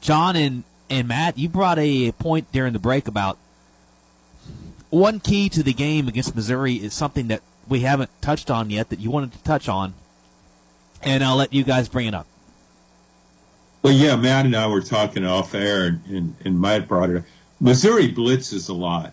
John 0.00 0.36
and, 0.36 0.62
and 0.88 1.08
Matt, 1.08 1.36
you 1.36 1.48
brought 1.48 1.78
a 1.78 2.12
point 2.12 2.50
during 2.52 2.72
the 2.72 2.78
break 2.78 3.08
about 3.08 3.38
one 4.90 5.20
key 5.20 5.48
to 5.50 5.62
the 5.62 5.72
game 5.72 6.08
against 6.08 6.34
Missouri 6.34 6.74
is 6.74 6.94
something 6.94 7.28
that 7.28 7.42
we 7.68 7.80
haven't 7.80 8.10
touched 8.20 8.50
on 8.50 8.70
yet 8.70 8.88
that 8.90 9.00
you 9.00 9.10
wanted 9.10 9.32
to 9.32 9.42
touch 9.42 9.68
on, 9.68 9.94
and 11.02 11.22
I'll 11.22 11.36
let 11.36 11.52
you 11.52 11.64
guys 11.64 11.88
bring 11.88 12.06
it 12.06 12.14
up. 12.14 12.26
Well, 13.82 13.92
yeah, 13.92 14.16
Matt 14.16 14.46
and 14.46 14.56
I 14.56 14.66
were 14.66 14.80
talking 14.80 15.24
off 15.24 15.54
air, 15.54 15.84
and, 15.84 16.06
and, 16.06 16.34
and 16.44 16.60
Matt 16.60 16.88
brought 16.88 17.10
it 17.10 17.16
up 17.18 17.24
Missouri 17.60 18.12
blitzes 18.12 18.68
a 18.68 18.72
lot. 18.72 19.12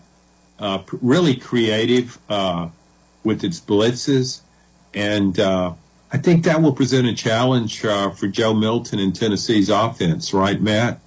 Uh, 0.58 0.82
really 1.02 1.36
creative 1.36 2.18
uh, 2.28 2.68
with 3.24 3.44
its 3.44 3.60
blitzes, 3.60 4.40
and 4.94 5.38
uh, 5.38 5.74
I 6.10 6.18
think 6.18 6.44
that 6.44 6.62
will 6.62 6.72
present 6.72 7.06
a 7.06 7.14
challenge 7.14 7.84
uh, 7.84 8.10
for 8.10 8.26
Joe 8.26 8.54
Milton 8.54 8.98
and 8.98 9.14
Tennessee's 9.14 9.68
offense, 9.68 10.32
right, 10.32 10.60
Matt? 10.60 11.00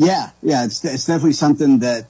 Yeah, 0.00 0.30
yeah, 0.42 0.64
it's 0.64 0.82
it's 0.82 1.04
definitely 1.04 1.34
something 1.34 1.80
that 1.80 2.06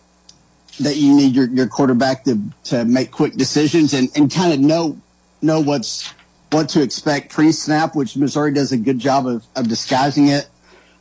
that 0.79 0.95
you 0.95 1.13
need 1.13 1.35
your, 1.35 1.49
your 1.49 1.67
quarterback 1.67 2.23
to 2.23 2.39
to 2.67 2.85
make 2.85 3.11
quick 3.11 3.35
decisions 3.35 3.95
and, 3.95 4.09
and 4.15 4.33
kind 4.33 4.53
of 4.53 4.61
know 4.61 5.01
know 5.43 5.59
what's 5.59 6.15
what 6.53 6.69
to 6.69 6.83
expect 6.83 7.33
pre 7.33 7.51
snap, 7.51 7.97
which 7.97 8.17
Missouri 8.17 8.53
does 8.53 8.71
a 8.71 8.77
good 8.77 9.01
job 9.01 9.27
of, 9.27 9.45
of 9.57 9.67
disguising 9.67 10.29
it 10.29 10.49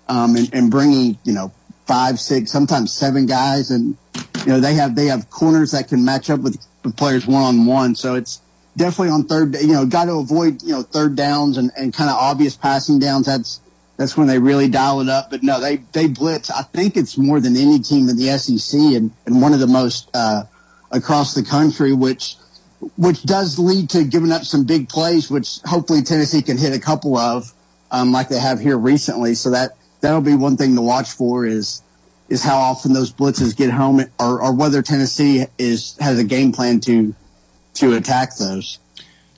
um, 0.07 0.35
and, 0.35 0.51
and 0.51 0.71
bringing 0.71 1.19
you 1.25 1.33
know 1.33 1.53
five, 1.85 2.19
six, 2.19 2.49
sometimes 2.49 2.91
seven 2.91 3.27
guys, 3.27 3.69
and 3.69 3.95
you 4.39 4.47
know 4.47 4.59
they 4.59 4.73
have 4.73 4.95
they 4.95 5.05
have 5.05 5.29
corners 5.29 5.73
that 5.73 5.89
can 5.89 6.03
match 6.03 6.31
up 6.31 6.39
with, 6.39 6.57
with 6.83 6.97
players 6.97 7.27
one 7.27 7.43
on 7.43 7.65
one. 7.67 7.93
So 7.93 8.15
it's 8.15 8.41
definitely 8.75 9.09
on 9.09 9.25
third. 9.25 9.55
You 9.61 9.73
know, 9.73 9.85
got 9.85 10.05
to 10.05 10.13
avoid 10.13 10.63
you 10.63 10.71
know 10.71 10.81
third 10.81 11.15
downs 11.15 11.59
and, 11.59 11.69
and 11.77 11.93
kind 11.93 12.09
of 12.09 12.15
obvious 12.15 12.55
passing 12.55 12.97
downs. 12.97 13.27
That's 13.27 13.61
that's 13.99 14.15
when 14.15 14.27
they 14.27 14.39
really 14.39 14.69
dial 14.69 15.01
it 15.01 15.09
up. 15.09 15.29
But 15.29 15.43
no, 15.43 15.59
they 15.59 15.77
they 15.91 16.07
blitz. 16.07 16.49
I 16.49 16.63
think 16.63 16.95
it's 16.95 17.17
more 17.17 17.41
than 17.41 17.57
any 17.57 17.79
team 17.79 18.07
in 18.07 18.15
the 18.15 18.37
SEC 18.37 18.79
and, 18.79 19.11
and 19.25 19.41
one 19.41 19.53
of 19.53 19.59
the 19.59 19.67
most 19.67 20.09
uh, 20.13 20.43
across 20.89 21.33
the 21.33 21.43
country, 21.43 21.91
which 21.91 22.37
which 22.95 23.23
does 23.23 23.59
lead 23.59 23.89
to 23.89 24.05
giving 24.05 24.31
up 24.31 24.43
some 24.43 24.63
big 24.63 24.87
plays, 24.87 25.29
which 25.29 25.59
hopefully 25.65 26.01
Tennessee 26.01 26.41
can 26.41 26.57
hit 26.57 26.73
a 26.73 26.79
couple 26.79 27.17
of, 27.17 27.51
um, 27.91 28.13
like 28.13 28.29
they 28.29 28.39
have 28.39 28.61
here 28.61 28.77
recently. 28.77 29.35
So 29.35 29.51
that 29.51 29.71
that'll 29.99 30.21
be 30.21 30.33
one 30.33 30.55
thing 30.55 30.75
to 30.75 30.81
watch 30.81 31.11
for 31.11 31.45
is 31.45 31.81
is 32.29 32.41
how 32.41 32.57
often 32.57 32.93
those 32.93 33.11
blitzes 33.11 33.53
get 33.53 33.69
home 33.69 33.99
or, 34.17 34.41
or 34.41 34.53
whether 34.53 34.81
Tennessee 34.81 35.45
is 35.57 35.97
has 35.99 36.17
a 36.17 36.23
game 36.23 36.53
plan 36.53 36.79
to 36.81 37.13
to 37.73 37.95
attack 37.95 38.37
those. 38.37 38.79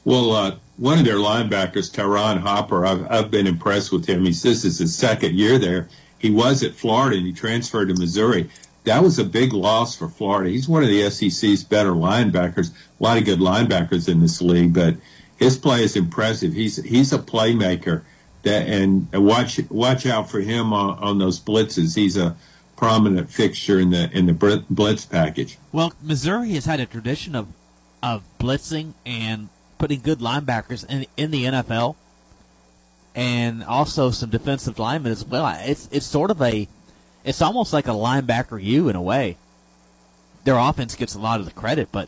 Well, 0.05 0.31
uh, 0.33 0.55
one 0.77 0.99
of 0.99 1.05
their 1.05 1.17
linebackers, 1.17 1.91
Ty'Ron 1.91 2.39
Hopper, 2.39 2.85
I've, 2.85 3.09
I've 3.11 3.31
been 3.31 3.47
impressed 3.47 3.91
with 3.91 4.05
him. 4.05 4.25
He's 4.25 4.41
this 4.41 4.65
is 4.65 4.79
his 4.79 4.95
second 4.95 5.35
year 5.35 5.59
there. 5.59 5.87
He 6.17 6.29
was 6.29 6.63
at 6.63 6.75
Florida 6.75 7.17
and 7.17 7.25
he 7.25 7.33
transferred 7.33 7.89
to 7.89 7.95
Missouri. 7.95 8.49
That 8.83 9.03
was 9.03 9.19
a 9.19 9.23
big 9.23 9.53
loss 9.53 9.95
for 9.95 10.07
Florida. 10.07 10.49
He's 10.49 10.67
one 10.67 10.83
of 10.83 10.89
the 10.89 11.09
SEC's 11.09 11.63
better 11.63 11.91
linebackers. 11.91 12.71
A 12.99 13.03
lot 13.03 13.17
of 13.17 13.25
good 13.25 13.39
linebackers 13.39 14.09
in 14.09 14.21
this 14.21 14.41
league, 14.41 14.73
but 14.73 14.95
his 15.37 15.57
play 15.57 15.83
is 15.83 15.95
impressive. 15.95 16.53
He's 16.53 16.77
he's 16.77 17.13
a 17.13 17.19
playmaker 17.19 18.03
that 18.43 18.67
and 18.67 19.11
watch 19.13 19.59
watch 19.69 20.05
out 20.05 20.29
for 20.29 20.39
him 20.39 20.73
on, 20.73 20.97
on 20.99 21.17
those 21.19 21.39
blitzes. 21.39 21.95
He's 21.95 22.17
a 22.17 22.35
prominent 22.75 23.29
fixture 23.29 23.79
in 23.79 23.91
the 23.91 24.09
in 24.11 24.25
the 24.25 24.63
blitz 24.69 25.05
package. 25.05 25.57
Well, 25.71 25.93
Missouri 26.01 26.51
has 26.53 26.65
had 26.65 26.79
a 26.79 26.85
tradition 26.85 27.35
of 27.35 27.47
of 28.01 28.23
blitzing 28.39 28.93
and 29.05 29.49
putting 29.81 29.99
good 29.99 30.19
linebackers 30.19 30.85
in 30.87 31.07
in 31.17 31.31
the 31.31 31.45
NFL. 31.45 31.95
and 33.15 33.63
also 33.63 34.11
some 34.11 34.29
defensive 34.29 34.79
linemen 34.79 35.11
as 35.11 35.25
well. 35.25 35.45
It's 35.65 35.89
it's 35.91 36.05
sort 36.05 36.31
of 36.31 36.41
a, 36.41 36.67
it's 37.25 37.41
almost 37.41 37.73
like 37.73 37.87
a 37.87 37.91
linebacker 37.91 38.61
U 38.63 38.87
in 38.89 38.95
a 38.95 39.01
way. 39.01 39.37
Their 40.45 40.57
offense 40.57 40.95
gets 40.95 41.15
a 41.15 41.19
lot 41.19 41.39
of 41.39 41.45
the 41.45 41.51
credit, 41.51 41.89
but 41.91 42.07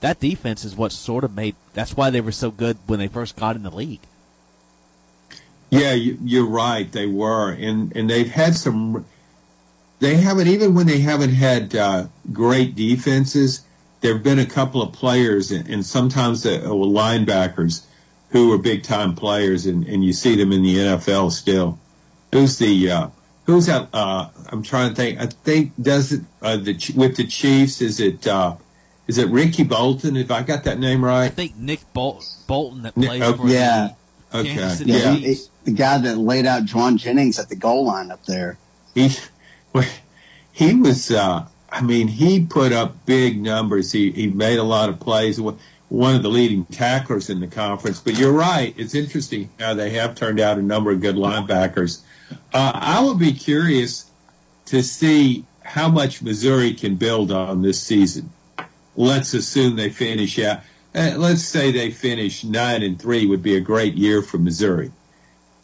that 0.00 0.20
defense 0.20 0.64
is 0.64 0.76
what 0.76 0.92
sort 0.92 1.24
of 1.24 1.34
made. 1.34 1.54
That's 1.74 1.96
why 1.96 2.10
they 2.10 2.20
were 2.20 2.32
so 2.32 2.50
good 2.50 2.76
when 2.86 2.98
they 2.98 3.08
first 3.08 3.36
got 3.36 3.56
in 3.56 3.62
the 3.62 3.70
league. 3.70 4.00
Yeah, 5.70 5.92
you, 5.94 6.44
are 6.44 6.48
right. 6.48 6.90
They 6.90 7.06
were, 7.06 7.52
and 7.52 7.94
and 7.96 8.10
they've 8.10 8.28
had 8.30 8.56
some. 8.56 9.06
They 10.00 10.16
haven't 10.16 10.48
even 10.48 10.74
when 10.74 10.86
they 10.86 11.00
haven't 11.00 11.34
had 11.34 11.74
uh, 11.74 12.06
great 12.32 12.74
defenses. 12.74 13.62
There 14.00 14.14
have 14.14 14.22
been 14.22 14.38
a 14.38 14.46
couple 14.46 14.80
of 14.82 14.92
players, 14.92 15.50
and, 15.50 15.68
and 15.68 15.84
sometimes 15.84 16.42
the 16.44 16.64
uh, 16.64 16.68
linebackers 16.68 17.82
who 18.30 18.52
are 18.52 18.58
big 18.58 18.82
time 18.84 19.14
players, 19.14 19.66
and, 19.66 19.84
and 19.86 20.04
you 20.04 20.12
see 20.12 20.36
them 20.36 20.52
in 20.52 20.62
the 20.62 20.76
NFL 20.76 21.32
still. 21.32 21.78
Who's 22.32 22.58
the 22.58 22.90
uh, 22.90 23.08
who's 23.44 23.66
that? 23.66 23.88
Uh, 23.92 24.28
I'm 24.52 24.62
trying 24.62 24.90
to 24.90 24.94
think. 24.94 25.18
I 25.20 25.26
think 25.26 25.72
does 25.80 26.12
it 26.12 26.20
uh, 26.42 26.56
the 26.58 26.78
with 26.94 27.16
the 27.16 27.26
Chiefs? 27.26 27.80
Is 27.80 27.98
it 28.00 28.26
uh, 28.26 28.56
is 29.06 29.18
it 29.18 29.28
Ricky 29.30 29.64
Bolton? 29.64 30.16
If 30.16 30.30
I 30.30 30.42
got 30.42 30.64
that 30.64 30.78
name 30.78 31.04
right, 31.04 31.24
I 31.24 31.28
think 31.28 31.56
Nick 31.56 31.80
Bol- 31.92 32.22
Bolton 32.46 32.82
that 32.82 32.94
plays 32.94 33.20
Nick, 33.20 33.36
for 33.36 33.48
yeah. 33.48 33.88
the 34.30 34.38
Okay. 34.40 34.54
Kansas 34.56 34.78
City 34.80 34.92
Yeah, 34.92 35.16
Chiefs. 35.16 35.50
the 35.64 35.70
guy 35.72 35.96
that 35.96 36.18
laid 36.18 36.44
out 36.44 36.64
Jauan 36.66 36.98
Jennings 36.98 37.38
at 37.38 37.48
the 37.48 37.56
goal 37.56 37.86
line 37.86 38.10
up 38.10 38.24
there. 38.26 38.58
he 38.94 39.08
he 40.52 40.74
was 40.74 41.10
uh 41.10 41.46
I 41.70 41.82
mean 41.82 42.08
he 42.08 42.44
put 42.44 42.72
up 42.72 43.04
big 43.06 43.40
numbers. 43.40 43.92
He 43.92 44.10
he 44.12 44.26
made 44.28 44.58
a 44.58 44.64
lot 44.64 44.88
of 44.88 45.00
plays 45.00 45.40
one 45.40 46.14
of 46.14 46.22
the 46.22 46.28
leading 46.28 46.64
tacklers 46.66 47.30
in 47.30 47.40
the 47.40 47.46
conference. 47.46 48.00
But 48.00 48.18
you're 48.18 48.32
right. 48.32 48.74
It's 48.76 48.94
interesting 48.94 49.50
how 49.58 49.74
they 49.74 49.90
have 49.90 50.14
turned 50.14 50.40
out 50.40 50.58
a 50.58 50.62
number 50.62 50.90
of 50.90 51.00
good 51.00 51.16
linebackers. 51.16 52.02
Uh, 52.52 52.72
I 52.74 53.02
would 53.02 53.18
be 53.18 53.32
curious 53.32 54.10
to 54.66 54.82
see 54.82 55.46
how 55.62 55.88
much 55.88 56.22
Missouri 56.22 56.74
can 56.74 56.96
build 56.96 57.32
on 57.32 57.62
this 57.62 57.80
season. 57.80 58.30
Let's 58.96 59.32
assume 59.32 59.76
they 59.76 59.90
finish 59.90 60.38
out 60.38 60.60
uh, 60.94 61.14
let's 61.16 61.44
say 61.44 61.70
they 61.70 61.90
finish 61.90 62.44
9 62.44 62.82
and 62.82 63.00
3 63.00 63.26
would 63.26 63.42
be 63.42 63.56
a 63.56 63.60
great 63.60 63.94
year 63.94 64.22
for 64.22 64.38
Missouri. 64.38 64.90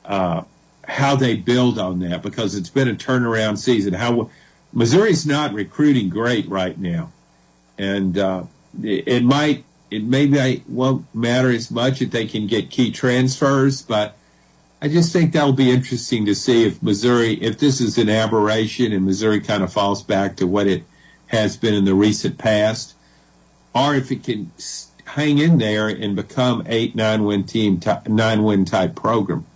Uh, 0.04 0.42
how 0.86 1.16
they 1.16 1.34
build 1.34 1.78
on 1.78 1.98
that 2.00 2.22
because 2.22 2.54
it's 2.54 2.68
been 2.68 2.88
a 2.88 2.94
turnaround 2.94 3.56
season. 3.56 3.94
How 3.94 4.30
Missouri's 4.74 5.24
not 5.24 5.54
recruiting 5.54 6.08
great 6.08 6.48
right 6.48 6.76
now, 6.76 7.12
and 7.78 8.18
uh, 8.18 8.44
it, 8.82 9.06
it 9.06 9.24
might 9.24 9.64
it 9.90 10.02
maybe 10.02 10.64
won't 10.68 11.06
matter 11.14 11.50
as 11.50 11.70
much 11.70 12.02
if 12.02 12.10
they 12.10 12.26
can 12.26 12.48
get 12.48 12.70
key 12.70 12.90
transfers, 12.90 13.82
but 13.82 14.16
I 14.82 14.88
just 14.88 15.12
think 15.12 15.32
that'll 15.32 15.52
be 15.52 15.70
interesting 15.70 16.26
to 16.26 16.34
see 16.34 16.66
if 16.66 16.82
Missouri 16.82 17.34
if 17.34 17.58
this 17.58 17.80
is 17.80 17.96
an 17.98 18.08
aberration 18.08 18.92
and 18.92 19.04
Missouri 19.04 19.40
kind 19.40 19.62
of 19.62 19.72
falls 19.72 20.02
back 20.02 20.36
to 20.36 20.46
what 20.46 20.66
it 20.66 20.82
has 21.28 21.56
been 21.56 21.74
in 21.74 21.84
the 21.84 21.94
recent 21.94 22.36
past, 22.36 22.94
or 23.74 23.94
if 23.94 24.10
it 24.10 24.24
can 24.24 24.50
hang 25.04 25.38
in 25.38 25.58
there 25.58 25.86
and 25.86 26.16
become 26.16 26.64
eight 26.66 26.96
nine 26.96 27.22
win 27.22 27.44
team 27.44 27.80
nine 28.08 28.42
win 28.42 28.64
type 28.64 28.96
program. 28.96 29.46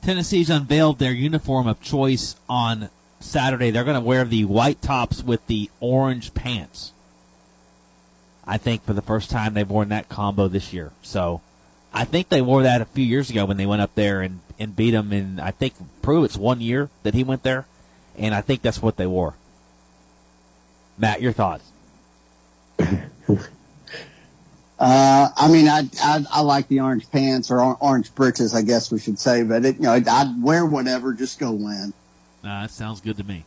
Tennessee's 0.00 0.48
unveiled 0.48 1.00
their 1.00 1.12
uniform 1.12 1.66
of 1.66 1.80
choice 1.80 2.36
on 2.48 2.90
Saturday. 3.20 3.70
They're 3.70 3.84
going 3.84 4.00
to 4.00 4.06
wear 4.06 4.24
the 4.24 4.44
white 4.44 4.82
tops 4.82 5.22
with 5.22 5.46
the 5.46 5.70
orange 5.80 6.34
pants. 6.34 6.92
I 8.46 8.58
think 8.58 8.84
for 8.84 8.92
the 8.92 9.02
first 9.02 9.30
time 9.30 9.54
they've 9.54 9.68
worn 9.68 9.88
that 9.88 10.08
combo 10.08 10.48
this 10.48 10.72
year. 10.72 10.92
So 11.02 11.40
I 11.92 12.04
think 12.04 12.28
they 12.28 12.42
wore 12.42 12.62
that 12.62 12.80
a 12.80 12.84
few 12.84 13.04
years 13.04 13.30
ago 13.30 13.44
when 13.44 13.56
they 13.56 13.66
went 13.66 13.82
up 13.82 13.94
there 13.94 14.20
and, 14.20 14.40
and 14.58 14.76
beat 14.76 14.92
them 14.92 15.12
And 15.12 15.40
I 15.40 15.50
think, 15.50 15.74
Pruitt's 16.02 16.36
one 16.36 16.60
year 16.60 16.88
that 17.02 17.14
he 17.14 17.24
went 17.24 17.42
there. 17.42 17.66
And 18.16 18.34
I 18.34 18.40
think 18.40 18.62
that's 18.62 18.80
what 18.80 18.96
they 18.96 19.06
wore. 19.06 19.34
Matt, 20.98 21.20
your 21.20 21.32
thoughts? 21.32 21.64
Uh, 24.78 25.30
I 25.34 25.48
mean, 25.48 25.68
I, 25.68 25.88
I 26.02 26.24
I 26.30 26.40
like 26.42 26.68
the 26.68 26.80
orange 26.80 27.10
pants 27.10 27.50
or 27.50 27.60
or- 27.60 27.78
orange 27.80 28.14
breeches, 28.14 28.54
I 28.54 28.60
guess 28.60 28.92
we 28.92 28.98
should 28.98 29.18
say. 29.18 29.42
But 29.42 29.64
it, 29.64 29.76
you 29.76 29.82
know, 29.84 29.92
I'd 29.92 30.42
wear 30.42 30.66
whatever, 30.66 31.14
just 31.14 31.38
go 31.38 31.50
win. 31.50 31.94
Uh, 32.46 32.62
that 32.62 32.70
sounds 32.70 33.00
good 33.00 33.16
to 33.16 33.24
me. 33.24 33.44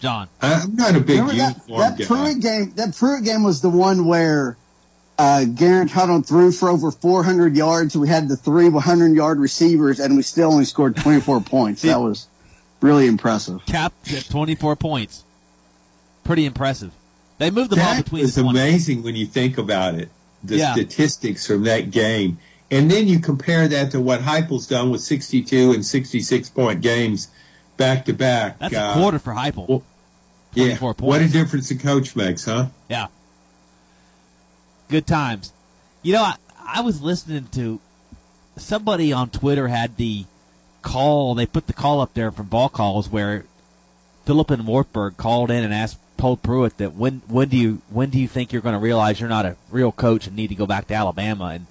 John. 0.00 0.28
I'm 0.40 0.76
not 0.76 0.94
a 0.94 1.00
big 1.00 1.20
Remember 1.20 1.32
that, 1.34 1.54
uniform 1.66 1.80
that 1.80 1.98
guy. 1.98 2.04
Pruitt 2.04 2.40
game? 2.40 2.72
That 2.76 2.94
Pruitt 2.96 3.24
game 3.24 3.42
was 3.42 3.60
the 3.60 3.70
one 3.70 4.06
where 4.06 4.56
uh, 5.18 5.44
Garrett 5.44 5.90
Hutton 5.90 6.22
threw 6.22 6.52
for 6.52 6.68
over 6.68 6.90
400 6.92 7.56
yards. 7.56 7.96
We 7.96 8.08
had 8.08 8.28
the 8.28 8.36
three 8.36 8.68
100 8.68 9.14
yard 9.14 9.38
receivers, 9.40 9.98
and 9.98 10.16
we 10.16 10.22
still 10.22 10.52
only 10.52 10.64
scored 10.64 10.96
24 10.96 11.40
points. 11.42 11.82
That 11.82 12.00
was 12.00 12.28
really 12.80 13.06
impressive. 13.06 13.64
Capped 13.66 14.12
at 14.12 14.24
24 14.30 14.76
points. 14.76 15.24
Pretty 16.22 16.44
impressive. 16.46 16.92
They 17.38 17.50
moved 17.50 17.70
the 17.70 17.76
ball 17.76 17.96
between 17.96 18.22
was 18.22 18.34
the 18.36 18.42
20. 18.42 18.58
amazing 18.58 19.02
when 19.02 19.16
you 19.16 19.26
think 19.26 19.58
about 19.58 19.94
it. 19.94 20.10
The 20.44 20.56
Yeah. 20.58 20.72
statistics 20.74 21.44
from 21.46 21.64
that 21.64 21.90
game, 21.90 22.38
and 22.70 22.90
then 22.90 23.08
you 23.08 23.18
compare 23.18 23.66
that 23.68 23.90
to 23.92 24.00
what 24.00 24.20
Heupel's 24.20 24.66
done 24.66 24.90
with 24.90 25.00
62 25.00 25.72
and 25.72 25.84
66 25.84 26.50
point 26.50 26.80
games 26.80 27.28
back 27.76 28.04
to 28.06 28.12
back. 28.12 28.58
That's 28.58 28.74
Uh, 28.74 28.92
a 28.94 28.98
quarter 29.00 29.18
for 29.18 29.32
Heupel. 29.34 29.82
Yeah, 30.54 30.76
24 30.76 30.94
what 31.08 31.20
a 31.22 31.28
difference 31.28 31.70
a 31.70 31.76
coach 31.76 32.16
makes, 32.16 32.44
huh? 32.44 32.66
Yeah. 32.88 33.06
Good 34.88 35.06
times. 35.06 35.52
You 36.02 36.14
know, 36.14 36.22
I, 36.22 36.36
I 36.66 36.80
was 36.80 37.02
listening 37.02 37.48
to 37.52 37.80
somebody 38.56 39.12
on 39.12 39.30
Twitter 39.30 39.68
had 39.68 39.96
the 39.96 40.24
call. 40.82 41.34
They 41.34 41.46
put 41.46 41.66
the 41.66 41.72
call 41.72 42.00
up 42.00 42.14
there 42.14 42.30
from 42.30 42.46
Vol 42.46 42.68
Calls 42.70 43.08
where 43.08 43.44
Philip 44.24 44.50
and 44.50 44.66
Wartburg 44.66 45.16
called 45.16 45.50
in 45.50 45.62
and 45.64 45.72
asked 45.72 45.98
told 46.16 46.42
Pruitt 46.42 46.78
that 46.78 46.94
when 46.94 47.22
when 47.28 47.48
do 47.48 47.56
you 47.56 47.80
when 47.90 48.10
do 48.10 48.18
you 48.18 48.26
think 48.26 48.52
you're 48.52 48.60
going 48.62 48.72
to 48.74 48.78
realize 48.80 49.20
you're 49.20 49.28
not 49.28 49.46
a 49.46 49.56
real 49.70 49.92
coach 49.92 50.26
and 50.26 50.34
need 50.34 50.48
to 50.48 50.54
go 50.54 50.66
back 50.66 50.88
to 50.88 50.94
Alabama? 50.94 51.44
And 51.46 51.66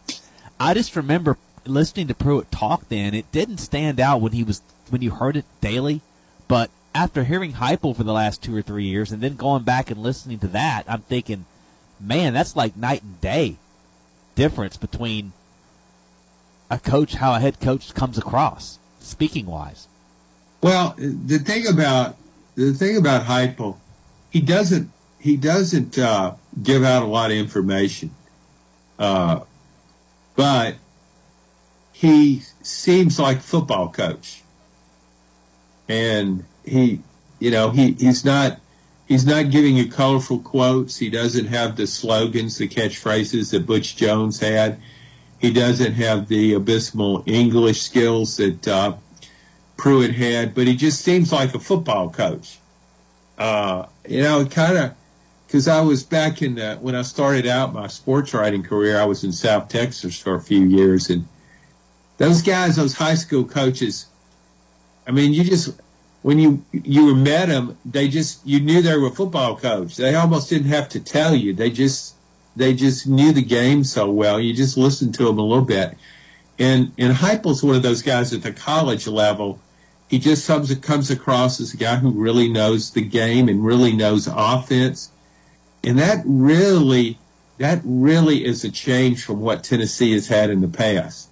I 0.60 0.74
just 0.74 0.96
remember 0.96 1.38
listening 1.66 2.08
to 2.08 2.16
Pruitt 2.16 2.52
talk. 2.52 2.90
Then 2.90 3.14
it 3.14 3.32
didn't 3.32 3.58
stand 3.58 4.00
out 4.00 4.22
when 4.22 4.32
he 4.32 4.44
was 4.44 4.62
when 4.90 5.02
you 5.02 5.12
heard 5.12 5.38
it 5.38 5.46
daily, 5.62 6.02
but 6.48 6.70
after 6.96 7.26
hearing 7.26 7.54
Heupel 7.54 7.96
for 7.96 8.04
the 8.04 8.14
last 8.14 8.42
two 8.42 8.56
or 8.56 8.62
three 8.62 8.86
years 8.86 9.12
and 9.12 9.22
then 9.22 9.36
going 9.36 9.64
back 9.64 9.92
and 9.92 10.02
listening 10.02 10.40
to 10.40 10.48
that, 10.48 10.84
I'm 10.88 11.02
thinking, 11.02 11.46
man, 12.00 12.34
that's 12.34 12.56
like 12.56 12.76
night 12.76 13.04
and 13.04 13.22
day 13.22 13.58
difference 14.36 14.78
between 14.78 15.34
a 16.70 16.80
coach, 16.80 17.16
how 17.16 17.34
a 17.34 17.40
head 17.40 17.60
coach 17.60 17.94
comes 17.94 18.18
across, 18.18 18.80
speaking 19.00 19.46
wise. 19.46 19.88
Well, 20.62 20.96
the 20.98 21.40
thing 21.40 21.68
about 21.68 22.16
the 22.56 22.74
thing 22.74 22.98
about 22.98 23.26
Heupel, 23.26 23.78
he 24.32 24.42
doesn't 24.42 24.92
he 25.20 25.38
doesn't 25.38 25.98
uh, 25.98 26.36
give 26.62 26.84
out 26.84 27.04
a 27.04 27.06
lot 27.06 27.32
of 27.32 27.38
information, 27.38 28.12
uh, 28.98 29.42
but 30.38 30.76
he 31.92 32.44
seems 32.62 33.20
like 33.20 33.42
football 33.42 33.90
coach, 33.90 34.44
and 35.90 36.46
he 36.64 37.02
you 37.40 37.52
know 37.52 37.72
he 37.72 37.94
he's 37.94 38.24
not 38.24 38.60
he's 39.08 39.26
not 39.26 39.50
giving 39.50 39.76
you 39.76 39.90
colorful 39.90 40.40
quotes. 40.40 40.98
He 40.98 41.10
doesn't 41.10 41.48
have 41.48 41.76
the 41.76 41.88
slogans, 41.88 42.58
the 42.58 42.70
catchphrases 42.70 43.52
that 43.52 43.66
Butch 43.66 43.98
Jones 43.98 44.40
had. 44.40 44.80
He 45.40 45.52
doesn't 45.52 45.94
have 45.94 46.28
the 46.28 46.54
abysmal 46.54 47.24
English 47.26 47.82
skills 47.82 48.38
that 48.38 48.68
uh, 48.68 48.96
Pruitt 49.76 50.14
had, 50.14 50.54
but 50.54 50.68
he 50.68 50.76
just 50.76 51.02
seems 51.02 51.32
like 51.32 51.54
a 51.56 51.60
football 51.60 52.10
coach. 52.10 52.60
Uh, 53.40 53.88
you 54.08 54.22
know, 54.22 54.46
kind 54.46 54.78
of 54.78 54.96
because 55.48 55.68
I 55.68 55.80
was 55.80 56.04
back 56.04 56.42
in 56.42 56.56
the, 56.56 56.76
when 56.76 56.94
I 56.94 57.02
started 57.04 57.48
out 57.48 57.74
my 57.74 57.88
sports 57.88 58.34
writing 58.34 58.64
career, 58.64 59.00
I 59.00 59.06
was 59.06 59.24
in 59.24 59.32
South 59.32 59.70
Texas 59.70 60.20
for 60.20 60.36
a 60.36 60.42
few 60.42 60.64
years, 60.64 61.10
and 61.10 61.26
those 62.18 62.42
guys, 62.42 62.76
those 62.76 62.94
high 62.94 63.16
school 63.16 63.46
coaches, 63.46 64.08
I 65.08 65.12
mean, 65.12 65.34
you 65.34 65.44
just 65.44 65.80
when 66.22 66.38
you 66.38 66.64
you 66.72 67.16
met 67.16 67.48
them, 67.48 67.78
they 67.86 68.10
just 68.10 68.46
you 68.46 68.60
knew 68.60 68.82
they 68.82 68.98
were 68.98 69.08
a 69.08 69.12
football 69.12 69.56
coach. 69.56 69.96
They 69.96 70.16
almost 70.16 70.50
didn't 70.50 70.68
have 70.68 70.90
to 70.90 71.00
tell 71.00 71.34
you; 71.34 71.54
they 71.54 71.70
just 71.70 72.16
they 72.56 72.74
just 72.74 73.08
knew 73.08 73.32
the 73.32 73.42
game 73.42 73.84
so 73.86 74.12
well. 74.12 74.40
You 74.40 74.54
just 74.54 74.78
listened 74.78 75.16
to 75.16 75.26
them 75.26 75.40
a 75.40 75.44
little 75.44 75.64
bit, 75.64 75.96
and 76.60 76.92
and 76.98 77.16
Heupel's 77.16 77.64
one 77.64 77.76
of 77.76 77.84
those 77.84 78.02
guys 78.02 78.34
at 78.34 78.42
the 78.42 78.52
college 78.52 79.08
level 79.08 79.62
he 80.08 80.20
just 80.20 80.48
comes 80.48 80.74
comes 80.76 81.12
across 81.12 81.60
as 81.60 81.74
a 81.74 81.78
guy 81.78 81.98
who 81.98 82.12
really 82.12 82.48
knows 82.48 82.92
the 82.92 83.02
game 83.02 83.50
and 83.50 83.66
really 83.66 83.92
knows 83.92 84.28
offense, 84.28 85.12
and 85.84 85.98
that 86.00 86.24
really 86.26 87.18
that 87.58 87.82
really 87.84 88.46
is 88.46 88.64
a 88.64 88.72
change 88.72 89.24
from 89.24 89.42
what 89.42 89.64
Tennessee 89.64 90.14
has 90.14 90.28
had 90.28 90.50
in 90.50 90.62
the 90.62 90.68
past. 90.68 91.30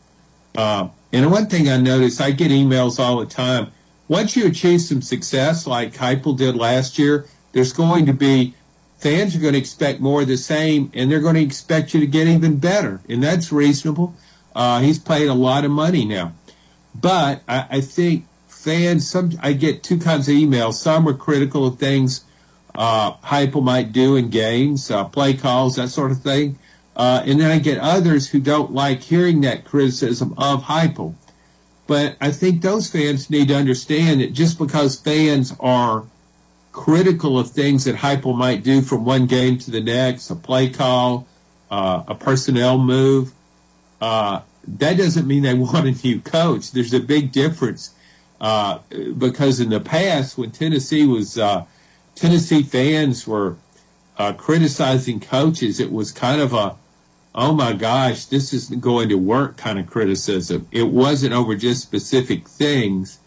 Uh, 0.56 0.90
and 1.14 1.32
one 1.32 1.48
thing 1.48 1.70
I 1.70 1.78
notice, 1.78 2.20
I 2.20 2.32
get 2.32 2.52
emails 2.52 3.00
all 3.00 3.20
the 3.20 3.26
time. 3.26 3.72
Once 4.08 4.36
you 4.36 4.48
achieve 4.48 4.82
some 4.82 5.02
success, 5.02 5.68
like 5.68 5.94
Heupel 5.94 6.38
did 6.38 6.56
last 6.56 6.98
year, 6.98 7.26
there's 7.52 7.74
going 7.74 8.06
to 8.08 8.14
be 8.14 8.54
fans 8.98 9.36
are 9.36 9.40
going 9.40 9.54
to 9.54 9.60
expect 9.60 10.00
more 10.00 10.22
of 10.22 10.28
the 10.28 10.38
same, 10.38 10.92
and 10.94 11.12
they're 11.12 11.20
going 11.20 11.36
to 11.36 11.42
expect 11.42 11.94
you 11.94 12.00
to 12.00 12.08
get 12.08 12.28
even 12.28 12.58
better, 12.58 13.02
and 13.08 13.24
that's 13.24 13.52
reasonable. 13.52 14.16
Uh, 14.56 14.80
he's 14.80 15.00
paid 15.00 15.28
a 15.28 15.34
lot 15.34 15.64
of 15.64 15.72
money 15.72 16.06
now. 16.06 16.34
But 16.94 17.42
I, 17.48 17.68
I 17.70 17.82
think 17.82 18.26
fans, 18.48 19.10
some 19.10 19.32
I 19.42 19.54
get 19.54 19.84
two 19.84 20.00
kinds 20.00 20.28
of 20.28 20.36
emails. 20.36 20.74
Some 20.74 21.08
are 21.08 21.14
critical 21.14 21.66
of 21.68 21.78
things 21.78 22.25
uh, 22.76 23.14
Heupel 23.18 23.64
might 23.64 23.92
do 23.92 24.16
in 24.16 24.30
games, 24.30 24.92
uh, 24.92 25.06
play 25.06 25.34
calls, 25.34 25.76
that 25.76 25.90
sort 25.90 26.12
of 26.12 26.22
thing. 26.22 26.58
Uh, 26.96 27.24
and 27.26 27.40
then 27.40 27.52
I 27.52 27.60
get 27.60 27.78
others 27.80 28.30
who 28.30 28.40
don't 28.40 28.74
like 28.74 29.02
hearing 29.02 29.42
that 29.42 29.66
criticism 29.66 30.34
of 30.38 30.64
Heupel. 30.64 31.16
But 31.88 32.16
I 32.20 32.32
think 32.32 32.62
those 32.62 32.90
fans 32.90 33.30
need 33.30 33.50
to 33.50 33.56
understand 33.56 34.22
that 34.22 34.34
just 34.34 34.58
because 34.58 35.00
fans 35.00 35.54
are 35.60 36.06
critical 36.72 37.38
of 37.38 37.52
things 37.52 37.86
that 37.86 37.96
Heupel 37.96 38.36
might 38.36 38.64
do 38.64 38.82
from 38.82 39.06
one 39.06 39.28
game 39.28 39.58
to 39.60 39.72
the 39.72 39.82
next, 39.82 40.30
a 40.30 40.36
play 40.36 40.70
call, 40.70 41.28
uh, 41.70 42.04
a 42.08 42.16
personnel 42.16 42.78
move, 42.78 43.32
uh, 44.02 44.42
that 44.68 44.98
doesn't 44.98 45.28
mean 45.28 45.44
they 45.44 45.54
want 45.56 45.88
a 45.88 45.92
new 45.92 46.20
coach. 46.22 46.72
There's 46.72 46.94
a 46.94 47.00
big 47.00 47.32
difference 47.32 47.94
uh, 48.42 48.80
because 49.18 49.60
in 49.60 49.70
the 49.70 49.80
past, 49.80 50.38
when 50.38 50.52
Tennessee 50.52 51.06
was 51.06 51.38
uh, 51.38 51.66
Tennessee 52.16 52.64
fans 52.64 53.28
were 53.28 53.58
uh, 54.18 54.34
criticizing 54.34 55.20
coaches, 55.20 55.80
it 55.80 55.92
was 55.92 56.12
kind 56.12 56.42
of 56.42 56.54
a 56.54 56.76
oh 57.36 57.54
my 57.54 57.74
gosh, 57.74 58.26
this 58.26 58.54
isn't 58.54 58.80
going 58.80 59.10
to 59.10 59.16
work 59.16 59.58
kind 59.58 59.78
of 59.78 59.86
criticism. 59.86 60.68
It 60.72 60.88
wasn't 60.88 61.34
over 61.34 61.54
just 61.56 61.82
specific 61.82 62.48
things. 62.48 63.20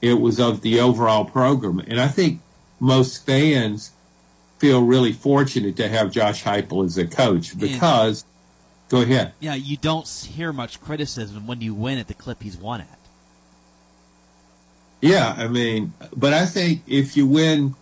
It 0.00 0.14
was 0.14 0.38
of 0.38 0.60
the 0.60 0.80
overall 0.80 1.24
program. 1.24 1.80
And 1.80 2.00
I 2.00 2.06
think 2.06 2.40
most 2.78 3.26
fans 3.26 3.90
feel 4.58 4.82
really 4.82 5.12
fortunate 5.12 5.76
to 5.76 5.88
have 5.88 6.12
Josh 6.12 6.44
Heupel 6.44 6.84
as 6.84 6.96
a 6.96 7.06
coach 7.06 7.58
because 7.58 8.24
go 8.88 9.02
ahead. 9.02 9.32
Yeah, 9.40 9.54
you 9.54 9.76
don't 9.76 10.08
hear 10.08 10.52
much 10.52 10.80
criticism 10.80 11.46
when 11.46 11.60
you 11.60 11.74
win 11.74 11.98
at 11.98 12.06
the 12.06 12.14
clip 12.14 12.42
he's 12.42 12.56
won 12.56 12.82
at. 12.82 12.98
Yeah, 15.00 15.34
I 15.36 15.48
mean, 15.48 15.92
but 16.16 16.32
I 16.32 16.46
think 16.46 16.82
if 16.86 17.16
you 17.16 17.26
win 17.26 17.74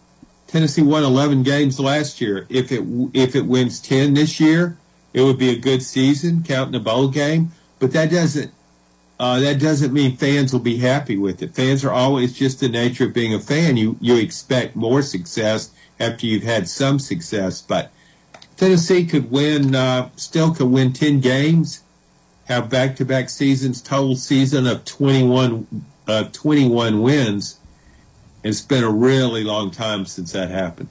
Tennessee 0.55 0.83
won 0.83 1.03
11 1.03 1.43
games 1.43 1.81
last 1.81 2.21
year. 2.21 2.47
If 2.49 2.71
it 2.71 2.85
if 3.13 3.35
it 3.35 3.45
wins 3.45 3.81
10 3.81 4.15
this 4.15 4.39
year, 4.39 4.77
it 5.13 5.23
would 5.23 5.37
be 5.37 5.51
a 5.51 5.59
good 5.59 5.83
season, 5.83 6.45
counting 6.45 6.77
a 6.77 6.79
bowl 6.79 7.09
game. 7.09 7.51
But 7.81 7.91
that 7.95 8.13
doesn't 8.13 8.53
uh, 9.19 9.41
that 9.41 9.59
doesn't 9.59 9.93
mean 9.93 10.17
fans 10.17 10.53
will 10.53 10.61
be 10.61 10.77
happy 10.77 11.17
with 11.17 11.43
it. 11.43 11.57
Fans 11.57 11.85
are 11.85 11.91
always 11.91 12.35
just 12.35 12.61
the 12.61 12.69
nature 12.69 13.07
of 13.07 13.13
being 13.13 13.35
a 13.35 13.41
fan. 13.41 13.77
You 13.77 13.97
you 14.01 14.15
expect 14.17 14.77
more 14.77 15.03
success 15.03 15.73
after 15.99 16.25
you've 16.25 16.45
had 16.45 16.69
some 16.69 17.01
success. 17.01 17.61
But 17.61 17.91
Tennessee 18.57 19.07
could 19.07 19.33
win, 19.33 19.75
uh, 19.75 20.11
still 20.15 20.55
could 20.55 20.71
win 20.71 20.93
10 20.93 21.19
games, 21.19 21.83
have 22.45 22.71
back 22.71 22.95
to 22.95 23.05
back 23.05 23.29
seasons, 23.29 23.83
total 23.83 24.15
season 24.15 24.69
of 24.69 24.85
21 24.85 25.67
uh, 26.07 26.29
21 26.33 27.03
wins. 27.03 27.59
It's 28.45 28.61
been 28.61 28.85
a 28.85 28.91
really 28.91 29.43
long 29.43 29.71
time 29.71 30.05
since 30.05 30.33
that 30.33 30.51
happened. 30.51 30.91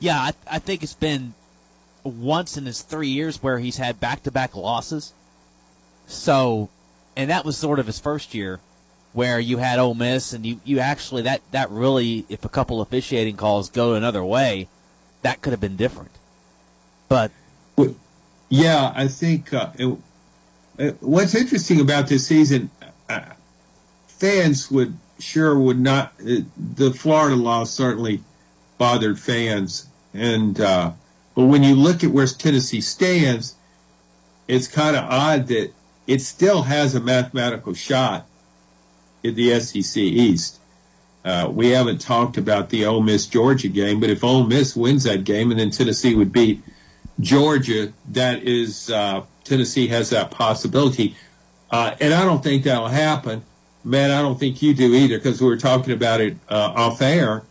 Yeah, 0.00 0.18
I, 0.18 0.32
I 0.50 0.58
think 0.58 0.82
it's 0.82 0.94
been 0.94 1.34
once 2.02 2.56
in 2.56 2.66
his 2.66 2.82
three 2.82 3.08
years 3.08 3.42
where 3.42 3.58
he's 3.58 3.76
had 3.76 4.00
back 4.00 4.22
to 4.24 4.30
back 4.30 4.56
losses. 4.56 5.12
So, 6.06 6.70
and 7.16 7.30
that 7.30 7.44
was 7.44 7.56
sort 7.56 7.78
of 7.78 7.86
his 7.86 8.00
first 8.00 8.34
year 8.34 8.60
where 9.12 9.38
you 9.38 9.58
had 9.58 9.78
Ole 9.78 9.94
Miss 9.94 10.32
and 10.32 10.44
you, 10.44 10.60
you 10.64 10.80
actually, 10.80 11.22
that, 11.22 11.42
that 11.52 11.70
really, 11.70 12.26
if 12.28 12.44
a 12.44 12.48
couple 12.48 12.80
officiating 12.80 13.36
calls 13.36 13.70
go 13.70 13.94
another 13.94 14.24
way, 14.24 14.68
that 15.22 15.42
could 15.42 15.52
have 15.52 15.60
been 15.60 15.76
different. 15.76 16.10
But. 17.08 17.30
Yeah, 18.48 18.92
I 18.94 19.08
think 19.08 19.52
uh, 19.52 19.70
it, 19.78 19.98
it, 20.78 20.96
what's 21.00 21.34
interesting 21.34 21.80
about 21.80 22.08
this 22.08 22.26
season, 22.26 22.70
uh, 23.08 23.20
fans 24.18 24.70
would 24.70 24.96
sure 25.18 25.58
would 25.58 25.80
not. 25.80 26.12
It, 26.18 26.44
the 26.56 26.92
Florida 26.92 27.36
law 27.36 27.64
certainly 27.64 28.22
bothered 28.78 29.18
fans, 29.18 29.86
and 30.12 30.60
uh, 30.60 30.92
but 31.34 31.44
when 31.44 31.62
you 31.62 31.74
look 31.74 32.04
at 32.04 32.10
where 32.10 32.26
Tennessee 32.26 32.80
stands, 32.80 33.54
it's 34.48 34.68
kind 34.68 34.96
of 34.96 35.04
odd 35.04 35.48
that 35.48 35.72
it 36.06 36.20
still 36.20 36.62
has 36.62 36.94
a 36.94 37.00
mathematical 37.00 37.74
shot 37.74 38.26
in 39.22 39.34
the 39.34 39.58
SEC 39.60 39.96
East. 39.96 40.60
Uh, 41.24 41.48
we 41.50 41.70
haven't 41.70 42.00
talked 42.00 42.36
about 42.36 42.68
the 42.68 42.84
Ole 42.84 43.00
Miss 43.00 43.26
Georgia 43.26 43.68
game, 43.68 43.98
but 43.98 44.10
if 44.10 44.22
Ole 44.22 44.44
Miss 44.44 44.76
wins 44.76 45.04
that 45.04 45.24
game 45.24 45.50
and 45.50 45.58
then 45.58 45.70
Tennessee 45.70 46.14
would 46.14 46.32
beat 46.32 46.62
Georgia, 47.18 47.92
that 48.10 48.42
is 48.42 48.90
uh, 48.90 49.24
Tennessee 49.42 49.88
has 49.88 50.10
that 50.10 50.30
possibility, 50.30 51.16
uh, 51.70 51.94
and 52.00 52.12
I 52.12 52.24
don't 52.26 52.42
think 52.42 52.64
that'll 52.64 52.88
happen. 52.88 53.42
Man, 53.84 54.10
I 54.10 54.22
don't 54.22 54.38
think 54.38 54.62
you 54.62 54.74
do 54.74 54.94
either 54.94 55.18
because 55.18 55.40
we 55.40 55.46
were 55.46 55.58
talking 55.58 55.92
about 55.92 56.20
it 56.20 56.36
uh, 56.48 56.72
off 56.74 57.02
air. 57.02 57.42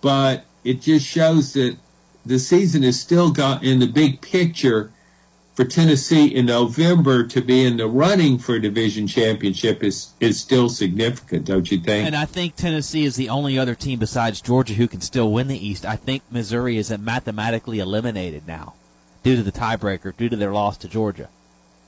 But 0.00 0.44
it 0.64 0.80
just 0.80 1.06
shows 1.06 1.52
that 1.54 1.76
the 2.24 2.38
season 2.38 2.84
is 2.84 3.00
still 3.00 3.30
got 3.32 3.64
in 3.64 3.80
the 3.80 3.86
big 3.86 4.20
picture 4.20 4.92
for 5.54 5.64
Tennessee 5.64 6.26
in 6.26 6.46
November 6.46 7.26
to 7.26 7.40
be 7.42 7.64
in 7.64 7.76
the 7.76 7.86
running 7.86 8.38
for 8.38 8.54
a 8.54 8.60
division 8.60 9.06
championship 9.06 9.82
is 9.82 10.12
is 10.20 10.40
still 10.40 10.68
significant, 10.68 11.44
don't 11.44 11.70
you 11.70 11.78
think? 11.78 12.06
And 12.06 12.16
I 12.16 12.24
think 12.24 12.56
Tennessee 12.56 13.04
is 13.04 13.16
the 13.16 13.28
only 13.28 13.58
other 13.58 13.74
team 13.74 13.98
besides 13.98 14.40
Georgia 14.40 14.74
who 14.74 14.88
can 14.88 15.00
still 15.00 15.30
win 15.30 15.48
the 15.48 15.66
East. 15.66 15.84
I 15.84 15.96
think 15.96 16.22
Missouri 16.30 16.78
is 16.78 16.96
mathematically 16.96 17.80
eliminated 17.80 18.46
now 18.46 18.74
due 19.22 19.36
to 19.36 19.42
the 19.42 19.52
tiebreaker, 19.52 20.16
due 20.16 20.28
to 20.28 20.36
their 20.36 20.52
loss 20.52 20.78
to 20.78 20.88
Georgia. 20.88 21.28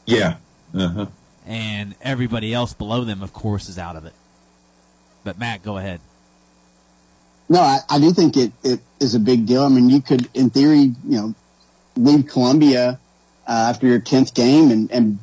Yeah. 0.05 0.37
Uh-huh 0.75 1.07
and 1.47 1.95
everybody 2.01 2.55
else 2.55 2.73
below 2.73 3.05
them, 3.05 3.23
of 3.23 3.33
course, 3.33 3.69
is 3.69 3.79
out 3.79 3.97
of 3.97 4.05
it. 4.05 4.15
But 5.25 5.39
Matt, 5.39 5.62
go 5.62 5.79
ahead. 5.79 6.01
No, 7.49 7.61
I, 7.61 7.79
I 7.89 7.99
do 7.99 8.12
think 8.12 8.37
it, 8.37 8.53
it 8.62 8.81
is 9.01 9.15
a 9.15 9.21
big 9.21 9.47
deal. 9.47 9.65
I 9.65 9.69
mean, 9.69 9.91
you 9.91 10.01
could, 10.01 10.29
in 10.35 10.51
theory, 10.51 10.79
you 10.79 10.95
know, 11.05 11.35
leave 11.97 12.27
Columbia 12.27 12.99
uh, 13.47 13.51
after 13.51 13.87
your 13.87 13.99
tenth 13.99 14.35
game 14.35 14.71
and, 14.71 14.91
and 14.91 15.19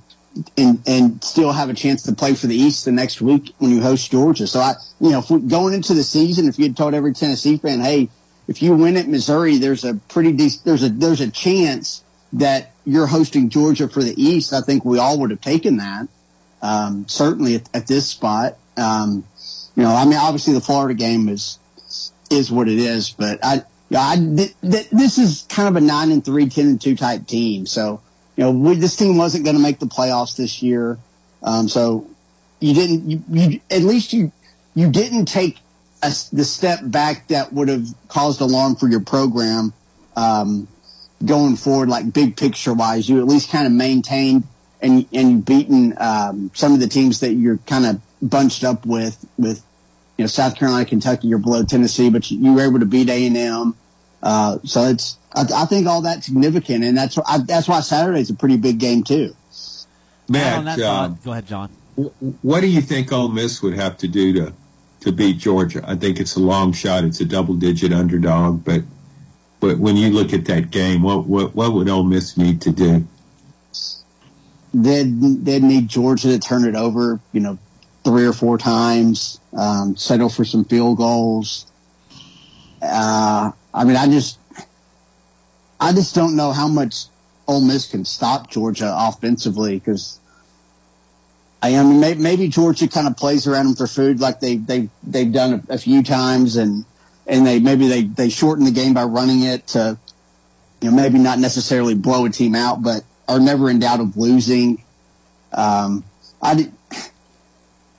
and 0.56 0.82
and 0.88 1.24
still 1.24 1.52
have 1.52 1.70
a 1.70 1.74
chance 1.74 2.04
to 2.04 2.14
play 2.14 2.36
for 2.36 2.48
the 2.48 2.56
East 2.56 2.86
the 2.86 2.92
next 2.92 3.22
week 3.22 3.54
when 3.58 3.72
you 3.72 3.82
host 3.82 4.12
Georgia. 4.12 4.48
So 4.48 4.60
I, 4.60 4.76
you 5.02 5.10
know, 5.10 5.22
going 5.22 5.74
into 5.74 5.94
the 5.94 6.04
season, 6.04 6.48
if 6.48 6.58
you 6.58 6.66
had 6.66 6.78
told 6.78 6.94
every 6.94 7.14
Tennessee 7.14 7.58
fan, 7.58 7.82
hey, 7.82 8.10
if 8.48 8.62
you 8.62 8.74
win 8.76 8.98
at 8.98 9.08
Missouri, 9.08 9.58
there's 9.58 9.84
a 9.84 9.96
pretty 9.96 10.32
decent, 10.32 10.64
there's 10.64 10.84
a 10.84 10.90
there's 10.90 11.22
a 11.22 11.30
chance 11.30 12.04
that 12.34 12.72
you're 12.86 13.08
hosting 13.08 13.50
Georgia 13.50 13.88
for 13.88 14.04
the 14.04 14.14
East, 14.22 14.54
I 14.54 14.62
think 14.62 14.86
we 14.86 15.00
all 15.00 15.20
would 15.20 15.32
have 15.32 15.42
taken 15.42 15.78
that. 15.78 16.08
Um, 16.62 17.08
certainly 17.08 17.56
at, 17.56 17.70
at, 17.74 17.88
this 17.88 18.08
spot. 18.08 18.58
Um, 18.78 19.26
you 19.76 19.84
know, 19.84 19.96
I 19.96 20.06
mean, 20.06 20.18
obviously 20.18 20.54
the 20.54 20.62
Florida 20.62 20.94
game 20.94 21.28
is 21.28 21.58
is 22.30 22.52
what 22.52 22.70
it 22.70 22.78
is, 22.78 23.10
but 23.10 23.40
I, 23.44 23.64
I 23.96 24.16
th- 24.16 24.54
th- 24.62 24.90
this 24.90 25.18
is 25.18 25.46
kind 25.50 25.68
of 25.68 25.76
a 25.76 25.86
nine 25.86 26.12
and 26.12 26.24
three, 26.24 26.48
10 26.48 26.66
and 26.66 26.82
two 26.82 26.96
type 26.96 27.28
team. 27.28 27.66
So, 27.66 28.02
you 28.38 28.44
know, 28.44 28.52
we, 28.52 28.76
this 28.76 28.96
team 28.96 29.18
wasn't 29.18 29.44
going 29.44 29.58
to 29.58 29.62
make 29.62 29.80
the 29.80 29.86
playoffs 29.86 30.38
this 30.38 30.62
year. 30.62 30.98
Um, 31.44 31.68
so 31.68 32.08
you 32.60 32.74
didn't, 32.74 33.10
you, 33.10 33.24
you, 33.30 33.60
at 33.70 33.82
least 33.82 34.14
you, 34.14 34.32
you 34.76 34.90
didn't 34.90 35.26
take 35.26 35.58
a, 36.02 36.14
the 36.32 36.46
step 36.46 36.80
back 36.84 37.28
that 37.28 37.52
would 37.52 37.68
have 37.68 37.88
caused 38.08 38.40
alarm 38.40 38.76
for 38.76 38.88
your 38.88 39.02
program. 39.02 39.74
Um, 40.16 40.68
going 41.26 41.56
forward, 41.56 41.90
like 41.90 42.12
big 42.12 42.36
picture 42.36 42.74
wise, 42.74 43.08
you 43.08 43.20
at 43.20 43.26
least 43.26 43.52
kind 43.52 43.66
of 43.66 43.74
maintained 43.74 44.44
and 44.82 45.06
and 45.14 45.32
you've 45.32 45.46
beaten 45.46 45.94
um, 46.00 46.52
some 46.54 46.74
of 46.74 46.80
the 46.80 46.88
teams 46.88 47.20
that 47.20 47.34
you're 47.34 47.58
kind 47.60 47.86
of 47.86 48.02
bunched 48.22 48.64
up 48.64 48.86
with 48.86 49.26
with 49.38 49.64
you 50.18 50.24
know 50.24 50.28
South 50.28 50.56
Carolina, 50.56 50.86
Kentucky, 50.86 51.28
you're 51.28 51.40
below 51.40 51.64
Tennessee, 51.64 52.10
but 52.10 52.30
you, 52.32 52.40
you 52.40 52.54
were 52.54 52.66
able 52.66 52.80
to 52.80 52.86
beat 52.86 53.10
A 53.10 53.28
and 53.28 53.38
M. 53.38 53.76
Uh, 54.22 54.60
so 54.64 54.84
it's 54.84 55.18
I, 55.34 55.46
I, 55.56 55.66
think 55.66 55.88
all 55.88 56.02
that's 56.02 56.26
significant, 56.26 56.84
and 56.84 56.98
that's 56.98 57.18
I, 57.18 57.40
that's 57.40 57.68
why 57.68 57.80
Saturday's 57.82 58.30
a 58.30 58.36
pretty 58.36 58.58
big 58.58 58.80
game 58.80 59.04
too. 59.04 59.36
Matt, 60.28 60.80
uh, 60.80 61.08
go 61.24 61.32
ahead, 61.32 61.48
John. 61.48 61.70
What 62.42 62.62
do 62.62 62.68
you 62.68 62.82
think 62.82 63.12
Ole 63.12 63.30
Miss 63.30 63.62
would 63.62 63.74
have 63.74 63.98
to 63.98 64.08
do 64.08 64.34
to 64.34 64.54
to 65.02 65.12
beat 65.12 65.38
Georgia? 65.38 65.84
I 65.86 65.96
think 65.96 66.20
it's 66.20 66.36
a 66.36 66.40
long 66.40 66.74
shot. 66.74 67.04
It's 67.04 67.20
a 67.20 67.26
double 67.26 67.56
digit 67.56 67.92
underdog, 67.94 68.64
but 68.64 68.84
but 69.62 69.78
when 69.78 69.96
you 69.96 70.10
look 70.10 70.34
at 70.34 70.46
that 70.46 70.72
game, 70.72 71.04
what 71.04 71.28
what 71.28 71.56
what 71.56 71.72
would 71.72 71.88
Ole 71.88 72.04
Miss 72.04 72.36
need 72.36 72.60
to 72.62 72.72
do? 72.72 73.08
They'd 74.74 75.46
they'd 75.46 75.64
need 75.64 75.88
Georgia 75.88 76.30
to 76.30 76.40
turn 76.40 76.66
it 76.66 76.76
over, 76.76 77.20
you 77.32 77.40
know, 77.40 77.58
three 78.04 78.26
or 78.26 78.34
four 78.34 78.58
times, 78.58 79.40
um, 79.56 79.96
settle 79.96 80.30
for 80.30 80.44
some 80.44 80.66
field 80.66 80.98
goals. 80.98 81.68
Uh, 82.82 83.52
I 83.74 83.84
mean, 83.84 83.96
I 83.96 84.08
just 84.08 84.40
I 85.80 85.94
just 85.94 86.16
don't 86.16 86.36
know 86.36 86.52
how 86.52 86.68
much 86.68 87.06
Ole 87.48 87.62
Miss 87.62 87.90
can 87.90 88.04
stop 88.04 88.50
Georgia 88.50 88.94
offensively 88.94 89.80
because. 89.80 90.18
I 91.64 91.70
mean, 91.84 92.00
maybe, 92.00 92.20
maybe 92.20 92.48
Georgia 92.48 92.88
kind 92.88 93.06
of 93.06 93.16
plays 93.16 93.46
around 93.46 93.68
with 93.68 93.78
their 93.78 93.86
food 93.86 94.20
like 94.20 94.40
they 94.40 94.56
they 94.56 94.90
they've 95.04 95.32
done 95.32 95.64
a, 95.70 95.76
a 95.76 95.78
few 95.78 96.02
times, 96.02 96.56
and 96.56 96.86
and 97.28 97.46
they 97.46 97.60
maybe 97.60 97.88
they 97.88 98.04
they 98.04 98.30
shorten 98.30 98.66
the 98.66 98.72
game 98.72 98.94
by 98.94 99.04
running 99.04 99.44
it 99.44 99.68
to, 99.68 99.98
you 100.82 100.90
know, 100.90 100.96
maybe 100.96 101.20
not 101.20 101.40
necessarily 101.40 101.96
blow 101.96 102.26
a 102.26 102.30
team 102.30 102.56
out, 102.56 102.82
but 102.82 103.04
are 103.28 103.40
never 103.40 103.70
in 103.70 103.80
doubt 103.80 104.00
of 104.00 104.18
losing. 104.18 104.84
Um, 105.54 106.04
I 106.42 106.56
did, 106.56 106.74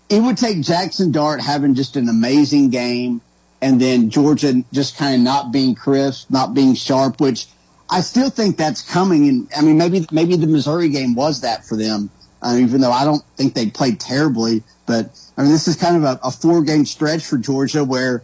it 0.09 0.21
would 0.21 0.37
take 0.37 0.61
Jackson 0.61 1.13
Dart 1.13 1.41
having 1.41 1.75
just 1.75 1.97
an 1.97 2.09
amazing 2.09 2.71
game 2.71 3.21
and 3.63 3.81
then 3.81 4.11
Georgia 4.11 4.63
just 4.73 4.97
kind 4.99 5.15
of 5.15 5.21
not 5.21 5.53
being 5.53 5.75
crisp, 5.75 6.29
not 6.31 6.53
being 6.53 6.75
sharp, 6.75 7.21
which 7.21 7.47
I 7.89 8.01
still 8.01 8.29
think 8.29 8.57
that's 8.57 8.83
coming. 8.83 9.29
And 9.29 9.49
I 9.57 9.63
mean, 9.63 9.79
maybe, 9.79 10.05
maybe 10.11 10.37
the 10.37 10.49
Missouri 10.49 10.89
game 10.89 11.15
was 11.15 11.41
that 11.43 11.65
for 11.65 11.77
them, 11.77 12.11
uh, 12.43 12.57
even 12.59 12.81
though 12.81 12.91
I 12.91 13.05
don't 13.05 13.23
think 13.37 13.55
they 13.55 13.71
played 13.71 14.01
terribly. 14.01 14.65
But 14.85 15.19
I 15.37 15.43
mean, 15.43 15.53
this 15.53 15.69
is 15.69 15.77
kind 15.77 15.97
of 15.97 16.03
a, 16.03 16.21
a 16.25 16.31
four 16.33 16.63
game 16.63 16.85
stretch 16.85 17.25
for 17.25 17.39
Georgia 17.39 17.85
where 17.85 18.23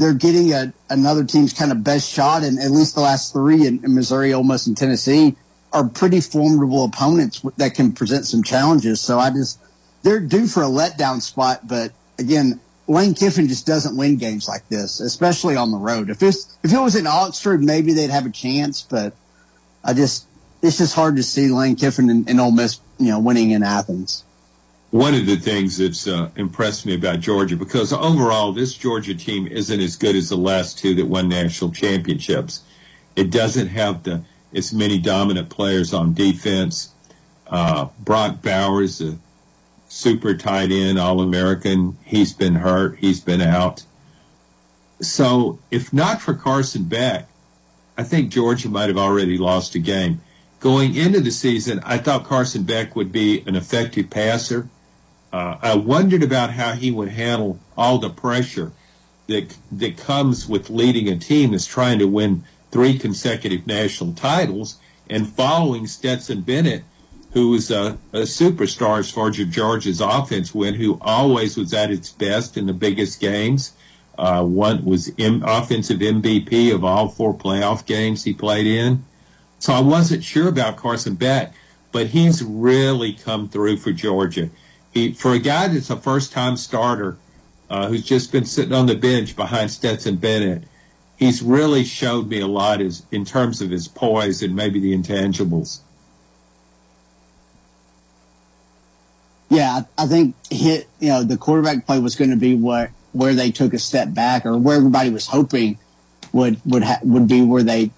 they're 0.00 0.14
getting 0.14 0.52
a, 0.52 0.72
another 0.88 1.24
team's 1.24 1.52
kind 1.52 1.70
of 1.70 1.84
best 1.84 2.10
shot. 2.10 2.42
And 2.42 2.58
at 2.58 2.70
least 2.70 2.94
the 2.94 3.02
last 3.02 3.32
three 3.32 3.66
in, 3.66 3.84
in 3.84 3.94
Missouri, 3.94 4.32
Ole 4.32 4.42
Miss, 4.42 4.66
and 4.66 4.76
Tennessee 4.76 5.36
are 5.72 5.86
pretty 5.86 6.20
formidable 6.20 6.84
opponents 6.84 7.42
that 7.58 7.74
can 7.74 7.92
present 7.92 8.24
some 8.24 8.42
challenges. 8.42 9.00
So 9.00 9.18
I 9.18 9.30
just, 9.30 9.60
they're 10.02 10.18
due 10.18 10.46
for 10.46 10.62
a 10.62 10.68
letdown 10.68 11.20
spot. 11.20 11.68
But 11.68 11.92
again, 12.18 12.60
Lane 12.88 13.14
Kiffin 13.14 13.46
just 13.46 13.66
doesn't 13.66 13.96
win 13.96 14.16
games 14.16 14.48
like 14.48 14.66
this, 14.68 15.00
especially 15.00 15.54
on 15.54 15.70
the 15.70 15.76
road. 15.76 16.08
If 16.08 16.22
it's 16.22 16.58
if 16.64 16.72
it 16.72 16.80
was 16.80 16.96
in 16.96 17.06
Oxford, 17.06 17.62
maybe 17.62 17.92
they'd 17.92 18.10
have 18.10 18.26
a 18.26 18.30
chance, 18.30 18.82
but 18.82 19.14
I 19.84 19.92
just 19.92 20.26
it's 20.62 20.78
just 20.78 20.94
hard 20.94 21.16
to 21.16 21.22
see 21.22 21.48
Lane 21.48 21.76
Kiffin 21.76 22.10
and, 22.10 22.28
and 22.28 22.40
Ole 22.40 22.50
Miss, 22.50 22.80
you 22.98 23.08
know, 23.08 23.20
winning 23.20 23.52
in 23.52 23.62
Athens. 23.62 24.24
One 24.90 25.14
of 25.14 25.26
the 25.26 25.36
things 25.36 25.78
that's 25.78 26.08
uh, 26.08 26.30
impressed 26.34 26.84
me 26.84 26.94
about 26.94 27.20
Georgia, 27.20 27.56
because 27.56 27.92
overall 27.92 28.52
this 28.52 28.74
Georgia 28.74 29.14
team 29.14 29.46
isn't 29.46 29.80
as 29.80 29.96
good 29.96 30.16
as 30.16 30.28
the 30.28 30.36
last 30.36 30.78
two 30.78 30.94
that 30.96 31.06
won 31.06 31.28
national 31.28 31.70
championships. 31.70 32.62
It 33.14 33.30
doesn't 33.30 33.68
have 33.68 34.02
the 34.02 34.22
as 34.52 34.72
many 34.72 34.98
dominant 34.98 35.48
players 35.48 35.94
on 35.94 36.12
defense. 36.12 36.92
Uh, 37.46 37.88
Brock 38.00 38.42
Bowers, 38.42 38.98
the 38.98 39.16
super 39.88 40.34
tight 40.34 40.72
end, 40.72 40.98
All 40.98 41.20
American. 41.20 41.96
He's 42.04 42.32
been 42.32 42.56
hurt. 42.56 42.98
He's 42.98 43.20
been 43.20 43.40
out. 43.40 43.84
So 45.00 45.58
if 45.70 45.92
not 45.92 46.20
for 46.20 46.34
Carson 46.34 46.84
Beck, 46.84 47.28
I 47.96 48.02
think 48.02 48.32
Georgia 48.32 48.68
might 48.68 48.88
have 48.88 48.98
already 48.98 49.38
lost 49.38 49.74
a 49.74 49.78
game. 49.78 50.20
Going 50.58 50.94
into 50.94 51.20
the 51.20 51.30
season, 51.30 51.80
I 51.84 51.98
thought 51.98 52.24
Carson 52.24 52.64
Beck 52.64 52.96
would 52.96 53.12
be 53.12 53.42
an 53.46 53.56
effective 53.56 54.10
passer. 54.10 54.68
Uh, 55.32 55.56
I 55.62 55.76
wondered 55.76 56.22
about 56.22 56.50
how 56.50 56.72
he 56.72 56.90
would 56.90 57.10
handle 57.10 57.58
all 57.76 57.98
the 57.98 58.10
pressure 58.10 58.72
that 59.28 59.56
that 59.70 59.96
comes 59.96 60.48
with 60.48 60.70
leading 60.70 61.08
a 61.08 61.16
team 61.16 61.52
that's 61.52 61.66
trying 61.66 61.98
to 62.00 62.06
win 62.06 62.44
three 62.72 62.98
consecutive 62.98 63.66
national 63.66 64.12
titles 64.14 64.78
and 65.08 65.28
following 65.28 65.86
Stetson 65.86 66.40
Bennett 66.40 66.84
who 67.32 67.50
was 67.50 67.70
a, 67.70 67.98
a 68.12 68.22
superstar 68.22 68.98
as 68.98 69.10
far 69.10 69.28
as 69.28 69.36
Georgia's 69.36 70.00
offense 70.00 70.54
went, 70.54 70.76
who 70.76 70.98
always 71.00 71.56
was 71.56 71.72
at 71.72 71.90
its 71.90 72.10
best 72.10 72.56
in 72.56 72.66
the 72.66 72.72
biggest 72.72 73.20
games. 73.20 73.72
Uh, 74.18 74.44
one 74.44 74.84
was 74.84 75.12
M- 75.18 75.42
offensive 75.44 76.00
MVP 76.00 76.74
of 76.74 76.84
all 76.84 77.08
four 77.08 77.32
playoff 77.32 77.86
games 77.86 78.24
he 78.24 78.32
played 78.32 78.66
in. 78.66 79.04
So 79.60 79.72
I 79.72 79.80
wasn't 79.80 80.24
sure 80.24 80.48
about 80.48 80.76
Carson 80.76 81.14
Beck, 81.14 81.54
but 81.92 82.08
he's 82.08 82.42
really 82.42 83.12
come 83.12 83.48
through 83.48 83.76
for 83.76 83.92
Georgia. 83.92 84.50
He, 84.92 85.12
for 85.12 85.32
a 85.32 85.38
guy 85.38 85.68
that's 85.68 85.90
a 85.90 85.96
first-time 85.96 86.56
starter 86.56 87.16
uh, 87.68 87.88
who's 87.88 88.04
just 88.04 88.32
been 88.32 88.44
sitting 88.44 88.72
on 88.72 88.86
the 88.86 88.96
bench 88.96 89.36
behind 89.36 89.70
Stetson 89.70 90.16
Bennett, 90.16 90.64
he's 91.16 91.42
really 91.42 91.84
showed 91.84 92.28
me 92.28 92.40
a 92.40 92.48
lot 92.48 92.80
as, 92.80 93.04
in 93.12 93.24
terms 93.24 93.60
of 93.62 93.70
his 93.70 93.86
poise 93.86 94.42
and 94.42 94.56
maybe 94.56 94.80
the 94.80 94.96
intangibles. 94.96 95.80
Yeah, 99.50 99.82
I 99.98 100.06
think 100.06 100.36
hit 100.48 100.88
you 101.00 101.08
know 101.08 101.24
the 101.24 101.36
quarterback 101.36 101.84
play 101.84 101.98
was 101.98 102.14
going 102.14 102.30
to 102.30 102.36
be 102.36 102.54
what 102.54 102.90
where 103.12 103.34
they 103.34 103.50
took 103.50 103.74
a 103.74 103.80
step 103.80 104.14
back, 104.14 104.46
or 104.46 104.56
where 104.56 104.76
everybody 104.76 105.10
was 105.10 105.26
hoping 105.26 105.76
would 106.32 106.60
would 106.64 106.84
ha- 106.84 107.00
would 107.02 107.26
be 107.26 107.42
where 107.42 107.64
they 107.64 107.90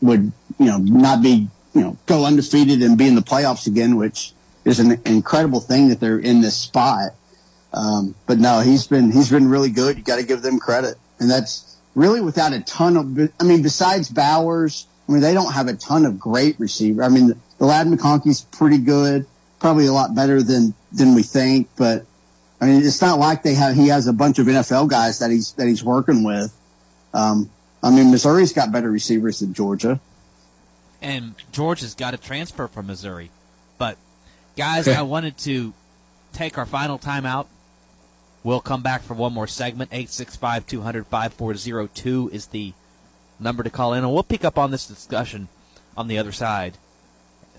would 0.00 0.32
you 0.58 0.66
know 0.66 0.78
not 0.78 1.22
be 1.22 1.48
you 1.74 1.80
know 1.80 1.96
go 2.06 2.24
undefeated 2.24 2.82
and 2.82 2.98
be 2.98 3.06
in 3.06 3.14
the 3.14 3.22
playoffs 3.22 3.68
again, 3.68 3.96
which 3.96 4.32
is 4.66 4.80
an 4.80 5.00
incredible 5.06 5.60
thing 5.60 5.88
that 5.88 6.00
they're 6.00 6.18
in 6.18 6.40
this 6.40 6.56
spot. 6.56 7.12
Um, 7.72 8.14
but 8.26 8.38
no, 8.38 8.60
he's 8.60 8.86
been 8.86 9.12
he's 9.12 9.30
been 9.30 9.48
really 9.48 9.70
good. 9.70 9.96
You 9.96 10.02
got 10.02 10.16
to 10.16 10.24
give 10.24 10.42
them 10.42 10.58
credit, 10.58 10.96
and 11.18 11.30
that's 11.30 11.76
really 11.94 12.20
without 12.20 12.52
a 12.52 12.60
ton 12.60 12.96
of. 12.96 13.30
I 13.40 13.44
mean, 13.44 13.62
besides 13.62 14.08
Bowers, 14.08 14.86
I 15.08 15.12
mean 15.12 15.22
they 15.22 15.34
don't 15.34 15.52
have 15.52 15.68
a 15.68 15.74
ton 15.74 16.04
of 16.04 16.18
great 16.18 16.58
receiver. 16.58 17.02
I 17.02 17.08
mean, 17.08 17.28
the, 17.28 17.36
the 17.58 17.66
Ladd 17.66 17.86
McConkey's 17.86 18.42
pretty 18.42 18.78
good, 18.78 19.26
probably 19.60 19.86
a 19.86 19.92
lot 19.92 20.14
better 20.14 20.42
than 20.42 20.74
than 20.92 21.14
we 21.14 21.22
think. 21.22 21.68
But 21.76 22.04
I 22.60 22.66
mean, 22.66 22.84
it's 22.84 23.00
not 23.00 23.18
like 23.18 23.42
they 23.42 23.54
have 23.54 23.76
he 23.76 23.88
has 23.88 24.06
a 24.06 24.12
bunch 24.12 24.38
of 24.38 24.46
NFL 24.46 24.88
guys 24.88 25.20
that 25.20 25.30
he's 25.30 25.52
that 25.52 25.68
he's 25.68 25.84
working 25.84 26.24
with. 26.24 26.52
Um, 27.14 27.50
I 27.82 27.90
mean, 27.90 28.10
Missouri's 28.10 28.52
got 28.52 28.72
better 28.72 28.90
receivers 28.90 29.40
than 29.40 29.54
Georgia, 29.54 30.00
and 31.02 31.34
Georgia's 31.52 31.94
got 31.94 32.14
a 32.14 32.16
transfer 32.16 32.66
from 32.66 32.86
Missouri. 32.86 33.30
Guys, 34.56 34.88
I 34.88 35.02
wanted 35.02 35.36
to 35.38 35.74
take 36.32 36.56
our 36.56 36.64
final 36.64 36.98
timeout. 36.98 37.46
We'll 38.42 38.60
come 38.60 38.82
back 38.82 39.02
for 39.02 39.12
one 39.12 39.34
more 39.34 39.46
segment. 39.46 39.90
865 39.92 40.66
200 40.66 41.06
5402 41.06 42.30
is 42.32 42.46
the 42.46 42.72
number 43.38 43.62
to 43.62 43.68
call 43.68 43.92
in, 43.92 44.02
and 44.02 44.12
we'll 44.12 44.22
pick 44.22 44.44
up 44.44 44.56
on 44.56 44.70
this 44.70 44.86
discussion 44.86 45.48
on 45.94 46.08
the 46.08 46.16
other 46.16 46.32
side. 46.32 46.78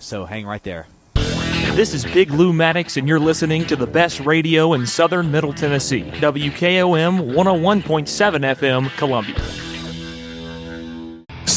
So 0.00 0.24
hang 0.24 0.44
right 0.44 0.62
there. 0.64 0.88
This 1.14 1.94
is 1.94 2.04
Big 2.04 2.32
Lou 2.32 2.52
Maddox, 2.52 2.96
and 2.96 3.06
you're 3.06 3.20
listening 3.20 3.64
to 3.66 3.76
the 3.76 3.86
best 3.86 4.18
radio 4.20 4.72
in 4.72 4.84
southern 4.84 5.30
Middle 5.30 5.52
Tennessee. 5.52 6.02
WKOM 6.02 7.32
101.7 7.32 8.56
FM, 8.56 8.96
Columbia. 8.96 9.67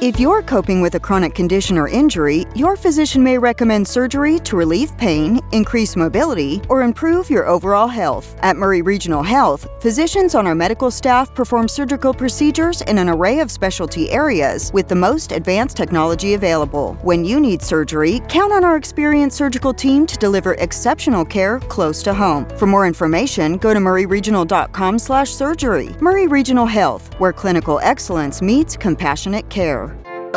If 0.00 0.20
you're 0.20 0.42
coping 0.42 0.80
with 0.80 0.94
a 0.94 1.00
chronic 1.00 1.34
condition 1.34 1.76
or 1.76 1.88
injury, 1.88 2.46
your 2.54 2.76
physician 2.76 3.20
may 3.20 3.36
recommend 3.36 3.88
surgery 3.88 4.38
to 4.44 4.56
relieve 4.56 4.96
pain, 4.96 5.40
increase 5.50 5.96
mobility, 5.96 6.62
or 6.68 6.82
improve 6.82 7.28
your 7.28 7.48
overall 7.48 7.88
health. 7.88 8.36
At 8.42 8.56
Maury 8.56 8.80
Regional 8.80 9.24
Health, 9.24 9.66
physicians 9.80 10.36
on 10.36 10.46
our 10.46 10.54
medical 10.54 10.92
staff 10.92 11.34
perform 11.34 11.66
surgical 11.66 12.14
procedures 12.14 12.80
in 12.82 12.98
an 12.98 13.08
array 13.08 13.40
of 13.40 13.50
specialty 13.50 14.08
areas 14.12 14.70
with 14.72 14.86
the 14.86 14.94
most 14.94 15.32
advanced 15.32 15.76
technology 15.76 16.34
available. 16.34 16.94
When 17.02 17.24
you 17.24 17.40
need 17.40 17.60
surgery, 17.60 18.20
count 18.28 18.52
on 18.52 18.62
our 18.62 18.76
experienced 18.76 19.36
surgical 19.36 19.74
team 19.74 20.06
to 20.06 20.16
deliver 20.16 20.54
exceptional 20.54 21.24
care 21.24 21.58
close 21.58 22.04
to 22.04 22.14
home. 22.14 22.48
For 22.50 22.66
more 22.66 22.86
information, 22.86 23.56
go 23.56 23.74
to 23.74 23.80
mauryregional.com/surgery. 23.80 25.96
Maury 26.00 26.28
Regional 26.28 26.66
Health, 26.66 27.10
where 27.18 27.32
clinical 27.32 27.80
excellence 27.82 28.40
meets 28.40 28.76
compassionate 28.76 29.50
care. 29.50 29.87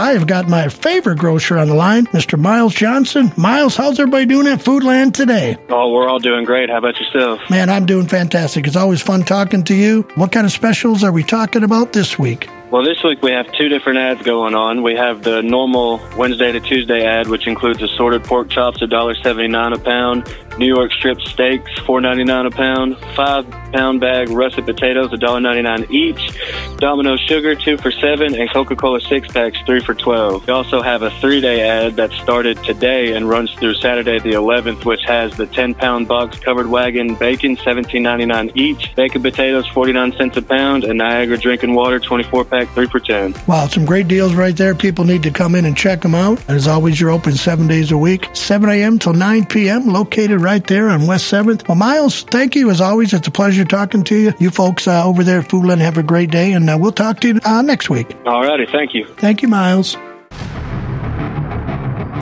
I 0.01 0.13
have 0.13 0.25
got 0.25 0.49
my 0.49 0.67
favorite 0.67 1.19
grocer 1.19 1.59
on 1.59 1.67
the 1.67 1.75
line, 1.75 2.07
Mr. 2.07 2.35
Miles 2.35 2.73
Johnson. 2.73 3.31
Miles, 3.37 3.75
how's 3.75 3.99
everybody 3.99 4.25
doing 4.25 4.47
at 4.47 4.57
Foodland 4.57 5.13
today? 5.13 5.57
Oh, 5.69 5.93
we're 5.93 6.09
all 6.09 6.17
doing 6.17 6.43
great. 6.43 6.71
How 6.71 6.79
about 6.79 6.99
yourself? 6.99 7.39
Man, 7.51 7.69
I'm 7.69 7.85
doing 7.85 8.07
fantastic. 8.07 8.65
It's 8.65 8.75
always 8.75 8.99
fun 8.99 9.21
talking 9.21 9.63
to 9.65 9.75
you. 9.75 10.01
What 10.15 10.31
kind 10.31 10.47
of 10.47 10.51
specials 10.51 11.03
are 11.03 11.11
we 11.11 11.21
talking 11.21 11.63
about 11.63 11.93
this 11.93 12.17
week? 12.17 12.49
Well, 12.71 12.83
this 12.83 13.03
week 13.03 13.21
we 13.21 13.29
have 13.29 13.51
two 13.51 13.69
different 13.69 13.99
ads 13.99 14.23
going 14.23 14.55
on. 14.55 14.81
We 14.81 14.95
have 14.95 15.21
the 15.21 15.43
normal 15.43 16.01
Wednesday 16.17 16.51
to 16.51 16.59
Tuesday 16.59 17.05
ad, 17.05 17.27
which 17.27 17.45
includes 17.45 17.83
assorted 17.83 18.23
pork 18.23 18.49
chops, 18.49 18.81
$1.79 18.81 19.75
a 19.75 19.79
pound, 19.79 20.35
New 20.57 20.73
York 20.73 20.91
strip 20.93 21.21
steaks, 21.21 21.69
$4.99 21.81 22.47
a 22.47 22.49
pound, 22.49 22.97
five 23.15 23.45
pound 23.71 23.99
bag 23.99 24.29
russet 24.29 24.65
potatoes, 24.65 25.09
$1.99 25.11 25.89
each, 25.91 26.77
Domino 26.77 27.17
sugar, 27.17 27.55
two 27.55 27.77
for 27.77 27.91
seven, 27.91 28.33
and 28.35 28.49
Coca 28.51 28.75
Cola 28.75 29.01
six 29.01 29.27
packs, 29.27 29.59
three 29.65 29.81
for 29.81 29.93
12. 29.93 30.47
We 30.47 30.53
also 30.53 30.81
have 30.81 31.01
a 31.01 31.11
three 31.19 31.41
day 31.41 31.61
ad 31.61 31.95
that 31.95 32.11
started 32.11 32.63
today 32.63 33.13
and 33.13 33.27
runs 33.27 33.53
through 33.55 33.75
Saturday 33.75 34.19
the 34.19 34.31
11th, 34.31 34.85
which 34.85 35.03
has 35.03 35.35
the 35.35 35.47
10 35.47 35.73
pound 35.75 36.07
box 36.07 36.39
covered 36.39 36.67
wagon 36.67 37.15
bacon, 37.15 37.57
$17.99 37.57 38.55
each, 38.55 38.95
bacon 38.95 39.21
potatoes, 39.21 39.67
49 39.67 40.13
cents 40.13 40.37
a 40.37 40.41
pound, 40.41 40.83
and 40.83 40.99
Niagara 40.99 41.37
drinking 41.37 41.73
water, 41.73 41.99
24 41.99 42.45
pack, 42.45 42.69
three 42.69 42.87
for 42.87 42.99
10. 42.99 43.33
Wow, 43.47 43.67
some 43.67 43.85
great 43.85 44.07
deals 44.07 44.33
right 44.35 44.55
there. 44.55 44.75
People 44.75 45.05
need 45.05 45.23
to 45.23 45.31
come 45.31 45.55
in 45.55 45.65
and 45.65 45.75
check 45.75 46.01
them 46.01 46.15
out. 46.15 46.39
And 46.47 46.55
as 46.55 46.67
always, 46.67 47.01
you're 47.01 47.11
open 47.11 47.33
seven 47.33 47.67
days 47.67 47.91
a 47.91 47.97
week, 47.97 48.27
7 48.33 48.69
a.m. 48.69 48.99
till 48.99 49.13
9 49.13 49.45
p.m., 49.47 49.87
located 49.87 50.39
right 50.39 50.51
right 50.51 50.67
there 50.67 50.89
on 50.89 51.07
West 51.07 51.31
7th. 51.31 51.65
Well, 51.67 51.77
Miles, 51.77 52.23
thank 52.23 52.55
you 52.55 52.69
as 52.69 52.81
always. 52.81 53.13
It's 53.13 53.27
a 53.27 53.31
pleasure 53.31 53.60
talking 53.65 54.03
to 54.05 54.15
you. 54.15 54.33
You 54.39 54.49
folks 54.49 54.87
uh, 54.87 55.05
over 55.05 55.23
there 55.23 55.39
at 55.39 55.49
Foodland 55.49 55.79
have 55.79 55.97
a 55.97 56.03
great 56.03 56.31
day, 56.31 56.53
and 56.53 56.69
uh, 56.69 56.77
we'll 56.79 56.91
talk 56.91 57.19
to 57.21 57.27
you 57.27 57.39
uh, 57.43 57.61
next 57.61 57.89
week. 57.89 58.15
All 58.25 58.43
righty. 58.43 58.65
Thank 58.65 58.93
you. 58.93 59.05
Thank 59.17 59.41
you, 59.41 59.47
Miles. 59.47 59.97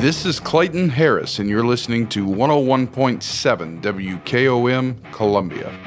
This 0.02 0.26
is 0.26 0.40
Clayton 0.40 0.90
Harris, 0.90 1.40
and 1.40 1.50
you're 1.50 1.66
listening 1.66 2.08
to 2.10 2.26
101.7 2.26 3.82
WKOM 3.82 5.12
Columbia. 5.12 5.78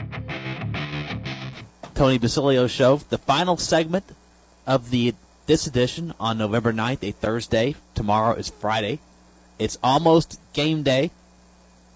Tony 1.95 2.19
Basilio 2.19 2.67
Show, 2.67 2.97
the 2.97 3.19
final 3.19 3.57
segment 3.57 4.05
of 4.67 4.91
the 4.91 5.15
this 5.47 5.67
edition 5.67 6.15
on 6.21 6.39
November 6.39 6.73
9th, 6.73 7.09
a 7.09 7.13
Thursday. 7.13 7.75
Tomorrow 7.95 8.35
is 8.35 8.49
Friday. 8.49 9.01
It's 9.59 9.79
almost 9.83 10.39
game 10.53 10.83
day. 10.83 11.11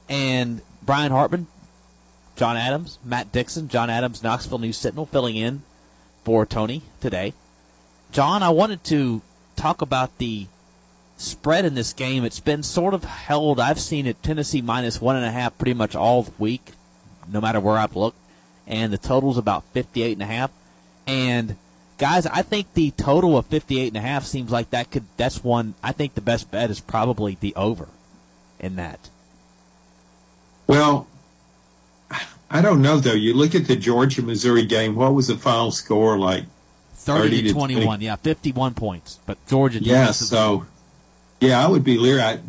And 0.09 0.63
Brian 0.83 1.13
Hartman, 1.13 1.47
John 2.37 2.57
Adams, 2.57 2.99
Matt 3.03 3.33
Dixon, 3.33 3.69
John 3.69 3.89
Adams, 3.91 4.23
Knoxville 4.23 4.59
News 4.59 4.77
Sentinel, 4.77 5.07
filling 5.07 5.37
in 5.37 5.63
for 6.23 6.45
Tony 6.45 6.83
today. 7.01 7.33
John, 8.13 8.43
I 8.43 8.51
wanted 8.51 8.85
to 8.85 9.23
talk 9.57 9.81
about 9.81 10.19
the 10.19 10.47
spread 11.17 11.65
in 11.65 11.75
this 11.75 11.93
game. 11.93 12.25
It's 12.25 12.41
been 12.41 12.63
sort 12.63 12.95
of 12.95 13.05
held. 13.05 13.59
I've 13.59 13.81
seen 13.81 14.07
it 14.07 14.23
Tennessee 14.23 14.61
minus 14.61 15.01
one 15.01 15.17
and 15.17 15.25
a 15.25 15.31
half 15.31 15.57
pretty 15.57 15.75
much 15.75 15.97
all 15.97 16.29
week, 16.39 16.73
no 17.27 17.41
matter 17.41 17.59
where 17.59 17.79
I've 17.79 17.97
looked. 17.97 18.19
And 18.67 18.93
the 18.93 18.99
total's 18.99 19.39
about 19.39 19.65
58 19.73 20.13
and 20.13 20.23
a 20.23 20.27
half. 20.27 20.51
And 21.07 21.57
guys, 21.99 22.27
I 22.27 22.43
think 22.43 22.75
the 22.75 22.91
total 22.93 23.39
of 23.39 23.47
58 23.47 23.89
and 23.89 23.97
a 23.97 24.01
half 24.01 24.25
seems 24.25 24.51
like 24.51 24.71
that 24.71 24.91
could 24.91 25.05
that's 25.17 25.43
one 25.43 25.75
I 25.83 25.93
think 25.93 26.15
the 26.15 26.21
best 26.21 26.51
bet 26.51 26.71
is 26.71 26.81
probably 26.81 27.39
the 27.41 27.55
over 27.55 27.89
in 28.59 28.77
that. 28.77 29.09
Well, 30.67 31.07
I 32.51 32.63
don't 32.63 32.83
know 32.83 32.99
though. 32.99 33.13
You 33.13 33.35
look 33.35 33.55
at 33.55 33.67
the 33.67 33.77
Georgia 33.77 34.23
Missouri 34.23 34.65
game. 34.65 34.95
What 34.95 35.15
was 35.15 35.29
the 35.29 35.37
final 35.37 35.71
score 35.71 36.19
like? 36.19 36.45
30, 36.95 37.43
to 37.43 37.53
21. 37.53 37.85
20? 37.85 38.05
Yeah, 38.05 38.17
51 38.17 38.75
points. 38.75 39.21
But 39.27 39.45
Georgia. 39.47 39.79
Yeah. 39.81 40.11
So, 40.11 40.67
yeah, 41.41 41.65
I 41.65 41.69
would 41.69 41.85
be 41.85 41.99
leery. 41.99 42.21
I, 42.21 42.41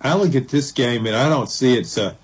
I 0.00 0.14
look 0.14 0.34
at 0.34 0.48
this 0.48 0.72
game 0.72 1.06
and 1.06 1.16
I 1.16 1.28
don't 1.28 1.48
see 1.48 1.74
it 1.74 1.80
as 1.80 1.98
a, 1.98 2.16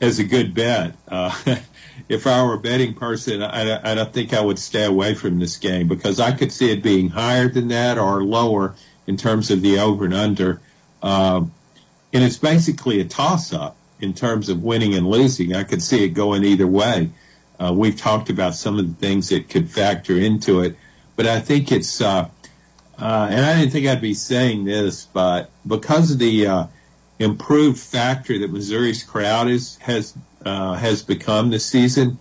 as 0.00 0.18
a 0.18 0.24
good 0.24 0.54
bet. 0.54 0.96
Uh, 1.06 1.32
if 2.08 2.26
I 2.26 2.42
were 2.42 2.54
a 2.54 2.58
betting 2.58 2.94
person, 2.94 3.42
I, 3.42 3.92
I 3.92 3.94
don't 3.94 4.12
think 4.12 4.32
I 4.32 4.40
would 4.40 4.58
stay 4.58 4.84
away 4.84 5.14
from 5.14 5.38
this 5.38 5.56
game 5.56 5.86
because 5.86 6.18
I 6.18 6.32
could 6.32 6.52
see 6.52 6.72
it 6.72 6.82
being 6.82 7.10
higher 7.10 7.48
than 7.48 7.68
that 7.68 7.96
or 7.96 8.24
lower 8.24 8.74
in 9.06 9.16
terms 9.16 9.50
of 9.50 9.62
the 9.62 9.78
over 9.78 10.04
and 10.04 10.14
under. 10.14 10.60
Um, 11.02 11.52
and 12.12 12.24
it's 12.24 12.38
basically 12.38 13.00
a 13.00 13.04
toss 13.04 13.52
up 13.52 13.76
in 14.04 14.14
terms 14.14 14.48
of 14.48 14.62
winning 14.62 14.94
and 14.94 15.08
losing. 15.08 15.56
I 15.56 15.64
could 15.64 15.82
see 15.82 16.04
it 16.04 16.10
going 16.10 16.44
either 16.44 16.66
way. 16.66 17.10
Uh, 17.58 17.72
we've 17.72 17.96
talked 17.96 18.30
about 18.30 18.54
some 18.54 18.78
of 18.78 18.86
the 18.86 18.94
things 18.94 19.30
that 19.30 19.48
could 19.48 19.70
factor 19.70 20.16
into 20.16 20.60
it, 20.60 20.76
but 21.16 21.26
I 21.26 21.40
think 21.40 21.72
it's, 21.72 22.00
uh, 22.00 22.28
uh, 22.98 23.28
and 23.30 23.44
I 23.44 23.58
didn't 23.58 23.72
think 23.72 23.86
I'd 23.86 24.00
be 24.00 24.14
saying 24.14 24.64
this, 24.64 25.06
but 25.06 25.50
because 25.66 26.12
of 26.12 26.18
the 26.18 26.46
uh, 26.46 26.66
improved 27.18 27.78
factor 27.78 28.38
that 28.38 28.52
Missouri's 28.52 29.02
crowd 29.02 29.48
is 29.48 29.76
has 29.78 30.14
uh, 30.44 30.74
has 30.74 31.02
become 31.02 31.50
this 31.50 31.64
season. 31.64 32.18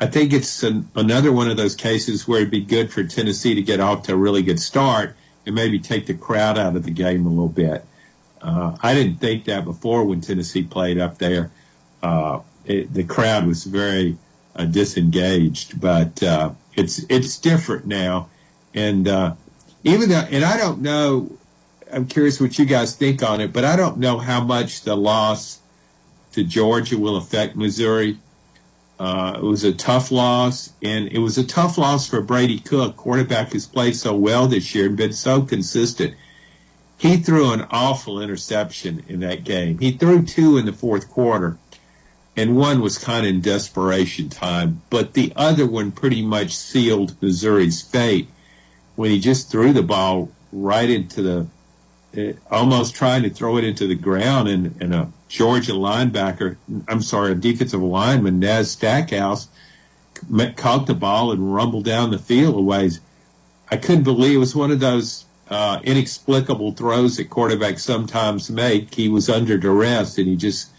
I 0.00 0.06
think 0.06 0.32
it's 0.32 0.62
an, 0.62 0.88
another 0.94 1.32
one 1.32 1.50
of 1.50 1.56
those 1.56 1.74
cases 1.74 2.28
where 2.28 2.38
it'd 2.38 2.52
be 2.52 2.60
good 2.60 2.92
for 2.92 3.02
Tennessee 3.02 3.54
to 3.56 3.62
get 3.62 3.80
off 3.80 4.04
to 4.04 4.12
a 4.12 4.16
really 4.16 4.42
good 4.42 4.60
start 4.60 5.16
and 5.44 5.56
maybe 5.56 5.80
take 5.80 6.06
the 6.06 6.14
crowd 6.14 6.56
out 6.56 6.76
of 6.76 6.84
the 6.84 6.92
game 6.92 7.26
a 7.26 7.28
little 7.28 7.48
bit. 7.48 7.84
Uh, 8.40 8.76
I 8.82 8.94
didn't 8.94 9.18
think 9.18 9.44
that 9.44 9.64
before 9.64 10.04
when 10.04 10.20
Tennessee 10.20 10.62
played 10.62 10.98
up 10.98 11.18
there. 11.18 11.50
Uh, 12.02 12.40
it, 12.64 12.92
the 12.92 13.04
crowd 13.04 13.46
was 13.46 13.64
very 13.64 14.16
uh, 14.54 14.64
disengaged, 14.64 15.80
but 15.80 16.22
uh, 16.22 16.50
it's 16.74 17.04
it's 17.08 17.38
different 17.38 17.86
now, 17.86 18.28
and 18.74 19.08
uh, 19.08 19.34
even 19.84 20.08
though, 20.08 20.26
and 20.30 20.44
I 20.44 20.56
don't 20.56 20.80
know. 20.80 21.32
I'm 21.90 22.06
curious 22.06 22.38
what 22.38 22.58
you 22.58 22.66
guys 22.66 22.94
think 22.94 23.22
on 23.22 23.40
it, 23.40 23.50
but 23.50 23.64
I 23.64 23.74
don't 23.74 23.96
know 23.96 24.18
how 24.18 24.44
much 24.44 24.82
the 24.82 24.94
loss 24.94 25.60
to 26.32 26.44
Georgia 26.44 26.98
will 26.98 27.16
affect 27.16 27.56
Missouri. 27.56 28.18
Uh, 28.98 29.34
it 29.36 29.42
was 29.42 29.64
a 29.64 29.72
tough 29.72 30.10
loss, 30.10 30.72
and 30.82 31.08
it 31.08 31.20
was 31.20 31.38
a 31.38 31.44
tough 31.44 31.78
loss 31.78 32.06
for 32.06 32.20
Brady 32.20 32.58
Cook, 32.58 32.96
quarterback 32.96 33.52
who's 33.52 33.66
played 33.66 33.96
so 33.96 34.14
well 34.14 34.46
this 34.46 34.74
year 34.74 34.86
and 34.86 34.96
been 34.96 35.14
so 35.14 35.40
consistent. 35.40 36.14
He 36.98 37.16
threw 37.16 37.52
an 37.52 37.64
awful 37.70 38.20
interception 38.20 39.04
in 39.08 39.20
that 39.20 39.44
game. 39.44 39.78
He 39.78 39.92
threw 39.92 40.24
two 40.24 40.58
in 40.58 40.66
the 40.66 40.72
fourth 40.72 41.08
quarter, 41.08 41.56
and 42.36 42.56
one 42.56 42.80
was 42.80 42.98
kind 42.98 43.24
of 43.24 43.30
in 43.30 43.40
desperation 43.40 44.28
time, 44.28 44.82
but 44.90 45.14
the 45.14 45.32
other 45.36 45.64
one 45.64 45.92
pretty 45.92 46.22
much 46.22 46.56
sealed 46.56 47.14
Missouri's 47.22 47.80
fate 47.80 48.28
when 48.96 49.10
he 49.10 49.20
just 49.20 49.48
threw 49.48 49.72
the 49.72 49.82
ball 49.82 50.28
right 50.52 50.90
into 50.90 51.22
the, 51.22 51.46
uh, 52.16 52.32
almost 52.50 52.96
trying 52.96 53.22
to 53.22 53.30
throw 53.30 53.56
it 53.58 53.64
into 53.64 53.86
the 53.86 53.94
ground, 53.94 54.48
and, 54.48 54.74
and 54.80 54.92
a 54.92 55.12
Georgia 55.28 55.72
linebacker, 55.72 56.56
I'm 56.88 57.02
sorry, 57.02 57.30
a 57.30 57.36
defensive 57.36 57.82
lineman, 57.82 58.40
Naz 58.40 58.72
Stackhouse, 58.72 59.46
caught 60.56 60.88
the 60.88 60.94
ball 60.94 61.30
and 61.30 61.54
rumbled 61.54 61.84
down 61.84 62.10
the 62.10 62.18
field 62.18 62.56
a 62.56 62.60
ways. 62.60 63.00
I 63.70 63.76
couldn't 63.76 64.02
believe 64.02 64.34
it 64.34 64.38
was 64.38 64.56
one 64.56 64.72
of 64.72 64.80
those 64.80 65.26
uh, 65.50 65.80
inexplicable 65.82 66.72
throws 66.72 67.16
that 67.16 67.30
quarterbacks 67.30 67.80
sometimes 67.80 68.50
make. 68.50 68.94
He 68.94 69.08
was 69.08 69.28
under 69.28 69.56
duress 69.56 70.18
and 70.18 70.26
he 70.26 70.36
just 70.36 70.70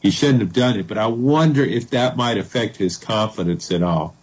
he 0.00 0.10
shouldn't 0.10 0.40
have 0.40 0.52
done 0.52 0.78
it. 0.78 0.86
But 0.86 0.98
I 0.98 1.06
wonder 1.06 1.62
if 1.62 1.90
that 1.90 2.16
might 2.16 2.38
affect 2.38 2.76
his 2.76 2.96
confidence 2.96 3.70
at 3.70 3.82
all. 3.82 4.16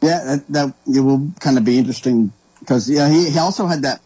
Yeah, 0.00 0.24
that, 0.24 0.44
that 0.48 0.74
it 0.86 1.00
will 1.00 1.32
kind 1.40 1.58
of 1.58 1.64
be 1.64 1.78
interesting 1.78 2.32
because 2.60 2.88
yeah, 2.88 3.08
he, 3.08 3.30
he 3.30 3.38
also 3.38 3.66
had 3.66 3.82
that 3.82 4.00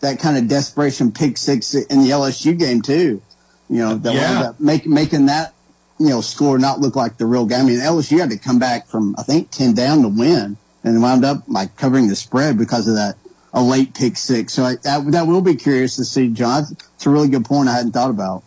that 0.00 0.18
kind 0.18 0.36
of 0.36 0.48
desperation 0.48 1.12
pick 1.12 1.36
six 1.38 1.74
in 1.74 2.02
the 2.02 2.10
LSU 2.10 2.58
game 2.58 2.82
too. 2.82 3.22
You 3.68 3.78
know, 3.78 3.94
that 3.96 4.14
yeah. 4.14 4.52
making 4.58 5.26
that 5.26 5.54
you 5.98 6.08
know 6.08 6.20
score 6.20 6.58
not 6.58 6.80
look 6.80 6.96
like 6.96 7.16
the 7.16 7.26
real 7.26 7.46
game. 7.46 7.60
I 7.60 7.64
mean, 7.64 7.78
LSU 7.78 8.18
had 8.18 8.30
to 8.30 8.38
come 8.38 8.58
back 8.58 8.86
from 8.86 9.14
I 9.18 9.22
think 9.22 9.50
ten 9.50 9.74
down 9.74 10.02
to 10.02 10.08
win, 10.08 10.56
and 10.82 11.02
wound 11.02 11.24
up 11.24 11.44
like 11.48 11.76
covering 11.76 12.08
the 12.08 12.16
spread 12.16 12.58
because 12.58 12.88
of 12.88 12.94
that 12.94 13.16
a 13.52 13.62
late 13.62 13.94
pick 13.94 14.16
six. 14.16 14.52
So 14.52 14.64
I, 14.64 14.76
that 14.82 15.10
that 15.12 15.26
will 15.26 15.40
be 15.40 15.54
curious 15.54 15.96
to 15.96 16.04
see, 16.04 16.28
John. 16.28 16.64
It's 16.94 17.06
a 17.06 17.10
really 17.10 17.28
good 17.28 17.44
point 17.44 17.68
I 17.68 17.76
hadn't 17.76 17.92
thought 17.92 18.10
about. 18.10 18.42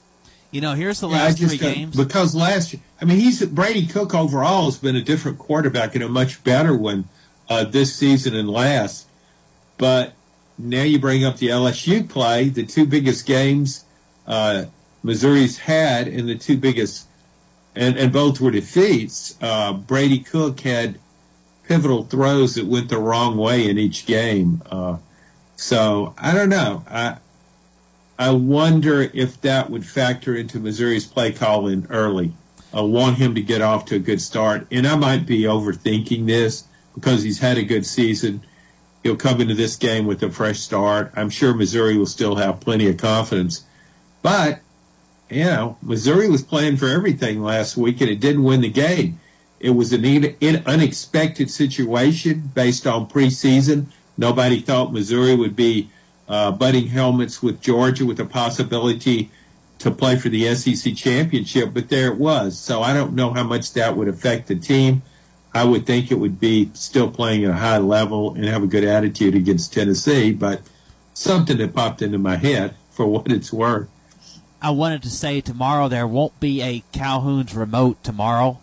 You 0.51 0.61
know, 0.61 0.73
here's 0.73 0.99
the 0.99 1.09
last 1.09 1.39
yeah, 1.39 1.47
three 1.47 1.57
got, 1.57 1.75
games 1.75 1.95
because 1.95 2.33
last 2.33 2.73
year, 2.73 2.81
I 3.01 3.05
mean, 3.05 3.19
he's 3.19 3.45
Brady 3.45 3.85
Cook 3.85 4.15
overall 4.15 4.65
has 4.65 4.77
been 4.77 4.95
a 4.95 5.01
different 5.01 5.39
quarterback 5.39 5.95
and 5.95 6.03
a 6.03 6.09
much 6.09 6.43
better 6.43 6.75
one 6.75 7.05
uh, 7.49 7.63
this 7.65 7.95
season 7.95 8.35
and 8.35 8.49
last. 8.49 9.07
But 9.77 10.13
now 10.57 10.83
you 10.83 10.99
bring 10.99 11.23
up 11.23 11.37
the 11.37 11.47
LSU 11.47 12.07
play, 12.07 12.49
the 12.49 12.65
two 12.65 12.85
biggest 12.85 13.25
games 13.25 13.85
uh, 14.25 14.65
Missouri's 15.03 15.57
had, 15.57 16.07
and 16.07 16.27
the 16.27 16.35
two 16.35 16.57
biggest, 16.57 17.06
and, 17.77 17.97
and 17.97 18.11
both 18.11 18.41
were 18.41 18.51
defeats. 18.51 19.37
Uh, 19.41 19.73
Brady 19.73 20.19
Cook 20.19 20.59
had 20.61 20.99
pivotal 21.67 22.03
throws 22.03 22.55
that 22.55 22.65
went 22.65 22.89
the 22.89 22.97
wrong 22.97 23.37
way 23.37 23.69
in 23.69 23.77
each 23.77 24.05
game. 24.05 24.61
Uh, 24.69 24.97
so 25.55 26.13
I 26.17 26.33
don't 26.33 26.49
know. 26.49 26.83
I 26.89 27.17
I 28.19 28.31
wonder 28.31 29.03
if 29.13 29.39
that 29.41 29.69
would 29.69 29.85
factor 29.85 30.35
into 30.35 30.59
Missouri's 30.59 31.05
play 31.05 31.31
calling 31.31 31.85
early. 31.89 32.33
I 32.73 32.81
want 32.81 33.17
him 33.17 33.35
to 33.35 33.41
get 33.41 33.61
off 33.61 33.85
to 33.85 33.95
a 33.95 33.99
good 33.99 34.21
start, 34.21 34.67
and 34.71 34.87
I 34.87 34.95
might 34.95 35.25
be 35.25 35.43
overthinking 35.43 36.25
this 36.25 36.63
because 36.95 37.21
he's 37.21 37.39
had 37.39 37.57
a 37.57 37.63
good 37.63 37.85
season 37.85 38.41
he'll 39.07 39.15
come 39.15 39.39
into 39.39 39.53
this 39.53 39.77
game 39.77 40.05
with 40.05 40.21
a 40.21 40.29
fresh 40.29 40.59
start. 40.59 41.11
I'm 41.15 41.29
sure 41.29 41.53
Missouri 41.53 41.97
will 41.97 42.05
still 42.05 42.35
have 42.35 42.59
plenty 42.59 42.89
of 42.89 42.97
confidence. 42.97 43.63
But, 44.21 44.59
you 45.29 45.43
know, 45.43 45.77
Missouri 45.81 46.29
was 46.29 46.41
playing 46.41 46.77
for 46.77 46.87
everything 46.87 47.41
last 47.41 47.77
week 47.77 48.01
and 48.01 48.09
it 48.09 48.19
didn't 48.19 48.43
win 48.43 48.61
the 48.61 48.69
game. 48.69 49.19
It 49.59 49.71
was 49.71 49.91
an 49.91 50.05
in, 50.05 50.63
unexpected 50.65 51.49
situation 51.49 52.51
based 52.53 52.85
on 52.85 53.09
preseason. 53.09 53.87
Nobody 54.17 54.59
thought 54.59 54.93
Missouri 54.93 55.35
would 55.35 55.55
be 55.55 55.89
uh, 56.27 56.51
butting 56.51 56.87
helmets 56.87 57.41
with 57.41 57.61
Georgia 57.61 58.05
with 58.05 58.19
a 58.19 58.25
possibility 58.25 59.29
to 59.79 59.91
play 59.91 60.17
for 60.17 60.29
the 60.29 60.53
SEC 60.55 60.95
championship, 60.95 61.73
but 61.73 61.89
there 61.89 62.11
it 62.11 62.17
was. 62.17 62.57
So 62.57 62.81
I 62.81 62.93
don't 62.93 63.13
know 63.13 63.31
how 63.33 63.43
much 63.43 63.73
that 63.73 63.95
would 63.95 64.07
affect 64.07 64.47
the 64.47 64.55
team. 64.55 65.01
I 65.53 65.63
would 65.63 65.85
think 65.85 66.11
it 66.11 66.15
would 66.15 66.39
be 66.39 66.71
still 66.73 67.09
playing 67.09 67.43
at 67.43 67.51
a 67.51 67.53
high 67.53 67.77
level 67.77 68.33
and 68.33 68.45
have 68.45 68.63
a 68.63 68.67
good 68.67 68.83
attitude 68.83 69.35
against 69.35 69.73
Tennessee, 69.73 70.31
but 70.33 70.61
something 71.13 71.57
that 71.57 71.73
popped 71.73 72.01
into 72.01 72.17
my 72.17 72.35
head 72.35 72.75
for 72.91 73.07
what 73.07 73.31
it's 73.31 73.53
worth. 73.53 73.87
I 74.61 74.71
wanted 74.71 75.03
to 75.03 75.09
say 75.09 75.41
tomorrow 75.41 75.87
there 75.87 76.07
won't 76.07 76.39
be 76.39 76.61
a 76.61 76.83
Calhoun's 76.91 77.53
remote 77.53 78.03
tomorrow, 78.03 78.59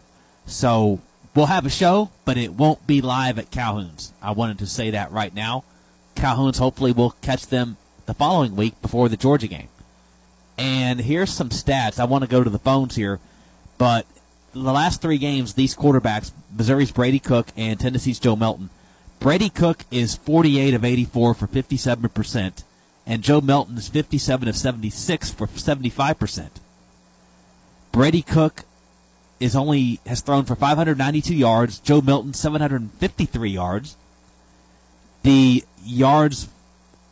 so 0.47 1.01
we'll 1.35 1.47
have 1.47 1.66
a 1.66 1.71
show, 1.71 2.11
but 2.25 2.37
it 2.37 2.55
won't 2.55 2.87
be 2.87 3.01
live 3.01 3.39
at 3.39 3.51
Calhoun's. 3.51 4.12
I 4.21 4.33
wanted 4.33 4.59
to 4.59 4.66
say 4.66 4.91
that 4.91 5.12
right 5.12 5.33
now. 5.33 5.65
Calhoun's 6.15 6.59
hopefully 6.59 6.93
will 6.93 7.11
catch 7.23 7.47
them 7.47 7.77
the 8.07 8.15
following 8.15 8.57
week 8.57 8.81
before 8.83 9.09
the 9.09 9.16
Georgia 9.16 9.47
game. 9.47 9.69
And 10.59 11.01
here's 11.01 11.33
some 11.33 11.51
stats. 11.51 11.99
I 11.99 12.05
want 12.05 12.23
to 12.23 12.31
go 12.31 12.45
to 12.45 12.51
the 12.51 12.59
phones 12.59 12.97
here, 12.97 13.21
but 13.79 14.07
the 14.53 14.73
last 14.73 15.03
three 15.03 15.19
games, 15.19 15.55
these 15.55 15.77
quarterbacks, 15.77 16.33
Missouri's 16.57 16.93
Brady 16.93 17.19
Cook 17.19 17.49
and 17.57 17.79
Tennessee's 17.79 18.21
Joe 18.21 18.37
Milton. 18.37 18.71
Brady 19.19 19.49
Cook 19.49 19.85
is 19.91 20.16
48 20.16 20.75
of 20.75 20.85
84 20.85 21.35
for 21.35 21.47
57%, 21.47 22.62
and 23.07 23.23
Joe 23.23 23.41
Milton 23.41 23.77
is 23.77 23.89
57 23.89 24.49
of 24.49 24.57
76 24.57 25.31
for 25.31 25.47
75%. 25.47 26.49
Brady 27.93 28.23
Cook 28.23 28.65
is 29.39 29.55
only 29.55 30.01
has 30.07 30.21
thrown 30.21 30.45
for 30.45 30.57
592 30.57 31.35
yards. 31.35 31.79
Joe 31.79 32.01
Milton 32.01 32.33
753 32.33 33.51
yards. 33.51 33.97
The 35.23 35.65
yards 35.85 36.49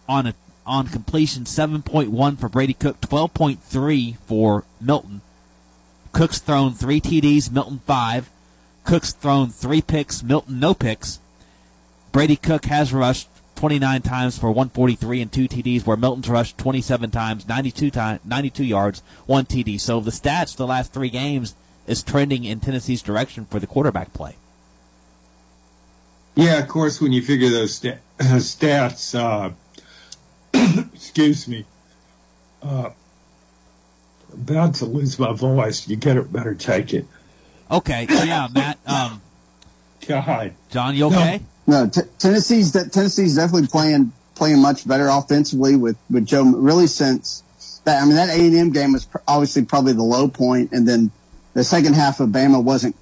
on 0.08 0.26
a 0.26 0.34
on 0.64 0.86
completion 0.86 1.44
7.1 1.44 2.38
for 2.38 2.48
Brady 2.48 2.74
Cook, 2.74 3.00
12.3 3.00 4.16
for 4.18 4.64
Milton. 4.80 5.20
Cook's 6.12 6.38
thrown 6.38 6.72
three 6.72 7.00
TDs, 7.00 7.50
Milton 7.50 7.80
five. 7.86 8.30
Cook's 8.84 9.12
thrown 9.12 9.48
three 9.48 9.82
picks, 9.82 10.22
Milton 10.22 10.60
no 10.60 10.74
picks. 10.74 11.20
Brady 12.12 12.36
Cook 12.36 12.66
has 12.66 12.92
rushed 12.92 13.28
29 13.62 14.02
times 14.02 14.36
for 14.36 14.48
143 14.48 15.22
and 15.22 15.30
two 15.30 15.46
TDs, 15.46 15.86
where 15.86 15.96
Milton's 15.96 16.28
rushed 16.28 16.58
27 16.58 17.12
times, 17.12 17.46
92 17.46 17.92
time, 17.92 18.18
92 18.24 18.64
yards, 18.64 19.04
one 19.26 19.44
TD. 19.44 19.80
So 19.80 20.00
the 20.00 20.10
stats 20.10 20.56
the 20.56 20.66
last 20.66 20.92
three 20.92 21.10
games 21.10 21.54
is 21.86 22.02
trending 22.02 22.42
in 22.42 22.58
Tennessee's 22.58 23.02
direction 23.02 23.44
for 23.44 23.60
the 23.60 23.68
quarterback 23.68 24.12
play. 24.12 24.34
Yeah, 26.34 26.58
of 26.58 26.66
course, 26.66 27.00
when 27.00 27.12
you 27.12 27.22
figure 27.22 27.50
those 27.50 27.76
sta- 27.76 27.98
stats, 28.18 29.14
uh, 29.16 29.52
excuse 30.92 31.46
me, 31.46 31.64
uh, 32.64 32.90
about 34.32 34.74
to 34.74 34.86
lose 34.86 35.20
my 35.20 35.32
voice. 35.32 35.86
You 35.86 35.94
get 35.94 36.16
it, 36.16 36.32
better 36.32 36.56
take 36.56 36.92
it. 36.92 37.06
Okay, 37.70 38.08
yeah, 38.10 38.48
Matt. 38.52 38.80
Um, 38.86 39.22
God, 40.08 40.52
John, 40.68 40.96
you 40.96 41.06
okay? 41.06 41.38
No, 41.38 41.51
t- 41.66 42.00
Tennessee's 42.18 42.72
that 42.72 42.92
Tennessee's 42.92 43.36
definitely 43.36 43.68
playing 43.68 44.12
playing 44.34 44.60
much 44.60 44.86
better 44.86 45.08
offensively 45.08 45.76
with 45.76 45.96
with 46.10 46.26
Joe. 46.26 46.44
Really, 46.44 46.86
since 46.86 47.42
that, 47.84 48.02
I 48.02 48.06
mean, 48.06 48.16
that 48.16 48.28
A 48.28 48.46
and 48.46 48.56
M 48.56 48.70
game 48.70 48.92
was 48.92 49.04
pr- 49.04 49.18
obviously 49.28 49.64
probably 49.64 49.92
the 49.92 50.02
low 50.02 50.28
point, 50.28 50.72
and 50.72 50.86
then 50.86 51.10
the 51.54 51.64
second 51.64 51.94
half 51.94 52.20
of 52.20 52.30
Bama 52.30 52.62
wasn't 52.62 52.96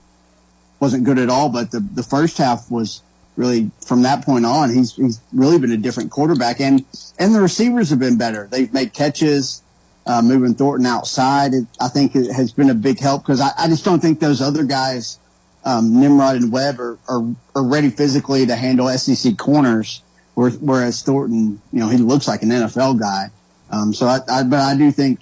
wasn't 0.81 1.05
good 1.05 1.19
at 1.19 1.31
all. 1.31 1.49
But 1.49 1.70
the 1.70 1.81
the 1.81 2.03
first 2.03 2.39
half 2.39 2.70
was 2.70 3.03
really 3.37 3.70
from 3.87 4.03
that 4.03 4.24
point 4.24 4.45
on. 4.45 4.73
He's 4.73 4.95
he's 4.97 5.20
really 5.32 5.59
been 5.59 5.73
a 5.73 5.77
different 5.77 6.11
quarterback, 6.11 6.61
and 6.61 6.85
and 7.19 7.35
the 7.35 7.41
receivers 7.41 7.91
have 7.91 7.99
been 7.99 8.19
better. 8.19 8.49
They've 8.51 8.73
made 8.73 8.93
catches. 8.93 9.62
Uh, 10.07 10.23
moving 10.23 10.55
Thornton 10.55 10.87
outside, 10.87 11.53
it, 11.53 11.66
I 11.78 11.87
think 11.87 12.16
it 12.16 12.32
has 12.32 12.53
been 12.53 12.70
a 12.70 12.74
big 12.74 12.99
help 12.99 13.23
because 13.23 13.41
I, 13.41 13.51
I 13.57 13.69
just 13.69 13.85
don't 13.85 14.01
think 14.01 14.19
those 14.19 14.41
other 14.41 14.65
guys 14.65 15.19
um, 15.65 16.01
Nimrod 16.01 16.37
and 16.37 16.53
Webb 16.53 16.81
are, 16.81 16.99
are, 17.09 17.23
are 17.55 17.62
ready 17.62 17.91
physically 17.91 18.47
to 18.47 18.57
handle 18.57 18.89
SEC 18.89 19.37
corners, 19.37 20.03
whereas 20.35 21.03
Thornton, 21.03 21.61
you 21.73 21.81
know, 21.81 21.89
he 21.89 21.99
looks 21.99 22.27
like 22.27 22.43
an 22.43 22.51
NFL 22.51 22.99
guy. 22.99 23.31
Um, 23.70 23.93
so 23.93 24.07
I, 24.07 24.20
I, 24.28 24.43
but 24.43 24.59
I 24.59 24.77
do 24.77 24.91
think, 24.91 25.20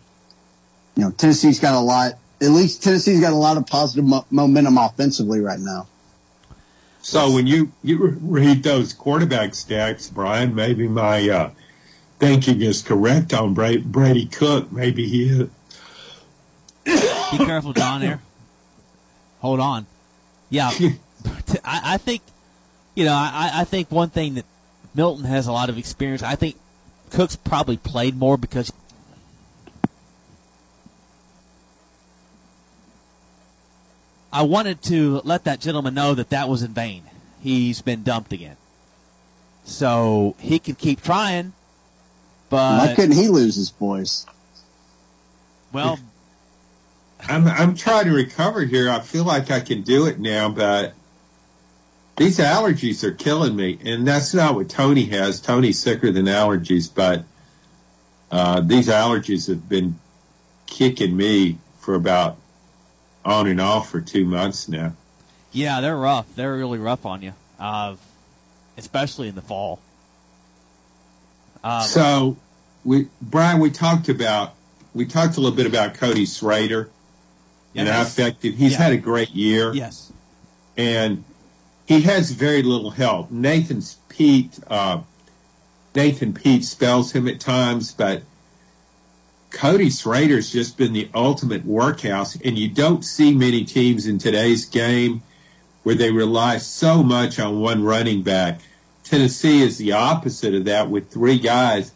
you 0.96 1.04
know, 1.04 1.10
Tennessee's 1.10 1.60
got 1.60 1.74
a 1.74 1.80
lot. 1.80 2.12
At 2.40 2.50
least 2.50 2.82
Tennessee's 2.82 3.20
got 3.20 3.32
a 3.32 3.36
lot 3.36 3.56
of 3.56 3.66
positive 3.66 4.04
mo- 4.04 4.26
momentum 4.30 4.78
offensively 4.78 5.40
right 5.40 5.58
now. 5.58 5.86
So 7.00 7.32
when 7.32 7.46
you 7.46 7.72
you 7.82 8.18
read 8.20 8.62
those 8.62 8.92
quarterback 8.92 9.50
stats, 9.50 10.12
Brian, 10.12 10.54
maybe 10.54 10.88
my 10.88 11.28
uh, 11.28 11.50
thinking 12.18 12.60
is 12.60 12.82
correct 12.82 13.32
on 13.32 13.54
Brady, 13.54 13.82
Brady 13.82 14.26
Cook. 14.26 14.70
Maybe 14.72 15.08
he 15.08 15.28
is. 15.28 15.48
Be 16.84 17.44
careful, 17.44 17.72
John. 17.72 18.00
There. 18.00 18.20
Hold 19.40 19.60
on. 19.60 19.86
Yeah, 20.50 20.70
I, 21.64 21.94
I 21.94 21.96
think 21.98 22.22
you 22.94 23.04
know 23.04 23.12
I, 23.14 23.50
I 23.54 23.64
think 23.64 23.90
one 23.90 24.10
thing 24.10 24.34
that 24.34 24.44
Milton 24.94 25.24
has 25.24 25.46
a 25.46 25.52
lot 25.52 25.68
of 25.68 25.78
experience. 25.78 26.22
I 26.22 26.34
think 26.34 26.56
Cook's 27.10 27.36
probably 27.36 27.76
played 27.76 28.16
more 28.16 28.36
because 28.36 28.72
I 34.32 34.42
wanted 34.42 34.82
to 34.82 35.20
let 35.24 35.44
that 35.44 35.60
gentleman 35.60 35.94
know 35.94 36.14
that 36.14 36.30
that 36.30 36.48
was 36.48 36.62
in 36.62 36.72
vain. 36.72 37.04
He's 37.40 37.80
been 37.80 38.02
dumped 38.02 38.32
again. 38.32 38.56
So 39.64 40.34
he 40.38 40.58
can 40.58 40.74
keep 40.74 41.02
trying, 41.02 41.52
but 42.48 42.88
Why 42.88 42.94
couldn't 42.94 43.16
he 43.16 43.28
lose 43.28 43.56
his 43.56 43.70
voice? 43.70 44.26
well, 45.72 45.98
I'm 47.26 47.46
I'm 47.48 47.74
trying 47.74 48.04
to 48.04 48.12
recover 48.12 48.64
here. 48.64 48.90
I 48.90 49.00
feel 49.00 49.24
like 49.24 49.50
I 49.50 49.60
can 49.60 49.82
do 49.82 50.06
it 50.06 50.18
now, 50.18 50.48
but 50.48 50.94
these 52.16 52.38
allergies 52.38 53.02
are 53.04 53.12
killing 53.12 53.56
me, 53.56 53.78
and 53.84 54.06
that's 54.06 54.34
not 54.34 54.54
what 54.54 54.68
Tony 54.68 55.04
has. 55.06 55.40
Tony's 55.40 55.78
sicker 55.78 56.10
than 56.12 56.26
allergies, 56.26 56.92
but 56.92 57.24
uh, 58.30 58.60
these 58.60 58.88
allergies 58.88 59.48
have 59.48 59.68
been 59.68 59.98
kicking 60.66 61.16
me 61.16 61.58
for 61.80 61.94
about 61.94 62.36
on 63.24 63.46
and 63.46 63.60
off 63.60 63.90
for 63.90 64.00
two 64.00 64.24
months 64.24 64.68
now. 64.68 64.92
yeah, 65.52 65.80
they're 65.80 65.96
rough. 65.96 66.26
They're 66.34 66.56
really 66.56 66.78
rough 66.78 67.04
on 67.04 67.22
you, 67.22 67.34
uh, 67.58 67.96
especially 68.76 69.28
in 69.28 69.34
the 69.34 69.42
fall. 69.42 69.80
Um, 71.64 71.82
so, 71.82 72.36
we 72.84 73.08
Brian, 73.20 73.58
we 73.60 73.70
talked 73.70 74.08
about 74.08 74.54
we 74.94 75.04
talked 75.04 75.36
a 75.36 75.40
little 75.40 75.56
bit 75.56 75.66
about 75.66 75.94
Cody 75.94 76.26
Schrader 76.26 76.90
and 77.78 77.86
Yes. 77.86 78.08
effective 78.18 78.54
he's 78.56 78.72
Yeah. 78.72 78.78
had 78.82 78.92
a 78.92 78.96
great 78.98 79.30
year. 79.30 79.72
Yes. 79.74 80.12
and 80.76 81.24
he 81.86 82.02
has 82.02 82.30
very 82.32 82.62
little 82.62 82.90
help. 82.90 83.30
Nathan 83.32 83.82
Peat, 84.08 84.58
uh, 84.68 84.98
Nathan 85.94 86.32
Peat 86.34 86.64
spells 86.64 87.12
him 87.12 87.26
at 87.26 87.40
times, 87.40 87.92
but 87.92 88.22
Cody 89.50 89.88
Schrader's 89.90 90.50
just 90.52 90.76
been 90.76 90.92
the 90.92 91.08
ultimate 91.14 91.64
workhouse, 91.64 92.36
and 92.44 92.58
you 92.58 92.68
don't 92.68 93.04
see 93.04 93.32
many 93.34 93.64
teams 93.64 94.06
in 94.06 94.18
today's 94.18 94.66
game 94.66 95.22
where 95.82 95.94
they 95.94 96.10
rely 96.12 96.58
so 96.58 97.02
much 97.02 97.38
on 97.40 97.58
one 97.60 97.82
running 97.82 98.22
back. 98.22 98.60
Tennessee 99.04 99.62
is 99.62 99.78
the 99.78 99.92
opposite 99.92 100.54
of 100.54 100.66
that, 100.66 100.90
with 100.90 101.10
three 101.10 101.38
guys 101.38 101.92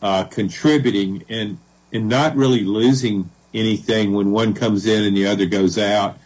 uh, 0.00 0.24
contributing 0.24 1.22
and 1.28 1.58
and 1.92 2.08
not 2.08 2.34
really 2.34 2.64
losing 2.64 3.28
anything 3.54 4.12
when 4.12 4.30
one 4.30 4.54
comes 4.54 4.86
in 4.86 5.04
and 5.04 5.16
the 5.16 5.26
other 5.26 5.46
goes 5.46 5.78
out 5.78 6.18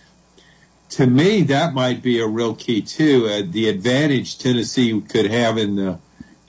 to 0.91 1.07
me, 1.07 1.43
that 1.43 1.75
might 1.75 2.03
be 2.03 2.21
a 2.21 2.27
real 2.27 2.55
key 2.55 2.81
too. 2.81 3.27
Uh, 3.27 3.43
the 3.45 3.69
advantage 3.69 4.39
Tennessee 4.39 5.01
could 5.01 5.27
have 5.27 5.59
in 5.59 5.77
the 5.77 5.99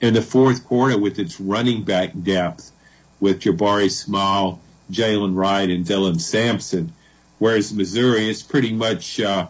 in 0.00 0.14
the 0.14 0.22
fourth 0.22 0.64
quarter 0.64 0.96
with 0.96 1.18
its 1.18 1.40
running 1.40 1.82
back 1.82 2.12
depth, 2.22 2.70
with 3.18 3.40
Jabari 3.40 3.90
Small, 3.90 4.60
Jaylen 4.92 5.34
Wright, 5.34 5.68
and 5.68 5.84
Dylan 5.84 6.20
Sampson, 6.20 6.92
whereas 7.38 7.74
Missouri 7.74 8.28
is 8.28 8.42
pretty 8.42 8.72
much 8.72 9.18
uh, 9.20 9.48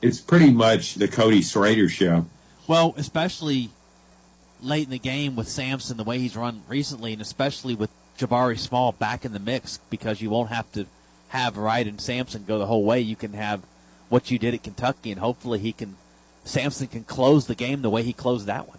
it's 0.00 0.20
pretty 0.20 0.50
much 0.50 0.94
the 0.94 1.08
Cody 1.08 1.42
Schrader 1.42 1.88
show. 1.88 2.26
Well, 2.66 2.94
especially 2.96 3.70
late 4.60 4.84
in 4.84 4.90
the 4.90 4.98
game 4.98 5.36
with 5.36 5.48
Sampson, 5.48 5.96
the 5.96 6.04
way 6.04 6.18
he's 6.18 6.36
run 6.36 6.62
recently, 6.66 7.12
and 7.12 7.22
especially 7.22 7.74
with 7.74 7.90
Jabari 8.18 8.58
Small 8.58 8.92
back 8.92 9.24
in 9.24 9.32
the 9.32 9.38
mix, 9.38 9.78
because 9.90 10.20
you 10.20 10.30
won't 10.30 10.50
have 10.50 10.70
to 10.72 10.86
have 11.28 11.56
Wright 11.56 11.86
and 11.86 12.00
Sampson 12.00 12.44
go 12.46 12.58
the 12.58 12.66
whole 12.66 12.84
way. 12.84 13.00
You 13.00 13.16
can 13.16 13.32
have 13.32 13.62
what 14.08 14.30
you 14.30 14.38
did 14.38 14.54
at 14.54 14.62
Kentucky, 14.62 15.10
and 15.10 15.20
hopefully 15.20 15.58
he 15.58 15.72
can. 15.72 15.96
Sampson 16.44 16.86
can 16.86 17.04
close 17.04 17.46
the 17.46 17.54
game 17.54 17.82
the 17.82 17.90
way 17.90 18.02
he 18.02 18.12
closed 18.12 18.46
that 18.46 18.66
one. 18.68 18.78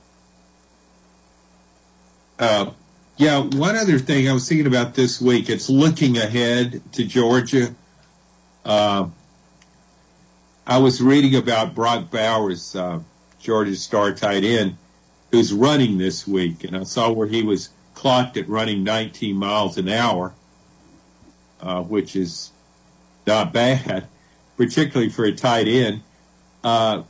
Uh, 2.40 2.72
yeah, 3.18 3.40
one 3.40 3.76
other 3.76 4.00
thing 4.00 4.28
I 4.28 4.34
was 4.34 4.48
thinking 4.48 4.66
about 4.66 4.96
this 4.96 5.22
week. 5.22 5.50
It's 5.50 5.70
looking 5.70 6.18
ahead 6.18 6.82
to 6.94 7.06
Georgia. 7.06 7.76
Uh, 8.66 9.10
I 10.66 10.78
was 10.78 11.02
reading 11.02 11.36
about 11.36 11.76
Brock 11.76 12.10
Bowers, 12.10 12.76
uh, 12.76 13.00
Georgia's 13.40 13.84
star 13.84 14.14
tight 14.14 14.44
end, 14.44 14.78
who's 15.32 15.54
running 15.54 15.98
this 15.98 16.28
week, 16.28 16.64
and 16.64 16.78
I 16.78 16.84
saw 16.84 17.12
where 17.12 17.28
he 17.28 17.44
was 17.44 17.70
clocked 18.00 18.38
at 18.38 18.48
running 18.48 18.82
19 18.82 19.36
miles 19.36 19.78
an 19.78 19.90
hour, 19.90 20.34
uh, 21.60 21.84
which 21.84 22.16
is 22.16 22.52
not 23.28 23.52
bad, 23.52 24.08
particularly 24.58 25.10
for 25.10 25.26
a 25.26 25.34
tight 25.34 25.68
end. 25.68 26.02
Uh, 26.64 27.04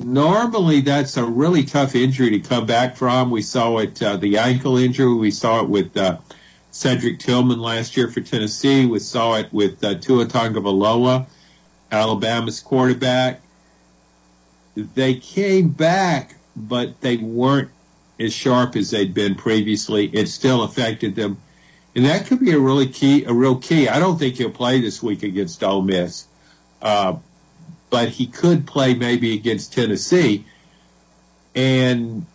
normally 0.00 0.80
that's 0.80 1.16
a 1.16 1.24
really 1.24 1.62
tough 1.62 1.94
injury 1.94 2.30
to 2.30 2.40
come 2.40 2.66
back 2.66 2.96
from. 2.96 3.30
We 3.30 3.42
saw 3.42 3.78
it, 3.78 4.02
uh, 4.02 4.16
the 4.16 4.36
ankle 4.36 4.76
injury. 4.76 5.14
We 5.14 5.30
saw 5.30 5.60
it 5.62 5.68
with 5.68 5.96
uh, 5.96 6.18
Cedric 6.72 7.20
Tillman 7.20 7.60
last 7.60 7.96
year 7.96 8.10
for 8.10 8.20
Tennessee. 8.20 8.86
We 8.86 8.98
saw 8.98 9.36
it 9.36 9.52
with 9.52 9.84
uh, 9.84 9.94
Tua 9.94 10.26
Tagovailoa, 10.26 11.26
Alabama's 11.92 12.58
quarterback. 12.58 13.40
They 14.74 15.14
came 15.14 15.68
back, 15.68 16.34
but 16.56 17.00
they 17.02 17.18
weren't 17.18 17.70
as 18.18 18.32
sharp 18.32 18.76
as 18.76 18.90
they'd 18.90 19.14
been 19.14 19.34
previously. 19.34 20.06
It 20.06 20.28
still 20.28 20.62
affected 20.62 21.16
them, 21.16 21.38
and 21.94 22.04
that 22.04 22.26
could 22.26 22.40
be 22.40 22.52
a 22.52 22.58
really 22.58 22.86
key, 22.86 23.24
a 23.24 23.32
real 23.32 23.56
key. 23.56 23.88
I 23.88 23.98
don't 23.98 24.18
think 24.18 24.36
he'll 24.36 24.50
play 24.50 24.80
this 24.80 25.02
week 25.02 25.22
against 25.22 25.62
Ole 25.62 25.82
Miss, 25.82 26.26
uh, 26.82 27.16
but 27.90 28.10
he 28.10 28.26
could 28.26 28.66
play 28.66 28.94
maybe 28.94 29.34
against 29.34 29.72
Tennessee. 29.72 30.44
And 31.54 32.26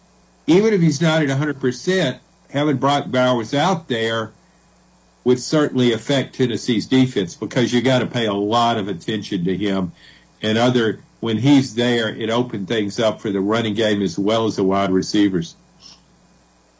even 0.47 0.73
if 0.73 0.81
he's 0.81 1.01
not 1.01 1.21
at 1.21 1.29
100%, 1.29 2.19
having 2.49 2.77
Brock 2.77 3.11
Bowers 3.11 3.53
out 3.53 3.87
there 3.87 4.31
would 5.23 5.39
certainly 5.39 5.91
affect 5.91 6.35
Tennessee's 6.35 6.87
defense 6.87 7.35
because 7.35 7.73
you 7.73 7.81
got 7.81 7.99
to 7.99 8.07
pay 8.07 8.25
a 8.25 8.33
lot 8.33 8.77
of 8.77 8.87
attention 8.87 9.43
to 9.45 9.55
him 9.55 9.91
and 10.41 10.57
other 10.57 11.01
when 11.19 11.37
he's 11.37 11.75
there, 11.75 12.09
it 12.09 12.29
opened 12.29 12.67
things 12.67 12.99
up 12.99 13.21
for 13.21 13.29
the 13.29 13.41
running 13.41 13.73
game 13.73 14.01
as 14.01 14.17
well 14.17 14.45
as 14.45 14.55
the 14.55 14.63
wide 14.63 14.91
receivers. 14.91 15.55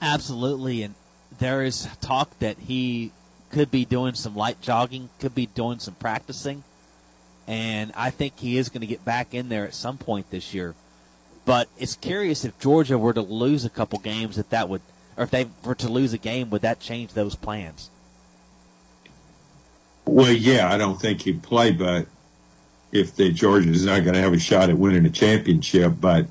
Absolutely, 0.01 0.83
and 0.83 0.95
there 1.39 1.63
is 1.63 1.87
talk 2.01 2.37
that 2.39 2.57
he 2.57 3.11
could 3.51 3.71
be 3.71 3.85
doing 3.85 4.13
some 4.13 4.35
light 4.35 4.61
jogging, 4.61 5.09
could 5.19 5.35
be 5.35 5.47
doing 5.47 5.79
some 5.79 5.95
practicing, 5.95 6.63
and 7.47 7.91
I 7.95 8.09
think 8.09 8.39
he 8.39 8.57
is 8.57 8.69
going 8.69 8.81
to 8.81 8.87
get 8.87 9.03
back 9.03 9.33
in 9.33 9.49
there 9.49 9.65
at 9.65 9.73
some 9.73 9.97
point 9.97 10.29
this 10.29 10.53
year. 10.53 10.75
But 11.45 11.67
it's 11.77 11.95
curious 11.95 12.45
if 12.45 12.59
Georgia 12.59 12.97
were 12.97 13.13
to 13.13 13.21
lose 13.21 13.65
a 13.65 13.69
couple 13.69 13.99
games, 13.99 14.37
if 14.37 14.49
that 14.49 14.69
would, 14.69 14.81
or 15.17 15.23
if 15.23 15.31
they 15.31 15.47
were 15.65 15.75
to 15.75 15.89
lose 15.89 16.13
a 16.13 16.17
game, 16.17 16.49
would 16.51 16.61
that 16.61 16.79
change 16.79 17.13
those 17.13 17.35
plans? 17.35 17.89
Well, 20.05 20.31
yeah, 20.31 20.71
I 20.71 20.77
don't 20.77 20.99
think 20.99 21.21
he'd 21.21 21.43
play, 21.43 21.71
but 21.71 22.07
if 22.91 23.15
the 23.15 23.31
Georgia 23.31 23.69
is 23.69 23.85
not 23.85 24.03
going 24.03 24.15
to 24.15 24.21
have 24.21 24.33
a 24.33 24.39
shot 24.39 24.69
at 24.69 24.77
winning 24.77 25.05
a 25.05 25.09
championship, 25.09 25.93
but 25.99 26.25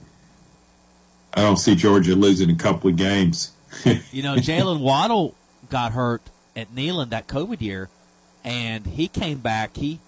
I 1.34 1.42
don't 1.42 1.58
see 1.58 1.74
Georgia 1.74 2.14
losing 2.14 2.50
a 2.50 2.56
couple 2.56 2.90
of 2.90 2.96
games. 2.96 3.52
you 4.12 4.22
know, 4.22 4.36
Jaylen 4.36 4.80
Waddle 4.80 5.34
got 5.70 5.92
hurt 5.92 6.22
at 6.56 6.74
Neyland 6.74 7.10
that 7.10 7.26
COVID 7.26 7.60
year, 7.60 7.88
and 8.44 8.86
he 8.86 9.08
came 9.08 9.38
back. 9.38 9.76
He, 9.76 10.00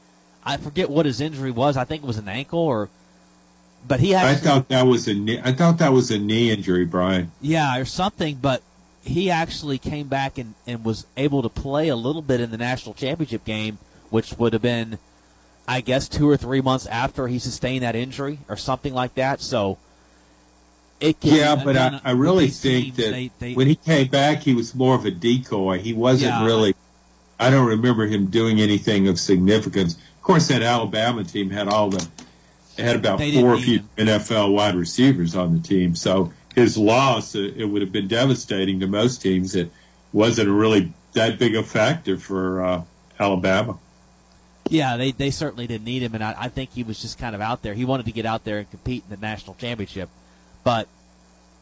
I 0.44 0.56
forget 0.56 0.90
what 0.90 1.06
his 1.06 1.20
injury 1.20 1.50
was. 1.50 1.76
I 1.76 1.84
think 1.84 2.02
it 2.02 2.06
was 2.06 2.18
an 2.18 2.28
ankle, 2.28 2.60
or, 2.60 2.88
but 3.86 4.00
he. 4.00 4.14
Actually, 4.14 4.30
I 4.30 4.54
thought 4.54 4.68
that 4.68 4.86
was 4.86 5.08
a 5.08 5.14
knee. 5.14 5.40
I 5.42 5.52
thought 5.52 5.78
that 5.78 5.92
was 5.92 6.10
a 6.10 6.18
knee 6.18 6.50
injury, 6.50 6.84
Brian. 6.84 7.32
Yeah, 7.40 7.78
or 7.78 7.84
something. 7.84 8.36
But 8.36 8.62
he 9.02 9.30
actually 9.30 9.78
came 9.78 10.08
back 10.08 10.38
and, 10.38 10.54
and 10.66 10.84
was 10.84 11.06
able 11.16 11.42
to 11.42 11.48
play 11.48 11.88
a 11.88 11.96
little 11.96 12.22
bit 12.22 12.40
in 12.40 12.50
the 12.50 12.58
national 12.58 12.94
championship 12.94 13.44
game, 13.44 13.78
which 14.10 14.36
would 14.38 14.52
have 14.52 14.62
been 14.62 14.98
I 15.70 15.82
guess 15.82 16.08
two 16.08 16.28
or 16.28 16.36
three 16.36 16.60
months 16.60 16.86
after 16.86 17.28
he 17.28 17.38
sustained 17.38 17.84
that 17.84 17.94
injury 17.94 18.40
or 18.48 18.56
something 18.56 18.92
like 18.92 19.14
that. 19.14 19.40
So 19.40 19.78
yeah, 21.22 21.56
but 21.62 21.76
I, 21.76 22.00
I 22.04 22.10
really 22.12 22.48
think 22.48 22.96
that 22.96 23.10
they, 23.10 23.30
they, 23.38 23.54
when 23.54 23.66
he 23.66 23.76
came 23.76 24.08
back, 24.08 24.40
he 24.40 24.54
was 24.54 24.74
more 24.74 24.94
of 24.94 25.04
a 25.04 25.10
decoy. 25.10 25.78
He 25.78 25.92
wasn't 25.92 26.32
yeah, 26.32 26.44
really. 26.44 26.74
I 27.38 27.50
don't 27.50 27.66
remember 27.66 28.06
him 28.06 28.26
doing 28.26 28.60
anything 28.60 29.08
of 29.08 29.18
significance. 29.18 29.94
Of 29.94 30.22
course, 30.22 30.48
that 30.48 30.62
Alabama 30.62 31.24
team 31.24 31.50
had 31.50 31.68
all 31.68 31.90
the 31.90 32.06
had 32.78 32.96
about 32.96 33.18
four 33.18 33.56
NFL 33.56 34.54
wide 34.54 34.74
receivers 34.74 35.34
on 35.36 35.54
the 35.54 35.60
team. 35.60 35.94
So 35.94 36.32
his 36.54 36.76
loss, 36.76 37.34
uh, 37.34 37.50
it 37.56 37.64
would 37.64 37.82
have 37.82 37.92
been 37.92 38.08
devastating 38.08 38.80
to 38.80 38.86
most 38.86 39.22
teams. 39.22 39.54
It 39.54 39.70
wasn't 40.12 40.48
really 40.48 40.92
that 41.12 41.38
big 41.38 41.54
a 41.54 41.62
factor 41.62 42.16
for 42.18 42.64
uh, 42.64 42.82
Alabama. 43.18 43.78
Yeah, 44.68 44.96
they, 44.96 45.10
they 45.10 45.30
certainly 45.30 45.66
didn't 45.66 45.84
need 45.84 46.02
him, 46.02 46.14
and 46.14 46.22
I, 46.22 46.34
I 46.38 46.48
think 46.48 46.70
he 46.72 46.84
was 46.84 47.00
just 47.02 47.18
kind 47.18 47.34
of 47.34 47.40
out 47.40 47.62
there. 47.62 47.74
He 47.74 47.84
wanted 47.84 48.06
to 48.06 48.12
get 48.12 48.24
out 48.24 48.44
there 48.44 48.58
and 48.58 48.70
compete 48.70 49.02
in 49.08 49.10
the 49.10 49.20
national 49.20 49.56
championship, 49.56 50.08
but 50.64 50.88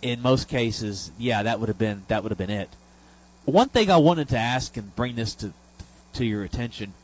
in 0.02 0.22
most 0.22 0.48
cases, 0.48 1.10
yeah, 1.18 1.42
that 1.42 1.60
would 1.60 1.68
have 1.68 1.78
been 1.78 2.04
that 2.08 2.22
would 2.22 2.30
have 2.30 2.38
been 2.38 2.50
it. 2.50 2.68
One 3.44 3.68
thing 3.68 3.90
I 3.90 3.96
wanted 3.96 4.28
to 4.30 4.38
ask 4.38 4.76
and 4.76 4.94
bring 4.94 5.16
this 5.16 5.34
to 5.36 5.52
to 6.14 6.24
your 6.24 6.44
attention: 6.44 6.94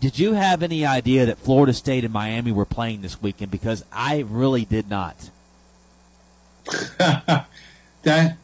Did 0.00 0.18
you 0.18 0.34
have 0.34 0.62
any 0.62 0.84
idea 0.84 1.26
that 1.26 1.38
Florida 1.38 1.72
State 1.72 2.04
and 2.04 2.12
Miami 2.12 2.52
were 2.52 2.64
playing 2.64 3.02
this 3.02 3.20
weekend? 3.20 3.50
Because 3.50 3.84
I 3.92 4.24
really 4.28 4.64
did 4.64 4.88
not. 4.88 5.30
that 6.98 8.36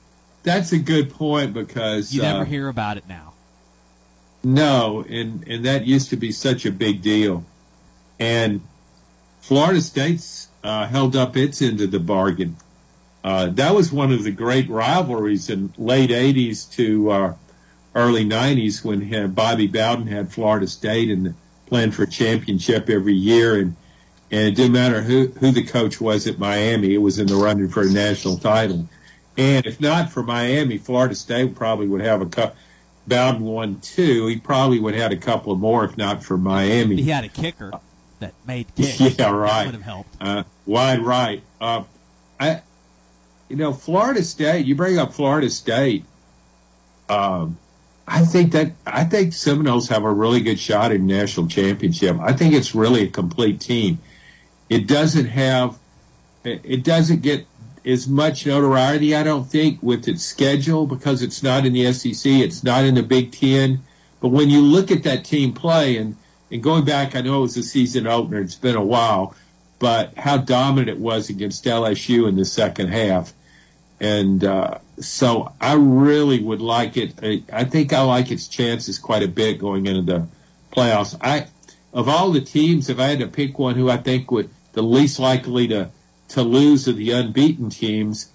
that's 0.42 0.72
a 0.72 0.78
good 0.78 1.10
point 1.10 1.52
because 1.52 2.14
you 2.14 2.22
never 2.22 2.42
uh, 2.42 2.44
hear 2.44 2.68
about 2.68 2.96
it 2.96 3.04
now. 3.08 3.32
No, 4.42 5.04
and 5.08 5.46
and 5.48 5.64
that 5.64 5.86
used 5.86 6.10
to 6.10 6.16
be 6.16 6.32
such 6.32 6.66
a 6.66 6.72
big 6.72 7.02
deal, 7.02 7.44
and 8.18 8.60
Florida 9.40 9.80
State's 9.80 10.48
uh, 10.64 10.86
held 10.86 11.14
up 11.14 11.36
its 11.36 11.62
end 11.62 11.80
of 11.80 11.90
the 11.90 12.00
bargain. 12.00 12.56
Uh, 13.22 13.46
that 13.46 13.74
was 13.74 13.92
one 13.92 14.12
of 14.12 14.24
the 14.24 14.30
great 14.30 14.68
rivalries 14.68 15.48
in 15.48 15.72
late 15.78 16.10
'80s 16.10 16.70
to 16.72 17.10
uh, 17.10 17.34
early 17.94 18.24
'90s 18.24 18.84
when 18.84 19.32
Bobby 19.32 19.66
Bowden 19.66 20.06
had 20.06 20.32
Florida 20.32 20.66
State 20.66 21.10
and 21.10 21.34
planned 21.66 21.94
for 21.94 22.02
a 22.02 22.10
championship 22.10 22.90
every 22.90 23.14
year, 23.14 23.58
and 23.58 23.76
and 24.30 24.48
it 24.48 24.56
didn't 24.56 24.72
matter 24.72 25.02
who 25.02 25.28
who 25.38 25.52
the 25.52 25.64
coach 25.64 26.00
was 26.00 26.26
at 26.26 26.38
Miami, 26.38 26.94
it 26.94 26.98
was 26.98 27.18
in 27.18 27.26
the 27.26 27.36
running 27.36 27.68
for 27.68 27.82
a 27.82 27.90
national 27.90 28.38
title. 28.38 28.88
And 29.36 29.66
if 29.66 29.80
not 29.80 30.10
for 30.10 30.22
Miami, 30.22 30.78
Florida 30.78 31.14
State 31.14 31.54
probably 31.54 31.88
would 31.88 32.00
have 32.00 32.20
a 32.20 32.26
cup 32.26 32.56
Bowden 33.06 33.42
won 33.42 33.80
two, 33.80 34.26
he 34.28 34.36
probably 34.38 34.80
would 34.80 34.94
have 34.94 35.10
had 35.10 35.12
a 35.12 35.20
couple 35.20 35.54
more 35.56 35.84
if 35.84 35.96
not 35.96 36.24
for 36.24 36.38
Miami. 36.38 36.96
He 36.96 37.10
had 37.10 37.24
a 37.24 37.28
kicker 37.28 37.72
that 38.24 38.34
made 38.46 38.74
kicks. 38.74 39.00
Yeah, 39.18 39.30
right. 39.30 39.58
That 39.58 39.66
would 39.66 39.74
have 39.74 39.82
helped. 39.82 40.16
Uh, 40.20 40.42
wide 40.66 41.00
right. 41.00 41.42
Uh, 41.60 41.84
I, 42.40 42.62
you 43.48 43.56
know, 43.56 43.72
Florida 43.72 44.22
State. 44.22 44.66
You 44.66 44.74
bring 44.74 44.98
up 44.98 45.12
Florida 45.12 45.50
State. 45.50 46.04
Um, 47.08 47.58
I 48.06 48.24
think 48.24 48.52
that 48.52 48.72
I 48.86 49.04
think 49.04 49.32
Seminoles 49.32 49.88
have 49.88 50.04
a 50.04 50.12
really 50.12 50.40
good 50.40 50.58
shot 50.58 50.92
in 50.92 51.06
national 51.06 51.48
championship. 51.48 52.18
I 52.20 52.32
think 52.32 52.54
it's 52.54 52.74
really 52.74 53.04
a 53.04 53.08
complete 53.08 53.60
team. 53.60 53.98
It 54.68 54.86
doesn't 54.86 55.26
have, 55.26 55.78
it 56.42 56.82
doesn't 56.82 57.22
get 57.22 57.46
as 57.84 58.08
much 58.08 58.46
notoriety, 58.46 59.14
I 59.14 59.22
don't 59.22 59.44
think, 59.44 59.82
with 59.82 60.08
its 60.08 60.24
schedule 60.24 60.86
because 60.86 61.22
it's 61.22 61.42
not 61.42 61.66
in 61.66 61.74
the 61.74 61.92
SEC, 61.92 62.30
it's 62.30 62.64
not 62.64 62.84
in 62.84 62.94
the 62.94 63.02
Big 63.02 63.32
Ten. 63.32 63.82
But 64.20 64.28
when 64.28 64.48
you 64.48 64.62
look 64.62 64.90
at 64.90 65.02
that 65.02 65.24
team 65.24 65.52
play, 65.52 65.98
and, 65.98 66.16
and 66.54 66.62
going 66.62 66.84
back, 66.84 67.16
I 67.16 67.20
know 67.20 67.38
it 67.38 67.42
was 67.42 67.56
a 67.56 67.64
season 67.64 68.06
opener, 68.06 68.40
it's 68.40 68.54
been 68.54 68.76
a 68.76 68.84
while, 68.84 69.34
but 69.80 70.16
how 70.16 70.36
dominant 70.36 70.88
it 70.88 71.00
was 71.00 71.28
against 71.28 71.64
LSU 71.64 72.28
in 72.28 72.36
the 72.36 72.44
second 72.44 72.90
half. 72.90 73.32
And 73.98 74.44
uh, 74.44 74.78
so 75.00 75.52
I 75.60 75.74
really 75.74 76.40
would 76.40 76.60
like 76.60 76.96
it. 76.96 77.44
I, 77.52 77.64
think 77.64 77.92
I 77.92 78.02
like 78.02 78.30
its 78.30 78.46
chances 78.46 79.00
quite 79.00 79.24
a 79.24 79.28
bit 79.28 79.58
going 79.58 79.86
into 79.86 80.02
the 80.02 80.28
playoffs. 80.72 81.18
I, 81.20 81.48
of 81.92 82.08
all 82.08 82.30
the 82.30 82.40
teams, 82.40 82.88
if 82.88 83.00
I 83.00 83.08
had 83.08 83.18
to 83.18 83.26
pick 83.26 83.58
one 83.58 83.74
who 83.74 83.90
I 83.90 83.96
think 83.96 84.30
would 84.30 84.48
the 84.74 84.82
least 84.82 85.18
likely 85.18 85.66
to 85.68 85.90
to 86.28 86.42
lose 86.42 86.86
of 86.86 86.96
the 86.96 87.10
unbeaten 87.10 87.68
teams, 87.68 88.30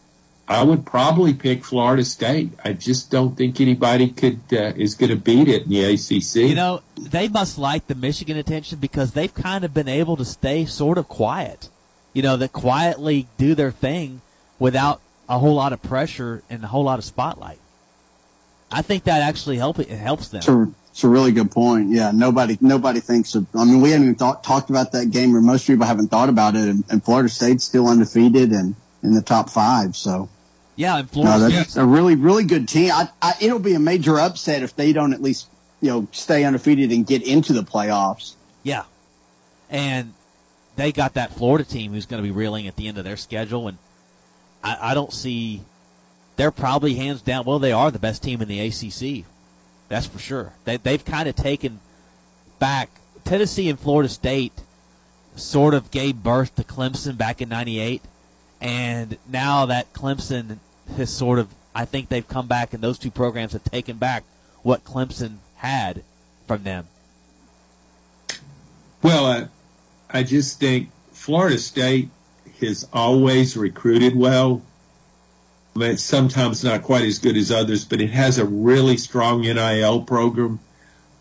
I 0.49 0.63
would 0.63 0.83
probably 0.83 1.35
pick 1.35 1.63
Florida 1.63 2.03
State. 2.03 2.49
I 2.65 2.73
just 2.73 3.11
don't 3.11 3.37
think 3.37 3.61
anybody 3.61 4.09
could 4.09 4.39
uh, 4.51 4.73
is 4.75 4.95
going 4.95 5.11
to 5.11 5.15
beat 5.15 5.47
it 5.47 5.63
in 5.63 5.69
the 5.69 5.83
ACC. 5.83 6.49
You 6.49 6.55
know, 6.55 6.81
they 6.97 7.27
must 7.27 7.59
like 7.59 7.85
the 7.85 7.93
Michigan 7.93 8.35
attention 8.35 8.79
because 8.79 9.13
they've 9.13 9.33
kind 9.33 9.63
of 9.63 9.75
been 9.75 9.87
able 9.87 10.17
to 10.17 10.25
stay 10.25 10.65
sort 10.65 10.97
of 10.97 11.07
quiet. 11.07 11.69
You 12.13 12.23
know, 12.23 12.35
that 12.37 12.51
quietly 12.51 13.27
do 13.37 13.53
their 13.53 13.69
thing 13.69 14.21
without 14.57 15.01
a 15.29 15.37
whole 15.37 15.53
lot 15.53 15.71
of 15.71 15.83
pressure 15.83 16.41
and 16.49 16.63
a 16.63 16.67
whole 16.67 16.83
lot 16.83 16.97
of 16.97 17.05
spotlight. 17.05 17.59
I 18.71 18.81
think 18.81 19.03
that 19.03 19.21
actually 19.21 19.57
help 19.57 19.77
it 19.77 19.87
helps 19.89 20.29
them. 20.29 20.41
Sure. 20.41 20.69
It's 20.89 21.03
a 21.03 21.09
really 21.09 21.31
good 21.31 21.51
point. 21.51 21.91
Yeah, 21.91 22.09
nobody 22.11 22.57
nobody 22.59 22.99
thinks 22.99 23.35
of. 23.35 23.45
I 23.55 23.65
mean, 23.65 23.81
we 23.81 23.91
haven't 23.91 24.07
even 24.07 24.15
thought, 24.15 24.43
talked 24.43 24.71
about 24.71 24.91
that 24.93 25.11
game, 25.11 25.35
or 25.35 25.41
most 25.41 25.67
people 25.67 25.85
haven't 25.85 26.07
thought 26.07 26.29
about 26.29 26.55
it. 26.55 26.67
And, 26.67 26.83
and 26.89 27.03
Florida 27.03 27.29
State's 27.29 27.63
still 27.63 27.87
undefeated 27.87 28.51
and 28.51 28.75
in 29.03 29.13
the 29.13 29.21
top 29.21 29.51
five. 29.51 29.95
So 29.95 30.27
yeah, 30.79 30.97
and 30.97 31.09
Florida 31.09 31.39
no, 31.39 31.49
that's 31.49 31.75
a 31.75 31.85
really 31.85 32.15
really 32.15 32.43
good 32.43 32.67
team. 32.67 32.91
I, 32.91 33.09
I, 33.21 33.33
it'll 33.41 33.59
be 33.59 33.73
a 33.73 33.79
major 33.79 34.19
upset 34.19 34.63
if 34.63 34.75
they 34.75 34.93
don't 34.93 35.13
at 35.13 35.21
least 35.21 35.49
you 35.81 35.89
know 35.89 36.07
stay 36.11 36.43
undefeated 36.43 36.91
and 36.91 37.05
get 37.05 37.21
into 37.21 37.53
the 37.53 37.63
playoffs. 37.63 38.35
Yeah, 38.63 38.83
and 39.69 40.13
they 40.75 40.91
got 40.91 41.15
that 41.15 41.33
Florida 41.33 41.63
team 41.65 41.91
who's 41.91 42.05
going 42.05 42.23
to 42.23 42.27
be 42.27 42.31
reeling 42.31 42.67
at 42.67 42.77
the 42.77 42.87
end 42.87 42.97
of 42.97 43.03
their 43.03 43.17
schedule, 43.17 43.67
and 43.67 43.77
I, 44.63 44.91
I 44.91 44.93
don't 44.93 45.13
see. 45.13 45.61
They're 46.37 46.51
probably 46.51 46.95
hands 46.95 47.21
down. 47.21 47.43
Well, 47.43 47.59
they 47.59 47.73
are 47.73 47.91
the 47.91 47.99
best 47.99 48.23
team 48.23 48.41
in 48.41 48.47
the 48.47 48.61
ACC 48.61 49.25
that's 49.89 50.05
for 50.05 50.19
sure. 50.19 50.53
They, 50.63 50.77
they've 50.77 51.03
kind 51.03 51.27
of 51.27 51.35
taken 51.35 51.81
back. 52.59 52.89
Tennessee 53.25 53.67
and 53.69 53.77
Florida 53.77 54.07
State 54.07 54.53
sort 55.35 55.73
of 55.73 55.91
gave 55.91 56.23
birth 56.23 56.55
to 56.55 56.63
Clemson 56.63 57.17
back 57.17 57.41
in 57.41 57.49
98. 57.49 58.01
And 58.61 59.17
now 59.27 59.65
that 59.65 59.91
Clemson 59.93 60.59
has 60.97 61.09
sort 61.09 61.39
of, 61.39 61.53
I 61.73 61.85
think 61.85 62.09
they've 62.09 62.27
come 62.27 62.47
back 62.47 62.73
and 62.73 62.83
those 62.83 62.99
two 62.99 63.11
programs 63.11 63.53
have 63.53 63.63
taken 63.63 63.97
back 63.97 64.23
what 64.63 64.83
Clemson 64.83 65.37
had 65.55 66.03
from 66.47 66.63
them. 66.63 66.87
Well, 69.01 69.25
I, 69.25 69.47
I 70.09 70.23
just 70.23 70.59
think 70.59 70.89
Florida 71.11 71.57
State 71.57 72.09
has 72.59 72.87
always 72.91 73.55
recruited 73.55 74.15
well. 74.15 74.61
I 75.75 75.79
mean, 75.79 75.97
sometimes 75.97 76.63
not 76.63 76.83
quite 76.83 77.03
as 77.03 77.19
good 77.19 77.37
as 77.37 77.51
others, 77.51 77.85
but 77.85 78.01
it 78.01 78.09
has 78.09 78.37
a 78.37 78.45
really 78.45 78.97
strong 78.97 79.41
NIL 79.41 80.01
program. 80.01 80.59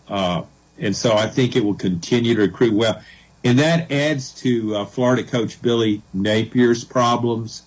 Uh, 0.09 0.43
and 0.79 0.97
so 0.97 1.15
I 1.15 1.29
think 1.29 1.55
it 1.55 1.65
will 1.65 1.75
continue 1.75 2.35
to 2.35 2.43
recruit 2.43 2.73
well. 2.73 3.01
And 3.45 3.59
that 3.59 3.91
adds 3.93 4.33
to 4.43 4.77
uh, 4.77 4.85
Florida 4.85 5.23
coach 5.23 5.61
Billy 5.63 6.03
Napier's 6.15 6.85
problems. 6.85 7.63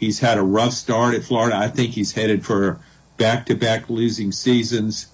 He's 0.00 0.18
had 0.18 0.38
a 0.38 0.42
rough 0.42 0.72
start 0.72 1.14
at 1.14 1.22
Florida. 1.22 1.56
I 1.56 1.68
think 1.68 1.92
he's 1.92 2.12
headed 2.12 2.44
for 2.44 2.80
back 3.18 3.44
to 3.46 3.54
back 3.54 3.90
losing 3.90 4.32
seasons. 4.32 5.08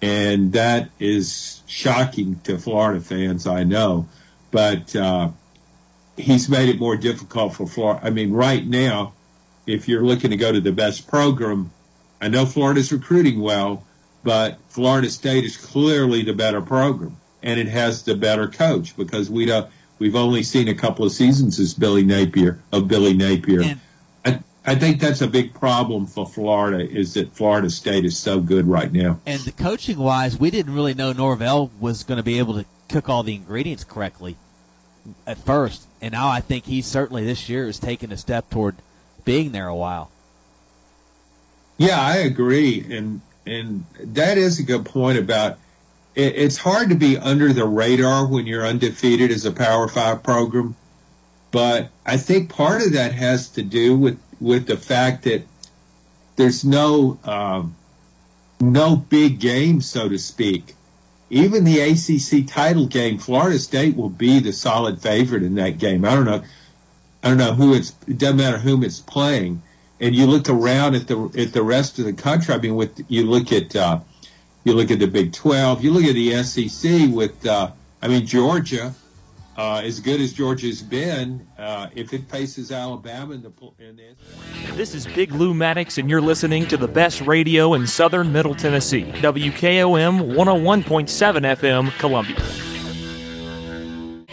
And 0.00 0.52
that 0.52 0.90
is 1.00 1.60
shocking 1.66 2.40
to 2.44 2.56
Florida 2.56 3.00
fans, 3.00 3.48
I 3.48 3.64
know. 3.64 4.06
But 4.52 4.94
uh, 4.94 5.30
he's 6.16 6.48
made 6.48 6.68
it 6.68 6.78
more 6.78 6.96
difficult 6.96 7.54
for 7.54 7.66
Florida. 7.66 8.00
I 8.04 8.10
mean, 8.10 8.32
right 8.32 8.64
now, 8.64 9.12
if 9.66 9.88
you're 9.88 10.04
looking 10.04 10.30
to 10.30 10.36
go 10.36 10.52
to 10.52 10.60
the 10.60 10.72
best 10.72 11.08
program, 11.08 11.72
I 12.20 12.28
know 12.28 12.46
Florida's 12.46 12.92
recruiting 12.92 13.40
well, 13.40 13.84
but 14.22 14.58
Florida 14.68 15.10
State 15.10 15.44
is 15.44 15.56
clearly 15.56 16.22
the 16.22 16.32
better 16.32 16.60
program, 16.60 17.16
and 17.42 17.58
it 17.58 17.68
has 17.68 18.04
the 18.04 18.14
better 18.14 18.46
coach 18.46 18.96
because 18.96 19.30
we 19.30 19.46
don't. 19.46 19.68
We've 19.98 20.16
only 20.16 20.42
seen 20.42 20.68
a 20.68 20.74
couple 20.74 21.04
of 21.04 21.12
seasons 21.12 21.60
as 21.60 21.74
Billy 21.74 22.04
Napier 22.04 22.60
of 22.72 22.88
Billy 22.88 23.14
Napier. 23.14 23.62
I, 24.64 24.74
think 24.74 25.00
that's 25.00 25.20
a 25.20 25.26
big 25.26 25.54
problem 25.54 26.06
for 26.06 26.26
Florida 26.26 26.88
is 26.88 27.14
that 27.14 27.32
Florida 27.32 27.70
State 27.70 28.04
is 28.04 28.16
so 28.16 28.40
good 28.40 28.66
right 28.66 28.92
now. 28.92 29.20
And 29.26 29.40
the 29.40 29.52
coaching 29.52 29.98
wise, 29.98 30.38
we 30.38 30.50
didn't 30.50 30.74
really 30.74 30.94
know 30.94 31.12
Norvell 31.12 31.70
was 31.80 32.04
going 32.04 32.18
to 32.18 32.22
be 32.22 32.38
able 32.38 32.54
to 32.54 32.64
cook 32.88 33.08
all 33.08 33.22
the 33.22 33.34
ingredients 33.34 33.84
correctly 33.84 34.36
at 35.26 35.38
first, 35.38 35.86
and 36.00 36.12
now 36.12 36.28
I 36.28 36.40
think 36.40 36.66
he 36.66 36.82
certainly 36.82 37.24
this 37.24 37.48
year 37.48 37.68
is 37.68 37.78
taking 37.78 38.12
a 38.12 38.16
step 38.16 38.50
toward 38.50 38.76
being 39.24 39.52
there 39.52 39.68
a 39.68 39.74
while. 39.74 40.10
Yeah, 41.78 42.00
I 42.00 42.16
agree, 42.16 42.86
and 42.90 43.20
and 43.46 43.84
that 43.98 44.38
is 44.38 44.60
a 44.60 44.62
good 44.62 44.84
point 44.84 45.18
about 45.18 45.58
it, 46.14 46.36
it's 46.36 46.58
hard 46.58 46.90
to 46.90 46.94
be 46.94 47.18
under 47.18 47.52
the 47.52 47.64
radar 47.64 48.26
when 48.26 48.46
you're 48.46 48.66
undefeated 48.66 49.30
as 49.30 49.44
a 49.44 49.52
Power 49.52 49.88
Five 49.88 50.22
program, 50.22 50.76
but 51.50 51.90
I 52.06 52.16
think 52.16 52.50
part 52.50 52.82
of 52.82 52.92
that 52.92 53.12
has 53.12 53.48
to 53.50 53.62
do 53.62 53.96
with 53.96 54.18
with 54.42 54.66
the 54.66 54.76
fact 54.76 55.24
that 55.24 55.46
there's 56.36 56.64
no 56.64 57.18
um, 57.24 57.76
no 58.60 58.96
big 58.96 59.38
game, 59.38 59.80
so 59.80 60.08
to 60.08 60.18
speak. 60.18 60.74
Even 61.30 61.64
the 61.64 61.80
ACC 61.80 62.46
title 62.46 62.86
game, 62.86 63.18
Florida 63.18 63.58
State 63.58 63.96
will 63.96 64.10
be 64.10 64.38
the 64.38 64.52
solid 64.52 65.00
favorite 65.00 65.42
in 65.42 65.54
that 65.54 65.78
game. 65.78 66.04
I 66.04 66.14
don't 66.14 66.26
know, 66.26 66.42
I 67.22 67.28
don't 67.28 67.38
know 67.38 67.54
who 67.54 67.74
it's. 67.74 67.94
It 68.06 68.18
doesn't 68.18 68.36
matter 68.36 68.58
whom 68.58 68.82
it's 68.82 69.00
playing 69.00 69.62
and 70.02 70.16
you 70.16 70.26
look 70.26 70.48
around 70.48 70.96
at 70.96 71.06
the 71.06 71.32
at 71.38 71.52
the 71.52 71.62
rest 71.62 71.98
of 72.00 72.04
the 72.04 72.12
country. 72.12 72.52
I 72.52 72.58
mean, 72.58 72.74
with 72.74 73.04
you 73.08 73.24
look 73.24 73.52
at 73.52 73.74
uh, 73.74 74.00
you 74.64 74.74
look 74.74 74.90
at 74.90 74.98
the 74.98 75.06
Big 75.06 75.32
Twelve, 75.32 75.82
you 75.82 75.92
look 75.92 76.04
at 76.04 76.14
the 76.14 76.42
SEC. 76.42 77.08
With 77.08 77.46
uh, 77.46 77.70
I 78.02 78.08
mean, 78.08 78.26
Georgia, 78.26 78.94
uh, 79.56 79.82
as 79.84 80.00
good 80.00 80.20
as 80.20 80.32
Georgia's 80.32 80.82
been, 80.82 81.46
uh, 81.58 81.88
if 81.94 82.12
it 82.12 82.28
faces 82.30 82.72
Alabama 82.72 83.34
in 83.34 83.42
the 83.42 83.52
in 83.78 83.96
the 83.96 84.74
This 84.74 84.94
is 84.94 85.06
Big 85.06 85.32
Lou 85.32 85.52
Maddox, 85.52 85.98
and 85.98 86.08
you're 86.08 86.20
listening 86.20 86.66
to 86.68 86.76
the 86.76 86.88
best 86.88 87.20
radio 87.22 87.74
in 87.74 87.86
southern 87.86 88.32
Middle 88.32 88.54
Tennessee. 88.54 89.04
WKOM 89.04 90.34
101.7 90.34 91.56
FM, 91.56 91.98
Columbia. 91.98 92.71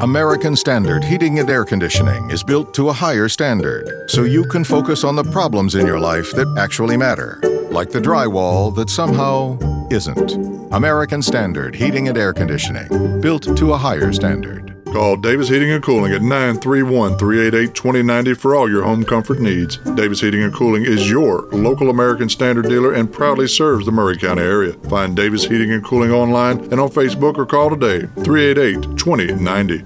American 0.00 0.56
Standard 0.56 1.04
Heating 1.04 1.38
and 1.38 1.48
Air 1.48 1.64
Conditioning 1.64 2.28
is 2.30 2.42
built 2.42 2.74
to 2.74 2.88
a 2.88 2.92
higher 2.92 3.28
standard 3.28 4.10
so 4.10 4.24
you 4.24 4.44
can 4.44 4.64
focus 4.64 5.04
on 5.04 5.14
the 5.14 5.22
problems 5.22 5.76
in 5.76 5.86
your 5.86 6.00
life 6.00 6.32
that 6.32 6.52
actually 6.58 6.96
matter, 6.96 7.38
like 7.70 7.90
the 7.90 8.00
drywall 8.00 8.74
that 8.74 8.90
somehow 8.90 9.56
isn't. 9.90 10.32
American 10.72 11.22
Standard 11.22 11.76
Heating 11.76 12.08
and 12.08 12.18
Air 12.18 12.32
Conditioning, 12.32 13.20
built 13.20 13.56
to 13.56 13.72
a 13.72 13.78
higher 13.78 14.12
standard. 14.12 14.73
Call 14.94 15.16
Davis 15.16 15.48
Heating 15.48 15.72
and 15.72 15.82
Cooling 15.82 16.12
at 16.12 16.22
931 16.22 17.18
388 17.18 17.74
2090 17.74 18.34
for 18.34 18.54
all 18.54 18.70
your 18.70 18.84
home 18.84 19.02
comfort 19.02 19.40
needs. 19.40 19.78
Davis 19.78 20.20
Heating 20.20 20.44
and 20.44 20.54
Cooling 20.54 20.84
is 20.84 21.10
your 21.10 21.48
local 21.50 21.90
American 21.90 22.28
Standard 22.28 22.68
dealer 22.68 22.92
and 22.92 23.12
proudly 23.12 23.48
serves 23.48 23.86
the 23.86 23.90
Maury 23.90 24.16
County 24.16 24.42
area. 24.42 24.74
Find 24.88 25.16
Davis 25.16 25.46
Heating 25.46 25.72
and 25.72 25.84
Cooling 25.84 26.12
online 26.12 26.60
and 26.70 26.74
on 26.74 26.90
Facebook 26.90 27.36
or 27.38 27.44
call 27.44 27.70
today 27.70 28.06
388 28.22 28.96
2090. 28.96 29.84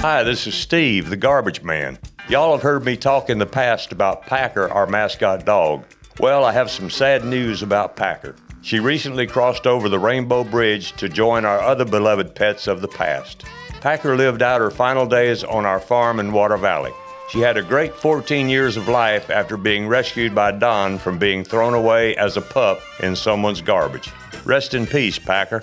Hi, 0.00 0.24
this 0.24 0.48
is 0.48 0.54
Steve, 0.56 1.10
the 1.10 1.16
garbage 1.16 1.62
man. 1.62 1.96
Y'all 2.28 2.50
have 2.50 2.62
heard 2.62 2.84
me 2.84 2.96
talk 2.96 3.30
in 3.30 3.38
the 3.38 3.46
past 3.46 3.92
about 3.92 4.22
Packer, 4.22 4.68
our 4.68 4.88
mascot 4.88 5.44
dog. 5.44 5.84
Well, 6.18 6.44
I 6.44 6.50
have 6.50 6.72
some 6.72 6.90
sad 6.90 7.24
news 7.24 7.62
about 7.62 7.94
Packer. 7.94 8.34
She 8.62 8.78
recently 8.78 9.26
crossed 9.26 9.66
over 9.66 9.88
the 9.88 9.98
Rainbow 9.98 10.44
Bridge 10.44 10.92
to 10.96 11.08
join 11.08 11.44
our 11.44 11.60
other 11.60 11.84
beloved 11.84 12.34
pets 12.34 12.66
of 12.66 12.82
the 12.82 12.88
past. 12.88 13.44
Packer 13.80 14.16
lived 14.16 14.42
out 14.42 14.60
her 14.60 14.70
final 14.70 15.06
days 15.06 15.42
on 15.42 15.64
our 15.64 15.80
farm 15.80 16.20
in 16.20 16.32
Water 16.32 16.58
Valley. 16.58 16.92
She 17.30 17.40
had 17.40 17.56
a 17.56 17.62
great 17.62 17.94
14 17.94 18.48
years 18.48 18.76
of 18.76 18.88
life 18.88 19.30
after 19.30 19.56
being 19.56 19.88
rescued 19.88 20.34
by 20.34 20.50
Don 20.50 20.98
from 20.98 21.16
being 21.16 21.42
thrown 21.42 21.74
away 21.74 22.14
as 22.16 22.36
a 22.36 22.42
pup 22.42 22.82
in 23.00 23.16
someone's 23.16 23.62
garbage. 23.62 24.10
Rest 24.44 24.74
in 24.74 24.86
peace, 24.86 25.18
Packer. 25.18 25.62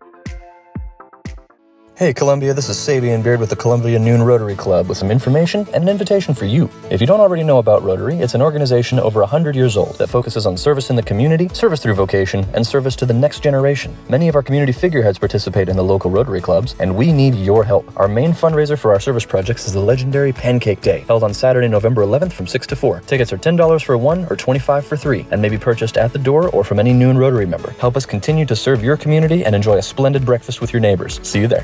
Hey 2.01 2.13
Columbia, 2.13 2.51
this 2.51 2.67
is 2.67 2.77
Sabian 2.77 3.21
Beard 3.21 3.39
with 3.39 3.51
the 3.51 3.55
Columbia 3.55 3.99
Noon 3.99 4.23
Rotary 4.23 4.55
Club 4.55 4.89
with 4.89 4.97
some 4.97 5.11
information 5.11 5.67
and 5.71 5.83
an 5.83 5.87
invitation 5.87 6.33
for 6.33 6.45
you. 6.45 6.67
If 6.89 6.99
you 6.99 7.05
don't 7.05 7.19
already 7.19 7.43
know 7.43 7.59
about 7.59 7.83
Rotary, 7.83 8.15
it's 8.15 8.33
an 8.33 8.41
organization 8.41 8.97
over 8.97 9.19
100 9.19 9.55
years 9.55 9.77
old 9.77 9.99
that 9.99 10.07
focuses 10.07 10.47
on 10.47 10.57
service 10.57 10.89
in 10.89 10.95
the 10.95 11.03
community, 11.03 11.47
service 11.49 11.79
through 11.79 11.93
vocation, 11.93 12.43
and 12.55 12.65
service 12.65 12.95
to 12.95 13.05
the 13.05 13.13
next 13.13 13.43
generation. 13.43 13.95
Many 14.09 14.27
of 14.29 14.35
our 14.35 14.41
community 14.41 14.71
figureheads 14.71 15.19
participate 15.19 15.69
in 15.69 15.77
the 15.77 15.83
local 15.83 16.09
Rotary 16.09 16.41
clubs, 16.41 16.73
and 16.79 16.95
we 16.95 17.13
need 17.13 17.35
your 17.35 17.63
help. 17.63 17.85
Our 17.95 18.07
main 18.07 18.31
fundraiser 18.31 18.79
for 18.79 18.91
our 18.91 18.99
service 18.99 19.23
projects 19.23 19.67
is 19.67 19.73
the 19.73 19.79
legendary 19.79 20.33
Pancake 20.33 20.81
Day, 20.81 21.01
held 21.01 21.21
on 21.21 21.35
Saturday, 21.35 21.67
November 21.67 22.01
11th 22.01 22.33
from 22.33 22.47
6 22.47 22.65
to 22.65 22.75
4. 22.75 23.01
Tickets 23.01 23.31
are 23.31 23.37
$10 23.37 23.85
for 23.85 23.95
one 23.95 24.25
or 24.31 24.35
25 24.35 24.87
for 24.87 24.97
three, 24.97 25.27
and 25.29 25.39
may 25.39 25.49
be 25.49 25.57
purchased 25.59 25.97
at 25.97 26.11
the 26.13 26.17
door 26.17 26.49
or 26.49 26.63
from 26.63 26.79
any 26.79 26.93
Noon 26.93 27.15
Rotary 27.15 27.45
member. 27.45 27.73
Help 27.73 27.95
us 27.95 28.07
continue 28.07 28.47
to 28.47 28.55
serve 28.55 28.83
your 28.83 28.97
community 28.97 29.45
and 29.45 29.53
enjoy 29.53 29.77
a 29.77 29.83
splendid 29.83 30.25
breakfast 30.25 30.61
with 30.61 30.73
your 30.73 30.79
neighbors. 30.79 31.19
See 31.21 31.39
you 31.39 31.47
there. 31.47 31.63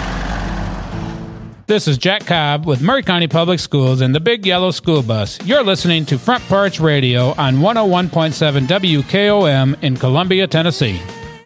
This 1.71 1.87
is 1.87 1.97
Jack 1.97 2.25
Cobb 2.25 2.65
with 2.65 2.81
Maury 2.81 3.01
County 3.01 3.29
Public 3.29 3.57
Schools 3.57 4.01
and 4.01 4.13
the 4.13 4.19
Big 4.19 4.45
Yellow 4.45 4.71
School 4.71 5.01
Bus. 5.01 5.39
You're 5.45 5.63
listening 5.63 6.05
to 6.07 6.19
Front 6.19 6.43
Porch 6.49 6.81
Radio 6.81 7.29
on 7.35 7.59
101.7 7.59 8.67
WKOM 8.67 9.81
in 9.81 9.95
Columbia, 9.95 10.47
Tennessee. 10.47 10.99